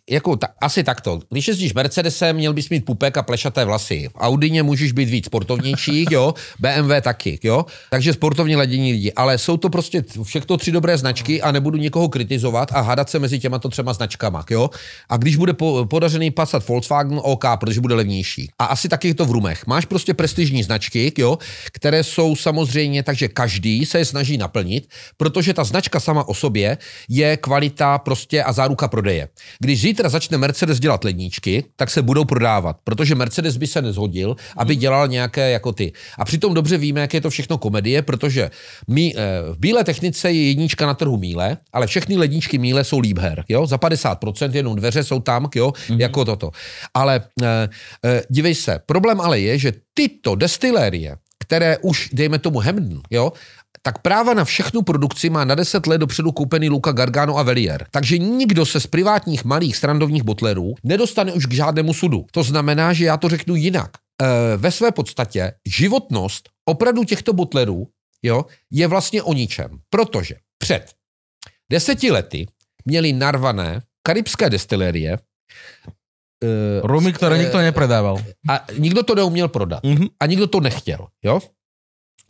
[0.10, 1.20] jako ta, asi takto.
[1.30, 4.10] Když jezdíš Mercedesem, měl bys mít pupek a plešaté vlasy.
[4.10, 7.66] V Audině můžeš být víc sportovnější, jo, BMW taky, jo.
[7.90, 9.14] Takže sportovně ladění lidi.
[9.14, 13.20] Ale jsou to prostě všechno tři dobré značky a nebudu nikoho kritizovat a hádat se
[13.20, 14.70] mezi těma to třema značkama, jo.
[15.10, 18.50] A když bude po, podařený Passat Volkswagen, OK, protože bude levnější.
[18.60, 19.68] A asi taky je to v rumech.
[19.68, 21.38] Máš prostě prestižní značky, jo,
[21.74, 26.78] které jsou samozřejmě, takže každý se je snaží naplnit, protože ta značka sama o sobě
[27.10, 29.30] je kvalita prostě a záruka prodeje.
[29.60, 34.36] Když zítra začne Mercedes dělat ledničky, tak se budou prodávat, protože Mercedes by se nezhodil,
[34.58, 34.82] aby mhm.
[34.82, 35.92] dělal nějaké jako ty.
[36.18, 38.52] A přitom dobře víme, jak je to všechno komedie, protože
[38.88, 43.00] my, eh, v bílé technice je jednička na trhu míle, ale všechny ledničky míle jsou
[43.00, 46.00] Liebherr, jo, za 50% jenom dveře jsou tam, jo, mm-hmm.
[46.00, 46.52] jako toto.
[46.94, 47.70] Ale e,
[48.06, 53.32] e, dívej se, problém ale je, že tyto destilérie, které už, dejme tomu Hemden, jo,
[53.86, 57.88] tak práva na všechnu produkci má na 10 let dopředu koupený Luca Gargano a Velier.
[57.92, 62.26] Takže nikdo se z privátních malých strandovních botlerů nedostane už k žádnému sudu.
[62.32, 63.92] To znamená, že já to řeknu jinak.
[64.22, 67.88] E, ve své podstatě životnost opravdu těchto botlerů
[68.24, 69.70] jo, je vlastně o ničem.
[69.90, 70.94] Protože před
[71.72, 72.48] deseti lety
[72.86, 75.18] měli narvané karibské destilérie
[76.44, 78.18] Uh, Rumy, které nikdo nepredával.
[78.50, 79.84] A nikdo to neuměl prodat.
[79.84, 80.10] Mm-hmm.
[80.20, 81.08] A nikdo to nechtěl.
[81.24, 81.40] Jo?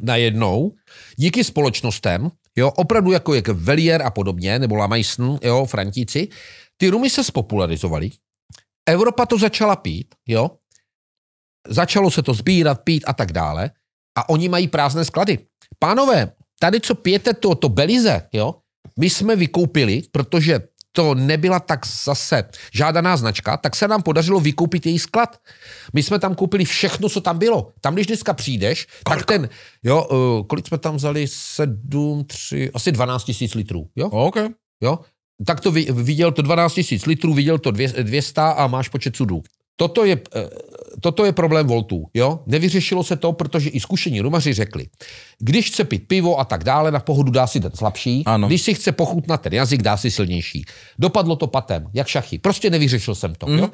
[0.01, 0.71] Najednou
[1.15, 6.27] díky společnostem, jo, opravdu jako jak Velier a podobně, nebo Lamajsn, jo, Frantíci,
[6.77, 8.09] ty rumy se spopularizovaly,
[8.85, 10.51] Evropa to začala pít, jo,
[11.67, 13.71] začalo se to sbírat, pít a tak dále.
[14.17, 15.39] A oni mají prázdné sklady.
[15.79, 18.55] Pánové, tady co pijete to, to Belize, jo,
[18.99, 20.59] my jsme vykoupili, protože
[20.95, 22.43] to nebyla tak zase
[22.73, 25.37] žádaná značka, tak se nám podařilo vykoupit její sklad.
[25.93, 27.71] My jsme tam koupili všechno, co tam bylo.
[27.81, 29.19] Tam, když dneska přijdeš, Kolik?
[29.19, 29.49] tak ten,
[29.83, 31.27] jo, uh, kolik jsme tam vzali?
[31.29, 34.09] Sedm, tři, asi 12 tisíc litrů, jo?
[34.09, 34.35] OK.
[34.81, 34.99] Jo,
[35.45, 39.43] tak to viděl to 12 000 litrů, viděl to 200 a máš počet sudů.
[39.75, 40.49] Toto je, eh,
[41.01, 42.05] toto je problém voltů.
[42.13, 42.39] Jo?
[42.45, 44.87] Nevyřešilo se to, protože i zkušení rumaři řekli,
[45.39, 48.47] když chce pít pivo a tak dále, na pohodu dá si ten slabší, ano.
[48.47, 50.65] když si chce pochutnat ten jazyk, dá si silnější.
[50.99, 52.39] Dopadlo to patem, jak šachy.
[52.39, 53.47] Prostě nevyřešil jsem to.
[53.47, 53.59] Mm.
[53.59, 53.69] Jo?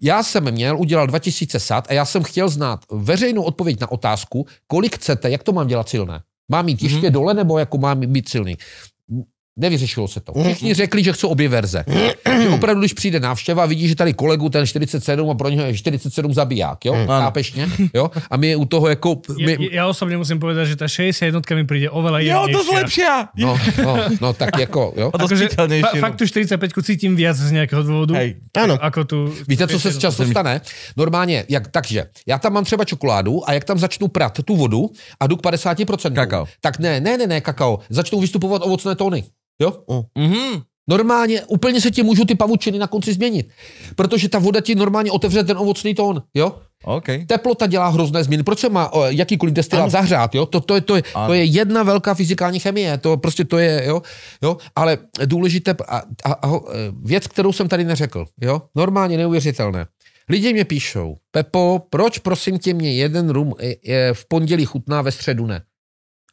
[0.00, 4.46] Já jsem měl, udělal 2000 sad a já jsem chtěl znát veřejnou odpověď na otázku,
[4.66, 6.20] kolik chcete, jak to mám dělat silné.
[6.48, 7.12] Mám mít ještě mm.
[7.12, 8.56] dole nebo jako mám být silný?
[9.56, 10.32] Nevyřešilo se to.
[10.42, 11.84] Všichni řekli, že chcou obě verze.
[12.42, 15.74] že opravdu, když přijde návštěva, vidí, že tady kolegu ten 47 a pro něho je
[15.74, 16.94] 47 zabiják, jo?
[16.94, 17.06] Mm.
[17.06, 17.54] Chápeš?
[17.94, 18.10] Jo?
[18.30, 19.16] A my u toho jako...
[19.36, 19.52] My...
[19.52, 23.02] Ja, ja osobně musím povedat, že ta 60 mi přijde oveľa Jo, to zlepší.
[23.36, 25.10] No, no, no, tak jako, jo.
[25.14, 28.14] A že, fa, fakt tu 45 cítím víc z nějakého důvodu.
[28.14, 28.36] Hej.
[28.62, 28.78] Ano.
[28.80, 30.60] Ako tu Víte, co se často stane?
[30.96, 34.90] Normálně, jak, takže, já tam mám třeba čokoládu a jak tam začnu prat tu vodu
[35.20, 36.14] a jdu k 50%.
[36.14, 36.46] Kakao.
[36.60, 37.78] Tak ne, ne, ne, ne, kakao.
[37.90, 39.24] Začnou vystupovat ovocné tóny.
[39.62, 39.82] Jo?
[40.18, 40.62] Mm-hmm.
[40.88, 43.48] Normálně úplně se ti můžou ty pavučiny na konci změnit,
[43.96, 46.58] protože ta voda ti normálně otevře ten ovocný tón, jo?
[46.84, 47.24] Okay.
[47.26, 48.42] Teplota dělá hrozné změny.
[48.42, 50.46] Proč se má jakýkoliv destilát zahřát, jo?
[50.46, 53.82] To, to, je, to, je, to je jedna velká fyzikální chemie, to prostě to je,
[53.86, 54.02] jo?
[54.42, 54.56] jo?
[54.76, 56.60] Ale důležité, a, a, a,
[57.02, 58.62] věc, kterou jsem tady neřekl, jo?
[58.74, 59.86] Normálně neuvěřitelné.
[60.28, 65.12] Lidi mě píšou, Pepo, proč prosím tě mě jeden rum je v pondělí chutná, ve
[65.12, 65.62] středu ne?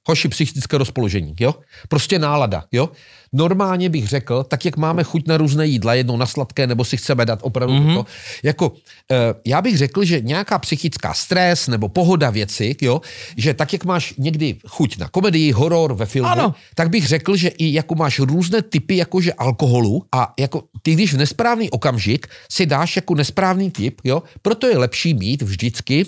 [0.07, 1.55] Hoši, psychické rozpoložení, jo?
[1.87, 2.89] Prostě nálada, jo?
[3.33, 6.97] Normálně bych řekl, tak jak máme chuť na různé jídla, jednou na sladké, nebo si
[6.97, 7.95] chceme dát opravdu mm-hmm.
[7.95, 8.05] to,
[8.43, 8.71] jako,
[9.11, 9.15] e,
[9.45, 13.01] já bych řekl, že nějaká psychická stres nebo pohoda věci, jo,
[13.37, 16.55] že tak, jak máš někdy chuť na komedii, horor ve filmu, ano.
[16.75, 21.13] tak bych řekl, že i jako máš různé typy jakože alkoholu a jako ty, když
[21.13, 26.05] v nesprávný okamžik si dáš jako nesprávný typ, jo, proto je lepší mít vždycky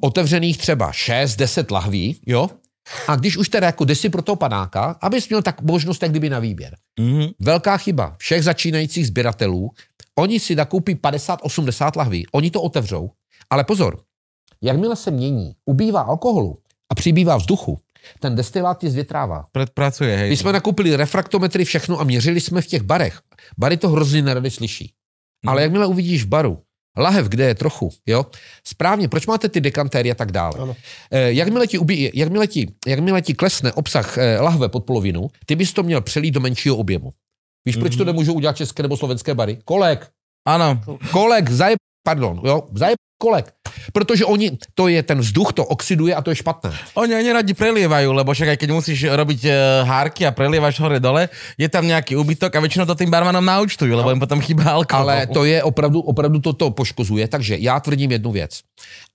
[0.00, 2.48] otevřených třeba 6-10 lahví, jo,
[3.08, 6.30] a když už teda jako si pro toho panáka, abys měl tak možnost jak kdyby
[6.30, 6.76] na výběr.
[7.00, 7.34] Mm-hmm.
[7.40, 9.70] Velká chyba všech začínajících sběratelů,
[10.18, 13.10] oni si nakoupí 50-80 lahví, oni to otevřou,
[13.50, 14.00] ale pozor,
[14.62, 16.58] jakmile se mění, ubývá alkoholu
[16.90, 17.78] a přibývá vzduchu,
[18.20, 19.46] ten destilát je zvětrává.
[19.74, 20.30] Pracuje, hej.
[20.30, 23.20] My jsme nakoupili refraktometry, všechno a měřili jsme v těch barech.
[23.58, 24.92] Bary to hrozně nerady slyší.
[25.42, 25.48] Mm.
[25.48, 26.62] Ale jakmile uvidíš v baru
[26.96, 28.26] lahev, kde je trochu, jo,
[28.64, 30.52] správně, proč máte ty dekantéry a tak dále.
[30.58, 30.76] Ano.
[31.10, 35.56] Eh, jakmile, ti ubí, jakmile, ti, jakmile ti klesne obsah eh, lahve pod polovinu, ty
[35.56, 37.12] bys to měl přelít do menšího objemu.
[37.66, 37.80] Víš, mm-hmm.
[37.80, 38.06] proč to mhm.
[38.06, 39.58] nemůžou udělat české nebo slovenské bary?
[39.64, 40.08] Kolek.
[40.46, 40.80] Ano.
[41.10, 41.78] Kolek, zajeb,
[42.08, 43.52] pardon, jo, zajeb kolek.
[43.92, 46.70] Protože oni, to je ten vzduch, to oxiduje a to je špatné.
[46.94, 49.52] Oni, oni radi prelievajú, lebo však aj keď musíš robiť uh,
[49.84, 51.28] hárky a prelievaš hore dole,
[51.58, 54.12] je tam nějaký úbytok a většinou to tým barmanom naučtujú, lebo no.
[54.14, 55.10] jim potom chýba alkohol.
[55.10, 58.62] Ale to je opravdu, opravdu toto poškozuje, takže já tvrdím jednu věc.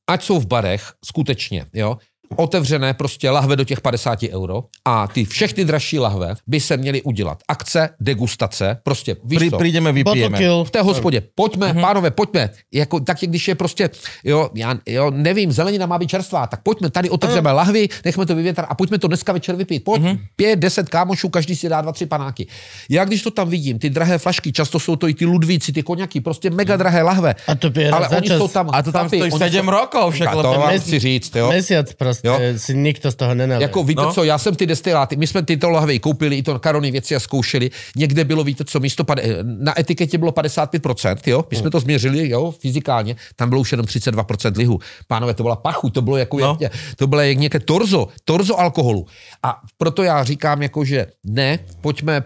[0.08, 1.98] Ať jsou v barech, skutečně, jo,
[2.36, 7.02] otevřené prostě lahve do těch 50 euro a ty všechny dražší lahve by se měly
[7.02, 7.38] udělat.
[7.48, 9.58] Akce, degustace, prostě víš co?
[9.58, 10.40] Přijdeme, vypijeme.
[10.64, 11.82] V té hospodě, pojďme, uh-huh.
[11.82, 12.50] pánové, pojďme.
[12.74, 13.90] Jako, tak když je prostě,
[14.24, 17.56] jo, já jo, nevím, zelenina má být čerstvá, tak pojďme, tady otevřeme uh-huh.
[17.56, 19.84] lahvy, nechme to vyvětrat a pojďme to dneska večer vypít.
[19.84, 20.20] Pojď, uh-huh.
[20.36, 22.48] pět, deset kámošů, každý si dá dva, tři panáky.
[22.90, 25.84] Já když to tam vidím, ty drahé flašky, často jsou to i ty ludvíci, ty
[25.84, 27.36] koněky, prostě mega drahé lahve.
[27.48, 30.32] A to ale oni to tam a to tam stojí 7 rokov, však.
[30.32, 31.50] To vám chci říct, jo.
[31.50, 32.40] Mesiac prostě, jo?
[32.58, 33.62] si nikto z toho nenalil.
[33.62, 34.14] Jako víte no?
[34.14, 37.20] co, já jsem ty destiláty, my jsme tyto lahve koupili, i to karony věci a
[37.20, 37.72] zkoušeli.
[37.96, 39.06] Někde bylo, víte co, místo,
[39.44, 43.86] na etiketě bylo 55%, jo, my jsme to změřili, jo, fyzikálně, tam bylo už jenom
[43.86, 44.80] 32% lihu.
[45.08, 46.58] Pánové, to byla pachu, to bylo jako, no.
[46.60, 49.08] jak, to bylo jak nějaké torzo, torzo alkoholu.
[49.44, 52.24] A proto já říkám jako, že ne, pojďme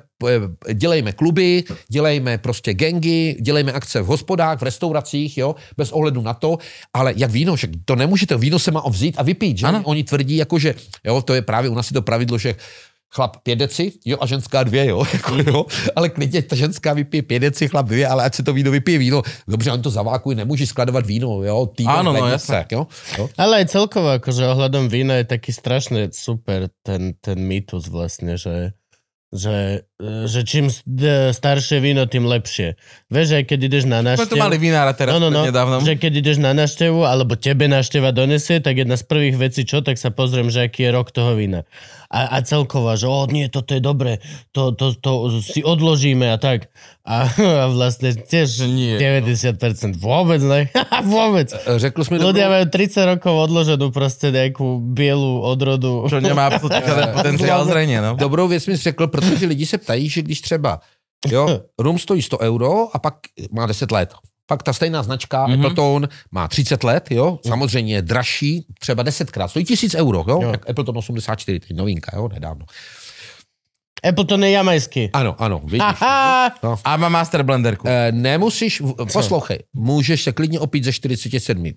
[0.73, 6.33] dělejme kluby, dělejme prostě gengy, dělejme akce v hospodách, v restauracích, jo, bez ohledu na
[6.33, 6.57] to,
[6.93, 9.65] ale jak víno, že to nemůžete, víno se má vzít a vypít, že?
[9.67, 9.81] Ano.
[9.85, 10.75] Oni tvrdí, jako, že,
[11.05, 12.55] jo, to je právě u nás je to pravidlo, že
[13.15, 15.65] chlap pět deci, jo, a ženská dvě, jo, jako, jo,
[15.95, 18.97] ale klidně ta ženská vypije pět deci, chlap dvě, ale ať se to víno vypije
[18.97, 22.65] víno, dobře, on to zavákují, nemůže skladovat víno, jo, týden, Áno, no, jasne.
[22.71, 22.87] jo,
[23.17, 23.29] jo.
[23.37, 28.75] Ale aj celkovo, akože ohľadom vína je taký strašne super ten, ten mýtus vlastne, že
[29.27, 29.83] že,
[30.23, 30.71] že čím
[31.35, 32.79] staršie víno, tým lepšie.
[33.11, 34.23] Vieš, aj keď ideš na návštevu...
[34.23, 35.83] Sme tu mali vinára teraz no, no, no, nedávno.
[35.83, 39.83] Že keď ideš na návštevu, alebo tebe návšteva donesie, tak jedna z prvých vecí, čo,
[39.83, 41.67] tak sa pozriem, že aký je rok toho vína.
[42.07, 44.23] A, a celková, že o, nie, toto je dobré,
[44.55, 46.71] to, to, to si odložíme a tak.
[47.03, 48.95] A, a vlastne tiež nie.
[48.95, 49.59] 90%
[49.99, 50.71] vôbec ne.
[51.15, 51.51] vôbec.
[51.55, 52.63] Řekl sme Ľudia dobrou...
[52.63, 56.07] majú 30 rokov odloženú proste nejakú bielu odrodu.
[56.07, 56.51] Čo nemá
[57.17, 58.15] potenciál zrejne, no.
[58.15, 60.79] Dobrou věc mi řekl, protože lidi se ptají, že když třeba
[61.27, 61.47] jo,
[61.79, 63.13] rum stojí 100 euro a pak
[63.51, 64.13] má 10 let.
[64.47, 65.53] Pak ta stejná značka mm-hmm.
[65.53, 70.39] Appleton má 30 let, jo, samozřejmě je dražší, třeba 10 krát, stojí 1000 euro, jo,
[70.41, 70.51] jo.
[70.51, 72.65] jak Appleton 84, teď novinka, jo, nedávno.
[74.09, 75.09] Appleton je jamajský.
[75.13, 75.81] Ano, ano, vidíš.
[75.81, 76.55] Aha!
[76.85, 77.87] A má master blenderku.
[77.87, 78.81] Eh, nemusíš,
[79.13, 81.71] poslouchej, můžeš se klidně opít ze 47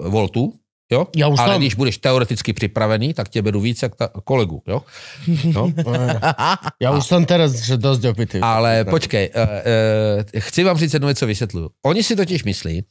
[0.00, 0.52] voltů,
[0.92, 1.06] jo?
[1.16, 1.60] Já už Ale jsem.
[1.60, 4.82] když budeš teoreticky připravený, tak tě beru víc jak ta, kolegu, jo?
[5.54, 5.72] No.
[6.80, 8.38] Ja už som teraz že dosť opitý.
[8.42, 11.68] Ale počkej, uh, uh, chci vám říct jednu věc, co vysvětluju.
[11.82, 12.84] Oni si totiž myslí,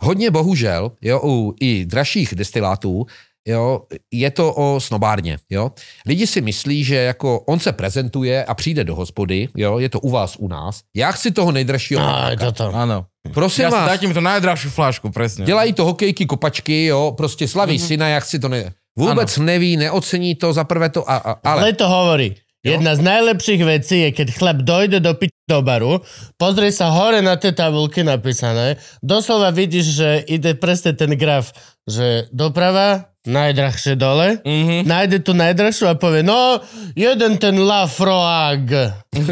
[0.00, 3.06] hodně bohužel, jo, u i dražších destilátů,
[3.46, 3.82] jo,
[4.12, 5.72] je to o snobárně, jo.
[6.06, 10.00] Lidi si myslí, že jako on se prezentuje a přijde do hospody, jo, je to
[10.00, 10.80] u vás, u nás.
[10.96, 12.00] Já chci toho nejdražšího.
[12.02, 12.74] Aj, toto.
[12.74, 13.06] Áno.
[13.34, 15.46] Prosím Ja vás, dajte mi to najdražšiu flašku, presne.
[15.46, 17.86] dělají to hokejky, kopačky, jo, prostě slaví mm-hmm.
[17.86, 18.72] syna, jak si to ne...
[18.96, 19.46] Vůbec ano.
[19.46, 21.62] neví, neocení to, za prvé to, a, a, ale...
[21.62, 22.34] Ale to hovorí.
[22.66, 26.02] Jedna z najlepších vecí je, keď chlap dojde do piť do baru,
[26.34, 31.54] pozrie sa hore na tie tabulky napísané, doslova vidíš, že ide presne ten graf,
[31.86, 34.86] že doprava, najdrahšie dole, mm-hmm.
[34.86, 36.62] nájde tú najdrahšiu a povie, no,
[36.94, 38.66] jeden ten Lafroag.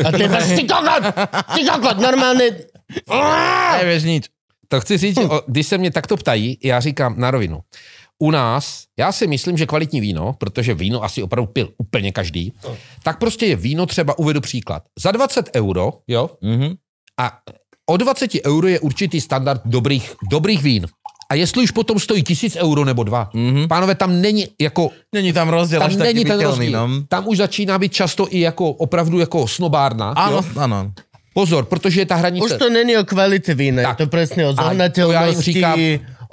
[0.03, 1.03] A ty máš, si kokot,
[1.55, 2.71] si kokot, normálne...
[3.81, 4.25] Nevieš nič.
[4.69, 7.61] To chci říct, když se mě takto ptají, já říkám na rovinu.
[8.23, 12.53] U nás, já si myslím, že kvalitní víno, protože víno asi opravdu pil úplně každý,
[13.03, 14.83] tak prostě je víno třeba, uvedu příklad.
[14.99, 16.75] Za 20 euro, jo, Mhm.
[17.21, 17.39] a
[17.91, 20.87] o 20 euro je určitý standard dobrých, dobrých vín.
[21.31, 23.69] A jestli už potom stojí tisíc euro nebo dva, mm-hmm.
[23.69, 26.73] pánové, tam není jako Není tam rozdiel tam není ten rozdíl.
[26.73, 26.89] no.
[27.09, 30.11] Tam už začíná být často i jako opravdu jako snobárna.
[30.17, 30.61] Áno, jo?
[30.61, 30.93] áno.
[31.35, 32.45] Pozor, protože je ta hranice.
[32.47, 34.01] Už to není o kvalite vína, Tak.
[34.01, 35.79] je to presne o A to ja im zohnateľnosti, říkám-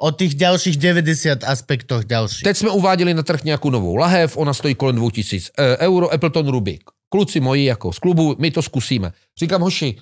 [0.02, 2.44] o tých ďalších 90 aspektoch ďalších.
[2.44, 6.48] Teď jsme uváděli na trh nějakou novou lahev, ona stojí kolem 2000 eh, euro, Appleton
[6.48, 6.82] Rubik.
[7.10, 9.12] Kluci moji jako z klubu, my to zkusíme.
[9.40, 9.96] Říkám, hoši,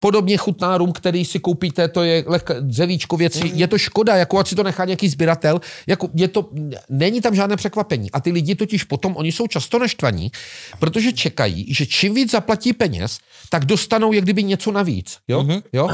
[0.00, 4.38] podobně chutná rum, který si koupíte, to je lehka, dřevíčko věci, je to škoda, jako
[4.38, 6.50] ať si to nechá nějaký sběratel, jako je to,
[6.90, 8.10] není tam žádné překvapení.
[8.10, 10.30] A ty lidi totiž potom, oni jsou často naštvaní,
[10.78, 13.18] protože čekají, že čím víc zaplatí peněz,
[13.50, 15.18] tak dostanou jak kdyby něco navíc.
[15.28, 15.42] Jo?
[15.42, 15.62] Mm-hmm.
[15.72, 15.88] jo?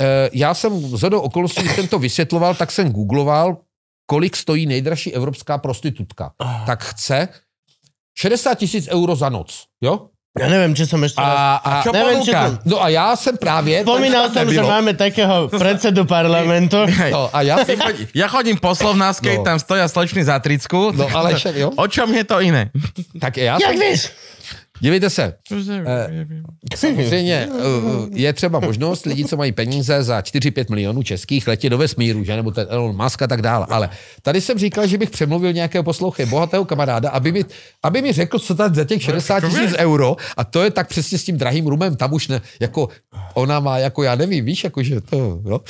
[0.00, 3.56] Eh, Já jsem z do okolností, když jsem to vysvětloval, tak jsem googloval,
[4.06, 6.30] kolik stojí nejdražší evropská prostitutka.
[6.66, 7.28] Tak chce
[8.18, 9.64] 60 tisíc euro za noc.
[9.80, 10.08] Jo?
[10.38, 11.18] Ja neviem, či ešte raz...
[11.18, 12.54] A, a čo Neviem, či som...
[12.62, 13.82] No a já jsem právě...
[13.82, 16.86] Spomínal som, že máme takého predsedu parlamentu.
[17.10, 17.78] No, a já jsem...
[18.14, 19.44] Ja chodím po Slovnáskej, No.
[19.44, 20.94] tam stoja slečny za tricku.
[20.94, 21.74] No ale jo.
[21.74, 22.70] O čom je to iné?
[23.20, 23.78] Tak já Jak jsem...
[23.78, 24.00] vieš?
[24.80, 25.34] Dívejte se,
[26.76, 31.78] samozřejmě eh, je třeba možnost lidí, co mají peníze za 4-5 milionů českých, letět do
[31.78, 32.36] vesmíru, že?
[32.36, 33.66] nebo ten Elon Musk a tak dále.
[33.70, 33.90] Ale
[34.22, 37.44] tady jsem říkal, že bych přemluvil nějakého poslouchy, bohatého kamaráda, aby mi,
[37.82, 41.18] aby mi řekl, co tam za těch 60 tisíc euro, a to je tak přesně
[41.18, 42.88] s tím drahým rumem, tam už ne, jako
[43.34, 45.60] ona má, jako já nevím, víš, jako že to, jo.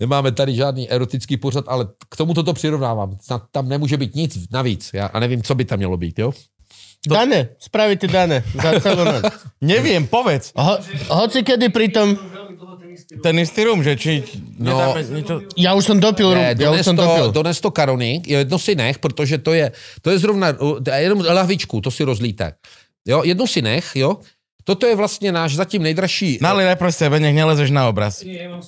[0.00, 3.16] Nemáme tady žádný erotický pořad, ale k tomu toto přirovnávám.
[3.20, 4.90] Snad tam nemůže být nic navíc.
[4.94, 6.32] Já a nevím, co by tam mělo být, jo?
[7.04, 9.28] Dane, spravíte dane za celú noc.
[9.60, 10.56] Neviem, povedz.
[10.56, 10.80] Ho,
[11.24, 12.16] hoci kedy pritom...
[12.94, 14.22] Ten istý rum, že či...
[14.56, 14.78] No.
[14.78, 15.34] nedáme niečo...
[15.58, 17.26] Ja už som dopil rum, Ne, ja už dones, som dopil.
[17.28, 21.80] to, dones to karony, jedno si nech, protože to je, to je zrovna, jenom lahvičku,
[21.82, 22.54] to si rozlíte.
[23.04, 24.22] Jo, jednu si nech, jo.
[24.64, 28.24] Toto je vlastně náš zatím nejdražší, Nali najprv sebe, nech nelezeš na obraz.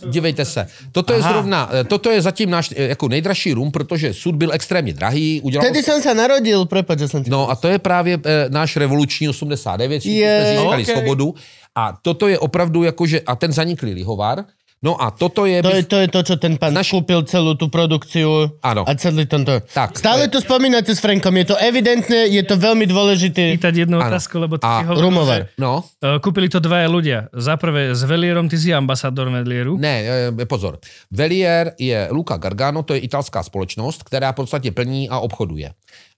[0.09, 1.32] dívejte se, toto je Aha.
[1.32, 5.40] zrovna, eh, toto je zatím náš eh, jako nejdražší rum, protože sud byl extrémně drahý,
[5.40, 7.31] udělal Vtedy som sa narodil, prepáč, že ti...
[7.32, 10.94] No a to je právě e, náš revoluční 89, všichni Je, jsme získali okay.
[10.94, 11.35] svobodu.
[11.74, 14.44] A toto je opravdu jakože, a ten zaniklý lihovar,
[14.86, 15.58] no a toto je...
[15.58, 18.86] To bych- je, to je to, čo ten pán Naš- kúpil celú tú produkciu Áno.
[18.86, 19.58] a celý tento...
[19.66, 23.58] Tak, Stále to spomínate s Frankom, je to evidentné, je to veľmi dôležité.
[23.58, 24.06] Pýtať jednu Áno.
[24.06, 25.50] otázku, lebo ty A rumovar.
[25.50, 27.26] že, No, e, kúpili to dvaja ľudia.
[27.32, 29.74] Za prvé s Velierom, ty si ambasador Medlieru.
[29.74, 29.94] Ne,
[30.30, 30.78] eh, pozor.
[31.10, 35.72] Velier je Luca Gargano, to je italská společnost, která v podstatě plní a obchoduje.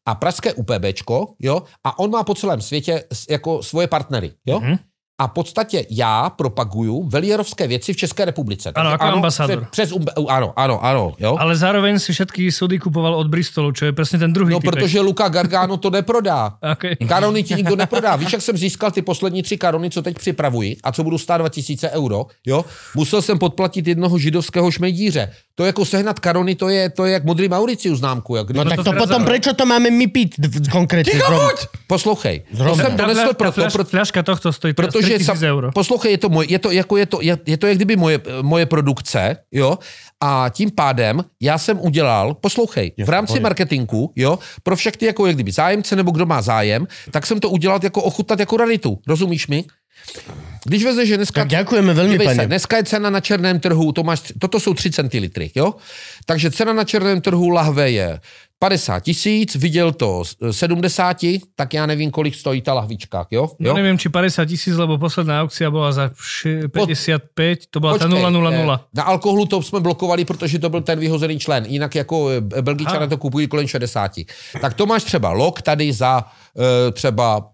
[0.08, 4.60] A pražské UPBčko, jo, a on má po celém světě jako svoje partnery, jo.
[4.60, 4.76] Mhm.
[5.20, 8.70] A v podstatě já propaguju velierovské věci v České republice.
[8.74, 9.66] Ano, jako ambasador.
[9.70, 11.36] Přes, přes, umbe- ano, ano, ano, jo.
[11.40, 14.74] Ale zároveň si všetky súdy kupoval od Bristolu, čo je presne ten druhý No, typek.
[14.78, 16.54] protože Luca Gargano to neprodá.
[16.78, 16.94] Okay.
[17.08, 18.16] Karony ti nikdo neprodá.
[18.16, 21.38] Víš, jak jsem získal ty poslední tři karony, co teď připravuji a co budou stát
[21.38, 22.64] 2000 euro, jo?
[22.94, 25.30] Musel jsem podplatit jednoho židovského šmejdíře.
[25.54, 28.36] To jako sehnat karony, to je, to je jak modrý Mauriciu známku.
[28.36, 28.76] Jak No kdyby...
[28.76, 31.10] tak to to potom, prečo to máme my d- konkrétne?
[31.12, 31.44] Ticho Zrovna?
[31.50, 31.58] buď!
[31.86, 32.36] Poslouchej.
[32.50, 32.84] To Zrovna.
[32.84, 35.70] jsem donesl proto, proto, fľaška tohto stojí protože 3000 sam, eur.
[35.74, 38.20] poslouchej, je to, moje, je to, jako je to, je, je to jak kdyby moje,
[38.42, 39.78] moje produkce, jo,
[40.20, 45.34] a tím pádem já jsem udělal, poslouchej, v rámci marketingu, jo, pro všechny jako jak
[45.34, 49.46] kdyby zájemce nebo kdo má zájem, tak jsem to udělal jako ochutnat jako raritu, rozumíš
[49.46, 49.64] mi?
[50.68, 51.40] Když vezeš, že dneska...
[51.40, 54.74] Tak ďakujeme veľmi, Dívej se, dneska je cena na černém trhu, to máš, toto jsou
[54.76, 55.74] 3 centilitry, jo?
[56.28, 58.20] Takže cena na černém trhu lahve je
[58.58, 61.16] 50 tisíc, viděl to z 70,
[61.56, 63.48] tak já nevím, kolik stojí ta lahvička, jo?
[63.58, 63.74] No jo?
[63.74, 68.18] neviem, či 50 tisíc, lebo posledná aukcia bola za ši- 55, to bola tá Počkej,
[68.18, 68.52] 000.
[68.52, 71.64] eh, Na alkoholu to jsme blokovali, protože to byl ten vyhozený člen.
[71.70, 74.12] Jinak jako eh, Belgičané to kupují kolem 60.
[74.60, 76.24] Tak to máš třeba lok tady za
[76.58, 77.46] eh, třeba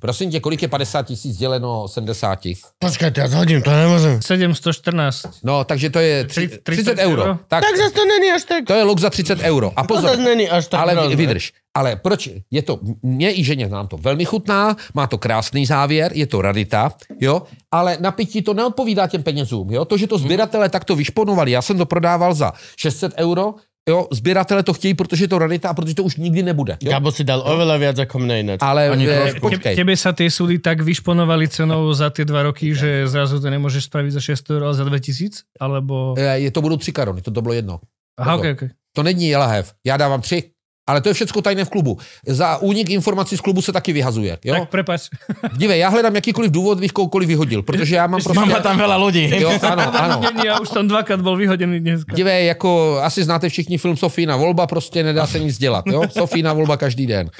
[0.00, 2.38] Prosím tě, kolik je 50 tisíc děleno 70?
[2.78, 4.22] Počkajte, ja zhodím, to nemôžem.
[4.22, 5.42] 714.
[5.44, 7.22] No, takže to je Tri- 30, 30 30 euro.
[7.22, 7.38] euro.
[7.48, 8.64] Tak, Tak zase to není až tak.
[8.66, 9.72] to je lok za 30 euro.
[9.76, 11.16] A To pozor, zase není až tak ale vy- hrozné.
[11.16, 11.52] vydrž.
[11.74, 12.28] Ale proč?
[12.50, 16.42] Je to, mě i ženě nám to velmi chutná, má to krásný závěr, je to
[16.42, 19.84] radita, jo, ale na pití to neodpovídá těm penězům, jo.
[19.84, 23.54] To, že to sběratele takto vyšponovali, já jsem to prodával za 600 euro,
[23.88, 26.76] jo, sběratele to chtějí, protože je to radita a protože to už nikdy nebude.
[26.80, 26.90] Jo?
[26.92, 28.58] Gabo si dal oveľa viac ako mne ináč.
[28.60, 32.76] Ale Ani e, počkej, Tebe sa tie súdy tak vyšponovali cenou za tie dva roky,
[32.76, 35.58] že zrazu to nemôžeš spraviť za 600 eur, ale za 2000?
[35.60, 36.14] Alebo...
[36.20, 37.80] e, je to budou tři karony, to, to bylo jedno.
[38.18, 38.68] Aha, okay, okay.
[38.92, 40.57] To není lahev, já dávám tři.
[40.88, 41.98] Ale to je všechno tajné v klubu.
[42.26, 44.38] Za únik informací z klubu se taky vyhazuje.
[44.44, 44.54] Jo?
[44.54, 45.12] Tak prepač.
[45.56, 48.40] Dívej, já hledám jakýkoliv důvod, bych kohokoliv vyhodil, protože já mám prostě...
[48.40, 49.28] Mám tam veľa ľudí.
[49.28, 50.16] Jo, ano, ano.
[50.44, 52.16] Ja už som dvakrát bol vyhodený dneska.
[52.16, 56.02] Dívej, jako asi znáte všichni film Sofína volba, prostě nedá se nic dělat, jo?
[56.18, 57.30] Sofína volba každý den.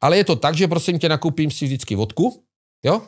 [0.00, 2.42] Ale je to tak, že prosím tě nakoupím si vždycky vodku,
[2.84, 3.02] jo?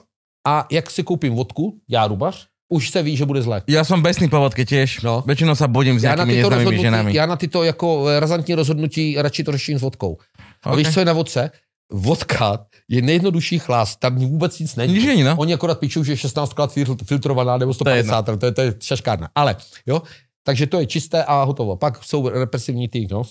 [0.46, 3.62] A jak si koupím vodku, já rubař, už se ví, že bude zle.
[3.70, 5.02] Ja som besný po vodke tiež.
[5.06, 5.22] No.
[5.22, 7.10] Väčšinou sa bodím s Já tyto neznámymi ženami.
[7.14, 10.18] já na tyto jako eh, razantní rozhodnutí radši to řeším s vodkou.
[10.66, 10.78] A Ok.
[10.78, 11.50] víš, co je na vodce?
[11.92, 14.94] Vodka je nejjednodušší chlás, tam vůbec nic není.
[14.94, 15.36] Nič není, no.
[15.38, 18.36] Oni akorát píšou, že je 16 krát fil- filtrovaná nebo To je 150, to je,
[18.38, 19.28] to je, to je šaškárna.
[19.34, 20.02] Ale, jo,
[20.44, 21.76] takže to je čisté a hotovo.
[21.76, 23.22] Pak jsou represivní ty, no.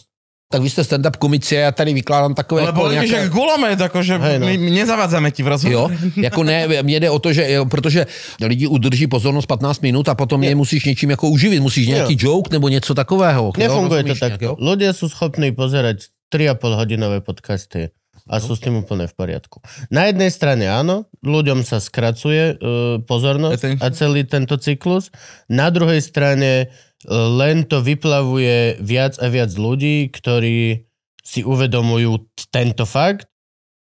[0.45, 3.81] Tak vy jste stand-up komici a já tady vykládám takové Lebo jako vidíš, jak gulomet,
[3.81, 4.45] akože Hej, no.
[4.45, 5.93] my, my nezavádzame ti v rozhovoru.
[5.93, 8.05] Jo, jako ne, mě jde o to, že jo, protože
[8.45, 12.49] lidi udrží pozornost 15 minut a potom je musíš něčím jako uživit, musíš nějaký joke
[12.53, 13.53] nebo něco takového.
[13.57, 14.55] Nefunguje to rozumíš nějak, takto.
[14.61, 17.89] Ľudia sú schopní pozerať 3,5 hodinové podcasty
[18.29, 19.61] a sú s tým úplne v poriadku.
[19.93, 23.85] Na jednej strane áno, ľuďom sa skracuje uh, pozornosť Attention.
[23.85, 25.13] a celý tento cyklus.
[25.49, 30.87] Na druhej strane uh, len to vyplavuje viac a viac ľudí, ktorí
[31.25, 33.27] si uvedomujú tento fakt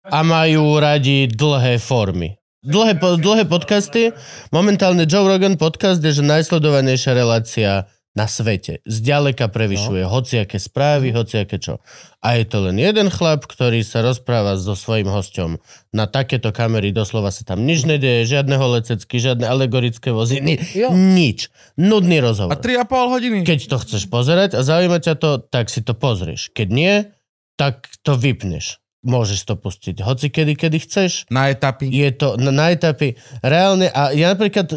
[0.06, 2.36] a majú radi dlhé formy.
[2.62, 4.14] Dlhé, dlhé podcasty,
[4.54, 8.84] momentálne Joe Rogan podcast je že najsledovanejšia relácia na svete.
[8.84, 10.12] Zďaleka prevyšuje no.
[10.12, 11.80] hociaké správy, hociaké čo.
[12.20, 15.56] A je to len jeden chlap, ktorý sa rozpráva so svojím hosťom
[15.96, 20.92] na takéto kamery, doslova sa tam nič nedeje, žiadne holececky, žiadne alegorické vozy, ni, Jo.
[20.92, 21.48] nič.
[21.80, 22.60] Nudný A rozhovor.
[22.60, 23.36] 3,5 hodiny.
[23.48, 26.52] Keď to chceš pozerať a zaujíma ťa to, tak si to pozrieš.
[26.52, 26.94] Keď nie,
[27.56, 28.82] tak to vypneš.
[29.02, 31.26] Môžeš to pustiť hoci kedy, kedy chceš.
[31.26, 31.90] Na etapy.
[31.90, 34.76] Je to na, na etapy reálne a ja napríklad e,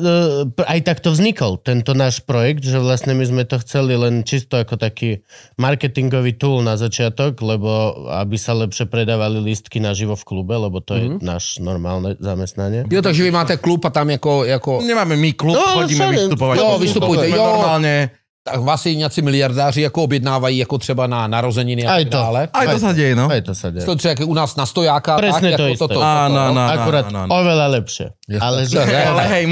[0.65, 4.81] aj takto vznikol tento náš projekt, že vlastne my sme to chceli len čisto ako
[4.81, 5.21] taký
[5.61, 7.69] marketingový tool na začiatok, lebo
[8.17, 12.89] aby sa lepšie predávali lístky naživo v klube, lebo to je náš normálne zamestnanie.
[12.89, 16.17] Jo, takže vy máte klub a tam jako, jako Nemáme my klub, No, chodíme všade.
[16.17, 16.55] vystupovať.
[16.57, 17.37] Jo, vystupujte, jo.
[17.37, 18.24] Normálne.
[18.45, 22.17] Tak vás si nějací miliardáři jako objednávají jako třeba na narozeniny a tak to.
[22.17, 22.41] dále.
[22.53, 23.25] Aj to sa deje, no.
[23.25, 23.89] Aj to sa deje.
[23.89, 25.99] To třeba jak u nás na stojáka, Presne tak, to jako toto.
[26.05, 26.73] Áno, áno, áno.
[26.77, 27.31] Akurát áno, áno.
[27.41, 28.13] oveľa lepšie.
[28.37, 29.43] Ale, že, Ale hej,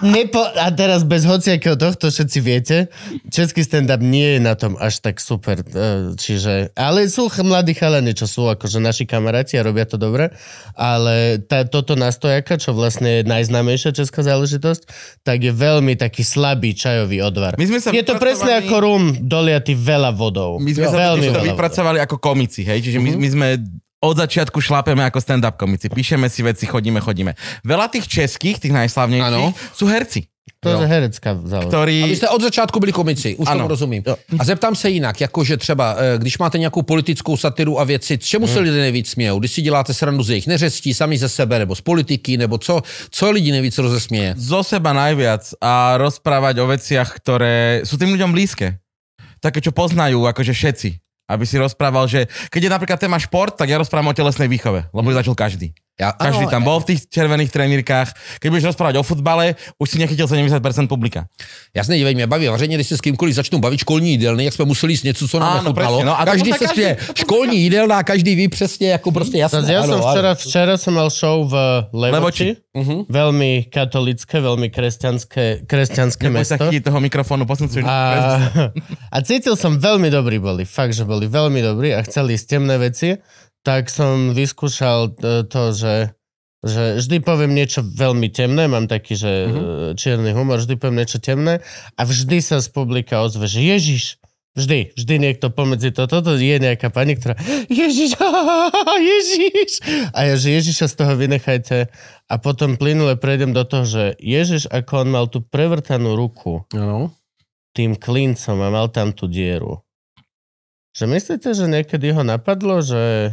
[0.00, 2.76] Nepo, a teraz bez hociakého tohto všetci viete,
[3.28, 5.60] český stand-up nie je na tom až tak super.
[5.60, 10.32] e, Čiže, ale sú mladí chalani, čo sú akože naši kamaráti a robia to dobre,
[10.80, 14.88] ale tá, toto nastojaka, čo vlastne je najznámejšia česká záležitosť,
[15.28, 17.52] tak je veľmi taký slabý čajový odvar.
[17.60, 20.62] My sme sa je to presne ako rum doliatý veľa vodou.
[20.62, 23.46] My sme sa veľmi to vypracovali ako komici, hej, čiže my, my sme
[24.02, 25.86] od začiatku šlapeme ako stand-up komici.
[25.86, 27.38] Píšeme si veci, chodíme, chodíme.
[27.62, 29.54] Veľa tých českých, tých najslavnejších, Ano.
[29.74, 30.26] sú herci,
[30.62, 31.74] To je herecká záležitosť.
[31.74, 31.96] ktorí...
[32.02, 33.66] A vy jste od začátku byli komici, už Ano.
[33.66, 34.02] tomu rozumím.
[34.38, 38.46] A zeptám se jinak, jakože třeba, eh, když máte nějakou politickou satiru a věci, čemu
[38.46, 39.38] se lidé nejvíc smějou?
[39.38, 42.82] Když si děláte srandu z jejich neřestí, sami ze sebe, nebo z politiky, nebo co,
[43.10, 44.34] co lidi nejvíc rozesměje?
[44.38, 48.78] zo seba najviac a rozprávať o veciach, ktoré sú tým ľuďom blízke.
[49.42, 50.90] Také, čo poznajú, akože všetci.
[51.30, 54.90] Aby si rozprával, že keď je napríklad téma šport, tak ja rozprávam o telesnej výchove,
[54.90, 55.74] lebo ju začal každý.
[56.00, 58.40] Já, Každý tam bol v tých červených trenírkách.
[58.40, 61.28] Keď budeš rozprávať o futbale, už si nechytil 70% publika.
[61.76, 64.64] Jasně, dívej, mě baví vařeně, když se s kýmkoliv začnou bavit školní jídelny, jak jsme
[64.64, 65.96] museli jíst něco, co nám nechutnalo.
[65.96, 66.96] presne, no a každý se každý-.
[67.14, 69.72] Školní jídelna, každý ví přesně, jako prostě jasné.
[69.72, 70.10] Ja ano, som ano.
[70.10, 71.54] včera, včera som mal show v
[71.92, 72.12] Levoči.
[72.12, 72.48] Levoči.
[72.72, 72.96] Mhm.
[73.12, 78.48] Veľmi katolické, veľmi kresťanské, kresťanské chytiť toho mikrofónu, posun si A,
[79.14, 82.80] a cítil som veľmi dobrý boli, fakt, že boli veľmi dobrí a chceli ísť temné
[82.80, 83.20] veci,
[83.62, 85.94] tak som vyskúšal e, to, že,
[86.62, 89.94] že vždy poviem niečo veľmi temné, mám taký, že mm-hmm.
[89.98, 91.62] čierny humor, vždy poviem niečo temné
[91.94, 96.56] a vždy sa z publika ozve, že Ježiš, Vždy, vždy niekto pomedzi to, toto je
[96.60, 97.40] nejaká pani, ktorá
[97.72, 98.20] Ježiš,
[99.16, 99.80] Ježiš.
[100.12, 101.88] A ja, že Ježiša z toho vynechajte.
[102.28, 107.16] A potom plynule prejdem do toho, že Ježiš, ako on mal tú prevrtanú ruku Ano.
[107.72, 109.80] tým klincom a mal tam tú dieru.
[110.92, 113.32] Že myslíte, že niekedy ho napadlo, že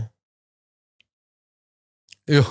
[2.29, 2.45] Jo.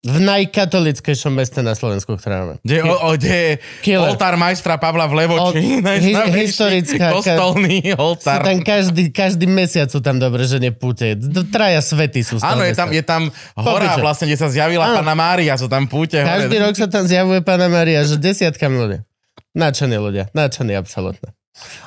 [0.00, 2.54] v najkatolickejšom meste na Slovensku, ktoré máme.
[2.60, 3.50] Kde, o, o, kde je
[3.80, 4.08] Killer.
[4.08, 5.60] oltár majstra Pavla v Levoči.
[5.60, 8.40] O- hi- historická- Kostolný oltár.
[8.40, 11.12] tam každý, každý mesiac sú tam dobre, že nepúte.
[11.12, 14.00] D- Traja svety sú Áno, je tam, je tam hora Popiče.
[14.00, 14.96] vlastne, kde sa zjavila Áno.
[14.96, 16.16] Pana Mária, sú tam púte.
[16.16, 16.64] Každý hore.
[16.66, 19.04] rok sa tam zjavuje Pána Maria, že desiatka ľudia.
[19.52, 21.36] Načení ľudia, načení absolútne.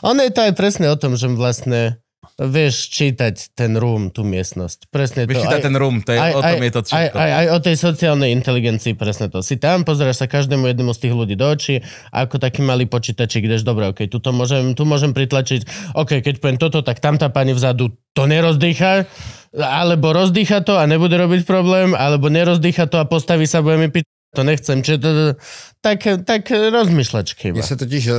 [0.04, 1.98] Ono je to aj presne o tom, že vlastne
[2.40, 4.90] vieš čítať ten room, tú miestnosť.
[4.90, 5.38] Presne to.
[5.38, 7.18] Vyčítať ten rum, to je, o tom je to aj, všetko.
[7.18, 9.46] aj, aj o tej sociálnej inteligencii, presne to.
[9.46, 13.46] Si tam, pozeráš sa každému jednému z tých ľudí do očí ako taký malý počítačík
[13.46, 17.30] ideš, dobre, ok, tuto môžem, tu môžem pritlačiť, ok, keď poviem toto, tak tam tá
[17.30, 19.10] pani vzadu to nerozdýcha,
[19.54, 23.90] alebo rozdýcha to a nebude robiť problém, alebo nerozdýcha to a postaví sa, bude mi
[23.90, 25.10] piť, to nechcem, čiže to,
[25.84, 27.52] tak, tak rozmyšľačky.
[27.52, 28.14] Mně se totiž eh,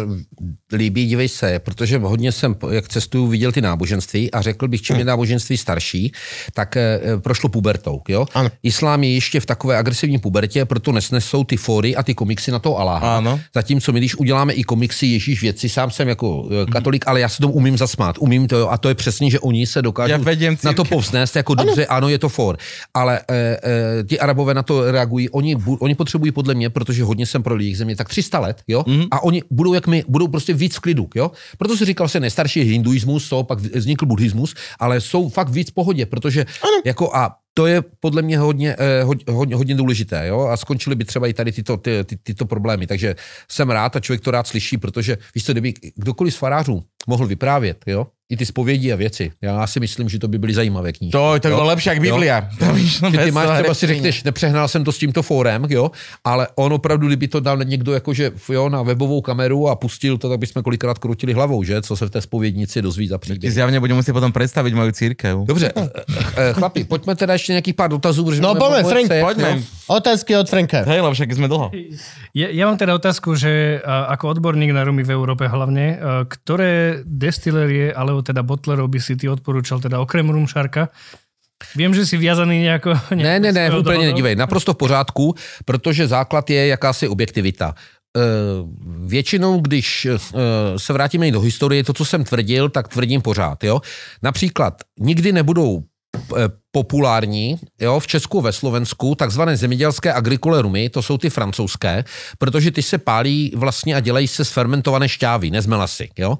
[0.72, 4.96] líbí, dívej se, protože hodně jsem, jak cestuju, viděl ty náboženství a řekl bych, čím
[4.96, 6.12] je náboženství starší,
[6.52, 8.00] tak eh, prošlo pubertou.
[8.08, 8.26] Jo?
[8.34, 8.50] Ano.
[8.62, 12.58] Islám je ještě v takové agresivní pubertě, proto nesnesou ty fóry a ty komiksy na
[12.58, 13.16] to Aláha.
[13.16, 13.40] Ano.
[13.54, 17.28] Zatímco my, když uděláme i komiksy Ježíš věci, sám jsem jako eh, katolik, ale já
[17.28, 18.16] se tomu umím zasmát.
[18.18, 20.24] Umím to, jo, a to je přesně, že oni se dokážou
[20.64, 22.56] na to povznést, jako dobře, ano, je to for.
[22.94, 27.26] Ale e, e, ti arabové na to reagují, oni, oni potřebují podle mě, protože hodně
[27.26, 29.08] jsem pro jejich země, tak 300 let, jo, mm-hmm.
[29.10, 31.30] a oni budou jak my, budou prostě víc v klidu, jo.
[31.58, 35.70] Proto si říkal se nejstarší je hinduismus, to pak vznikl buddhismus, ale jsou fakt víc
[35.70, 36.46] v pohodě, protože
[36.84, 40.96] jako a to je podle mě hodně, eh, hodně, hodně, hodně důležité, jo, a skončily
[40.96, 43.14] by třeba i tady tyto, ty, ty, tyto problémy, takže
[43.50, 47.26] jsem rád a člověk to rád slyší, protože víš co, kdyby kdokoliv z farářů mohl
[47.26, 50.92] vyprávět, jo, i ty zpovědi a věci, já si myslím, že to by byly zajímavé
[50.92, 51.12] knížky.
[51.12, 51.56] To, to jo.
[51.56, 52.48] bylo lepší jak Biblia.
[53.24, 55.90] Ty máš třeba si řekneš, nepřehnal jsem to s tímto fórem, jo,
[56.24, 60.28] ale on opravdu, kdyby to dal někdo jakože jo, na webovou kameru a pustil to,
[60.28, 63.52] tak bychom kolikrát krutili hlavou, že, co se v té spovědnici dozví za Ty příběh.
[63.52, 65.34] zjavne budem musieť potom predstaviť moju církev.
[65.44, 65.88] Dobře, eh,
[66.36, 68.24] eh, chlapi, pojďme teda ještě nějakých pár dotazů.
[68.24, 69.62] protože No, máme poďme, po Frank, jo.
[69.86, 70.80] Otázky od Franka.
[70.88, 71.68] Hej, však sme dlho.
[72.32, 76.24] Ja, ja mám teda otázku, že a, ako odborník na rumy v Európe hlavne, a,
[76.24, 80.88] ktoré destilerie alebo teda botlerov by si ty odporúčal, teda okrem rumšarka?
[81.76, 82.98] Viem, že si viazaný nejako...
[83.14, 85.34] Ne, ne, ne, úplně nedívej, naprosto v pořádku,
[85.64, 87.74] protože základ je jakási objektivita.
[88.16, 88.20] Eh,
[89.06, 90.18] Většinou, když eh,
[90.76, 93.64] se vrátíme i do historie, to, co jsem tvrdil, tak tvrdím pořád.
[93.64, 93.80] Jo?
[94.22, 95.82] Například nikdy nebudou
[96.70, 102.04] populární jo, v Česku, ve Slovensku, takzvané zemědělské agrikole rumy, to jsou ty francouzské,
[102.38, 106.10] protože ty se pálí vlastně a dělají se z fermentované šťávy, ne z melasy.
[106.18, 106.38] Jo?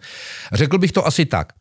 [0.53, 1.53] Řekl bych to asi tak.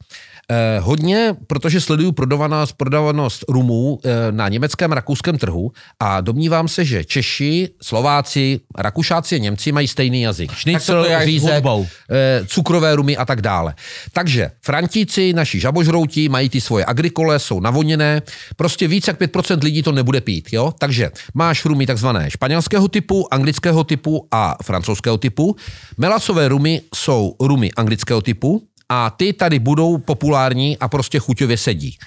[0.51, 6.85] Eh, hodně, protože sleduju prodávanost, prodávanost rumů eh, na německém, rakouském trhu a domnívám se,
[6.85, 10.51] že Češi, Slováci, Rakušáci a Němci mají stejný jazyk.
[10.85, 11.63] to aj s řízek,
[12.09, 13.75] eh, cukrové rumy a tak dále.
[14.13, 18.21] Takže Frantíci, naši žabožrouti, mají ty svoje agrikole, jsou navoněné,
[18.55, 20.47] prostě víc jak 5% lidí to nebude pít.
[20.51, 20.73] Jo?
[20.79, 25.55] Takže máš rumy takzvané španělského typu, anglického typu a francouzského typu.
[25.97, 28.61] Melasové rumy jsou rumy anglického typu,
[28.93, 31.97] a ty tady budou populární a prostě chuťově sedí.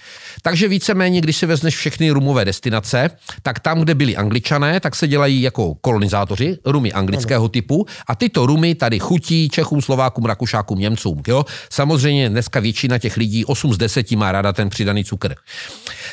[0.42, 3.10] Takže víceméně, když si vezmeš všechny rumové destinace,
[3.42, 8.46] tak tam, kde byli angličané, tak se dělají jako kolonizátoři, rumy anglického typu a tyto
[8.46, 11.22] rumy tady chutí Čechům, Slovákům, Rakušákům, Němcům.
[11.28, 11.44] Jo?
[11.70, 15.34] Samozřejmě dneska většina těch lidí, 8 z 10 má ráda ten přidaný cukr.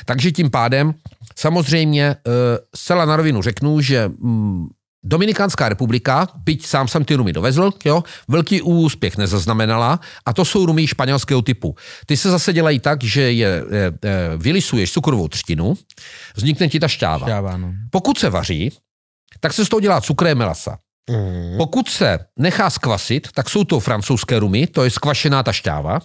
[0.06, 0.94] Takže tím pádem
[1.36, 2.32] samozřejmě eh,
[2.76, 4.68] zcela na rovinu řeknu, že mm,
[5.04, 10.66] Dominikánská republika, byť sám jsem ty rumy dovezl, jo, velký úspěch nezaznamenala a to jsou
[10.66, 11.76] rumy španělského typu.
[12.06, 13.92] Ty se zase dělají tak, že je, je, je
[14.38, 15.74] vylisuješ cukrovou třtinu,
[16.36, 17.28] vznikne ti ta šťáva.
[17.28, 17.74] Šťáva, no.
[17.92, 18.72] Pokud se vaří,
[19.40, 20.78] tak se z toho dělá cukré melasa.
[21.10, 21.58] Mm.
[21.58, 26.00] Pokud se nechá skvasit, tak jsou to francouzské rumy, to je skvašená ta šťáva,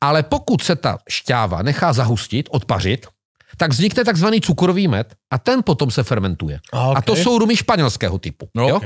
[0.00, 3.06] ale pokud se ta šťáva nechá zahustit, odpařit,
[3.56, 6.60] tak vznikne takzvaný cukrový med a ten potom se fermentuje.
[6.72, 6.96] Ok.
[6.96, 8.48] A to jsou rumy španělského typu.
[8.54, 8.76] No, jo?
[8.76, 8.84] ok.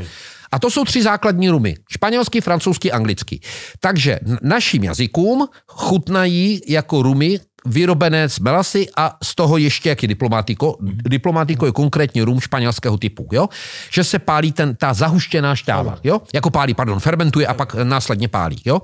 [0.52, 1.76] A to jsou tři základní rumy.
[1.90, 3.40] Španělský, francouzský, anglický.
[3.80, 10.76] Takže našim jazykům chutnají jako rumy vyrobené z melasy a z toho ještě jaký diplomatiko.
[11.08, 13.48] Diplomatiko je konkrétně rum španělského typu, jo?
[13.92, 16.20] Že se pálí ten, ta zahuštěná šťáva, jo?
[16.34, 18.80] Jako pálí, pardon, fermentuje a pak následně pálí, jo?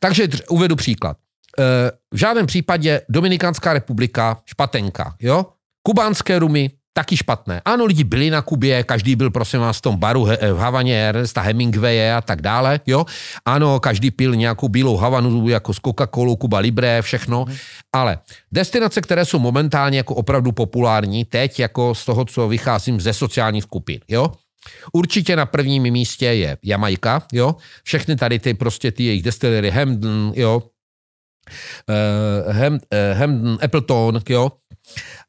[0.00, 1.16] Takže uvedu příklad.
[1.58, 5.46] E, v žádném případě Dominikánská republika špatenka, jo?
[5.82, 7.62] Kubánské rumy taky špatné.
[7.64, 11.08] Ano, lidi byli na Kubě, každý byl, prosím vás, v tom baru he- v Havaně
[11.08, 13.04] Ernesta Hemingwaye a tak dále, jo.
[13.44, 17.44] Ano, každý pil nějakou bílou Havanu, jako z Coca-Colu, Kuba Libre, všechno.
[17.94, 18.18] Ale
[18.52, 23.64] destinace, které jsou momentálně jako opravdu populární, teď jako z toho, co vycházím ze sociálních
[23.64, 24.32] skupin, jo.
[24.92, 27.54] Určitě na prvním místě je Jamaika, jo.
[27.84, 30.62] Všechny tady ty prostě ty jejich destilery, Hamden, jo.
[31.88, 34.50] Uh, Ham, uh, Hamden, Appleton, jo.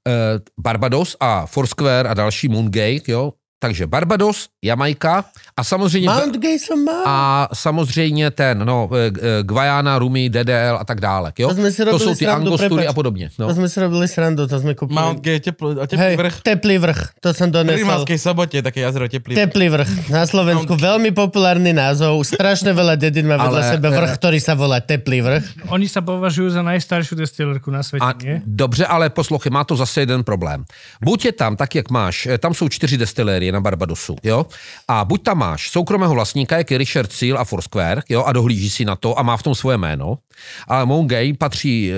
[0.08, 3.34] Uh, Barbados a Foursquare a další Moongate, jo.
[3.60, 5.26] Takže Barbados, Jamaika
[5.58, 6.10] a samozřejmě...
[6.10, 6.38] Mount.
[7.06, 11.34] A samozřejmě ten, no, eh, eh, Guayana, Rumi, DDL a tak dále.
[11.40, 11.48] Jo?
[11.50, 12.90] To jsme si to jsou ty srandu, angostury prepač.
[12.90, 13.30] a podobně.
[13.38, 13.54] To No.
[13.54, 14.94] sme si robili srandu, to sme kúpili.
[15.02, 16.36] Mount Gay, teplý, teplý Hej, vrch.
[16.46, 17.82] teplý vrch, to som Pri donesol.
[17.82, 19.42] Rímavskej sobote, také jazero teplý vrch.
[19.42, 19.90] Teplý vrch.
[20.14, 22.22] Na Slovensku veľmi populárny názov.
[22.30, 25.46] Strašne veľa dedín má vedľa Ale- sebe vrch, ktorý sa volá Teplý vrch.
[25.74, 28.42] Oni sa považujú za najstaršiu destilerku na svete, A, nie?
[28.46, 30.62] dobře, ale poslouchej, má to zase jeden problém.
[31.02, 32.98] Buď je tam tak, jak máš, eh, tam jsou čtyři
[33.48, 34.46] destilérie na Barbadosu, jo?
[34.88, 38.24] A buď tam máš soukromého vlastníka, jak je Richard Seal a Foursquare, jo?
[38.24, 40.20] A dohlíží si na to a má v tom svoje jméno.
[40.68, 41.96] Ale Mount Gay patří e,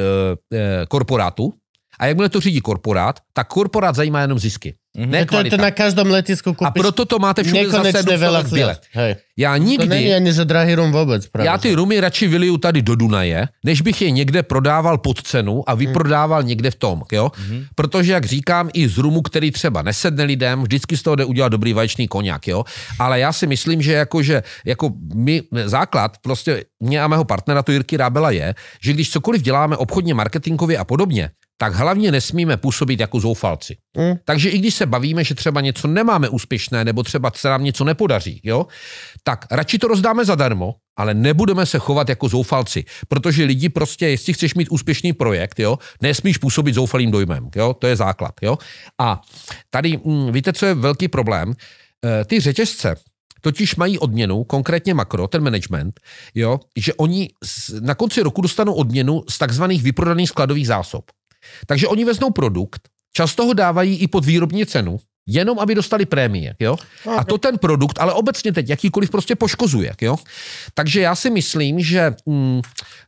[0.54, 1.54] e, korporátu,
[2.00, 4.79] a jakmile to řídí korporát, tak korporát zajímá jenom zisky.
[4.98, 8.68] Ne To je to na každom letisku A kúpiš proto to máte všude Dusseldorf fliel.
[8.68, 8.82] bilet.
[8.92, 9.16] Hej.
[9.38, 11.22] Já To není nikdy, ani, že drahý rum vôbec.
[11.32, 11.48] Práve.
[11.48, 15.64] já ty rumy radši vyliju tady do Dunaje, než bych je někde prodával pod cenu
[15.70, 17.32] a vyprodával někde v tom, jo?
[17.76, 21.50] Protože, jak říkám, i z rumu, který třeba nesedne lidem, vždycky z toho jde udělat
[21.50, 22.64] dobrý vaječný koněk, jo?
[23.00, 27.64] Ale já si myslím, že jako, že jako my, základ prostě mě a mého partnera,
[27.64, 31.30] to Jirky Rábela je, že když cokoliv děláme obchodně, marketingově a podobně,
[31.62, 33.78] tak hlavně nesmíme působit jako zoufalci.
[33.98, 34.16] Mm.
[34.26, 37.84] Takže i když se bavíme, že třeba něco nemáme úspěšné, nebo třeba se nám něco
[37.84, 38.68] nepodaří, jo,
[39.24, 44.34] tak radši to rozdáme zadarmo, ale nebudeme se chovat jako zoufalci, protože lidi prostě, jestli
[44.34, 48.58] chceš mít úspěšný projekt, jo, nesmíš působit zoufalým dojmem, jo, to je základ, jo.
[49.00, 49.22] A
[49.70, 51.54] tady, mm, víte, co je velký problém?
[52.06, 52.96] E, ty řetězce,
[53.42, 56.00] totiž mají odměnu, konkrétně makro, ten management,
[56.36, 61.04] jo, že oni z- na konci roku dostanou odměnu z takzvaných vyprodaných skladových zásob.
[61.68, 62.82] Takže oni veznou produkt,
[63.14, 64.98] často ho dávají i pod výrobní cenu,
[65.28, 66.78] jenom aby dostali prémie, jo?
[67.18, 70.18] A to ten produkt, ale obecně teď jakýkoliv prostě poškozuje, jo?
[70.74, 72.62] Takže já si myslím, že mm,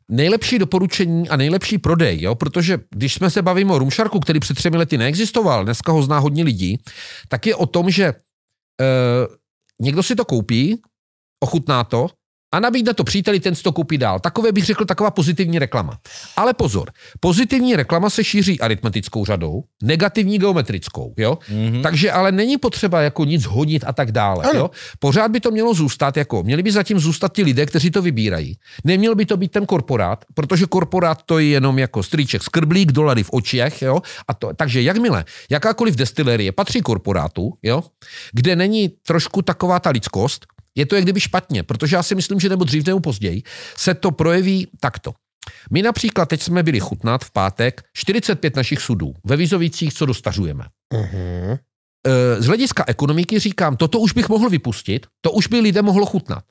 [0.09, 2.35] nejlepší doporučení a nejlepší prodej, jo?
[2.35, 6.19] Protože když jsme se bavíme o Rumšarku, který před třemi lety neexistoval, dneska ho zná
[6.19, 6.77] hodně lidí,
[7.27, 8.13] tak je o tom, že e,
[9.79, 10.81] někdo si to koupí,
[11.39, 12.07] ochutná to
[12.51, 14.19] a nabídne to příteli, ten si to koupí dál.
[14.19, 15.97] Takové bych řekl taková pozitivní reklama.
[16.37, 21.37] Ale pozor, pozitivní reklama se šíří aritmetickou řadou, negativní geometrickou, jo?
[21.49, 21.81] Mm-hmm.
[21.81, 24.59] Takže ale není potřeba jako nic hodit a tak dále, Ano.
[24.59, 24.69] jo?
[24.99, 28.57] Pořád by to mělo zůstat jako, měli by zatím zůstat ti lidé, kteří to vybírají.
[28.83, 33.23] Neměl by to být ten korporát, protože korporát to je jenom jako strýček skrblík, dolary
[33.23, 33.99] v očích, jo?
[34.27, 37.83] A to, takže jakmile jakákoliv destilerie patří korporátu, jo?
[38.33, 42.39] Kde není trošku taková ta lidskost, je to jak kdyby špatně, protože já si myslím,
[42.39, 43.43] že nebo dřív nebo později
[43.77, 45.13] se to projeví takto.
[45.71, 50.65] My například teď jsme byli chutnat v pátek 45 našich sudů ve Vizovicích, co dostařujeme.
[50.93, 51.59] Uh-huh.
[52.39, 56.43] Z hlediska ekonomiky říkám, toto už bych mohl vypustit, to už by lidé mohlo chutnat.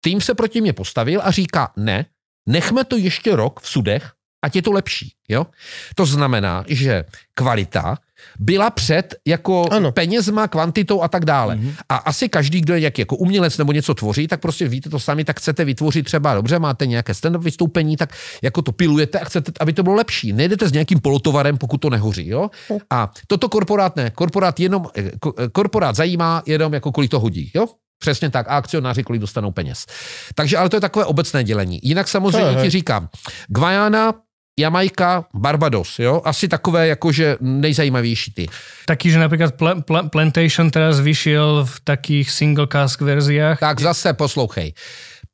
[0.00, 2.06] Tým se proti mě postavil a říká, ne,
[2.48, 4.12] nechme to ještě rok v sudech,
[4.44, 5.14] ať je to lepší.
[5.28, 5.46] Jo?
[5.94, 7.98] To znamená, že kvalita
[8.38, 9.92] byla před jako ano.
[9.92, 11.56] Penězma, kvantitou a tak dále.
[11.56, 11.74] Mm-hmm.
[11.88, 15.00] A asi každý, kdo je jak jako umělec nebo něco tvoří, tak prostě víte to
[15.00, 19.24] sami, tak chcete vytvořit třeba dobře, máte nějaké stand-up vystoupení, tak jako to pilujete a
[19.24, 20.32] chcete, aby to bylo lepší.
[20.32, 22.28] Nejdete s nějakým polotovarem, pokud to nehoří.
[22.28, 22.50] Jo?
[22.90, 24.10] A toto korporát ne.
[24.10, 27.50] Korporát jenom, eh, eh, korporát zajímá jenom, jako kolik to hodí.
[27.54, 27.66] Jo?
[27.98, 28.48] Přesně tak.
[28.48, 29.86] A akcionáři, kolik dostanou peněz.
[30.34, 31.80] Takže ale to je takové obecné dělení.
[31.82, 33.08] Jinak samozřejmě ti říkám,
[33.48, 34.14] Guayana,
[34.60, 36.22] Jamaika, Barbados, jo?
[36.24, 38.46] Asi takové jakože nejzajímavější ty.
[38.86, 43.58] Taký, že napríklad pl- pl- Plantation teraz vyšiel v takých single cask verziách.
[43.60, 44.72] Tak zase poslouchej.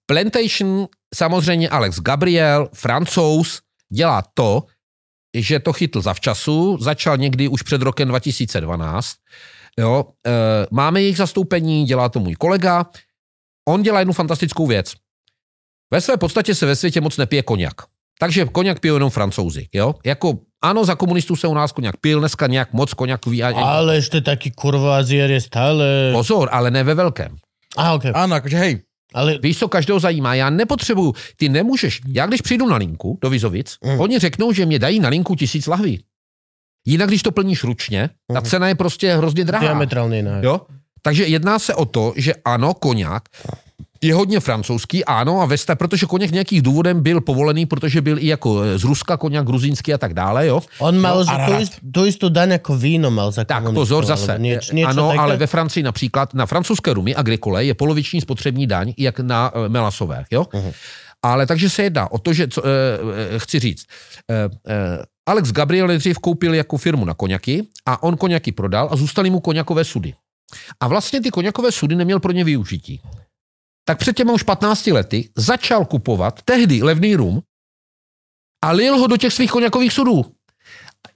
[0.07, 3.61] Plantation, samozřejmě Alex Gabriel, francouz,
[3.93, 4.63] dělá to,
[5.37, 9.17] že to chytl zavčasu, začal někdy už před rokem 2012.
[9.79, 10.31] Jo, e,
[10.71, 12.87] máme jejich zastoupení, dělá to můj kolega.
[13.69, 14.95] On dělá jednu fantastickou věc.
[15.93, 17.83] Ve své podstatě se ve světě moc nepije koněk.
[18.19, 19.67] Takže koněk pijou jenom francouzi.
[19.75, 19.95] Jo?
[20.05, 23.43] Jako, ano, za komunistů se u nás koněk pil, dneska nějak moc koněkový.
[23.43, 26.11] A, Ale ešte taký kurva azier je stále...
[26.13, 27.37] Pozor, ale ne ve velkém.
[27.79, 28.11] Á, okay.
[28.11, 28.75] Áno, akože hej,
[29.15, 30.35] Ale Víš, co každého zajímá?
[30.35, 32.01] Já nepotřebuju, ty nemůžeš.
[32.13, 33.93] Já když přijdu na linku do Vizovic, Mm.
[33.93, 34.01] mm.
[34.01, 36.05] oni řeknou, že mě dají na linku tisíc lahví.
[36.87, 38.45] Jinak, když to plníš ručně, ta Mhm.
[38.45, 39.65] cena je prostě hrozně drahá.
[39.65, 40.41] diametrálne iná.
[40.43, 40.61] Jo?
[41.03, 43.29] Takže jedná se o to, že ano, koněk
[44.03, 48.27] Je hodně francouzský, ano, a Vesta, protože koněk nějakých důvodem byl povolený, protože byl i
[48.27, 50.63] jako e, z Ruska koněk gruzínský a tak dále, jo.
[50.79, 51.61] On mal, Jo, že tu, rád.
[51.61, 54.39] ist, tu istú daň ako víno mal za Tak pozor zase.
[54.39, 55.19] Nieč, niečo ano, také?
[55.19, 59.69] ale ve Francii například na francouzské rumy agrikole je poloviční spotřební daň, jak na e,
[59.69, 60.47] melasové, jo?
[60.55, 60.73] Mhm.
[61.23, 62.71] Ale takže se jedná o to, že, co, e,
[63.35, 63.87] e, chci říct,
[64.31, 64.49] e, e,
[65.27, 69.41] Alex Gabriel nejdřív koupil jako firmu na koněky a on koněky prodal a zůstaly mu
[69.41, 70.15] koněkové sudy.
[70.81, 73.01] A vlastně ty koněkové sudy neměl pro ně využití.
[73.89, 77.41] Tak před těma už 15 lety začal kupovat tehdy levný rum
[78.65, 80.25] a lil ho do těch svých koněkových sudů.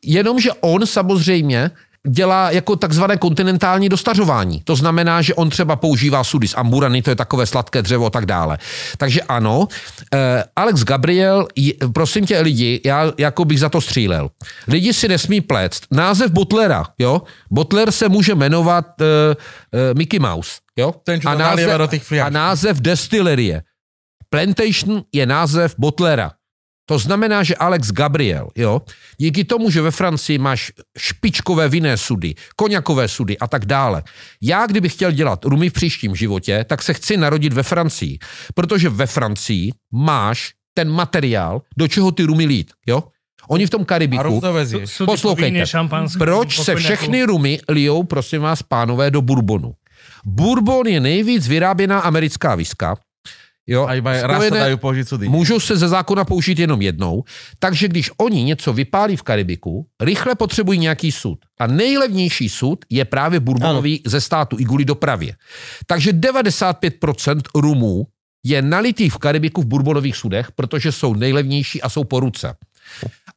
[0.02, 1.70] Jenomže on samozřejmě
[2.08, 4.60] dělá jako takzvané kontinentální dostařování.
[4.64, 8.10] To znamená, že on třeba používá sudy z amburany, to je takové sladké dřevo a
[8.10, 8.58] tak dále.
[8.96, 9.68] Takže ano,
[10.14, 11.46] eh, Alex Gabriel,
[11.94, 14.30] prosím tě lidi, já jako bych za to střílel.
[14.68, 15.82] Lidi si nesmí pléct.
[15.90, 17.22] Název Butlera, jo?
[17.50, 19.04] Butler se může jmenovat eh,
[19.72, 20.94] eh, Mickey Mouse, jo?
[21.04, 23.62] Ten, a, nalieva do těch a název destilerie.
[24.30, 26.32] Plantation je název Butlera.
[26.86, 28.82] To znamená, že Alex Gabriel, jo,
[29.18, 34.02] díky tomu, že ve Francii máš špičkové vinné sudy, koněkové sudy a tak dále.
[34.42, 38.18] Já, kdybych chtěl dělat rumy v příštím životě, tak se chci narodit ve Francii,
[38.54, 43.02] protože ve Francii máš ten materiál, do čeho ty rumy lít, jo.
[43.48, 44.22] Oni v tom Karibiku,
[45.06, 45.46] Poslouchejte.
[46.18, 49.72] proč se všechny rumy lijou, prosím vás, pánové, do bourbonu?
[50.26, 52.96] Bourbon je nejvíc vyráběná americká viska,
[53.66, 53.86] Jo,
[55.04, 55.28] sudy.
[55.28, 57.24] Můžou se ze zákona použít jenom jednou,
[57.58, 61.38] takže když oni něco vypálí v Karibiku, rychle potřebují nějaký sud.
[61.60, 65.34] A nejlevnější sud je právě bourbonový ze státu i kvůli dopravě.
[65.86, 68.06] Takže 95% rumů
[68.44, 72.54] je nalitý v Karibiku v bourbonových sudech, protože jsou nejlevnější a jsou po ruce.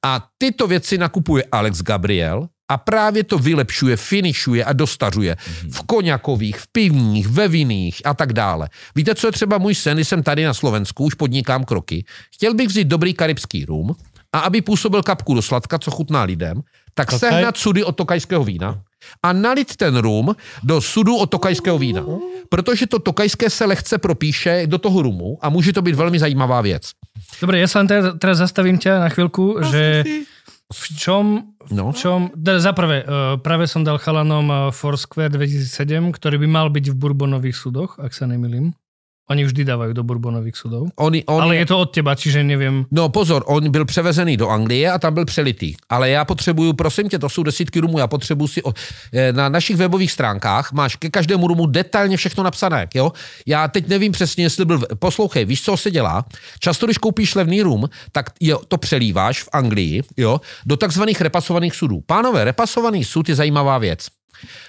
[0.06, 5.36] A tyto věci nakupuje Alex Gabriel a právě to vylepšuje, finišuje a dostařuje
[5.72, 8.70] v koněkových, v pivních, ve vinných a tak dále.
[8.96, 12.06] Víte, co je třeba můj sen, když jsem tady na Slovensku, už podnikám kroky.
[12.34, 13.96] Chtěl bych vzít dobrý karibský rum
[14.34, 16.62] a aby působil kapku do sladka, co chutná lidem,
[16.94, 17.16] tak Ok.
[17.16, 17.30] okay.
[17.30, 18.82] sehnat sudy od tokajského vína
[19.24, 22.06] a nalit ten rum do sudu od tokajského vína.
[22.50, 26.62] Protože to tokajské se lehce propíše do toho rumu a může to být velmi zajímavá
[26.62, 26.92] věc.
[27.42, 30.04] Dobre, ja sa len teraz, teraz zastavím ťa na chvíľku, že
[30.74, 31.26] v čom,
[31.70, 31.90] No.
[31.90, 36.48] v čom, teda za prvé, eh, práve som dal chalanom eh, Foursquare 2007, ktorý by
[36.50, 38.74] mal byť v Bourbonových sudoch, ak sa nemýlim.
[39.26, 40.94] Oni vždy dávajú do Bourbonových sudov.
[41.02, 42.86] On, on Ale je to od teba, čiže neviem.
[42.94, 45.74] No pozor, on byl převezený do Anglie a tam byl přelitý.
[45.90, 48.64] Ale já potřebuju, prosím tě, to jsou desítky rumů, já potřebuju si...
[48.64, 48.74] O,
[49.14, 53.12] eh, na našich webových stránkách máš ke každému rumu detailně všechno napsané, jo?
[53.46, 54.80] Já teď nevím přesně, jestli byl...
[55.00, 56.26] Poslouchej, víš, co se dělá?
[56.60, 61.76] Často, když koupíš levný rum, tak jo, to přelíváš v Anglii, jo, do takzvaných repasovaných
[61.76, 62.02] sudů.
[62.06, 64.08] Pánové, repasovaný sud je zajímavá věc.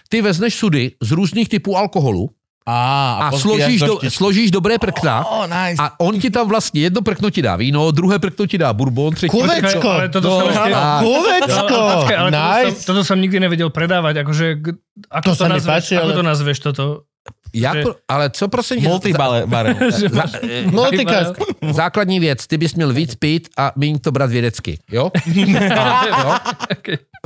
[0.09, 2.31] Ty vezneš sudy z různých typů alkoholu
[2.67, 5.79] Á, a, pozbíjaš složíš, do, složíš dobré prkna Ó, nice.
[5.79, 9.15] a on ti tam vlastně jedno prkno ti dá víno, druhé prkno ti dá bourbon,
[9.15, 9.31] třetí...
[9.31, 9.87] Kuvečko!
[9.91, 10.75] Ale toto ešte...
[10.75, 11.75] a- Kuvečko!
[11.79, 12.31] Ale, počkaj, ale
[12.83, 14.47] toto, som nikdy nevedel predávať, akože
[15.11, 16.85] ako To to, nazveš, páči, ako ale- to nazveš toto?
[17.55, 17.77] Jak,
[18.09, 19.77] ale co prosím tě, Multibare.
[19.99, 21.35] Že za, máš- eh, Multicast.
[21.71, 25.11] základní věc, ty bys měl víc pít a méně to brát vědecky, jo?
[25.79, 26.35] A, jo?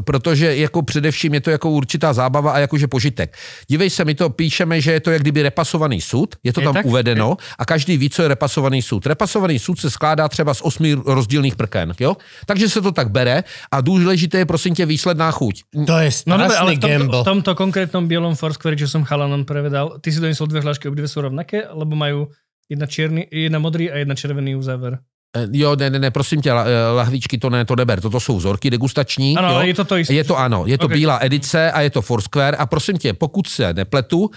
[0.04, 3.36] Protože jako především je to jako určitá zábava a jakože požitek.
[3.68, 6.64] Dívej se, my to píšeme, že je to jak kdyby repasovaný sud, je to Je
[6.64, 6.86] tam tak?
[6.86, 9.06] uvedeno a každý ví, co je repasovaný sud.
[9.06, 12.16] Repasovaný sud se skládá třeba z osmi rozdílných prken, jo?
[12.46, 15.62] Takže se to tak bere a důležité je prosím tě výsledná chuť.
[15.86, 17.20] To je No ale strašný v tomto, gamble.
[17.20, 21.08] v tomto konkrétnom bielom Foursquare, čo som chalanom prevedal, ty si doniesol dve hlášky, obidve
[21.08, 22.28] sú rovnaké, lebo majú
[22.68, 24.98] jedna čierny, jedna modrý a jedna červený uzáver.
[25.36, 28.36] Eh, Jo, ne, ne, ne, prosím tě, eh, lahvičky to ne, to neber, toto jsou
[28.36, 29.36] vzorky degustační.
[29.36, 29.60] Ano, jo?
[29.60, 30.14] je to to isté.
[30.14, 30.90] Je to ano, je to Ok.
[30.90, 30.98] okay.
[30.98, 34.30] bílá edice a je to Foursquare a prosím tě, pokud se nepletu,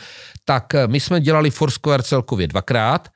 [0.45, 3.09] tak eh, my jsme dělali Foursquare celkově dvakrát.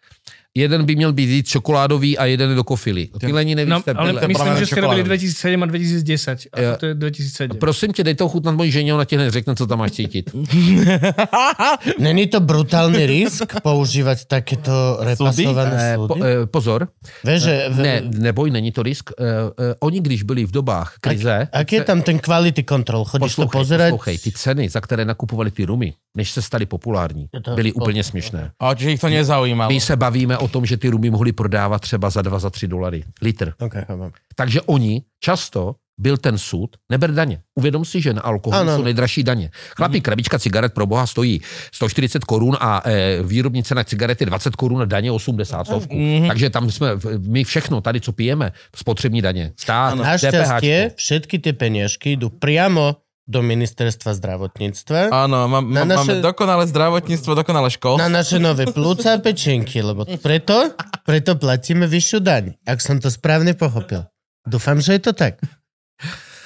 [0.58, 3.08] Jeden by měl být víc čokoládový a jeden do kofily.
[3.14, 5.30] No, nevíte, ale pile- myslím, práve že ste robili čokoládový.
[5.30, 6.40] 2007 a 2010.
[6.54, 6.72] A Jo.
[6.80, 7.58] to je 2007.
[7.62, 10.34] Prosím tě, dej to chutnat mojí ženě, ona ti hned řekne, co tam máš cítit.
[12.00, 16.88] Není to brutálny risk používať takéto repasované Eh, po, eh, pozor,
[17.24, 17.54] Vieš, že...
[17.78, 19.12] ne, neboj, není to risk.
[19.14, 23.06] Eh, eh, oni, když byli v dobách krize, Aký je tam ten quality control?
[23.06, 23.90] Chodíš to poslouchej, pozerať?
[23.92, 28.04] poslouchej, ty ceny, za které nakupovali ty rumy, než se stali populární, to- byly úplně
[28.04, 28.52] směšné.
[28.60, 29.70] A čiže ich to nezaujímalo.
[29.72, 32.68] My se bavíme o tom, že ty rumy mohli prodávat třeba za dva, za tři
[32.68, 33.04] dolary.
[33.22, 33.54] Litr.
[33.60, 34.12] Okay, chápem.
[34.36, 37.42] Takže oni často byl ten sud, neber daně.
[37.56, 38.76] Uvědom si, že na alkohol Ano.
[38.76, 39.50] jsou nejdražší daně.
[39.76, 41.42] Chlapi, krabička cigaret pro boha stojí
[41.74, 45.96] 140 korun a e, výrobní cena cigarety 20 korun a daně 80 stovku.
[46.28, 46.90] Takže tam jsme,
[47.28, 49.52] my všechno tady, co pijeme, spotřební daně.
[49.58, 56.24] Stát, Našťastie všetky tie peniažky idú priamo do ministerstva zdravotníctva Áno, má, Na naše- máme
[56.24, 58.00] dokonalé zdravotníctvo, dokonalé školstvo.
[58.00, 60.72] na naše nové plúca a pečenky, lebo preto,
[61.04, 64.08] preto platíme vyššiu daň, ak som to správne pochopil.
[64.48, 65.44] Dúfam, že je to tak.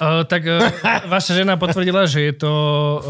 [0.02, 0.58] Uh, tak uh,
[1.06, 3.00] vaša žena potvrdila, že je to uh,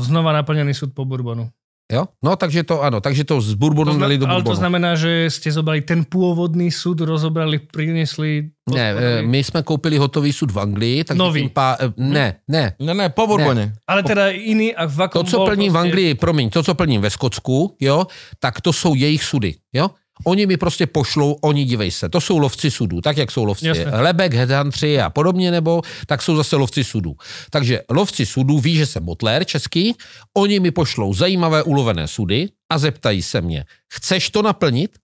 [0.00, 1.52] znova naplnený súd po Bourbonu.
[1.88, 2.04] Jo?
[2.20, 4.60] No, takže to ano, takže to z Bourbonu To do ale to Bourbonu.
[4.60, 8.52] znamená, že ste zobrali ten pôvodný súd, rozobrali, priniesli...
[8.68, 11.40] Ne, eh, my jsme koupili hotový sud v Anglii, takže Nový.
[11.40, 12.76] tím pá, eh, ne, ne.
[12.76, 13.72] Ne, ne, po Bourbone.
[13.88, 17.00] Ale teda iný a v To, co bol plním v Anglii, promiň, to, co plním
[17.00, 18.04] ve Skotsku, jo,
[18.36, 19.88] tak to jsou jejich sudy, jo.
[20.26, 23.66] Oni mi prostě pošlou, oni dívej se, to jsou lovci sudů, tak jak jsou lovci
[23.66, 23.84] Jasně.
[23.84, 27.14] lebek, headhuntři a podobně, nebo tak jsou zase lovci sudů.
[27.50, 29.94] Takže lovci sudů ví, že jsem botlér český,
[30.36, 34.98] oni mi pošlou zajímavé ulovené sudy a zeptají se mě, chceš to naplnit?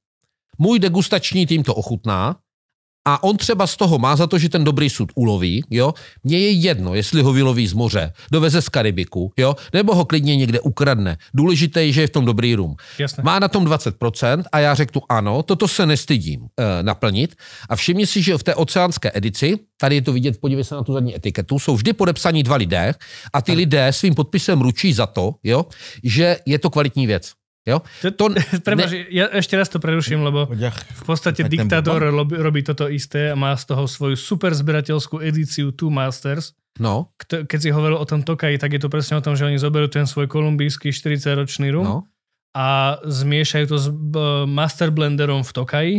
[0.58, 2.36] Můj degustační tým to ochutná
[3.04, 5.94] a on třeba z toho má za to, že ten dobrý sud uloví, jo.
[6.24, 10.36] Mně je jedno, jestli ho vyloví z moře, doveze z Karibiku, jo, nebo ho klidně
[10.36, 11.16] někde ukradne.
[11.34, 12.76] Důležité je, že je v tom dobrý rum.
[12.98, 13.24] Jasné.
[13.24, 17.34] Má na tom 20% a já řeknu ano, toto se nestydím e, naplnit.
[17.68, 20.82] A všimni si, že v té oceánské edici, tady je to vidět, podívej se na
[20.82, 22.94] tu zadní etiketu, jsou vždy podepsaní dva lidé
[23.32, 25.66] a ty lidé svým podpisem ručí za to, jo,
[26.04, 27.32] že je to kvalitní věc.
[27.64, 27.80] Jo?
[28.12, 30.44] To, To ne- ja ešte raz to preruším, lebo
[30.76, 35.72] v podstate diktátor robí, robí toto isté a má z toho svoju super zberateľskú edíciu
[35.72, 36.52] Two Masters.
[36.76, 39.46] No, Kto- Keď si hovoril o tom Tokaji, tak je to presne o tom, že
[39.46, 41.98] oni zoberú ten svoj kolumbijský 40-ročný rum no.
[42.52, 45.94] a zmiešajú to s b- master blenderom v Tokaji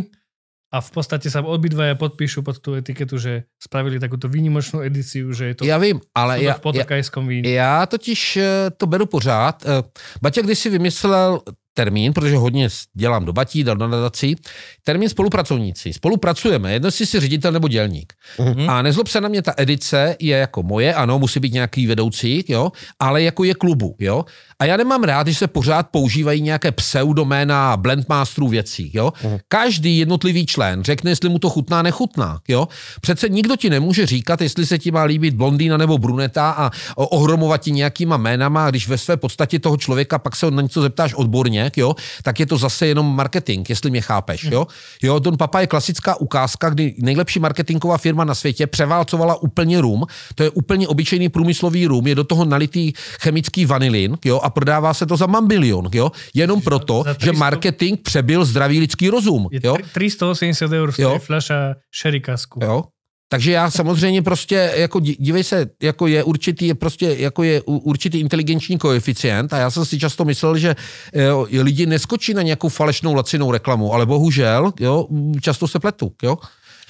[0.75, 5.55] a v podstate sa obidvaja podpíšu pod tú etiketu, že spravili takúto výnimočnú edíciu, že
[5.55, 7.49] je to Já vím, ale já, v potokajskom víne.
[7.49, 9.63] Já totiž eh, to beru pořád.
[9.65, 9.83] Eh,
[10.21, 11.41] Baťa když si vymyslel
[11.75, 14.35] termín, protože hodně dělám do batí, dal na nadací,
[14.83, 15.93] termín spolupracovníci.
[15.93, 18.13] Spolupracujeme, jedno si si ředitel nebo dělník.
[18.39, 18.69] Mhm.
[18.69, 22.43] A nezlob se na mě, ta edice je jako moje, ano, musí být nějaký vedoucí,
[22.47, 24.25] jo, ale jako je klubu, jo.
[24.59, 29.13] A já nemám rád, když se pořád používají nějaké pseudoména blendmasterů věcí, jo.
[29.47, 32.67] Každý jednotlivý člen řekne, jestli mu to chutná, nechutná, jo.
[33.01, 37.61] Přece nikdo ti nemůže říkat, jestli se ti má líbit blondýna nebo bruneta a ohromovat
[37.61, 41.64] ti nějakýma jménama, když ve své podstatě toho člověka pak se na něco zeptáš odborně,
[41.77, 44.67] jo, tak je to zase jenom marketing, jestli mě chápeš, jo.
[45.03, 50.03] Jo, Don Papa je klasická ukázka, kdy nejlepší marketingová firma na světě převálcovala úplně rum,
[50.35, 54.93] to je úplně obyčejný průmyslový rum, je do toho nalitý chemický vanilin, jo, a prodává
[54.93, 59.47] se to za mambilion, jo, jenom proto, za že 300 marketing přebyl zdravý lidský rozum,
[59.51, 59.73] Je jo.
[59.75, 61.09] tri- 380 eur Jo.
[61.09, 62.59] stojí fľaša šerikasku.
[62.63, 62.83] Jo?
[63.29, 67.61] Takže já samozřejmě prostě, jako dí- dívej se, jako je určitý, je prostě, jako je
[67.61, 70.75] určitý inteligenční koeficient a já jsem si často myslel, že
[71.13, 75.07] jo, lidi neskočí na nějakou falešnou lacinou reklamu, ale bohužel, jo,
[75.41, 76.37] často se pletu, jo.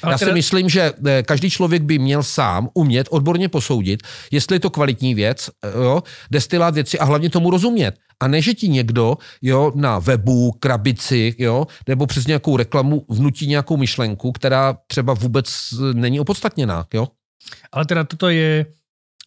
[0.04, 4.04] Ale Já si teda- myslím, že eh, každý člověk by měl sám umět odborně posoudit,
[4.32, 7.96] jestli je to kvalitní věc, eh, jo, destilát věci a hlavně tomu rozumět.
[8.20, 13.48] A ne, že ti někdo jo, na webu, krabici, jo, nebo přes nějakou reklamu vnutí
[13.48, 16.86] nějakou myšlenku, která třeba vůbec eh, není opodstatněná.
[16.94, 17.08] Jo?
[17.72, 18.66] Ale teda toto je...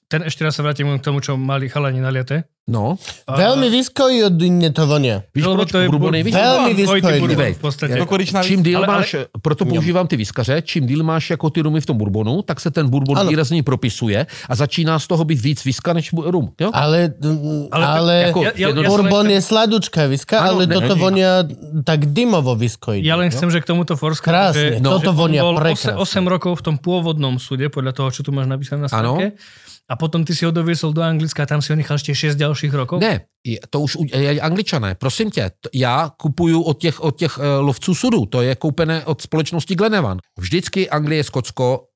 [0.08, 2.48] Ten ešte raz sa vrátim k tomu, čo mali chalani naliate.
[2.68, 5.24] No, Veľmi vyskojdne to vonia.
[5.32, 6.34] víš, Lebo proč to je bourbon bur- je víš?
[6.36, 7.08] Veľmi Dvojitý vyskojný.
[7.16, 7.94] bourbon Dívej, v podstate.
[7.96, 9.08] Kukuričná Čím díl Ale- ale- máš,
[9.40, 12.68] proto používám ty vyskaře, čím díl máš jako ty rumy v tom bourbonu, tak se
[12.70, 13.28] ten bourbon Ano.
[13.32, 16.52] výrazně propisuje a začíná z toho být víc viska než rum.
[16.60, 16.68] Jo?
[16.72, 17.12] Ale,
[17.72, 21.00] Ale ale, jako ja, ja, ja, bourbon je sladučká viska, Áno, ale ne- toto ne-
[21.00, 21.32] vonia
[21.88, 23.04] tak dymovo vyskojdne.
[23.08, 24.92] ja len chcem, že k tomuto Forsku, Krásne, že, no.
[25.00, 25.96] toto on vonia bol prekrásne.
[25.96, 29.40] 8, rokov v tom pôvodnom súde, podľa toho, čo tu máš napísané na stránke.
[29.88, 32.36] A potom ty si ho doviesol do Anglicka a tam si ho nechal ešte 6
[32.36, 33.00] ďalších rokov.
[33.00, 33.24] Ne,
[33.72, 33.96] to už
[34.40, 39.04] angličané, prosím tě, já kupuju od těch, od těch uh, lovců sudu, to je koupené
[39.04, 40.18] od společnosti Glenevan.
[40.38, 41.88] Vždycky Anglie, Skotsko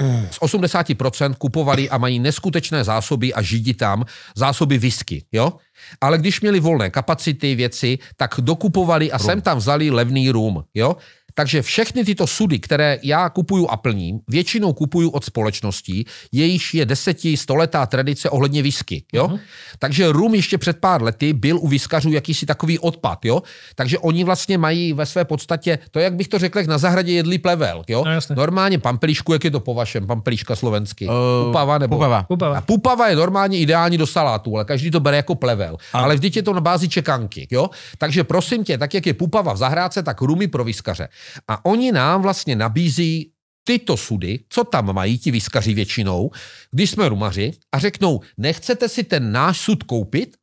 [0.00, 0.26] Mm.
[0.30, 4.04] z 80% kupovali a mají neskutečné zásoby a židi tam
[4.36, 5.52] zásoby whisky, jo?
[6.00, 10.96] Ale když měli volné kapacity, věci, tak dokupovali a sem tam vzali levný rum, jo?
[11.34, 16.86] Takže všechny tyto sudy, které já kupuju a plním, většinou kupuju od společností, jejíž je
[16.86, 19.26] deseti, stoletá tradice ohledně whisky, jo?
[19.26, 19.38] Uh-huh.
[19.78, 23.42] Takže rum ještě před pár lety byl u viskařů jakýsi takový odpad, jo?
[23.74, 27.12] Takže oni vlastně mají ve své podstatě, to jak bych to řekl, jak na zahradě
[27.12, 28.04] jedlí plevel, jo?
[28.04, 28.36] No.
[28.36, 31.08] Normálně pampelišku, jak je to po vašem, pampeliška slovensky?
[31.08, 31.96] Eh, Pupava nebo?
[31.96, 32.22] Pupava.
[32.22, 32.58] Pupava.
[32.58, 35.76] A pupava je normálně ideální do salátu, ale každý to bere jako plevel.
[35.92, 37.70] Ale vždyť je to na bázi čekanky, jo?
[37.98, 41.08] Takže prosím tě, tak jak je pupava v zahrádce, tak rumy pro viskaře.
[41.48, 43.30] A oni nám vlastně nabízí
[43.64, 46.30] tyto sudy, co tam mají ti viskaři většinou,
[46.70, 50.36] když jsme rumaři a řeknou, nechcete si ten náš sud koupit?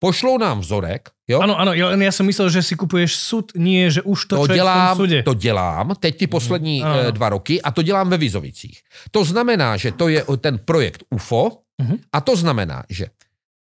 [0.00, 1.44] Pošlou nám vzorek, jo?
[1.44, 4.40] Áno, ja, len ja som myslel, že si kupuješ súd, nie, že už to, To
[4.40, 5.18] je v tom dělám, súde.
[5.22, 7.00] to dělám teď ty poslední Ano.
[7.00, 8.80] eh, dva roky a to dělám ve Vizovicích.
[9.12, 11.98] To znamená, že to je ten projekt UFO, Uh-huh.
[12.12, 13.06] A to znamená, že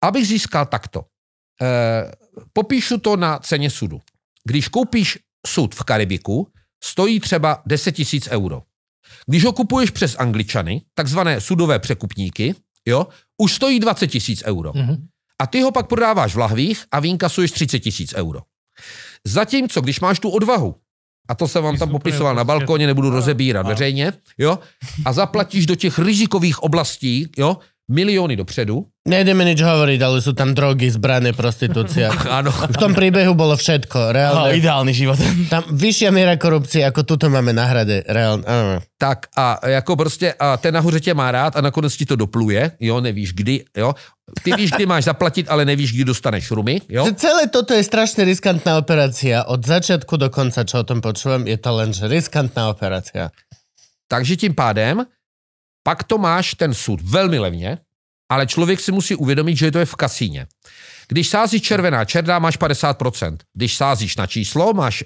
[0.04, 1.04] abych získal takto,
[1.62, 2.12] eh,
[2.52, 4.00] popíšu to na ceně sudu.
[4.44, 6.48] Když koupíš sud v Karibiku,
[6.84, 8.62] stojí třeba 10 tisíc euro.
[9.26, 12.54] Když ho kupuješ přes Angličany, takzvané sudové překupníky,
[12.86, 13.06] jo,
[13.40, 14.72] už stojí 20 tisíc euro.
[14.72, 14.98] Uh-huh.
[15.42, 18.40] A ty ho pak prodáváš v lahvích a vynkasuješ 30 tisíc euro.
[19.26, 20.74] Zatímco, když máš tu odvahu,
[21.28, 24.58] a to jsem vám tam popisoval na balkoně, nebudu rozebírat veřejně, jo,
[25.04, 27.56] a zaplatíš do těch rizikových oblastí, jo,
[27.90, 28.86] milióny dopředu.
[29.02, 32.14] Nejdeme nič hovoriť, ale sú tam drogy, zbranie, prostitúcia.
[32.38, 32.54] Áno.
[32.54, 34.14] V tom príbehu bolo všetko.
[34.14, 34.38] Reálne.
[34.38, 35.18] No, ideálny život.
[35.50, 38.06] Tam vyššia miera korupcie, ako tuto máme na hrade.
[38.06, 38.46] Reálne.
[38.46, 38.78] Áno.
[38.94, 42.78] Tak a jako prostě a ten nahoře tě má rád a nakonec ti to dopluje,
[42.80, 43.94] jo, nevíš kdy, jo.
[44.42, 47.04] Ty víš, kdy máš zaplatit, ale nevíš, kdy dostaneš rumy, jo.
[47.06, 49.42] Že celé toto je strašne riskantná operácia.
[49.50, 53.34] Od začiatku do konca, čo o tom počúvam, je to len že riskantná operácia.
[54.06, 55.02] Takže tím pádem
[55.82, 57.78] pak to máš ten sud velmi levně,
[58.32, 60.46] ale člověk si musí uvědomit, že to je v kasíně.
[61.08, 63.36] Když sázíš červená černá, máš 50%.
[63.54, 65.04] Když sázíš na číslo, máš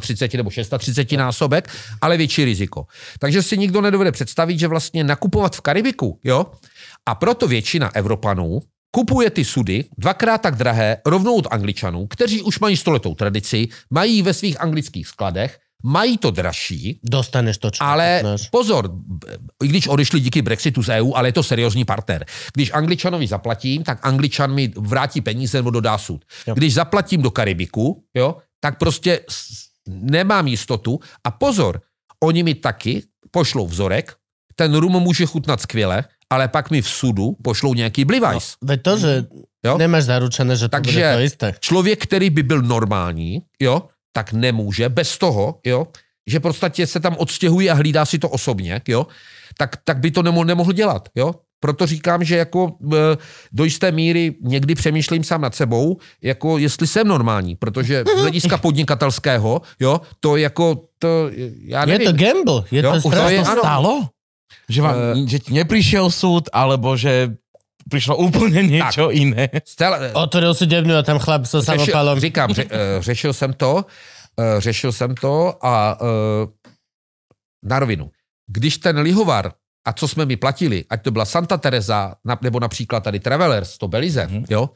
[0.00, 2.86] 37 nebo 630 násobek, ale větší riziko.
[3.18, 6.46] Takže si nikdo nedovede představit, že vlastně nakupovat v Karibiku, jo?
[7.06, 12.58] A proto většina Evropanů kupuje ty sudy dvakrát tak drahé rovnou od Angličanů, kteří už
[12.58, 17.00] mají stoletou tradici, mají ve svých anglických skladech mají to dražší.
[17.04, 18.48] Dostaneš to, čo Ale dostaneš.
[18.50, 18.90] pozor,
[19.64, 22.24] i když odešli díky Brexitu z EU, ale je to seriózní partner.
[22.54, 26.24] Když Angličanovi zaplatím, tak Angličan mi vrátí peníze nebo dodá sud.
[26.46, 26.54] Jo.
[26.54, 29.20] Když zaplatím do Karibiku, jo, tak prostě
[29.88, 31.00] nemám jistotu.
[31.24, 31.80] A pozor,
[32.24, 34.14] oni mi taky pošlou vzorek,
[34.54, 38.54] ten rum může chutnat skvěle, ale pak mi v sudu pošlou nějaký blivajs.
[38.64, 39.24] Veď to, že
[39.64, 39.78] Jo?
[39.78, 41.54] nemáš zaručené, že to Takže- bude to isté.
[41.60, 43.82] člověk, který by byl normální, jo,
[44.12, 45.86] tak nemůže bez toho, jo,
[46.26, 49.06] že podstatě se tam odstěhuje a hlídá si to osobně, jo,
[49.58, 51.34] tak, tak by to nemohl, nemohl dělat, jo.
[51.60, 52.96] Proto říkám, že jako e,
[53.52, 58.58] do jisté míry někdy přemýšlím sám nad sebou, jako jestli jsem normální, protože z hlediska
[58.58, 61.30] podnikatelského, jo, to jako, to,
[61.64, 62.06] já Je nevím.
[62.06, 62.62] to gamble.
[62.70, 63.32] Je Jo, to už to strašné.
[63.34, 63.60] je- to áno.
[63.60, 63.94] stalo?
[64.68, 64.96] Že, vám,
[65.28, 67.36] že ti neprišiel súd, alebo že
[67.90, 69.48] prišlo úplne niečo iné.
[69.64, 72.20] Stel, Otvoril si devňu a tam chlap so řešil, samopalom.
[72.20, 73.84] říkám, ře, eh, řešil jsem to,
[74.40, 76.46] eh, řešil jsem to a eh,
[77.64, 78.10] na rovinu.
[78.46, 79.52] Když ten lihovar,
[79.86, 83.88] a co jsme mi platili, ať to byla Santa Teresa, nebo například tady Travelers, to
[83.88, 84.44] Belize, Mhm.
[84.50, 84.70] jo,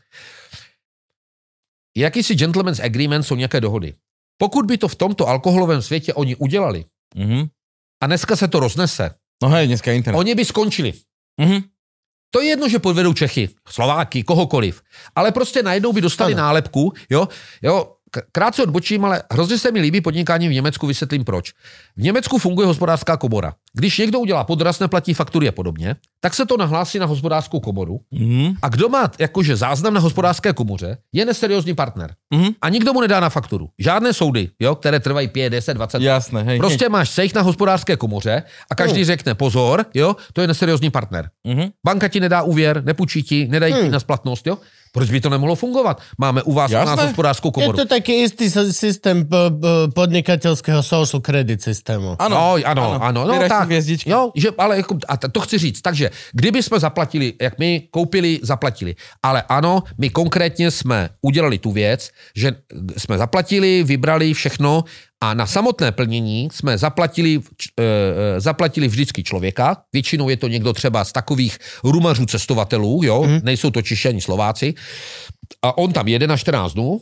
[1.96, 3.94] jakýsi gentleman's agreement jsou nějaké dohody.
[4.38, 6.84] Pokud by to v tomto alkoholovém světě oni udělali
[7.14, 7.46] Mhm.
[8.02, 9.10] a dneska se to roznese,
[9.42, 10.18] No hej, dneska internet.
[10.18, 10.92] oni by skončili.
[11.40, 11.60] Mhm.
[12.32, 14.80] To je jedno, že podvedou Čechy, Slováky, kohokoliv.
[15.16, 16.42] Ale prostě najednou by dostali Ano.
[16.42, 17.28] nálepku, jo,
[17.62, 17.92] jo,
[18.32, 21.52] krátce odbočím, ale hrozně se mi líbí podnikání v Německu, vysvětlím proč.
[21.96, 23.54] V Německu funguje hospodářská komora.
[23.74, 28.00] Když někdo udělá podraz, neplatí faktury a podobně, tak se to nahlásí na hospodářskou komoru.
[28.10, 28.54] Mhm.
[28.62, 32.14] A kdo má jakože záznam na hospodářské komoře, je neseriózní partner.
[32.34, 32.48] Mhm.
[32.62, 33.68] A nikdo mu nedá na fakturu.
[33.78, 36.58] Žádné soudy, jo, které trvají 5, 10, 20 Jasné, hej.
[36.58, 41.30] Prostě máš sejch na hospodářské komoře a každý řekne pozor, jo, to je neseriózní partner.
[41.44, 41.68] Mhm.
[41.86, 44.58] Banka ti nedá úvěr, nepůjčí ti, nedají ti na splatnost, jo?
[44.92, 46.00] Proč by to nemohlo fungovat?
[46.18, 47.02] Máme u vás u nás Jasné.
[47.06, 47.76] hospodářskou Je komoru.
[47.78, 52.16] to taký istý s- systém po- po- podnikateľského social credit systému.
[52.20, 53.66] Áno, No, ano, ano, no Vyraž si tak.
[53.72, 54.10] hviezdičky.
[54.10, 58.40] Jo, že, ale jako, a to chci říct, takže kdyby jsme zaplatili, jak my koupili,
[58.42, 62.52] zaplatili, ale ano, my konkrétně jsme udělali tu věc, že
[62.98, 64.84] jsme zaplatili, vybrali všechno
[65.22, 67.38] a na samotné plnění jsme zaplatili,
[67.78, 73.40] e, zaplatili vždycky člověka, většinou je to někdo třeba z takových rumařů cestovatelů, jo, mm.
[73.42, 74.74] nejsou to ani Slováci,
[75.62, 77.00] a on tam jede na 14 dnů,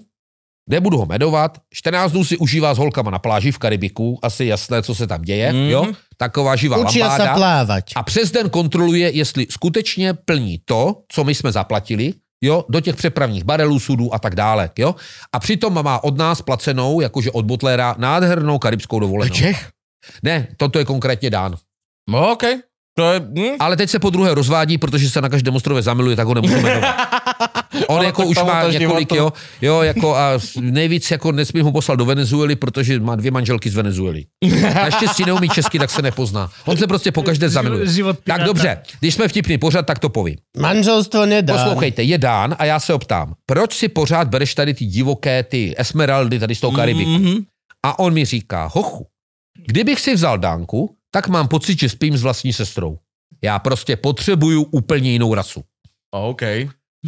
[0.70, 1.58] Nebudu ho medovat.
[1.74, 5.22] 14 dnů si užívá s holkama na pláži v Karibiku, asi jasné, co se tam
[5.22, 5.62] děje, Mhm.
[5.70, 5.82] jo?
[6.16, 7.34] Taková živá Učia sa lambáda.
[7.34, 7.84] plávať.
[7.96, 12.96] A přes den kontroluje, jestli skutečně plní to, co my jsme zaplatili, jo, do těch
[12.96, 14.94] přepravních barelů, sudů a tak dále, jo.
[15.32, 19.34] A přitom má od nás placenou, jakože od Butlera, nádhernou karibskou dovolenou.
[19.34, 19.68] Čech?
[20.22, 21.56] Ne, toto je konkrétně dán.
[22.10, 22.42] No, OK.
[22.98, 23.20] To je...
[23.20, 23.56] Hm?
[23.58, 26.60] Ale teď se po druhé rozvádí, protože se na každém ostrově zamiluje, tak ho nemůžu
[26.60, 26.94] jmenovat.
[27.86, 29.14] On Ale jako už má několik, životu.
[29.14, 29.32] jo,
[29.62, 33.74] jo, jako a nejvíc jako nesmím ho poslat do Venezuely, protože má dvě manželky z
[33.74, 34.24] Venezuely.
[34.74, 36.50] Naštěstí neumí česky, tak se nepozná.
[36.64, 37.86] On se prostě po každé zamiluje.
[37.86, 40.36] Život Tak dobře, když jsme vtipný pořad, tak to povím.
[40.56, 41.54] Manželstvo nedá.
[41.54, 45.74] Poslouchejte, je dán a já se optám, proč si pořád bereš tady ty divoké, ty
[45.76, 47.10] esmeraldy tady z toho Karibiku?
[47.10, 47.36] Mhm.
[47.82, 49.06] A on mi říká, hochu,
[49.66, 52.98] kdybych si vzal dánku, tak mám pocit, že spím s vlastní sestrou.
[53.44, 55.62] Já prostě potřebuju úplně jinou rasu.
[56.10, 56.42] OK.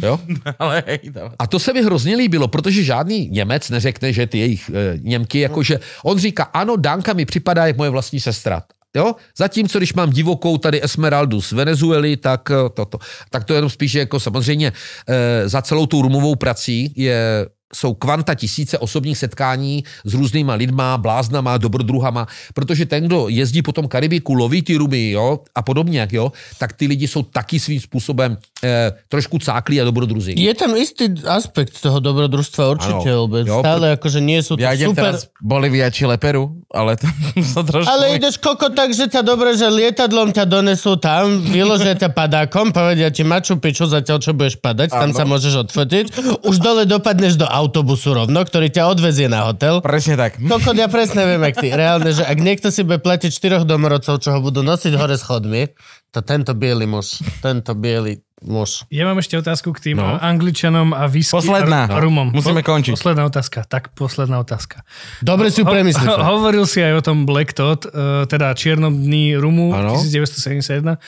[0.01, 0.19] Jo?
[0.59, 0.99] Ale hej.
[1.39, 5.39] A to se mi hrozně líbilo, protože žádný Němec neřekne, že ty jejich e, Němky,
[5.39, 8.63] jakože on říká, ano, Dánka mi připadá jak moje vlastní sestra.
[8.95, 9.15] Jo?
[9.37, 12.97] Zatímco, když mám divokou tady Esmeraldu z Venezuely, tak eh, to, to,
[13.29, 14.73] tak to jenom spíš jako samozřejmě
[15.07, 20.97] e, za celou tou rumovou prací je jsou kvanta tisíce osobních setkání s různýma lidma,
[20.97, 26.07] bláznama, dobrodruhama, protože ten, kdo jezdí po tom Karibiku, loví ty rumy, jo, a podobně,
[26.11, 30.33] jo, tak ty lidi jsou taky svým způsobem eh, trošku cáklí a dobrodruzi.
[30.37, 33.27] Je tam istý aspekt toho dobrodružstva určite, Áno.
[33.27, 35.03] lebo Jo, stále akože nie sú to Ja idem super...
[35.03, 37.07] teraz Bolívia či Leperu, ale to
[37.53, 37.89] sa trošku...
[37.89, 42.71] Ale ideš koko tak, že ťa dobre, že lietadlom ťa donesú tam, vyložia ťa padákom,
[42.71, 45.17] povedia ti Machu Picchu zatiaľ, čo budeš padať, tam Áno.
[45.17, 46.05] sa môžeš odfotiť.
[46.47, 49.79] Už dole dopadneš do autobusu rovno, ktorý ťa odvezie na hotel.
[49.79, 50.35] Presne tak.
[50.37, 51.71] Kokot, ja presne viem, ak ty.
[51.71, 55.71] Reálne, že ak niekto si bude platiť štyroch domorodcov, čo ho budú nosiť hore schodmi,
[56.11, 58.83] to tento biely muž, tento biely muž.
[58.91, 60.05] Ja mám ešte otázku k tým No.
[60.05, 60.19] no.
[60.19, 61.87] angličanom a whisky Posledná.
[61.87, 62.29] a rumom.
[62.29, 62.93] Musíme končiť.
[62.93, 63.63] Posledná otázka.
[63.63, 64.83] Tak, posledná otázka.
[65.19, 66.03] Dobre si ju premyslíš.
[66.05, 69.95] Ho- hovoril si aj o tom Black Tot, eh, teda čiernom dni rumu Áno.
[69.95, 70.99] 1971.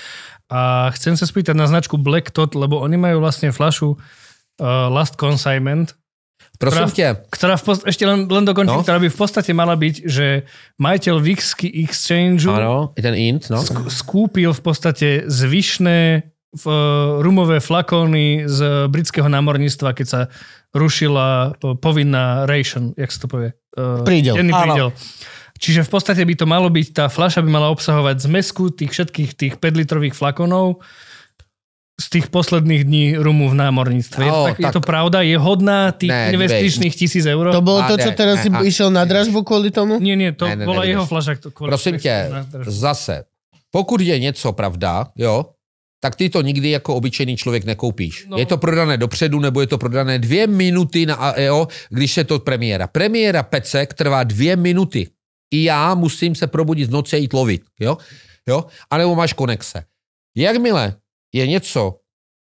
[0.46, 5.18] A chcem sa spýtať na značku Black Tot, lebo oni majú vlastne flašu uh, Last
[5.18, 5.98] Consignment,
[6.56, 8.84] Prosím Ktorá- tě, ktorá v post- ešte len, len dokončím, No.
[8.84, 10.48] ktorá by v podstate mala byť, že
[10.80, 13.60] majiteľ Whisky Exchange ano, i ten int, no.
[13.60, 16.24] sk- skúpil v podstate zvyšné
[16.56, 16.66] v,
[17.20, 20.20] rumové flakóny z britského námorníctva, keď sa
[20.72, 23.52] rušila eh, povinná ration, jak sa to povie?
[23.76, 24.40] Eh, Prídel.
[24.40, 24.90] Denný prídel.
[25.56, 29.30] Čiže v podstate by to malo byť, tá fľaša by mala obsahovať zmesku tých všetkých
[29.36, 30.84] tých 5 litrových flakonov
[31.96, 34.20] z tých posledných dní rumu v námorníctve.
[34.26, 35.22] Je, to, Ó, tak, je tak- to pravda?
[35.24, 37.56] Je hodná tých Ne, investičných tisíc eur?
[37.56, 39.96] To bolo A to, čo ne, teraz si ne, išiel na dražbu kvôli tomu?
[40.04, 40.92] Nie, nie, to Ne, ne, bola nevidíš.
[40.92, 41.32] jeho fľaša.
[41.40, 42.16] to- kvôli- Prosím tě,
[42.68, 43.24] zase,
[43.72, 45.56] pokud je něco pravda, jo,
[46.04, 48.26] tak ty to nikdy jako obyčejný člověk nekoupíš.
[48.30, 48.38] No.
[48.38, 52.40] Je to prodané dopředu, nebo je to prodané dvě minuty na AEO, když je to
[52.40, 52.88] premiéra.
[52.88, 55.08] Premiéra Pecek trvá dvě minuty.
[55.54, 57.98] I já musím se probudit v noci a jít lovit, jo?
[58.48, 58.66] jo?
[58.92, 59.84] A nebo máš konexe.
[60.38, 60.96] Jakmile
[61.36, 62.00] je něco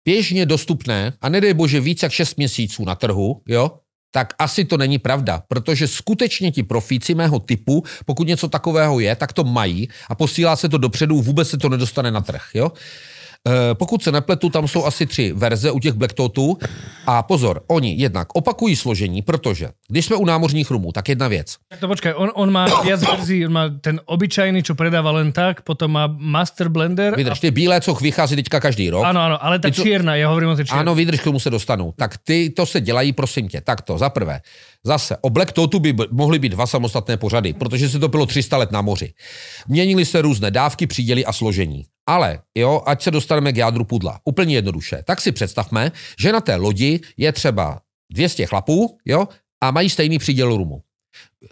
[0.05, 3.71] běžně dostupné, a nedej bože víc jak 6 měsíců na trhu, jo,
[4.11, 9.15] tak asi to není pravda, protože skutečně ti profíci mého typu, pokud něco takového je,
[9.15, 12.49] tak to mají a posílá se to dopředu, vůbec se to nedostane na trh.
[12.53, 12.71] Jo?
[13.47, 16.57] E, Pokud se nepletu, tam jsou asi tři verze u těch Blacktotů.
[17.07, 21.55] A pozor, oni jednak opakují složení, protože když jsme u námořních rumů, tak jedna věc.
[21.69, 25.29] Tak to počkaj, on, on má viac verzií, on má ten obyčajný, čo predáva len
[25.31, 27.15] tak, potom má Master Blender.
[27.15, 29.05] Vydrž, ty bílé, co vychází teďka každý rok.
[29.05, 30.81] Áno, áno, ale tá Ty čierna, ja hovorím o čiernej.
[30.81, 31.93] Ano, vydrž, k tomu se dostanu.
[31.97, 34.41] Tak ty, to se dělají, prosím tě, takto, za prvé.
[34.83, 38.57] Zase, o Black Totu by mohly být dva samostatné pořady, protože se to bylo 300
[38.57, 39.13] let na moři.
[39.67, 41.85] Měnily se různé dávky, příděly a složení.
[42.07, 44.19] Ale, jo, ať se dostaneme k jádru pudla.
[44.25, 45.03] Úplně jednoduše.
[45.05, 49.27] Tak si představme, že na té lodi je třeba 200 chlapů, jo,
[49.63, 50.81] a mají stejný příděl rumu.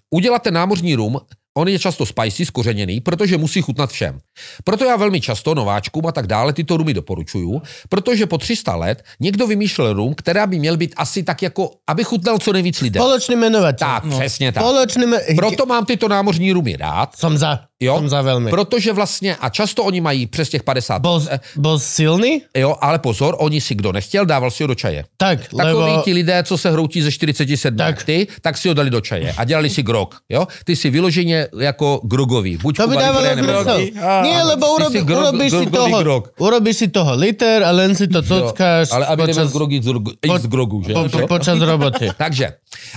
[0.10, 1.20] Udělat ten námořní rum,
[1.58, 4.20] on je často spicy, skořeněný, protože musí chutnat všem.
[4.64, 9.04] Proto já velmi často nováčkům a tak dále tyto rumy doporučuju, protože po 300 let
[9.20, 13.02] někdo vymýšlel rum, která by měl být asi tak jako, aby chutnal co nejvíc lidem.
[13.04, 13.78] Spoločný menovateľ.
[13.80, 14.64] Tak, přesně tak.
[14.64, 15.18] Spoločný me...
[15.36, 17.60] Proto mám tyto námořní rumy rád, Som za.
[17.84, 18.50] Jo, Som za veľmi.
[18.50, 22.42] protože vlastně, a často oni mají přes těch 50 Bol, eh, bol silný?
[22.58, 25.04] jo, ale pozor, oni si kdo nechtěl, dával si ho do čaje.
[25.18, 26.02] Tak, Takový lebo...
[26.02, 28.04] ti lidé, co se hroutí ze 47 Tak.
[28.04, 30.16] ty, tak si ho dali do čaje a dělali si grog.
[30.30, 30.48] Jo?
[30.64, 32.58] Ty si vyloženě jako grogový.
[32.58, 33.92] Buď To by dávalo grogy.
[34.24, 36.24] Nie, lebo urobi, si grog- urobíš, si toho, grog.
[36.40, 40.14] urobíš si toho liter a len si to cockáš Ale aby počas, grogy z, grog-
[40.22, 40.94] i z grogu, že?
[40.94, 42.10] po, po, počas roboty.
[42.18, 42.54] Takže,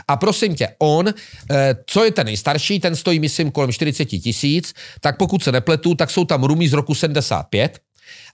[0.08, 4.72] a prosím tě, on, eh, co je ten nejstarší, ten stojí, myslím, kolem 40 tisíc,
[5.00, 7.78] tak pokud se nepletu, tak jsou tam rumy z roku 75,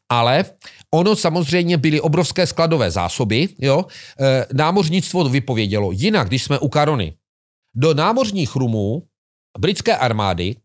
[0.08, 0.44] ale
[0.94, 3.84] ono samozřejmě byly obrovské skladové zásoby, jo.
[4.20, 5.92] Eh, námořnictvo vypovědělo.
[5.92, 7.12] Jinak, když jsme u Karony,
[7.76, 9.02] do námořních rumů
[9.58, 10.56] britské armády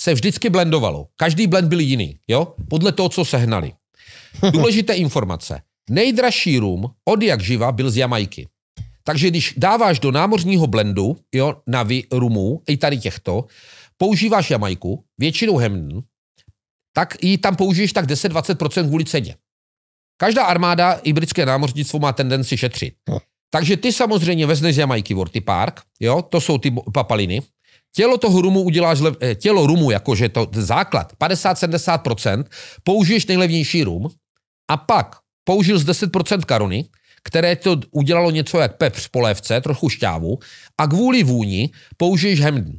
[0.00, 1.08] se vždycky blendovalo.
[1.16, 3.72] Každý blend byl jiný, jo, podle toho, co sehnali.
[4.52, 5.62] Důležité informace.
[5.90, 8.48] Nejdražší rum od jak živa byl z Jamajky.
[9.04, 13.44] Takže když dáváš do námořního blendu, jo, na rumů, i tady těchto,
[13.96, 16.02] používáš Jamajku, většinou Hemden,
[16.92, 19.36] tak ji tam použiješ tak 10-20% kvůli ceně.
[20.16, 22.94] Každá armáda i britské námořnictvo má tendenci šetřit.
[23.50, 27.42] Takže ty samozřejmě vezmeš z Jamajky Worty Park, jo, to jsou ty papaliny,
[27.94, 32.44] Tělo toho rumu uděláš, lev, eh, tělo rumu, jakože to základ, 50-70%,
[32.84, 34.08] použiješ nejlevnější rum
[34.70, 36.88] a pak použil z 10% karony,
[37.24, 40.38] které to udělalo něco jak pepř polévce, trochu šťávu,
[40.80, 42.78] a kvůli vůni použiješ Hemden.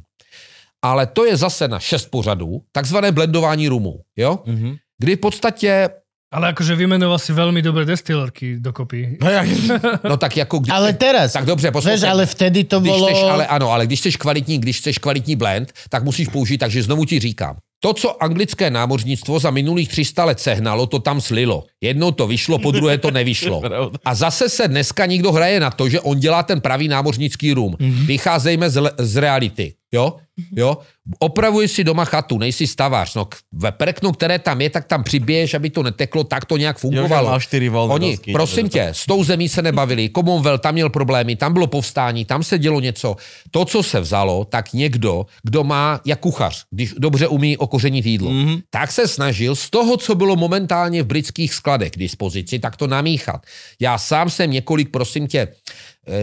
[0.82, 4.38] Ale to je zase na šest pořadů, takzvané blendování rumů, jo?
[4.46, 4.76] Mhm.
[4.98, 5.88] Kdy v podstatě,
[6.34, 9.22] Ale akože vymenoval si veľmi dobré destilerky dokopy.
[10.10, 10.66] no tak jako...
[10.66, 12.10] Kdy, Ale teraz, tak dobře, poslouchej.
[12.10, 13.06] ale vtedy to Když bolo...
[13.06, 16.82] chceš, ale ano, ale když chceš kvalitní, když chceš kvalitní blend, tak musíš použít, takže
[16.82, 21.68] znovu ti říkám, To, co anglické námořnictvo za minulých 300 let sehnalo, to tam slilo.
[21.84, 23.60] Jednou to vyšlo, po druhé to nevyšlo.
[24.08, 27.76] A zase se dneska nikdo hraje na to, že on dělá ten pravý námořnický rum.
[28.08, 29.74] Vycházejme z, z reality.
[29.92, 30.16] Jo?
[30.56, 30.78] Jo?
[31.18, 33.14] Opravuj si doma chatu, nejsi stavář.
[33.14, 36.78] No, ve prknu, které tam je, tak tam přiběješ, aby to neteklo, tak to nějak
[36.78, 37.28] fungovalo.
[37.28, 40.74] mal čtyři volné Oni, dosky, prosím takže tě, s tou zemí se nebavili, Commonwealth tam
[40.74, 43.16] měl problémy, tam bylo povstání, tam se dělo něco.
[43.50, 48.30] To, co se vzalo, tak někdo, kdo má, jak kuchař, když dobře umí okořenit jídlo,
[48.30, 48.46] Mhm.
[48.48, 48.62] mm-hmm.
[48.70, 52.86] tak se snažil z toho, co bylo momentálně v britských skladech k dispozici, tak to
[52.86, 53.42] namíchat.
[53.80, 55.48] Já sám jsem několik, prosím tě,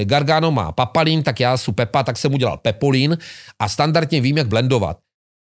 [0.03, 3.17] Gargano má papalín, tak já su Pepa, tak jsem udělal pepolín
[3.59, 4.97] a standardně vím, jak blendovat.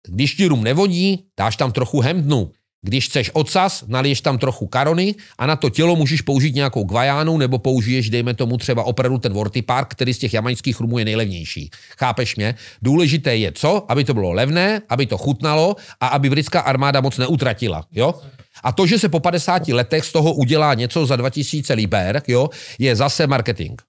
[0.09, 2.51] Když ti rum nevodí, dáš tam trochu hemdnu.
[2.83, 7.39] Když chceš ocas, naliješ tam trochu karony a na to tělo můžeš použít nějakou gvajánu
[7.39, 11.05] nebo použiješ, dejme tomu třeba opravdu ten Worty Park, který z těch jamaňských rumů je
[11.05, 11.71] nejlevnější.
[11.99, 12.55] Chápeš mě?
[12.83, 13.85] Důležité je co?
[13.89, 17.87] Aby to bylo levné, aby to chutnalo a aby britská armáda moc neutratila.
[17.93, 18.15] Jo?
[18.63, 22.49] A to, že se po 50 letech z toho udělá něco za 2000 liber, jo,
[22.79, 23.81] je zase marketing.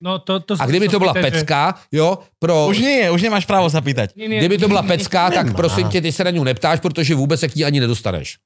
[0.00, 2.66] No to, to A kdyby to byla pecka, jo, pro...
[2.70, 4.14] Už nie, už nemáš právo sa pýtať.
[4.14, 7.14] Nie, nie, Kdyby to byla pecka, tak prosím tě, ty se na ňu neptáš, protože
[7.18, 8.38] vůbec se k ní ani nedostaneš.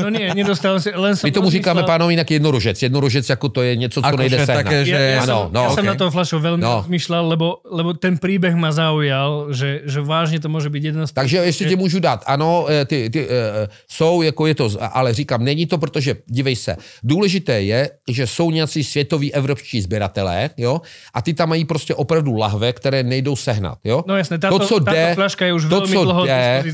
[0.00, 2.76] No nie, nedostal si, len My tomu říkáme, rozmýšľal- pánovi, jinak jednorožec.
[2.82, 4.64] Jednorožec jako to je něco, co Akože nejde sehnat.
[4.64, 5.90] také, že- Ja, ja, Áno, som, no, ja som okej.
[5.92, 6.72] na tom flašu veľmi No.
[6.80, 11.12] rozmýšľal, lebo, lebo ten príbeh ma zaujal, že, že vážne to môže byť jedna z
[11.12, 15.12] Takže ještě ti můžu dát, ano, eh, ty, ty eh, jsou, jako je to, ale
[15.14, 20.80] říkám, není to, protože, dívej se, důležité je, že jsou nějací světoví evropští sběratelé, jo,
[21.14, 24.04] a ty tam mají prostě opravdu lahve, které nejdou sehnat, jo.
[24.06, 25.16] No jasné, táto, to, co táto jde,
[25.46, 26.64] je už to, veľmi co dlho k jde,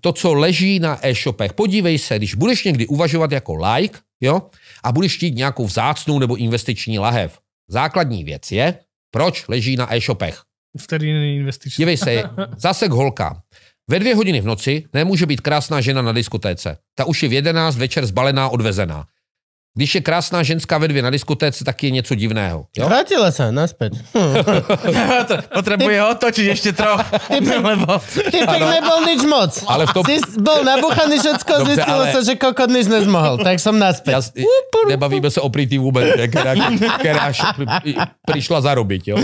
[0.00, 1.52] to, co leží na e-shopech.
[1.52, 4.42] Podívej se, když budeš někdy uvažovat jako like, jo,
[4.84, 7.38] a budeš chtít nějakou vzácnou nebo investiční lahev.
[7.68, 8.74] Základní věc je,
[9.10, 10.42] proč leží na e-shopech.
[10.78, 11.82] Vtedy není investičný.
[11.82, 12.22] Dívej se,
[12.56, 13.40] zase k holkám.
[13.90, 16.76] Ve dvě hodiny v noci nemůže být krásná žena na diskotéce.
[16.94, 19.06] Ta už je v jedenáct večer zbalená, odvezená.
[19.74, 22.66] Když je krásná ženská ve dvě na diskotéce, tak je něco divného.
[22.74, 22.88] Jo?
[22.90, 23.94] Vrátila sa naspäť.
[24.10, 24.34] Hm.
[25.54, 26.98] Potrebuje otočiť ešte troch.
[27.30, 27.86] Lebo...
[28.26, 29.52] Typek nebol nič moc.
[29.70, 33.38] Ale v tom- Si bol nabuchaný všetko, Dobře, zistilo ale- sa, že kokot nič nezmohol.
[33.38, 34.18] Tak som naspäť.
[34.18, 34.20] Já,
[34.88, 36.52] nebavíme se o prýtý vůbec, která,
[36.98, 37.54] která š-
[38.26, 39.06] přišla zarobit.
[39.08, 39.16] Jo?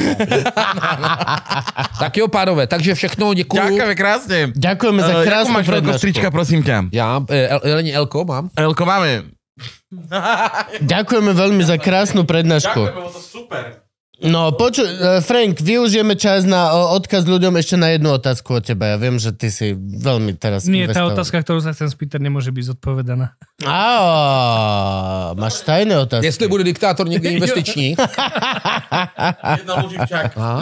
[1.99, 3.63] tak jo, pánové, takže všechno děkuju.
[3.63, 4.39] Ďakujeme krásne.
[4.55, 6.37] Ďakujeme za Eh, jakú krásnu máš veľkosť trička, prednášku.
[6.37, 6.77] prosím ťa?
[6.93, 8.45] Já, eh, El- Eleni Elko mám.
[8.57, 9.34] Elko, máme.
[10.93, 12.81] Ďakujeme veľmi za krásnu prednášku.
[12.91, 13.85] bolo to super.
[14.15, 18.95] No, počuj, eh, Frank, využijeme čas na odkaz ľuďom ešte na jednu otázku od teba.
[18.95, 21.19] Ja viem, že ty si veľmi teraz Nie, tá investoval.
[21.19, 23.35] otázka, ktorú sa chcem spýtať, nemôže byť zodpovedaná.
[23.67, 26.31] Á, máš tajné otázky.
[26.31, 27.99] Jestli bude diktátor někdy investiční.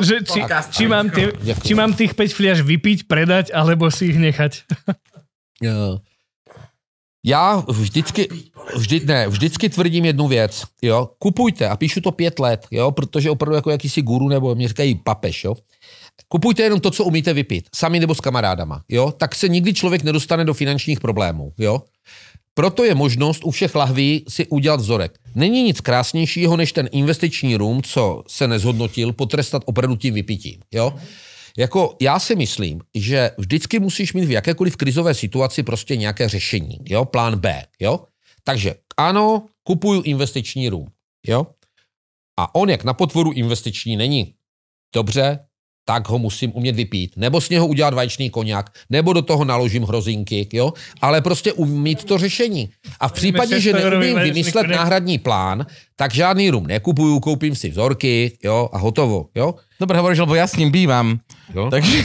[0.01, 0.41] Že, či,
[0.73, 4.65] či, mám tie, či mám tých 5 fliaž vypiť, predať, alebo si ich nechať.
[7.25, 8.29] Já vždycky,
[8.77, 13.31] vždy, ne, vždycky tvrdím jednu věc, jo, kupujte a píšu to pět let, jo, protože
[13.31, 15.55] opravdu jako jakýsi guru nebo mě říkají papež, jo.
[16.29, 20.03] Kupujte jenom to, co umíte vypít, sami nebo s kamarádama, jo, tak se nikdy člověk
[20.03, 21.83] nedostane do finančních problémů, jo.
[22.55, 25.19] Proto je možnost u všech lahví si udělat vzorek.
[25.35, 30.95] Není nic krásnějšího, než ten investiční rum, co se nezhodnotil, potrestat opravdu tím vypitím, jo.
[31.59, 36.79] Jako já si myslím, že vždycky musíš mít v jakékoliv krizové situaci prostě nějaké řešení,
[36.89, 38.01] jo, plán B, jo.
[38.45, 40.87] Takže ano, kupuju investiční rum,
[41.27, 41.47] jo.
[42.39, 44.35] A on jak na potvoru investiční není.
[44.95, 45.39] Dobře,
[45.85, 47.13] tak ho musím umět vypít.
[47.17, 50.73] Nebo z něho udělat vaječný koněk, nebo do toho naložím hrozinky, jo.
[51.01, 52.71] Ale prostě umít to řešení.
[53.01, 55.67] A v případě, že 600 eurový neumím vymyslet náhradní plán,
[55.97, 59.55] tak žádný rum nekupuju, koupím si vzorky, jo, a hotovo, jo.
[59.81, 61.19] Dobre hovoríš, lebo ja s ním bývam.
[61.55, 61.69] Jo.
[61.71, 61.97] Takže...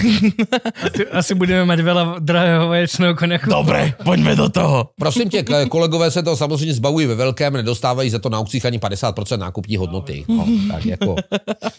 [0.83, 3.47] Asi, asi budeme mať veľa drahého vaječného koniaku.
[3.47, 4.91] Dobre, poďme do toho.
[4.99, 8.79] Prosím tě, kolegové se to samozřejmě zbavují ve velkém, nedostávají za to na aukcích ani
[8.79, 10.25] 50% nákupní hodnoty.
[10.27, 11.15] No, tak jako,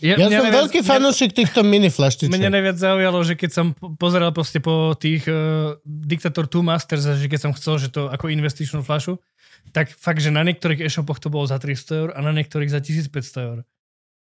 [0.01, 2.41] Ja, Ja mňa som najviac- veľký fanúšik týchto mini Mňa flaštičiek.
[2.51, 7.15] najviac zaujalo, že keď som po- pozeral proste po tých uh, Dictator 2 Masters, a
[7.15, 9.19] že keď som chcel, že to ako investičnú flašu,
[9.75, 12.81] tak fakt, že na niektorých e-shopoch to bolo za 300 eur a na niektorých za
[12.81, 13.59] 1500 eur.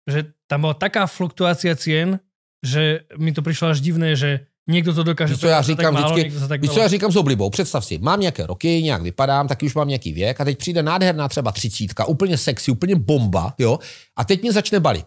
[0.04, 2.18] Že tam bola taká fluktuácia cien,
[2.62, 5.34] že mi to prišlo až divné, že niekto to dokáže...
[5.34, 7.98] Víš, co já říkám tak málo, vždycky, víš, co já říkám s oblibou, představ si,
[7.98, 11.52] mám nějaké roky, nějak vypadám, taky už mám nějaký věk a teď přijde nádherná třeba
[11.52, 13.78] třicítka, úplně sexy, úplně bomba, jo,
[14.16, 15.06] a teď mě začne balit.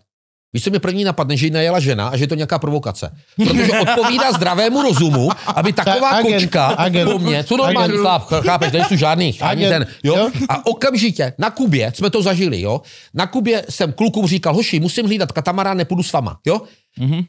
[0.53, 3.11] Víš, co mě první napadne, že ji najela žena a že je to nějaká provokace.
[3.35, 7.11] Protože odpovídá zdravému rozumu, aby taková agent, kočka agent.
[7.11, 8.01] po mně, co normální Agent.
[8.01, 10.15] chlap, chápeš, nejsou žádný, ani Agent, ten, jo?
[10.17, 10.29] jo.
[10.49, 12.81] A okamžitě na Kubě jsme to zažili, jo.
[13.13, 16.61] Na Kubě jsem klukům říkal, hoši, musím hlídat katamarán, nepůjdu s vama, jo.
[16.99, 17.21] Mhm.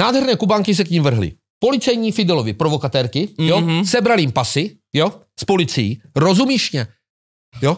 [0.00, 1.32] Nádherné kubanky se k ním vrhly.
[1.58, 3.84] policejní Fidelovi provokatérky, jo, mm-hmm.
[3.84, 6.86] sebrali jim pasy, jo, z policií, rozumíš mě,
[7.62, 7.76] jo,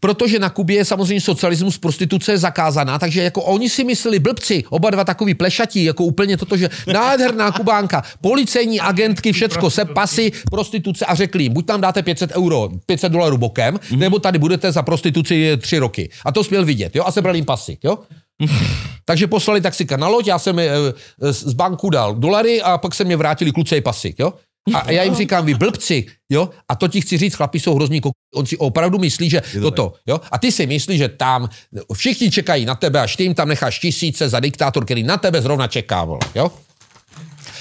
[0.00, 4.64] Protože na Kubě je samozřejmě socialismus, prostituce je zakázaná, takže jako oni si mysleli blbci,
[4.70, 10.32] oba dva takový plešatí, jako úplně toto, že nádherná Kubánka, policejní agentky, všecko, se pasy,
[10.50, 13.98] prostituce a řekli jim, buď tam dáte 500 euro, 500 dolarů bokem, mm-hmm.
[13.98, 16.10] nebo tady budete za prostituci tři roky.
[16.24, 17.98] A to směl vidět, jo, a sebrali jim pasy, jo.
[19.04, 22.94] Takže poslali taxika na loď, já jsem je, eh, z banku dal dolary a pak
[22.94, 24.32] se mě vrátili kluci pasy, jo.
[24.74, 26.50] A já jim říkám, vy blbci, jo?
[26.68, 28.12] A to ti chci říct, chlapi jsou hrozný kok...
[28.34, 30.20] On si opravdu myslí, že toto, jo?
[30.30, 31.48] A ty si myslíš, že tam
[31.94, 35.42] všichni čekají na tebe, až ty jim tam necháš tisíce za diktátor, který na tebe
[35.42, 36.50] zrovna čeká, jo?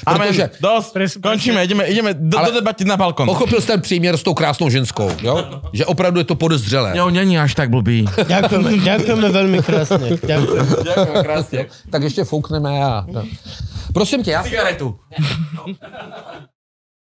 [0.05, 3.25] Protože, Amen, dost, končíme, ideme, ideme do, do debaty na balkon.
[3.25, 5.61] Pochopil jsi ten příměr s tou krásnou ženskou, jo?
[5.73, 6.93] Že opravdu je to podezřelé.
[6.97, 8.05] Jo, není až tak blbý.
[8.27, 10.17] Ďakujeme, ďakujeme velmi krásně.
[10.27, 10.69] Ďakujeme.
[10.83, 11.65] Ďakujeme krásně.
[11.89, 13.05] Tak ještě foukneme a...
[13.93, 14.43] Prosím tě, já...
[14.43, 14.99] Cigaretu.